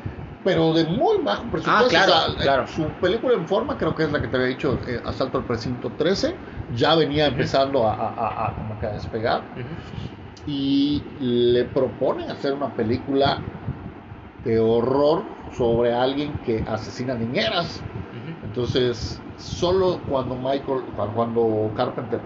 Pero 0.43 0.73
de 0.73 0.85
muy 0.85 1.17
bajo 1.23 1.49
presupuesto. 1.49 1.85
Ah, 1.85 1.89
claro, 1.89 2.13
O 2.13 2.35
sea, 2.35 2.43
claro. 2.43 2.67
Su 2.67 2.83
película 3.01 3.35
en 3.35 3.47
forma, 3.47 3.77
creo 3.77 3.95
que 3.95 4.03
es 4.03 4.11
la 4.11 4.21
que 4.21 4.27
te 4.27 4.37
había 4.37 4.47
dicho, 4.49 4.79
eh, 4.87 5.01
Asalto 5.03 5.37
al 5.37 5.45
Precinto 5.45 5.91
13, 5.91 6.35
ya 6.69 6.95
venía 6.95 7.27
empezando 7.27 7.87
a, 7.87 7.93
a- 7.95 8.47
a- 8.47 8.57
como 8.57 8.79
que 8.79 8.85
a 8.85 8.91
despegar 8.91 9.41
Ujú. 9.55 9.75
y 10.45 11.03
le 11.19 11.65
proponen 11.65 12.31
hacer 12.31 12.53
una 12.53 12.73
película 12.75 13.41
de 14.43 14.59
horror 14.59 15.23
sobre 15.57 15.93
alguien 15.93 16.35
que 16.45 16.63
asesina 16.65 17.15
niñeras. 17.15 17.83
Entonces, 18.43 19.19
solo 19.35 20.01
cuando 20.07 20.35
Michael, 20.35 20.83
cuando- 20.95 21.13
cuando 21.15 21.73
Carpenter 21.75 22.21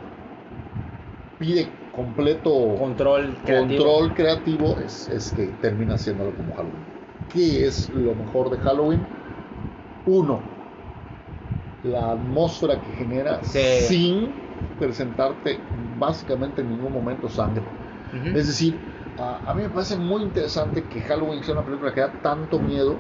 pide 1.38 1.68
completo 1.92 2.76
Control 2.78 3.36
creativo. 3.44 3.84
control 3.84 4.14
creativo, 4.14 4.80
es, 4.80 5.10
es 5.10 5.32
que 5.32 5.48
termina 5.48 5.96
haciéndolo 5.96 6.36
como 6.36 6.54
Halloween. 6.56 6.91
¿Qué 7.34 7.66
es 7.66 7.90
lo 7.90 8.14
mejor 8.16 8.50
de 8.50 8.58
Halloween? 8.58 9.02
Uno, 10.06 10.42
la 11.84 12.12
atmósfera 12.12 12.82
que 12.82 12.92
genera 12.94 13.44
Sí. 13.44 13.60
sin 13.88 14.34
presentarte 14.78 15.60
básicamente 15.98 16.62
en 16.62 16.70
ningún 16.70 16.94
momento 16.94 17.30
sangre. 17.30 17.64
Es 18.36 18.48
decir, 18.48 18.80
a, 19.18 19.50
a 19.50 19.54
mí 19.54 19.62
me 19.64 19.70
parece 19.70 19.96
muy 19.96 20.24
interesante 20.24 20.84
que 20.88 21.02
Halloween 21.02 21.44
sea 21.44 21.54
una 21.54 21.64
película 21.66 21.94
que 21.94 22.02
da 22.02 22.12
tanto 22.22 22.60
miedo 22.60 22.98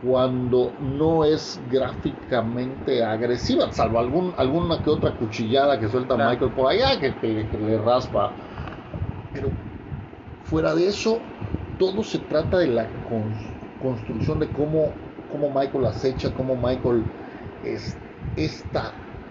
cuando 0.00 0.74
no 0.80 1.24
es 1.24 1.60
gráficamente 1.70 3.04
agresiva, 3.04 3.70
salvo 3.72 4.00
algún, 4.00 4.34
alguna 4.36 4.82
que 4.82 4.90
otra 4.90 5.16
cuchillada 5.16 5.78
que 5.78 5.88
suelta 5.88 6.16
Claro. 6.16 6.30
Michael 6.30 6.52
por 6.52 6.70
allá 6.72 6.98
que, 6.98 7.14
que- 7.16 7.48
que 7.48 7.58
le 7.58 7.78
raspa. 7.78 8.34
Pero 9.32 9.52
fuera 10.44 10.74
de 10.74 10.88
eso, 10.88 11.20
todo 11.82 12.02
se 12.04 12.18
trata 12.20 12.58
de 12.58 12.68
la 12.68 12.84
cons- 13.02 13.56
construcción 13.78 14.38
de 14.38 14.52
cómo, 14.52 14.82
cómo 15.28 15.52
Michael 15.58 15.86
acecha, 15.86 16.32
cómo 16.34 16.56
Michael 16.56 17.06
es 17.62 17.84
esta 18.36 18.84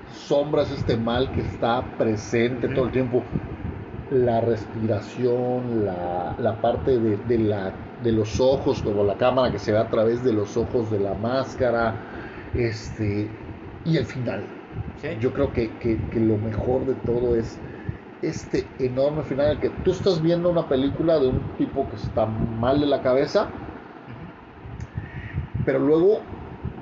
sombras, 0.05 0.71
este 0.71 0.97
mal 0.97 1.31
que 1.31 1.41
está 1.41 1.95
presente 1.97 2.69
todo 2.69 2.85
el 2.85 2.91
tiempo 2.91 3.29
la 4.09 4.41
respiración, 4.41 5.85
la, 5.85 6.35
la 6.37 6.61
parte 6.61 6.99
de, 6.99 7.17
de 7.17 7.37
la, 7.39 7.79
de 7.97 8.11
los 8.11 8.39
ojos, 8.39 8.81
como 8.81 9.03
la 9.03 9.17
cámara 9.17 9.51
que 9.51 9.59
se 9.59 9.71
ve 9.71 9.77
a 9.79 9.89
través 9.89 10.23
de 10.23 10.33
los 10.33 10.57
ojos 10.57 10.89
de 10.89 10.99
la 10.99 11.15
máscara, 11.15 12.03
este, 12.53 13.39
y 13.83 13.97
el 13.97 14.05
final. 14.05 14.57
Sí. 14.95 15.07
Yo 15.19 15.33
creo 15.33 15.53
que, 15.53 15.77
que- 15.77 16.09
que 16.09 16.19
lo 16.19 16.37
mejor 16.37 16.85
de 16.85 16.95
todo 16.95 17.35
es 17.35 17.61
este 18.21 18.67
enorme 18.79 19.23
final 19.23 19.47
en 19.47 19.51
el 19.53 19.59
que 19.59 19.69
tú 19.69 19.91
estás 19.91 20.21
viendo 20.21 20.49
una 20.49 20.67
película 20.67 21.19
de 21.19 21.27
un 21.27 21.41
tipo 21.57 21.87
que 21.89 21.95
está 21.95 22.25
mal 22.25 22.79
de 22.79 22.87
la 22.87 23.01
cabeza, 23.01 23.49
pero 25.65 25.79
luego, 25.79 26.21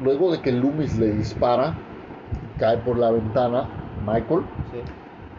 luego 0.02 0.32
de 0.32 0.42
que 0.42 0.52
Loomis 0.52 0.98
le 0.98 1.12
dispara, 1.12 1.78
cae 2.58 2.78
por 2.78 2.98
la 2.98 3.12
ventana 3.12 3.70
Michael 4.02 4.42
Sí. 4.72 4.84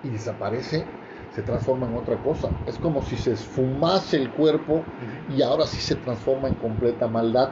y 0.02 0.10
desaparece, 0.10 0.86
se 1.34 1.42
transforma 1.42 1.86
en 1.86 1.96
otra 1.96 2.16
cosa. 2.16 2.50
Es 2.66 2.78
como 2.78 3.02
si 3.02 3.16
se 3.16 3.32
esfumase 3.32 4.16
el 4.16 4.30
cuerpo 4.30 4.84
y 5.28 5.42
ahora 5.42 5.66
sí 5.66 5.80
se 5.80 5.96
transforma 5.96 6.48
en 6.48 6.54
completa 6.56 7.06
maldad. 7.06 7.50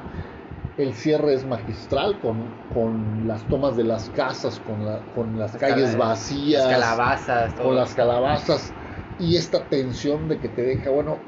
El 0.78 0.94
cierre 0.94 1.34
es 1.34 1.44
magistral 1.44 2.18
con, 2.20 2.55
con 2.68 3.26
las 3.26 3.46
tomas 3.48 3.76
de 3.76 3.84
las 3.84 4.09
casas, 4.09 4.59
con, 4.60 4.84
la- 4.86 5.02
con 5.10 5.38
las, 5.38 5.52
Las 5.52 5.60
calles 5.60 5.96
vacías, 5.98 6.64
Las 6.64 6.72
calabazas, 6.80 7.55
todo. 7.55 7.66
con 7.66 7.76
las 7.76 7.94
calabazas 7.94 8.74
y 9.18 9.36
esta 9.36 9.68
tensión 9.68 10.28
de 10.28 10.38
que 10.40 10.48
te 10.48 10.62
deja, 10.62 10.90
bueno, 10.90 11.18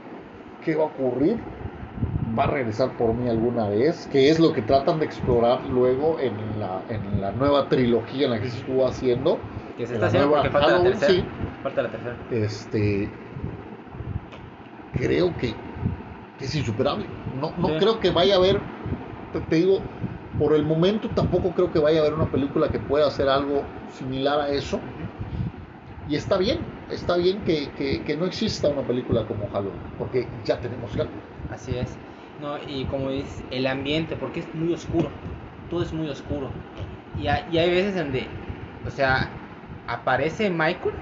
¿qué 0.60 0.76
va 0.76 0.84
a 0.84 0.86
ocurrir? 0.86 1.42
¿Va 2.38 2.44
a 2.44 2.46
regresar 2.46 2.96
por 2.96 3.14
mí 3.14 3.28
alguna 3.28 3.68
vez? 3.68 4.06
Que 4.06 4.30
es 4.30 4.38
lo 4.38 4.52
que 4.52 4.62
tratan 4.62 5.00
de 5.00 5.06
explorar 5.06 5.66
luego 5.66 6.20
en 6.20 6.60
la, 6.60 6.84
en 6.88 7.20
la 7.20 7.32
nueva 7.32 7.68
trilogía 7.68 8.26
en 8.26 8.30
la 8.32 8.40
que 8.40 8.50
se 8.50 8.58
estuvo 8.58 8.86
haciendo. 8.86 9.38
Que 9.76 9.86
se 9.86 9.94
está 9.94 10.06
haciendo 10.06 10.30
porque 10.30 10.50
falta 10.50 10.72
la 10.78 10.82
tercera. 10.82 11.12
sí, 11.12 11.24
Falta 11.62 11.82
la 11.82 11.90
tercera. 11.90 12.16
este 12.30 13.10
creo 14.92 15.36
que, 15.36 15.54
que 16.38 16.44
es 16.46 16.54
insuperable. 16.54 17.06
No, 17.32 17.54
no 17.56 17.68
Sí. 17.68 17.74
creo 17.78 18.00
que 18.00 18.10
vaya 18.10 18.34
a 18.34 18.38
haber, 18.38 18.60
te, 19.30 19.56
digo, 19.56 19.96
por 20.36 20.54
el 20.54 20.64
momento 20.64 21.12
tampoco 21.12 21.54
creo 21.54 21.70
que 21.70 21.78
vaya 21.78 21.98
a 21.98 22.02
haber 22.02 22.14
una 22.14 22.30
película 22.30 22.70
que 22.70 22.80
pueda 22.80 23.06
hacer 23.06 23.28
algo 23.28 23.78
similar 23.86 24.40
a 24.40 24.50
eso. 24.52 24.92
Y 26.04 26.14
está 26.16 26.36
bien, 26.36 26.68
está 26.88 27.16
bien 27.16 27.42
que, 27.42 27.72
que- 27.74 28.04
que 28.04 28.16
no 28.16 28.26
exista 28.26 28.68
una 28.68 28.86
película 28.86 29.26
como 29.26 29.48
Halloween, 29.48 29.86
porque 29.96 30.30
ya 30.42 30.60
tenemos 30.60 30.94
Halloween. 30.94 31.24
Así 31.48 31.76
es. 31.76 31.98
No, 32.38 32.58
y 32.66 32.86
como 32.86 33.10
dices, 33.10 33.44
el 33.50 33.66
ambiente, 33.66 34.16
porque 34.16 34.40
es 34.40 34.54
muy 34.54 34.72
oscuro. 34.72 35.12
Todo 35.68 35.82
es 35.82 35.92
muy 35.92 36.08
oscuro. 36.08 36.54
Y 37.14 37.26
hay, 37.26 37.44
y 37.50 37.58
hay 37.58 37.70
veces 37.70 37.94
donde, 37.94 38.40
o 38.84 38.90
sea, 38.90 39.36
aparece 39.86 40.50
Michael 40.50 40.94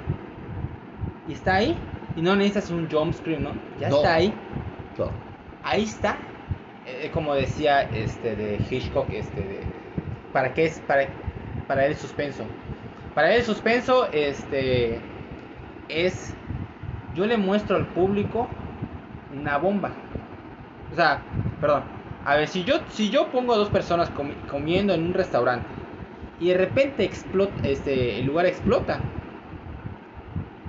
y 1.24 1.32
está 1.32 1.56
ahí. 1.56 1.84
Y 2.14 2.22
no 2.22 2.34
necesitas 2.34 2.70
un 2.70 2.90
jump 2.90 3.14
screen, 3.14 3.42
¿no? 3.44 3.56
Ya 3.76 3.88
No. 3.88 3.98
está 3.98 4.14
ahí. 4.14 4.34
Claro. 4.92 5.24
Ahí 5.62 5.84
está. 5.84 6.27
Eh, 7.06 7.10
como 7.10 7.34
decía 7.34 7.82
este 7.82 8.36
de 8.36 8.60
Hitchcock, 8.68 9.10
este 9.12 9.46
de 9.46 9.66
¿para 10.32 10.54
qué 10.54 10.66
es 10.66 10.80
para 10.80 11.10
para 11.66 11.86
el 11.86 11.96
suspenso? 11.96 12.44
Para 13.14 13.34
el 13.34 13.44
suspenso 13.44 14.10
este 14.12 15.02
es 15.88 16.36
yo 17.14 17.26
le 17.26 17.36
muestro 17.38 17.76
al 17.76 17.88
público 17.92 18.50
una 19.30 19.58
bomba. 19.58 19.92
O 20.90 20.94
sea, 20.94 21.24
perdón. 21.60 21.84
A 22.24 22.36
ver, 22.36 22.48
si 22.48 22.64
yo 22.64 22.76
si 22.88 23.10
yo 23.10 23.30
pongo 23.30 23.54
a 23.54 23.58
dos 23.58 23.70
personas 23.70 24.12
comi- 24.14 24.36
comiendo 24.46 24.94
en 24.94 25.04
un 25.04 25.14
restaurante 25.14 25.72
y 26.38 26.48
de 26.50 26.58
repente 26.58 27.04
explota 27.04 27.60
este 27.64 28.18
el 28.20 28.26
lugar 28.26 28.46
explota, 28.46 29.02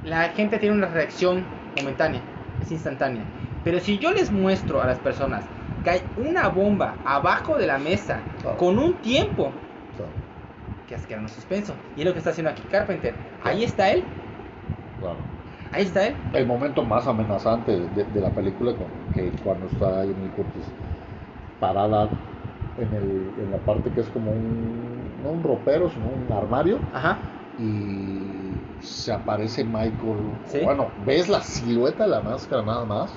la 0.01 0.29
gente 0.29 0.59
tiene 0.59 0.75
una 0.75 0.87
reacción 0.87 1.47
momentánea, 1.73 2.25
es 2.59 2.71
instantánea. 2.71 3.29
Pero 3.63 3.79
si 3.79 3.97
yo 3.99 4.11
les 4.11 4.31
muestro 4.31 4.81
a 4.81 4.87
las 4.87 4.99
personas 4.99 5.51
hay 5.89 6.01
una 6.17 6.47
bomba 6.49 6.95
abajo 7.05 7.57
de 7.57 7.67
la 7.67 7.77
mesa 7.77 8.19
con 8.57 8.77
un 8.79 8.93
tiempo, 8.95 9.51
Claro, 9.95 10.11
que 10.87 10.95
es 10.95 11.01
que 11.05 11.13
era 11.13 11.21
un 11.21 11.29
suspenso. 11.29 11.73
Y 11.95 12.01
es 12.01 12.05
lo 12.05 12.13
que 12.13 12.19
está 12.19 12.31
haciendo 12.31 12.51
aquí 12.51 12.61
Carpenter. 12.71 13.13
Ahí 13.43 13.63
está 13.63 13.89
él, 13.91 14.03
claro. 14.99 15.17
ahí 15.73 15.83
está 15.83 16.07
él. 16.07 16.15
El 16.33 16.45
momento 16.47 16.83
más 16.83 17.07
amenazante 17.07 17.71
de, 17.71 18.03
de 18.03 18.21
la 18.21 18.29
película, 18.29 18.73
con- 18.73 18.87
que 19.13 19.31
cuando 19.43 19.65
está 19.67 19.87
Jamie 19.97 20.29
Curtis 20.35 20.65
parada 21.59 22.09
en, 22.77 22.93
el, 22.93 23.43
en 23.43 23.51
la 23.51 23.57
parte 23.57 23.89
que 23.91 24.01
es 24.01 24.07
como 24.07 24.31
un, 24.31 25.23
no 25.23 25.29
un 25.31 25.43
ropero, 25.43 25.89
sino 25.89 26.05
un 26.07 26.31
armario, 26.31 26.79
Ajá. 26.93 27.17
y 27.57 28.53
se 28.81 29.11
aparece 29.11 29.63
Michael. 29.63 30.17
Sí. 30.45 30.59
Bueno, 30.63 30.87
ves 31.05 31.27
la 31.27 31.41
silueta 31.41 32.05
de 32.05 32.09
la 32.11 32.21
máscara 32.21 32.61
nada 32.63 32.85
más. 32.85 33.11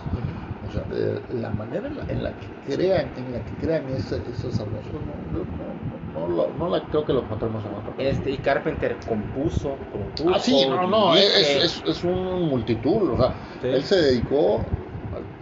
O 0.73 0.74
sea, 0.74 0.86
eh, 0.90 1.20
la 1.28 1.51
manera 1.51 1.86
en 1.86 1.97
la, 1.97 2.05
en 2.09 2.23
la 2.23 2.32
que 2.39 2.47
crean, 2.65 3.12
en 3.16 3.31
la 3.32 3.44
que 3.44 3.55
crean 3.59 3.90
ese, 3.90 4.16
esos 4.31 4.59
armas, 4.59 4.86
no, 4.90 5.01
no, 5.01 6.28
no, 6.28 6.53
no, 6.57 6.69
la 6.70 6.89
creo 6.89 7.05
que 7.05 7.12
lo 7.12 7.20
encontremos 7.24 7.62
en 7.65 7.73
película. 7.73 8.09
Este, 8.09 8.31
y 8.31 8.39
Carpenter 8.39 8.97
compuso, 9.07 9.77
produjo. 9.93 10.31
Ah, 10.35 10.39
sí, 10.39 10.53
no, 10.66 10.86
no, 10.86 11.15
es, 11.15 11.27
es, 11.36 11.82
es 11.85 12.05
un 12.05 12.49
multitud, 12.49 13.11
o 13.11 13.16
sea, 13.19 13.35
Sí. 13.61 13.69
él 13.69 13.82
se 13.85 13.97
dedicó, 13.97 14.65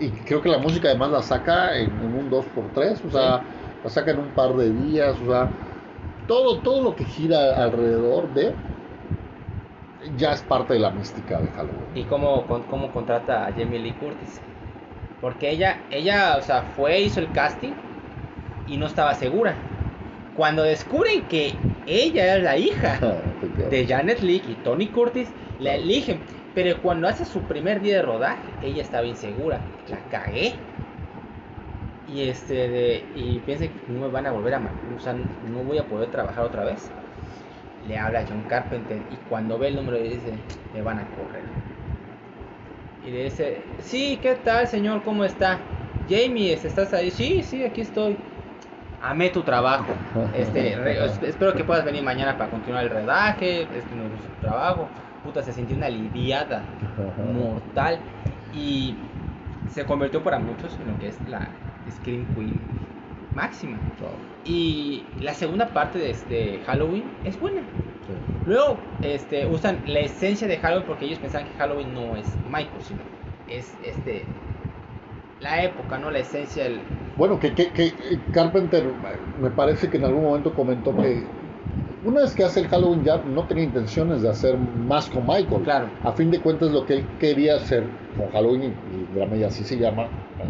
y 0.01 0.11
creo 0.24 0.43
que 0.43 0.48
la 0.48 0.59
música 0.59 0.89
además 0.89 1.11
la 1.12 1.23
saca 1.23 1.78
en, 1.78 1.90
en 2.01 2.15
un 2.16 2.28
2x3, 2.28 3.05
o 3.05 3.11
sea, 3.11 3.44
la 3.85 3.90
saca 3.90 4.11
en 4.11 4.19
un 4.19 4.32
par 4.32 4.55
de 4.57 4.73
días, 4.73 5.20
o 5.20 5.31
sea, 5.31 5.52
todo, 6.27 6.62
todo 6.62 6.82
lo 6.82 6.97
que 6.97 7.05
gira 7.05 7.62
alrededor 7.62 8.32
de 8.32 8.57
ya 10.16 10.32
es 10.32 10.43
parte 10.43 10.74
de 10.74 10.81
la 10.81 10.90
mística 10.90 11.40
de 11.40 11.51
Halloween. 11.51 11.97
y 11.97 12.05
cómo, 12.07 12.47
con- 12.47 12.65
cómo 12.65 12.90
contrata 12.93 13.47
a 13.47 13.52
Jamie 13.52 13.78
Lee 13.78 13.93
Curtis. 13.94 14.40
Porque 15.20 15.51
ella, 15.51 15.78
ella, 15.90 16.36
o 16.38 16.42
sea, 16.42 16.62
fue, 16.76 17.01
hizo 17.01 17.20
el 17.20 17.30
casting 17.32 17.72
y 18.66 18.76
no 18.76 18.86
estaba 18.86 19.14
segura. 19.14 19.55
Cuando 20.36 20.62
descubren 20.62 21.22
que 21.28 21.55
ella 21.86 22.36
es 22.36 22.42
la 22.42 22.56
hija 22.56 22.98
de 23.70 23.86
Janet 23.86 24.20
Leigh 24.20 24.44
y 24.48 24.55
Tony 24.64 24.86
Curtis, 24.86 25.28
la 25.59 25.74
eligen. 25.74 26.20
Pero 26.55 26.80
cuando 26.82 27.09
hace 27.09 27.24
su 27.24 27.40
primer 27.42 27.80
día 27.80 27.97
de 27.97 28.02
rodaje, 28.02 28.42
ella 28.62 28.82
estaba 28.82 29.06
insegura. 29.06 29.60
La 29.88 29.98
cagué. 30.10 30.55
Y 32.12 32.28
este 32.28 32.68
de, 32.68 33.05
y 33.14 33.38
piensa 33.40 33.66
que 33.66 33.92
no 33.92 34.01
me 34.01 34.09
van 34.09 34.26
a 34.26 34.32
volver 34.32 34.55
a 34.55 34.60
o 34.97 35.01
sea, 35.01 35.12
no 35.12 35.62
voy 35.64 35.78
a 35.78 35.84
poder 35.84 36.10
trabajar 36.10 36.44
otra 36.44 36.64
vez. 36.64 36.90
Le 37.86 37.97
habla 37.97 38.20
a 38.20 38.24
John 38.26 38.42
Carpenter 38.48 38.98
y 39.10 39.16
cuando 39.28 39.59
ve 39.59 39.68
el 39.68 39.76
número 39.76 39.97
le 39.97 40.09
dice, 40.09 40.32
me 40.74 40.82
van 40.82 40.98
a 40.98 41.05
correr. 41.16 41.42
Y 43.02 43.10
le 43.10 43.24
dice, 43.24 43.62
sí, 43.81 44.18
¿qué 44.22 44.35
tal 44.36 44.66
señor? 44.68 45.02
¿Cómo 45.02 45.24
está? 45.24 45.59
Jamie, 46.09 46.52
¿estás 46.52 46.93
ahí? 46.93 47.10
Sí, 47.10 47.43
sí, 47.43 47.64
aquí 47.64 47.81
estoy. 47.81 48.16
Amé 49.01 49.31
tu 49.31 49.43
trabajo. 49.43 49.94
Este, 50.32 50.77
re- 50.85 51.05
espero 51.22 51.55
que 51.55 51.64
puedas 51.64 51.85
venir 51.85 52.02
mañana 52.02 52.36
para 52.36 52.51
continuar 52.51 52.85
el 52.85 52.90
rodaje. 52.90 53.62
Este 53.77 53.94
no 53.97 54.05
es 54.14 54.20
tu 54.20 54.40
trabajo. 54.40 54.89
Puta, 55.22 55.43
se 55.43 55.52
sintió 55.52 55.77
una 55.77 55.86
aliviada 55.86 56.64
mortal 57.16 58.01
y 58.52 58.97
se 59.66 59.85
convirtió 59.86 60.22
para 60.22 60.39
muchos 60.39 60.78
en 60.81 60.89
lo 60.89 60.98
que 60.98 61.09
es 61.09 61.20
la 61.27 61.56
Scream 61.90 62.27
Queen 62.35 62.68
máxima. 63.32 63.78
Y 64.44 65.04
la 65.20 65.34
segunda 65.34 65.68
parte 65.68 65.98
de 65.98 66.10
este 66.10 66.60
Halloween 66.66 67.04
es 67.24 67.38
buena. 67.38 67.62
Luego 68.46 68.76
este, 69.02 69.46
usan 69.46 69.80
la 69.86 70.00
esencia 70.00 70.48
de 70.48 70.56
Halloween 70.56 70.86
porque 70.86 71.04
ellos 71.04 71.18
pensaban 71.18 71.48
que 71.48 71.54
Halloween 71.58 71.94
no 71.94 72.16
es 72.16 72.26
Michael, 72.46 72.82
sino 72.82 73.00
es 73.48 73.74
este 73.84 74.24
la 75.40 75.62
época, 75.62 75.98
¿no? 75.98 76.10
La 76.10 76.18
esencia 76.18 76.64
del... 76.64 76.80
Bueno, 77.16 77.40
que, 77.40 77.54
que, 77.54 77.70
que 77.70 77.92
Carpenter 78.32 78.84
me 79.40 79.50
parece 79.50 79.88
que 79.88 79.96
en 79.96 80.04
algún 80.04 80.22
momento 80.22 80.54
comentó 80.54 80.94
que 80.96 81.24
una 82.05 82.22
vez 82.22 82.35
que 82.35 82.44
hace 82.44 82.60
el 82.60 82.68
Halloween 82.68 83.05
ya 83.05 83.18
no 83.18 83.44
tenía 83.44 83.64
intenciones 83.64 84.22
de 84.22 84.31
hacer 84.31 84.56
más 84.56 85.09
con 85.10 85.27
Michael. 85.27 85.62
Claro. 85.62 85.89
A 86.02 86.12
fin 86.12 86.31
de 86.31 86.40
cuentas 86.40 86.70
lo 86.70 86.86
que 86.86 86.94
él 86.94 87.06
quería 87.18 87.56
hacer 87.56 87.85
con 88.16 88.31
Halloween, 88.31 88.74
y 88.93 89.14
drama 89.14 89.36
ya 89.36 89.48
así 89.48 89.64
se 89.64 89.77
llama, 89.78 90.05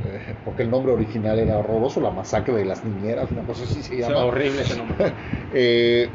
eh, 0.05 0.35
porque 0.45 0.63
el 0.63 0.71
nombre 0.71 0.93
original 0.93 1.39
era 1.39 1.59
horroroso, 1.59 2.01
la 2.01 2.11
masacre 2.11 2.55
de 2.55 2.65
las 2.65 2.85
niñeras, 2.85 3.31
una 3.31 3.43
cosa 3.43 3.65
así 3.65 3.83
se 3.83 3.99
llama. 3.99 4.25
horrible 4.25 4.63
ese 4.63 4.77
nombre. 4.77 5.13
Eh, 5.53 6.09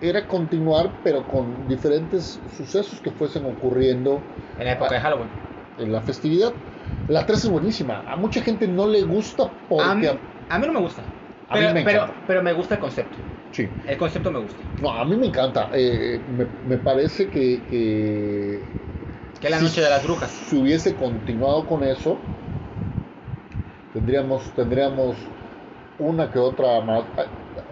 era 0.00 0.26
continuar, 0.26 0.90
pero 1.04 1.28
con 1.28 1.68
diferentes 1.68 2.40
sucesos 2.56 3.00
que 3.00 3.10
fuesen 3.10 3.44
ocurriendo 3.44 4.20
En 4.58 4.64
la 4.64 4.72
época 4.72 4.94
de 4.94 5.00
Halloween. 5.00 5.28
en 5.78 5.92
la 5.92 6.00
festividad. 6.00 6.52
La 7.08 7.26
3 7.26 7.44
es 7.44 7.50
buenísima. 7.50 8.02
A 8.10 8.16
mucha 8.16 8.40
gente 8.42 8.66
no 8.66 8.86
le 8.86 9.02
gusta 9.02 9.50
porque... 9.68 9.84
A 9.84 9.94
mí, 9.94 10.06
a 10.48 10.58
mí 10.58 10.66
no 10.66 10.72
me 10.72 10.80
gusta. 10.80 11.02
A 11.52 11.56
mí 11.56 11.60
Pero, 11.60 11.74
me 11.74 11.84
pero, 11.84 12.14
pero 12.26 12.42
me 12.42 12.52
gusta 12.52 12.74
el 12.76 12.80
concepto. 12.80 13.18
Sí. 13.52 13.68
El 13.86 13.96
concepto 13.98 14.30
me 14.30 14.40
gusta. 14.40 14.58
No, 14.80 14.90
a 14.90 15.04
mí 15.04 15.16
me 15.16 15.26
encanta. 15.26 15.70
Eh, 15.74 16.20
me, 16.26 16.46
me 16.64 16.78
parece 16.78 17.28
que, 17.28 17.60
que... 17.68 18.64
La 19.48 19.58
si 19.58 19.64
noche 19.64 19.80
de 19.82 19.90
las 19.90 20.02
brujas. 20.04 20.30
Si 20.30 20.56
hubiese 20.56 20.94
continuado 20.94 21.66
con 21.66 21.84
eso, 21.84 22.16
tendríamos, 23.92 24.42
tendríamos 24.54 25.16
una 25.98 26.30
que 26.30 26.38
otra 26.38 26.80
más. 26.80 27.04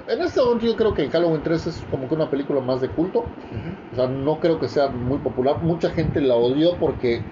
En 0.09 0.21
este 0.21 0.41
momento 0.41 0.67
yo 0.67 0.77
creo 0.77 0.93
que 0.95 1.09
Halloween 1.09 1.43
3 1.43 1.67
es 1.67 1.77
como 1.91 2.09
que 2.09 2.15
una 2.15 2.31
película 2.31 2.61
más 2.61 2.81
de 2.81 2.89
culto. 2.89 3.21
O 3.93 3.97
sea, 3.97 4.07
no 4.07 4.39
creo 4.39 4.61
que 4.61 4.69
sea 4.69 4.89
muy 4.89 5.19
popular. 5.19 5.57
Mucha 5.63 5.91
gente 5.91 6.21
la 6.21 6.35
odió 6.35 6.77
porque 6.79 7.23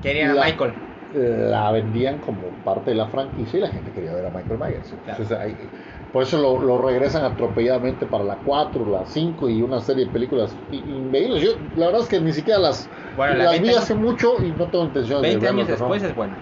Querían 0.00 0.34
La- 0.34 0.42
a 0.42 0.46
Michael. 0.46 0.72
La 1.14 1.70
vendían 1.70 2.18
como 2.18 2.50
parte 2.64 2.90
de 2.90 2.96
la 2.96 3.08
franquicia 3.08 3.58
y 3.58 3.60
la 3.62 3.68
gente 3.68 3.92
quería 3.92 4.12
ver 4.14 4.26
a 4.26 4.30
Michael 4.30 4.58
Myers. 4.58 4.88
Claro. 5.04 5.22
Entonces, 5.22 5.38
ahí- 5.38 5.70
por 6.12 6.22
eso 6.22 6.38
lo, 6.40 6.60
lo 6.60 6.80
regresan 6.80 7.24
atropelladamente 7.24 8.06
para 8.06 8.22
la 8.24 8.36
4, 8.36 8.88
la 8.90 9.04
5 9.06 9.48
y 9.48 9.62
una 9.62 9.80
serie 9.80 10.06
de 10.06 10.10
películas 10.12 10.56
i- 10.70 10.76
increíbles. 10.98 11.42
Yo, 11.42 11.52
la 11.74 11.86
verdad 11.86 12.02
es 12.02 12.08
que 12.08 12.20
ni 12.20 12.32
siquiera 12.32 12.58
las, 12.60 12.88
Bueno, 13.16 13.34
las 13.34 13.50
20 13.50 13.62
vi 13.64 13.68
años- 13.74 13.82
hace 13.82 13.94
mucho 13.94 14.42
y 14.44 14.52
no 14.52 14.68
tengo 14.68 14.84
intención 14.84 15.22
de 15.22 15.28
20 15.28 15.46
verlas 15.46 15.66
años 15.68 15.78
después 15.80 16.02
es 16.02 16.14
buena. 16.14 16.38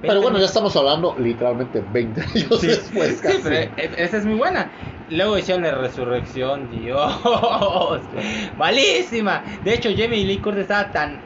Pero 0.00 0.14
20 0.14 0.24
bueno, 0.26 0.38
ya 0.38 0.46
estamos 0.46 0.74
hablando 0.76 1.16
literalmente 1.18 1.82
20 1.86 2.20
años 2.20 2.60
Sí, 2.60 2.66
después. 2.66 3.20
sí, 3.22 3.40
pero 3.42 3.56
e- 3.56 3.72
esa 3.98 4.18
es 4.18 4.24
muy 4.26 4.36
buena. 4.36 4.70
Luego 5.10 5.36
hicieron 5.36 5.62
la 5.64 5.74
resurrección, 5.74 6.70
Dios, 6.70 7.12
malísima. 8.56 9.44
De 9.62 9.74
hecho, 9.74 9.90
Jamie 9.96 10.24
Lee 10.24 10.38
Curtis 10.38 10.62
estaba 10.62 10.90
tan. 10.92 11.20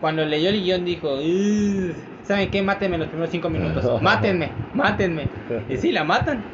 Cuando 0.00 0.24
leyó 0.24 0.50
el 0.50 0.62
guion 0.62 0.84
dijo: 0.84 1.14
"Ugh, 1.14 1.94
¿Saben 2.26 2.50
qué? 2.50 2.60
Mátenme 2.62 2.96
en 2.96 3.00
los 3.00 3.08
primeros 3.08 3.30
5 3.30 3.48
minutos. 3.48 4.02
Mátenme, 4.02 4.50
mátenme. 4.74 5.28
Y 5.68 5.76
sí, 5.76 5.92
la 5.92 6.04
matan. 6.04 6.42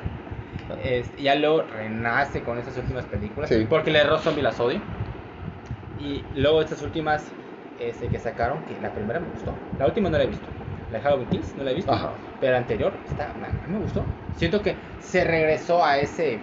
Es- 0.85 1.15
ya 1.17 1.35
luego 1.35 1.63
renace 1.63 2.41
con 2.41 2.59
esas 2.59 2.77
últimas 2.77 3.05
películas. 3.05 3.49
Sí. 3.49 3.67
Porque 3.69 3.91
le 3.91 4.01
erró 4.01 4.19
zombie 4.19 4.43
las 4.43 4.59
odio. 4.61 4.81
Y 6.01 6.23
luego 6.35 6.61
estas 6.63 6.83
últimas 6.83 7.25
este, 7.79 8.09
que 8.09 8.19
sacaron, 8.19 8.59
que 8.65 8.81
la 8.81 8.93
primera 8.95 9.21
me 9.21 9.27
gustó. 9.29 9.55
La 9.79 9.87
última 9.87 10.09
no 10.11 10.19
la 10.19 10.25
he 10.25 10.27
visto. 10.27 10.49
La 10.91 10.99
de 10.99 11.05
Halloween 11.05 11.29
Kills 11.29 11.57
no 11.57 11.65
la 11.65 11.71
he 11.71 11.75
visto. 11.75 11.93
Ajá. 11.93 12.13
Pero 12.41 12.53
la 12.53 12.59
anterior, 12.59 12.93
está, 13.11 13.31
a 13.31 13.35
mí 13.35 13.75
me 13.75 13.79
gustó. 13.79 14.05
Siento 14.37 14.63
que 14.63 14.75
se 15.01 15.25
regresó 15.25 15.85
a 15.85 15.99
ese 15.99 16.39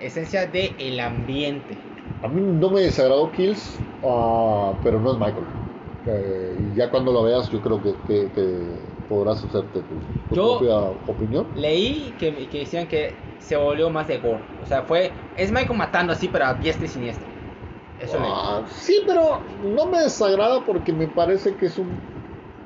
esencia 0.00 0.46
de 0.46 0.74
el 0.78 0.98
ambiente. 1.00 1.76
A 2.22 2.28
mí 2.28 2.40
no 2.42 2.70
me 2.70 2.80
desagradó 2.80 3.30
Kills, 3.32 3.78
ah, 4.04 4.72
pero 4.82 4.98
no 4.98 5.12
es 5.12 5.18
Michael. 5.18 5.63
Eh, 6.06 6.72
ya 6.74 6.90
cuando 6.90 7.12
lo 7.12 7.22
veas, 7.22 7.48
yo 7.50 7.60
creo 7.60 7.80
que, 7.82 7.92
que- 8.06 8.30
que 8.32 8.78
podrás 9.08 9.42
hacerte 9.44 9.82
tu, 9.82 10.00
tu 10.28 10.34
Yo- 10.34 10.58
propia 10.58 10.76
opinión. 11.06 11.50
Leí 11.54 12.16
que, 12.18 12.48
que 12.48 12.58
decían 12.60 12.88
que 12.88 13.14
se 13.38 13.56
volvió 13.56 13.90
más 13.90 14.06
de 14.08 14.18
gore. 14.18 14.44
O 14.58 14.66
sea, 14.66 14.82
fue. 14.84 15.12
Es 15.34 15.50
Michael 15.50 15.78
matando 15.78 16.12
así, 16.12 16.28
pero 16.28 16.46
a 16.46 16.54
diestra 16.54 16.86
y 16.86 16.88
siniestra. 16.88 17.28
Eso 17.98 18.18
leí. 18.18 18.30
Ah, 18.32 18.66
sí, 18.68 19.04
pero 19.06 19.44
no 19.62 19.90
me 19.90 20.00
desagrada 20.00 20.64
porque 20.64 20.92
me 20.92 21.08
parece 21.08 21.56
que 21.56 21.66
es 21.66 21.78
un 21.78 22.00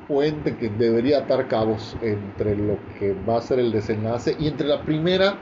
puente 0.07 0.57
que 0.57 0.71
debería 0.71 1.19
atar 1.19 1.49
cabos 1.49 1.97
entre 2.01 2.57
lo 2.57 2.87
que 2.99 3.13
va 3.15 3.39
a 3.39 3.43
ser 3.43 3.59
el 3.59 3.71
desenlace 3.73 4.35
y 4.39 4.49
entre 4.49 4.67
la 4.67 4.85
primera, 4.85 5.41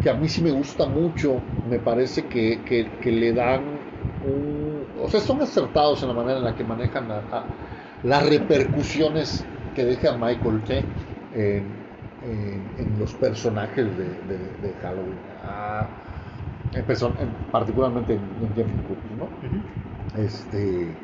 que 0.00 0.10
a 0.10 0.14
mí 0.14 0.28
sí 0.28 0.42
me 0.42 0.50
gusta 0.52 0.86
mucho, 0.86 1.48
me 1.62 1.80
parece 1.80 2.28
que, 2.28 2.64
que- 2.64 2.98
que 3.00 3.12
le 3.12 3.32
dan 3.32 3.82
un... 4.20 4.75
O 4.98 5.08
sea, 5.08 5.20
son 5.20 5.42
acertados 5.42 6.02
en 6.02 6.08
la 6.08 6.14
manera 6.14 6.38
en 6.38 6.44
la 6.44 6.54
que 6.56 6.64
manejan 6.64 7.10
a- 7.10 7.18
a- 7.30 7.48
las 8.02 8.28
repercusiones 8.28 9.44
que 9.74 9.84
deja 9.84 10.16
Michael 10.16 10.62
en, 11.32 11.84
en- 12.22 12.74
en 12.78 12.98
los 12.98 13.14
personajes 13.14 13.96
de, 13.96 14.22
de- 14.22 14.54
de 14.56 14.74
Halloween. 14.74 15.18
Ah, 15.42 15.90
en 16.72 17.32
particularmente 17.50 18.14
en, 18.14 18.52
Lee 18.54 18.82
Curtis, 18.86 19.12
¿no? 19.12 19.30
Este, 20.14 20.96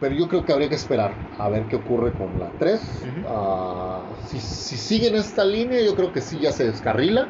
pero 0.00 0.14
yo 0.14 0.28
creo 0.28 0.44
que 0.44 0.52
habría 0.52 0.68
que 0.68 0.76
esperar 0.76 1.12
a 1.36 1.48
ver 1.48 1.66
qué 1.66 1.76
ocurre 1.76 2.12
con 2.14 2.38
la 2.38 2.52
3. 2.58 3.02
Ujú. 3.02 3.26
Ah, 3.28 4.12
si, 4.28 4.40
si 4.40 4.76
siguen 4.76 5.16
esta 5.16 5.44
línea, 5.44 5.80
yo 5.82 5.94
creo 5.96 6.12
que 6.12 6.20
sí 6.20 6.38
ya 6.38 6.52
se 6.52 6.66
descarrila. 6.66 7.28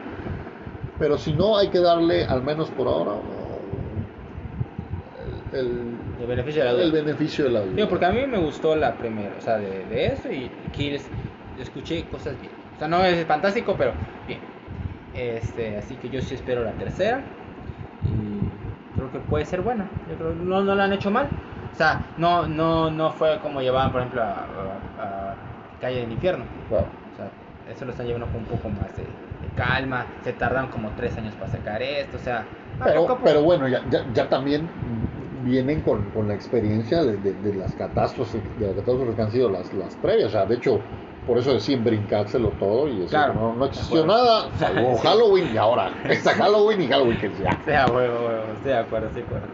Pero 0.98 1.16
si 1.16 1.32
no, 1.32 1.56
hay 1.56 1.68
que 1.70 1.78
darle, 1.78 2.24
al 2.24 2.42
menos 2.42 2.70
por 2.70 2.88
ahora, 2.88 3.12
el, 5.52 5.96
el- 6.20 6.26
beneficio 6.26 6.62
de 6.62 6.66
la 6.66 6.72
duda. 6.74 6.84
el 6.84 6.92
beneficio 6.92 7.44
de 7.44 7.50
la 7.50 7.60
duda. 7.60 7.74
Digo, 7.74 7.88
porque 7.88 8.06
a 8.06 8.10
mí 8.12 8.26
me 8.26 8.38
gustó 8.38 8.74
la 8.76 8.94
primera, 8.96 9.34
o 9.38 9.40
sea, 9.40 9.58
de, 9.58 9.84
de 9.86 10.06
eso 10.06 10.30
y 10.30 10.50
Kills, 10.72 11.04
escuché 11.58 12.04
cosas 12.10 12.34
bien. 12.40 12.52
O 12.76 12.78
sea, 12.78 12.88
no 12.88 13.04
es 13.04 13.26
fantástico, 13.26 13.74
pero 13.76 13.92
bien. 14.26 14.40
Este, 15.14 15.76
así 15.78 15.96
que 15.96 16.08
yo 16.10 16.20
sí 16.20 16.34
espero 16.34 16.62
la 16.64 16.72
tercera 16.72 17.22
y 18.04 18.40
creo 18.96 19.10
que 19.12 19.18
puede 19.18 19.44
ser 19.44 19.62
buena. 19.62 19.88
Yo 20.08 20.16
creo 20.16 20.30
que 20.30 20.44
no, 20.44 20.62
no 20.62 20.74
la 20.74 20.84
han 20.84 20.92
hecho 20.92 21.10
mal. 21.10 21.26
O 21.72 21.76
sea, 21.76 22.02
no, 22.16 22.46
no, 22.46 22.90
no 22.90 23.10
fue 23.12 23.38
como 23.42 23.60
llevaban, 23.60 23.92
por 23.92 24.00
ejemplo, 24.00 24.22
a, 24.22 24.26
a- 24.98 25.32
a 25.32 25.34
Calle 25.80 26.00
del 26.00 26.12
Infierno. 26.12 26.44
Claro. 26.68 26.86
O 27.12 27.16
sea, 27.16 27.30
eso 27.72 27.84
lo 27.84 27.92
están 27.92 28.06
llevando 28.06 28.26
con 28.28 28.36
un 28.38 28.46
poco 28.46 28.68
más 28.68 28.96
de, 28.96 29.02
de 29.04 29.48
calma. 29.56 30.06
Se 30.24 30.32
tardaron 30.32 30.70
como 30.70 30.90
tres 30.96 31.16
años 31.16 31.34
para 31.34 31.50
sacar 31.52 31.82
esto, 31.82 32.16
o 32.16 32.20
sea. 32.20 32.44
Pero, 32.84 33.18
pero 33.24 33.42
bueno, 33.42 33.66
ya, 33.68 33.82
ya, 33.90 34.04
ya 34.14 34.28
también 34.28 34.68
vienen 35.42 35.80
con, 35.82 36.10
con 36.10 36.28
la 36.28 36.34
experiencia 36.34 37.02
de, 37.04 37.16
de- 37.18 37.34
de 37.34 37.54
las 37.54 37.72
catástrofes, 37.74 38.42
de 38.58 38.66
las 38.66 38.76
catástrofes 38.76 39.14
que 39.16 39.22
han 39.22 39.30
sido 39.32 39.48
las, 39.50 39.72
las 39.72 39.94
previas. 39.96 40.28
O 40.28 40.30
sea, 40.30 40.46
de 40.46 40.56
hecho, 40.56 40.80
por 41.26 41.38
eso 41.38 41.52
deciden 41.54 41.84
brincárselo 41.84 42.48
todo 42.58 42.88
y 42.88 42.94
decir, 42.94 43.10
Claro. 43.10 43.34
no, 43.34 43.54
no 43.54 43.64
existió 43.66 44.04
nada, 44.06 44.50
salvo 44.58 44.96
Sí. 45.02 45.06
Halloween 45.06 45.48
y 45.52 45.56
ahora 45.56 45.90
está 46.08 46.32
Halloween 46.34 46.82
y 46.82 46.86
Halloween 46.88 47.18
que 47.18 47.30
ya. 47.42 47.60
Sea 47.64 47.86
huevo, 47.90 48.26
huevo, 48.26 48.52
estoy 48.54 48.72
de 48.72 48.78
acuerdo, 48.78 49.06
estoy 49.08 49.22
de 49.22 49.26
acuerdo. 49.28 49.46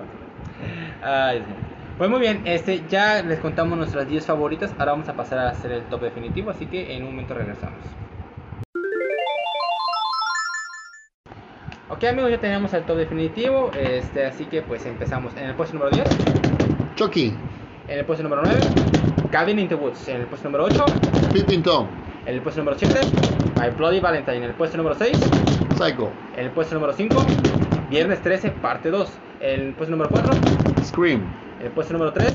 Ay, 1.03 1.41
mío. 1.41 1.57
Pues 1.99 2.11
muy 2.11 2.19
bien, 2.21 2.43
este, 2.45 2.83
ya 2.89 3.23
les 3.23 3.39
contamos 3.39 3.79
nuestras 3.79 4.09
10 4.09 4.27
favoritas, 4.27 4.73
ahora 4.79 4.93
vamos 4.93 5.09
a 5.09 5.15
pasar 5.15 5.39
a 5.39 5.51
hacer 5.51 5.71
el 5.71 5.83
top 5.85 6.03
definitivo, 6.03 6.51
así 6.51 6.67
que 6.67 6.97
en 6.97 7.05
un 7.05 7.11
momento 7.11 7.35
regresamos. 7.35 7.79
Ok 11.95 12.03
amigos, 12.03 12.29
ya 12.29 12.41
tenemos 12.41 12.75
el 12.75 12.83
top 12.83 12.97
definitivo, 12.97 13.71
este, 13.79 14.27
así 14.27 14.47
que 14.47 14.63
pues 14.63 14.85
empezamos 14.85 15.33
en 15.37 15.45
el 15.45 15.55
puesto 15.55 15.79
número 15.79 15.95
10, 15.95 16.09
Chucky, 16.97 17.33
en 17.87 17.99
el 18.01 18.05
puesto 18.05 18.25
número 18.25 18.43
9, 18.45 18.61
Cabin 19.31 19.61
in 19.61 19.69
the 19.69 19.77
Woods, 19.77 20.09
en 20.09 20.23
el 20.23 20.27
puesto 20.27 20.49
número 20.49 20.65
8, 20.65 20.87
Peeping 21.33 21.63
Tom, 21.63 21.87
en 22.27 22.35
el 22.35 22.43
puesto 22.43 22.63
número 22.63 22.77
7, 22.77 22.99
My 23.61 23.71
Bloody 23.71 24.01
Valentine, 24.01 24.39
en 24.39 24.43
el 24.43 24.55
puesto 24.55 24.77
número 24.77 24.97
6, 24.97 25.17
Psycho, 25.79 26.11
en 26.37 26.47
el 26.47 26.51
puesto 26.51 26.75
número 26.75 26.93
5, 26.93 27.27
Viernes 27.91 28.21
13, 28.23 28.51
parte 28.51 28.91
2, 28.91 29.09
en 29.43 29.61
el 29.61 29.75
puesto 29.75 29.93
número 29.93 30.11
4, 30.11 30.33
Scream, 30.83 31.23
En 31.61 31.67
el 31.67 31.71
puesto 31.71 31.93
número 31.93 32.13
3, 32.13 32.35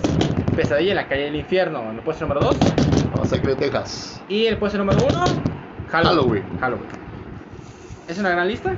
Pesadilla 0.56 0.92
en 0.92 0.96
la 0.96 1.08
calle 1.10 1.24
del 1.24 1.36
infierno. 1.36 1.82
En 1.90 1.98
el 1.98 2.02
puesto 2.02 2.26
número 2.26 2.48
2. 2.48 2.58
Masacre 3.18 3.56
Texas, 3.56 4.22
Y 4.30 4.46
el 4.46 4.58
puesto 4.58 4.78
número 4.78 5.00
1, 5.06 5.26
Halloween. 5.90 5.90
Halloween. 5.90 6.44
Halloween. 6.62 6.90
Es 8.08 8.18
una 8.18 8.30
gran 8.30 8.48
lista. 8.48 8.76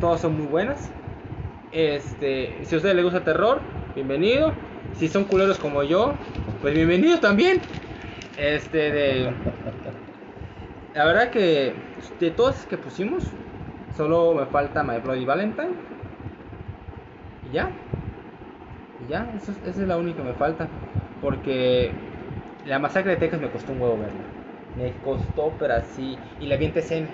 Todas 0.00 0.20
son 0.20 0.36
muy 0.36 0.46
buenas. 0.46 0.90
Este, 1.72 2.52
si 2.64 2.74
a 2.74 2.78
ustedes 2.78 2.94
les 2.94 3.04
gusta 3.04 3.24
terror, 3.24 3.60
bienvenido. 3.94 4.52
Si 4.98 5.08
son 5.08 5.24
culeros 5.24 5.58
como 5.58 5.82
yo, 5.82 6.12
pues 6.60 6.74
bienvenidos 6.74 7.20
también. 7.20 7.60
Este, 8.36 8.90
de. 8.90 9.30
La 10.94 11.04
verdad 11.06 11.30
que 11.30 11.74
de 12.20 12.30
todas 12.30 12.66
que 12.66 12.76
pusimos, 12.76 13.24
solo 13.96 14.34
me 14.34 14.44
falta 14.46 14.82
My 14.82 14.98
Bloody 14.98 15.24
Valentine. 15.24 15.70
Y 17.50 17.54
ya. 17.54 17.70
Y 19.06 19.10
ya, 19.10 19.26
eso 19.36 19.52
es- 19.52 19.68
esa 19.68 19.82
es 19.82 19.88
la 19.88 19.96
única 19.96 20.18
que 20.18 20.24
me 20.28 20.34
falta. 20.34 20.68
Porque 21.22 21.92
la 22.66 22.78
masacre 22.78 23.12
de 23.12 23.16
Texas 23.16 23.40
me 23.40 23.48
costó 23.48 23.72
un 23.72 23.80
huevo 23.80 23.96
verla. 23.98 24.20
Me 24.76 24.92
costó, 25.02 25.52
pero 25.58 25.74
así. 25.74 26.18
Y 26.40 26.46
la 26.46 26.56
vi 26.56 26.66
en. 26.66 27.08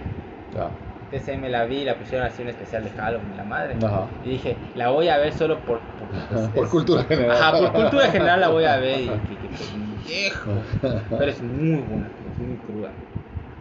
TCM 1.12 1.48
la 1.50 1.64
vi, 1.64 1.84
la 1.84 1.94
pusieron 1.96 2.26
así 2.26 2.42
un 2.42 2.48
especial 2.48 2.82
de 2.84 2.90
Halloween, 2.90 3.36
la 3.36 3.44
madre. 3.44 3.76
Ajá. 3.84 4.06
Y 4.24 4.30
dije, 4.30 4.56
la 4.74 4.88
voy 4.90 5.08
a 5.08 5.18
ver 5.18 5.32
solo 5.32 5.58
por. 5.60 5.78
por, 5.80 6.08
pues, 6.08 6.48
Por 6.48 6.64
es- 6.64 6.70
cultura 6.70 7.04
general. 7.04 7.36
Ajá, 7.36 7.58
por 7.58 7.72
cultura 7.72 8.08
general 8.10 8.40
la 8.40 8.48
voy 8.48 8.64
a 8.64 8.76
ver. 8.78 9.00
Y 9.00 9.06
pendejo. 9.06 10.50
Pero 11.10 11.30
es 11.30 11.42
muy 11.42 11.80
buena, 11.82 12.08
es 12.32 12.38
muy 12.46 12.56
cruda. 12.56 12.90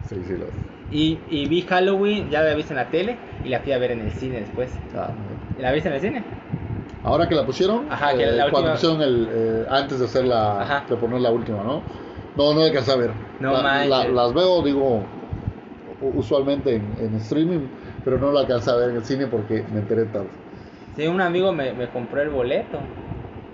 Sí, 0.08 0.16
sí, 0.26 0.32
lo. 0.36 0.46
Y, 0.90 1.18
y 1.30 1.46
vi 1.46 1.62
Halloween, 1.62 2.28
ya 2.30 2.42
la 2.42 2.54
viste 2.54 2.72
en 2.72 2.78
la 2.78 2.86
tele 2.90 3.16
y 3.44 3.48
la 3.48 3.60
fui 3.60 3.72
a 3.72 3.78
ver 3.78 3.92
en 3.92 4.00
el 4.00 4.10
cine 4.12 4.40
después. 4.40 4.70
Ah, 4.94 5.08
¿La 5.58 5.72
viste 5.72 5.88
en 5.88 5.94
el 5.94 6.00
cine? 6.00 6.22
Ahora 7.04 7.28
que 7.28 7.34
la 7.34 7.44
pusieron, 7.46 7.86
Ajá, 7.90 8.14
que 8.14 8.24
eh, 8.24 8.32
la 8.32 8.50
cuando 8.50 8.70
última- 8.72 8.74
pusieron 8.74 9.02
el, 9.02 9.28
eh, 9.30 9.66
antes 9.70 9.98
de 9.98 10.04
hacer 10.04 10.24
la, 10.24 10.84
de 10.88 10.96
poner 10.96 11.20
la 11.20 11.30
última, 11.30 11.62
¿no? 11.64 11.82
No, 12.36 12.54
no 12.54 12.62
alcancé 12.62 12.92
a 12.92 12.96
ver. 12.96 13.10
No 13.40 13.52
La- 13.62 14.04
las 14.06 14.32
veo, 14.34 14.62
digo, 14.62 15.02
usualmente 16.08 16.74
en, 16.74 16.94
en 16.98 17.14
streaming, 17.16 17.68
pero 18.04 18.18
no 18.18 18.32
la 18.32 18.40
alcancé 18.40 18.70
a 18.70 18.76
ver 18.76 18.90
en 18.90 18.96
el 18.96 19.04
cine 19.04 19.26
porque 19.26 19.64
me 19.70 19.80
enteré 19.80 20.06
tarde. 20.06 20.30
Sí, 20.94 21.06
un 21.06 21.20
amigo 21.20 21.52
me, 21.52 21.72
me 21.74 21.90
compró 21.90 22.20
el 22.22 22.30
boleto. 22.30 22.90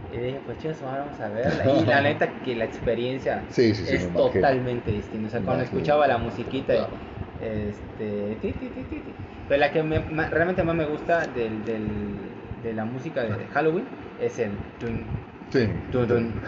Y 0.08 0.18
dije, 0.18 0.40
pues 0.40 0.58
chicos, 0.58 0.80
vamos 0.82 1.20
a 1.20 1.28
verla. 1.30 1.70
Y 1.70 1.86
la 1.86 2.00
neta 2.02 2.42
que 2.42 2.56
la 2.56 2.64
experiencia 2.64 3.48
Sí, 3.50 3.74
sí, 3.74 3.84
sí, 3.86 3.96
es 3.96 4.14
totalmente 4.14 4.90
distinta. 4.92 5.28
O 5.28 5.30
sea, 5.30 5.44
cuando 5.44 5.64
escuchaba 5.64 6.08
la 6.08 6.18
musiquita, 6.18 6.74
Claro. 6.74 6.98
este, 7.38 8.36
ti, 8.36 8.54
ti, 8.54 8.70
ti, 8.72 9.16
pero 9.46 9.60
la 9.60 9.72
que 9.72 9.82
me- 9.82 10.00
realmente 10.30 10.62
más 10.64 10.74
me 10.76 10.86
gusta 10.86 11.26
del, 11.28 11.64
del, 11.64 12.52
de 12.62 12.74
la 12.74 12.84
música 12.84 13.22
de 13.24 13.48
Halloween 13.48 13.88
es 14.16 14.38
el 14.38 14.64
tun, 14.78 15.24
Sí. 15.52 15.60
tun, 15.90 16.06
tun, 16.08 16.40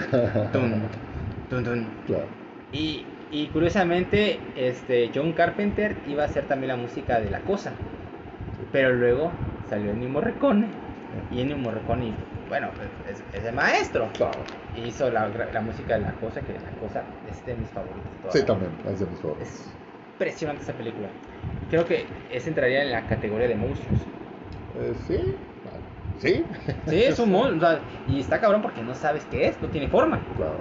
tun, 0.53 0.91
tun, 1.49 1.65
tun. 1.65 2.03
Claro. 2.07 2.31
Y, 2.73 3.20
y 3.31 3.47
curiosamente, 3.49 4.39
este 4.57 5.11
John 5.15 5.33
Carpenter 5.33 5.97
iba 6.09 6.23
a 6.23 6.27
hacer 6.27 6.45
también 6.47 6.69
la 6.69 6.77
música 6.77 7.21
de 7.21 7.31
La 7.31 7.41
Cosa. 7.41 7.73
Pero 8.73 8.93
luego 8.93 9.31
salió 9.69 9.91
Ennio 9.93 10.09
Morricone. 10.09 10.67
Y 11.33 11.41
Ennio 11.41 11.57
Morricone, 11.57 12.13
bueno, 12.49 12.69
pues, 12.77 12.89
es, 13.17 13.39
es 13.39 13.47
el 13.47 13.55
maestro. 13.55 14.09
Claro. 14.17 14.39
Hizo 14.85 15.11
la, 15.11 15.29
la 15.53 15.61
música 15.61 15.95
de 15.95 16.01
La 16.01 16.13
Cosa, 16.15 16.41
que 16.41 16.53
La 16.53 16.71
Cosa 16.81 17.03
es 17.31 17.45
de 17.47 17.55
mis 17.55 17.69
favoritos. 17.69 18.33
Sí, 18.33 18.43
también, 18.43 18.71
es 18.93 19.01
de 19.01 19.07
mis 19.07 19.19
favoritos. 19.21 19.49
Es 19.49 19.67
impresionante 20.15 20.63
esa 20.63 20.73
película. 20.73 21.09
Creo 21.71 21.87
que 21.87 22.05
esa 22.33 22.49
entraría 22.49 22.83
en 22.83 22.91
la 22.91 23.03
categoría 23.07 23.49
de 23.49 23.55
monstruos. 23.55 24.01
Eh, 24.79 24.95
sí, 25.07 25.35
sí. 26.21 26.45
Sí, 26.89 27.03
es 27.05 27.19
un 27.19 27.31
monstruo. 27.33 27.61
sea, 27.61 27.81
y 28.09 28.21
está 28.21 28.41
cabrón 28.41 28.63
porque 28.63 28.83
no 28.83 28.95
sabes 28.95 29.25
qué 29.31 29.49
es, 29.49 29.63
no 29.63 29.69
tiene 29.69 29.89
forma. 29.89 30.19
Claro. 30.37 30.55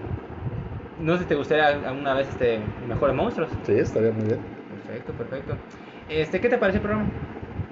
No 1.00 1.14
sé 1.14 1.24
si 1.24 1.30
te 1.30 1.36
gustaría 1.36 1.68
alguna 1.68 2.14
vez 2.14 2.28
este 2.30 2.60
Mejores 2.88 3.16
Monstruos. 3.16 3.50
Sí, 3.66 3.74
estaría 3.74 4.12
muy 4.12 4.26
bien. 4.26 4.40
Perfecto, 4.70 5.14
perfecto. 5.14 5.56
Este, 6.10 6.40
¿qué 6.42 6.50
te 6.50 6.58
parece 6.58 6.78
el 6.78 6.84
programa? 6.84 7.10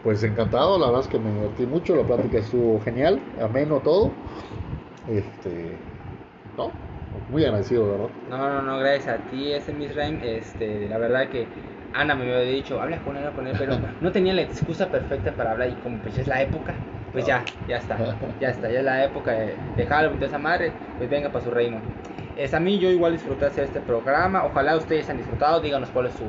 Pues 0.03 0.23
encantado, 0.23 0.79
la 0.79 0.85
verdad 0.87 1.01
es 1.01 1.07
que 1.07 1.19
me 1.19 1.31
divertí 1.31 1.65
mucho, 1.65 1.95
la 1.95 2.03
plática 2.03 2.37
estuvo 2.37 2.79
genial, 2.81 3.19
ameno 3.41 3.79
todo. 3.79 4.11
Este, 5.07 5.77
no, 6.57 6.71
muy 7.29 7.43
agradecido, 7.45 7.83
¿verdad? 7.85 8.09
No, 8.29 8.37
no, 8.37 8.61
no, 8.61 8.77
gracias 8.79 9.07
a 9.07 9.17
ti, 9.29 9.51
ese 9.51 9.71
Miss 9.73 9.95
Rhyme. 9.95 10.19
Este, 10.37 10.87
la 10.89 10.97
verdad 10.97 11.29
que 11.29 11.47
Ana 11.93 12.15
me 12.15 12.23
había 12.23 12.39
dicho, 12.41 12.81
habla 12.81 12.97
con 13.03 13.15
él, 13.15 13.23
habla 13.23 13.35
con 13.35 13.47
él, 13.47 13.55
pero 13.57 13.75
no 14.01 14.11
tenía 14.11 14.33
la 14.33 14.41
excusa 14.41 14.89
perfecta 14.91 15.31
para 15.31 15.51
hablar 15.51 15.69
y 15.69 15.73
como 15.75 15.97
pues 16.01 16.17
es 16.17 16.27
la 16.27 16.41
época, 16.41 16.73
pues 17.11 17.25
ya, 17.25 17.43
ya 17.67 17.77
está, 17.77 17.97
ya 18.39 18.49
está, 18.49 18.69
ya 18.69 18.79
es 18.79 18.85
la 18.85 19.03
época 19.03 19.31
de, 19.31 19.55
de 19.75 19.85
Halloween, 19.85 20.19
de 20.19 20.25
esa 20.25 20.37
madre, 20.37 20.71
pues 20.97 21.09
venga 21.09 21.29
para 21.31 21.43
su 21.43 21.51
reino. 21.51 21.81
Es 22.37 22.53
a 22.53 22.59
mí, 22.59 22.77
yo 22.77 22.89
igual 22.89 23.13
disfruté 23.13 23.45
hacer 23.45 23.63
este 23.65 23.81
programa, 23.81 24.45
ojalá 24.45 24.77
ustedes 24.77 25.09
han 25.09 25.17
disfrutado, 25.17 25.59
díganos 25.59 25.89
cuál 25.89 26.05
es 26.07 26.13
su 26.13 26.25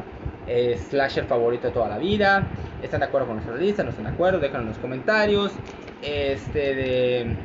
eh, 0.46 0.76
slasher 0.78 1.24
favorito 1.24 1.66
de 1.68 1.72
toda 1.74 1.88
la 1.88 1.98
vida, 1.98 2.46
están 2.82 3.00
de 3.00 3.06
acuerdo 3.06 3.26
con 3.26 3.36
nuestra 3.36 3.56
lista, 3.56 3.82
no 3.84 3.90
están 3.90 4.04
de 4.06 4.10
acuerdo, 4.12 4.38
déjanos 4.40 4.62
en 4.62 4.68
los 4.68 4.78
comentarios, 4.78 5.52
este 6.00 6.74
de... 6.74 7.36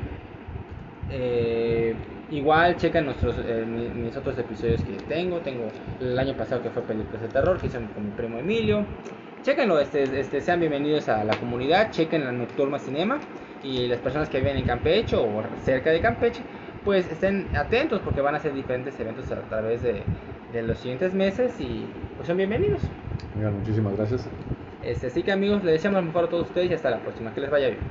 eh, 1.09 1.95
Igual 2.29 2.77
chequen 2.77 3.05
nuestros, 3.05 3.35
eh, 3.45 3.65
mi- 3.67 3.89
mis 3.89 4.15
otros 4.17 4.37
episodios 4.39 4.81
que 4.83 4.93
tengo. 5.07 5.41
Tengo 5.41 5.71
el 5.99 6.17
año 6.17 6.35
pasado 6.35 6.63
que 6.63 6.69
fue 6.71 6.81
películas 6.83 7.21
de 7.21 7.27
terror 7.29 7.59
que 7.59 7.67
hice 7.67 7.77
con 7.93 8.05
mi 8.05 8.11
primo 8.11 8.39
Emilio. 8.39 8.87
Chequenlo, 9.43 9.79
este, 9.79 10.19
este, 10.19 10.41
sean 10.41 10.59
bienvenidos 10.59 11.09
a 11.09 11.23
la 11.25 11.37
comunidad. 11.37 11.91
Chequen 11.91 12.23
la 12.25 12.31
Nocturna 12.31 12.79
Cinema. 12.79 13.19
Y 13.61 13.87
las 13.87 13.99
personas 13.99 14.29
que 14.29 14.39
viven 14.39 14.57
en 14.57 14.65
Campeche 14.65 15.15
o 15.15 15.43
cerca 15.63 15.91
de 15.91 16.01
Campeche, 16.01 16.43
pues 16.83 17.09
estén 17.11 17.49
atentos 17.55 18.01
porque 18.01 18.21
van 18.21 18.35
a 18.35 18.39
ser 18.39 18.53
diferentes 18.53 18.99
eventos 18.99 19.31
a 19.31 19.47
través 19.47 19.81
de, 19.81 20.03
de 20.51 20.61
los 20.63 20.79
siguientes 20.79 21.13
meses. 21.13 21.59
Y 21.59 21.85
pues 22.15 22.27
son 22.27 22.37
bienvenidos. 22.37 22.93
Venga, 23.33 23.51
muchísimas 23.51 23.95
gracias. 23.95 24.29
Este, 24.81 25.07
así 25.07 25.23
que 25.23 25.31
amigos, 25.31 25.63
les 25.63 25.73
deseamos 25.73 26.01
lo 26.01 26.07
mejor 26.07 26.25
a 26.25 26.29
todos 26.29 26.47
ustedes 26.47 26.69
y 26.69 26.73
hasta 26.73 26.89
la 26.89 27.01
próxima. 27.01 27.33
Que 27.33 27.41
les 27.41 27.49
vaya 27.49 27.69
bien. 27.69 27.83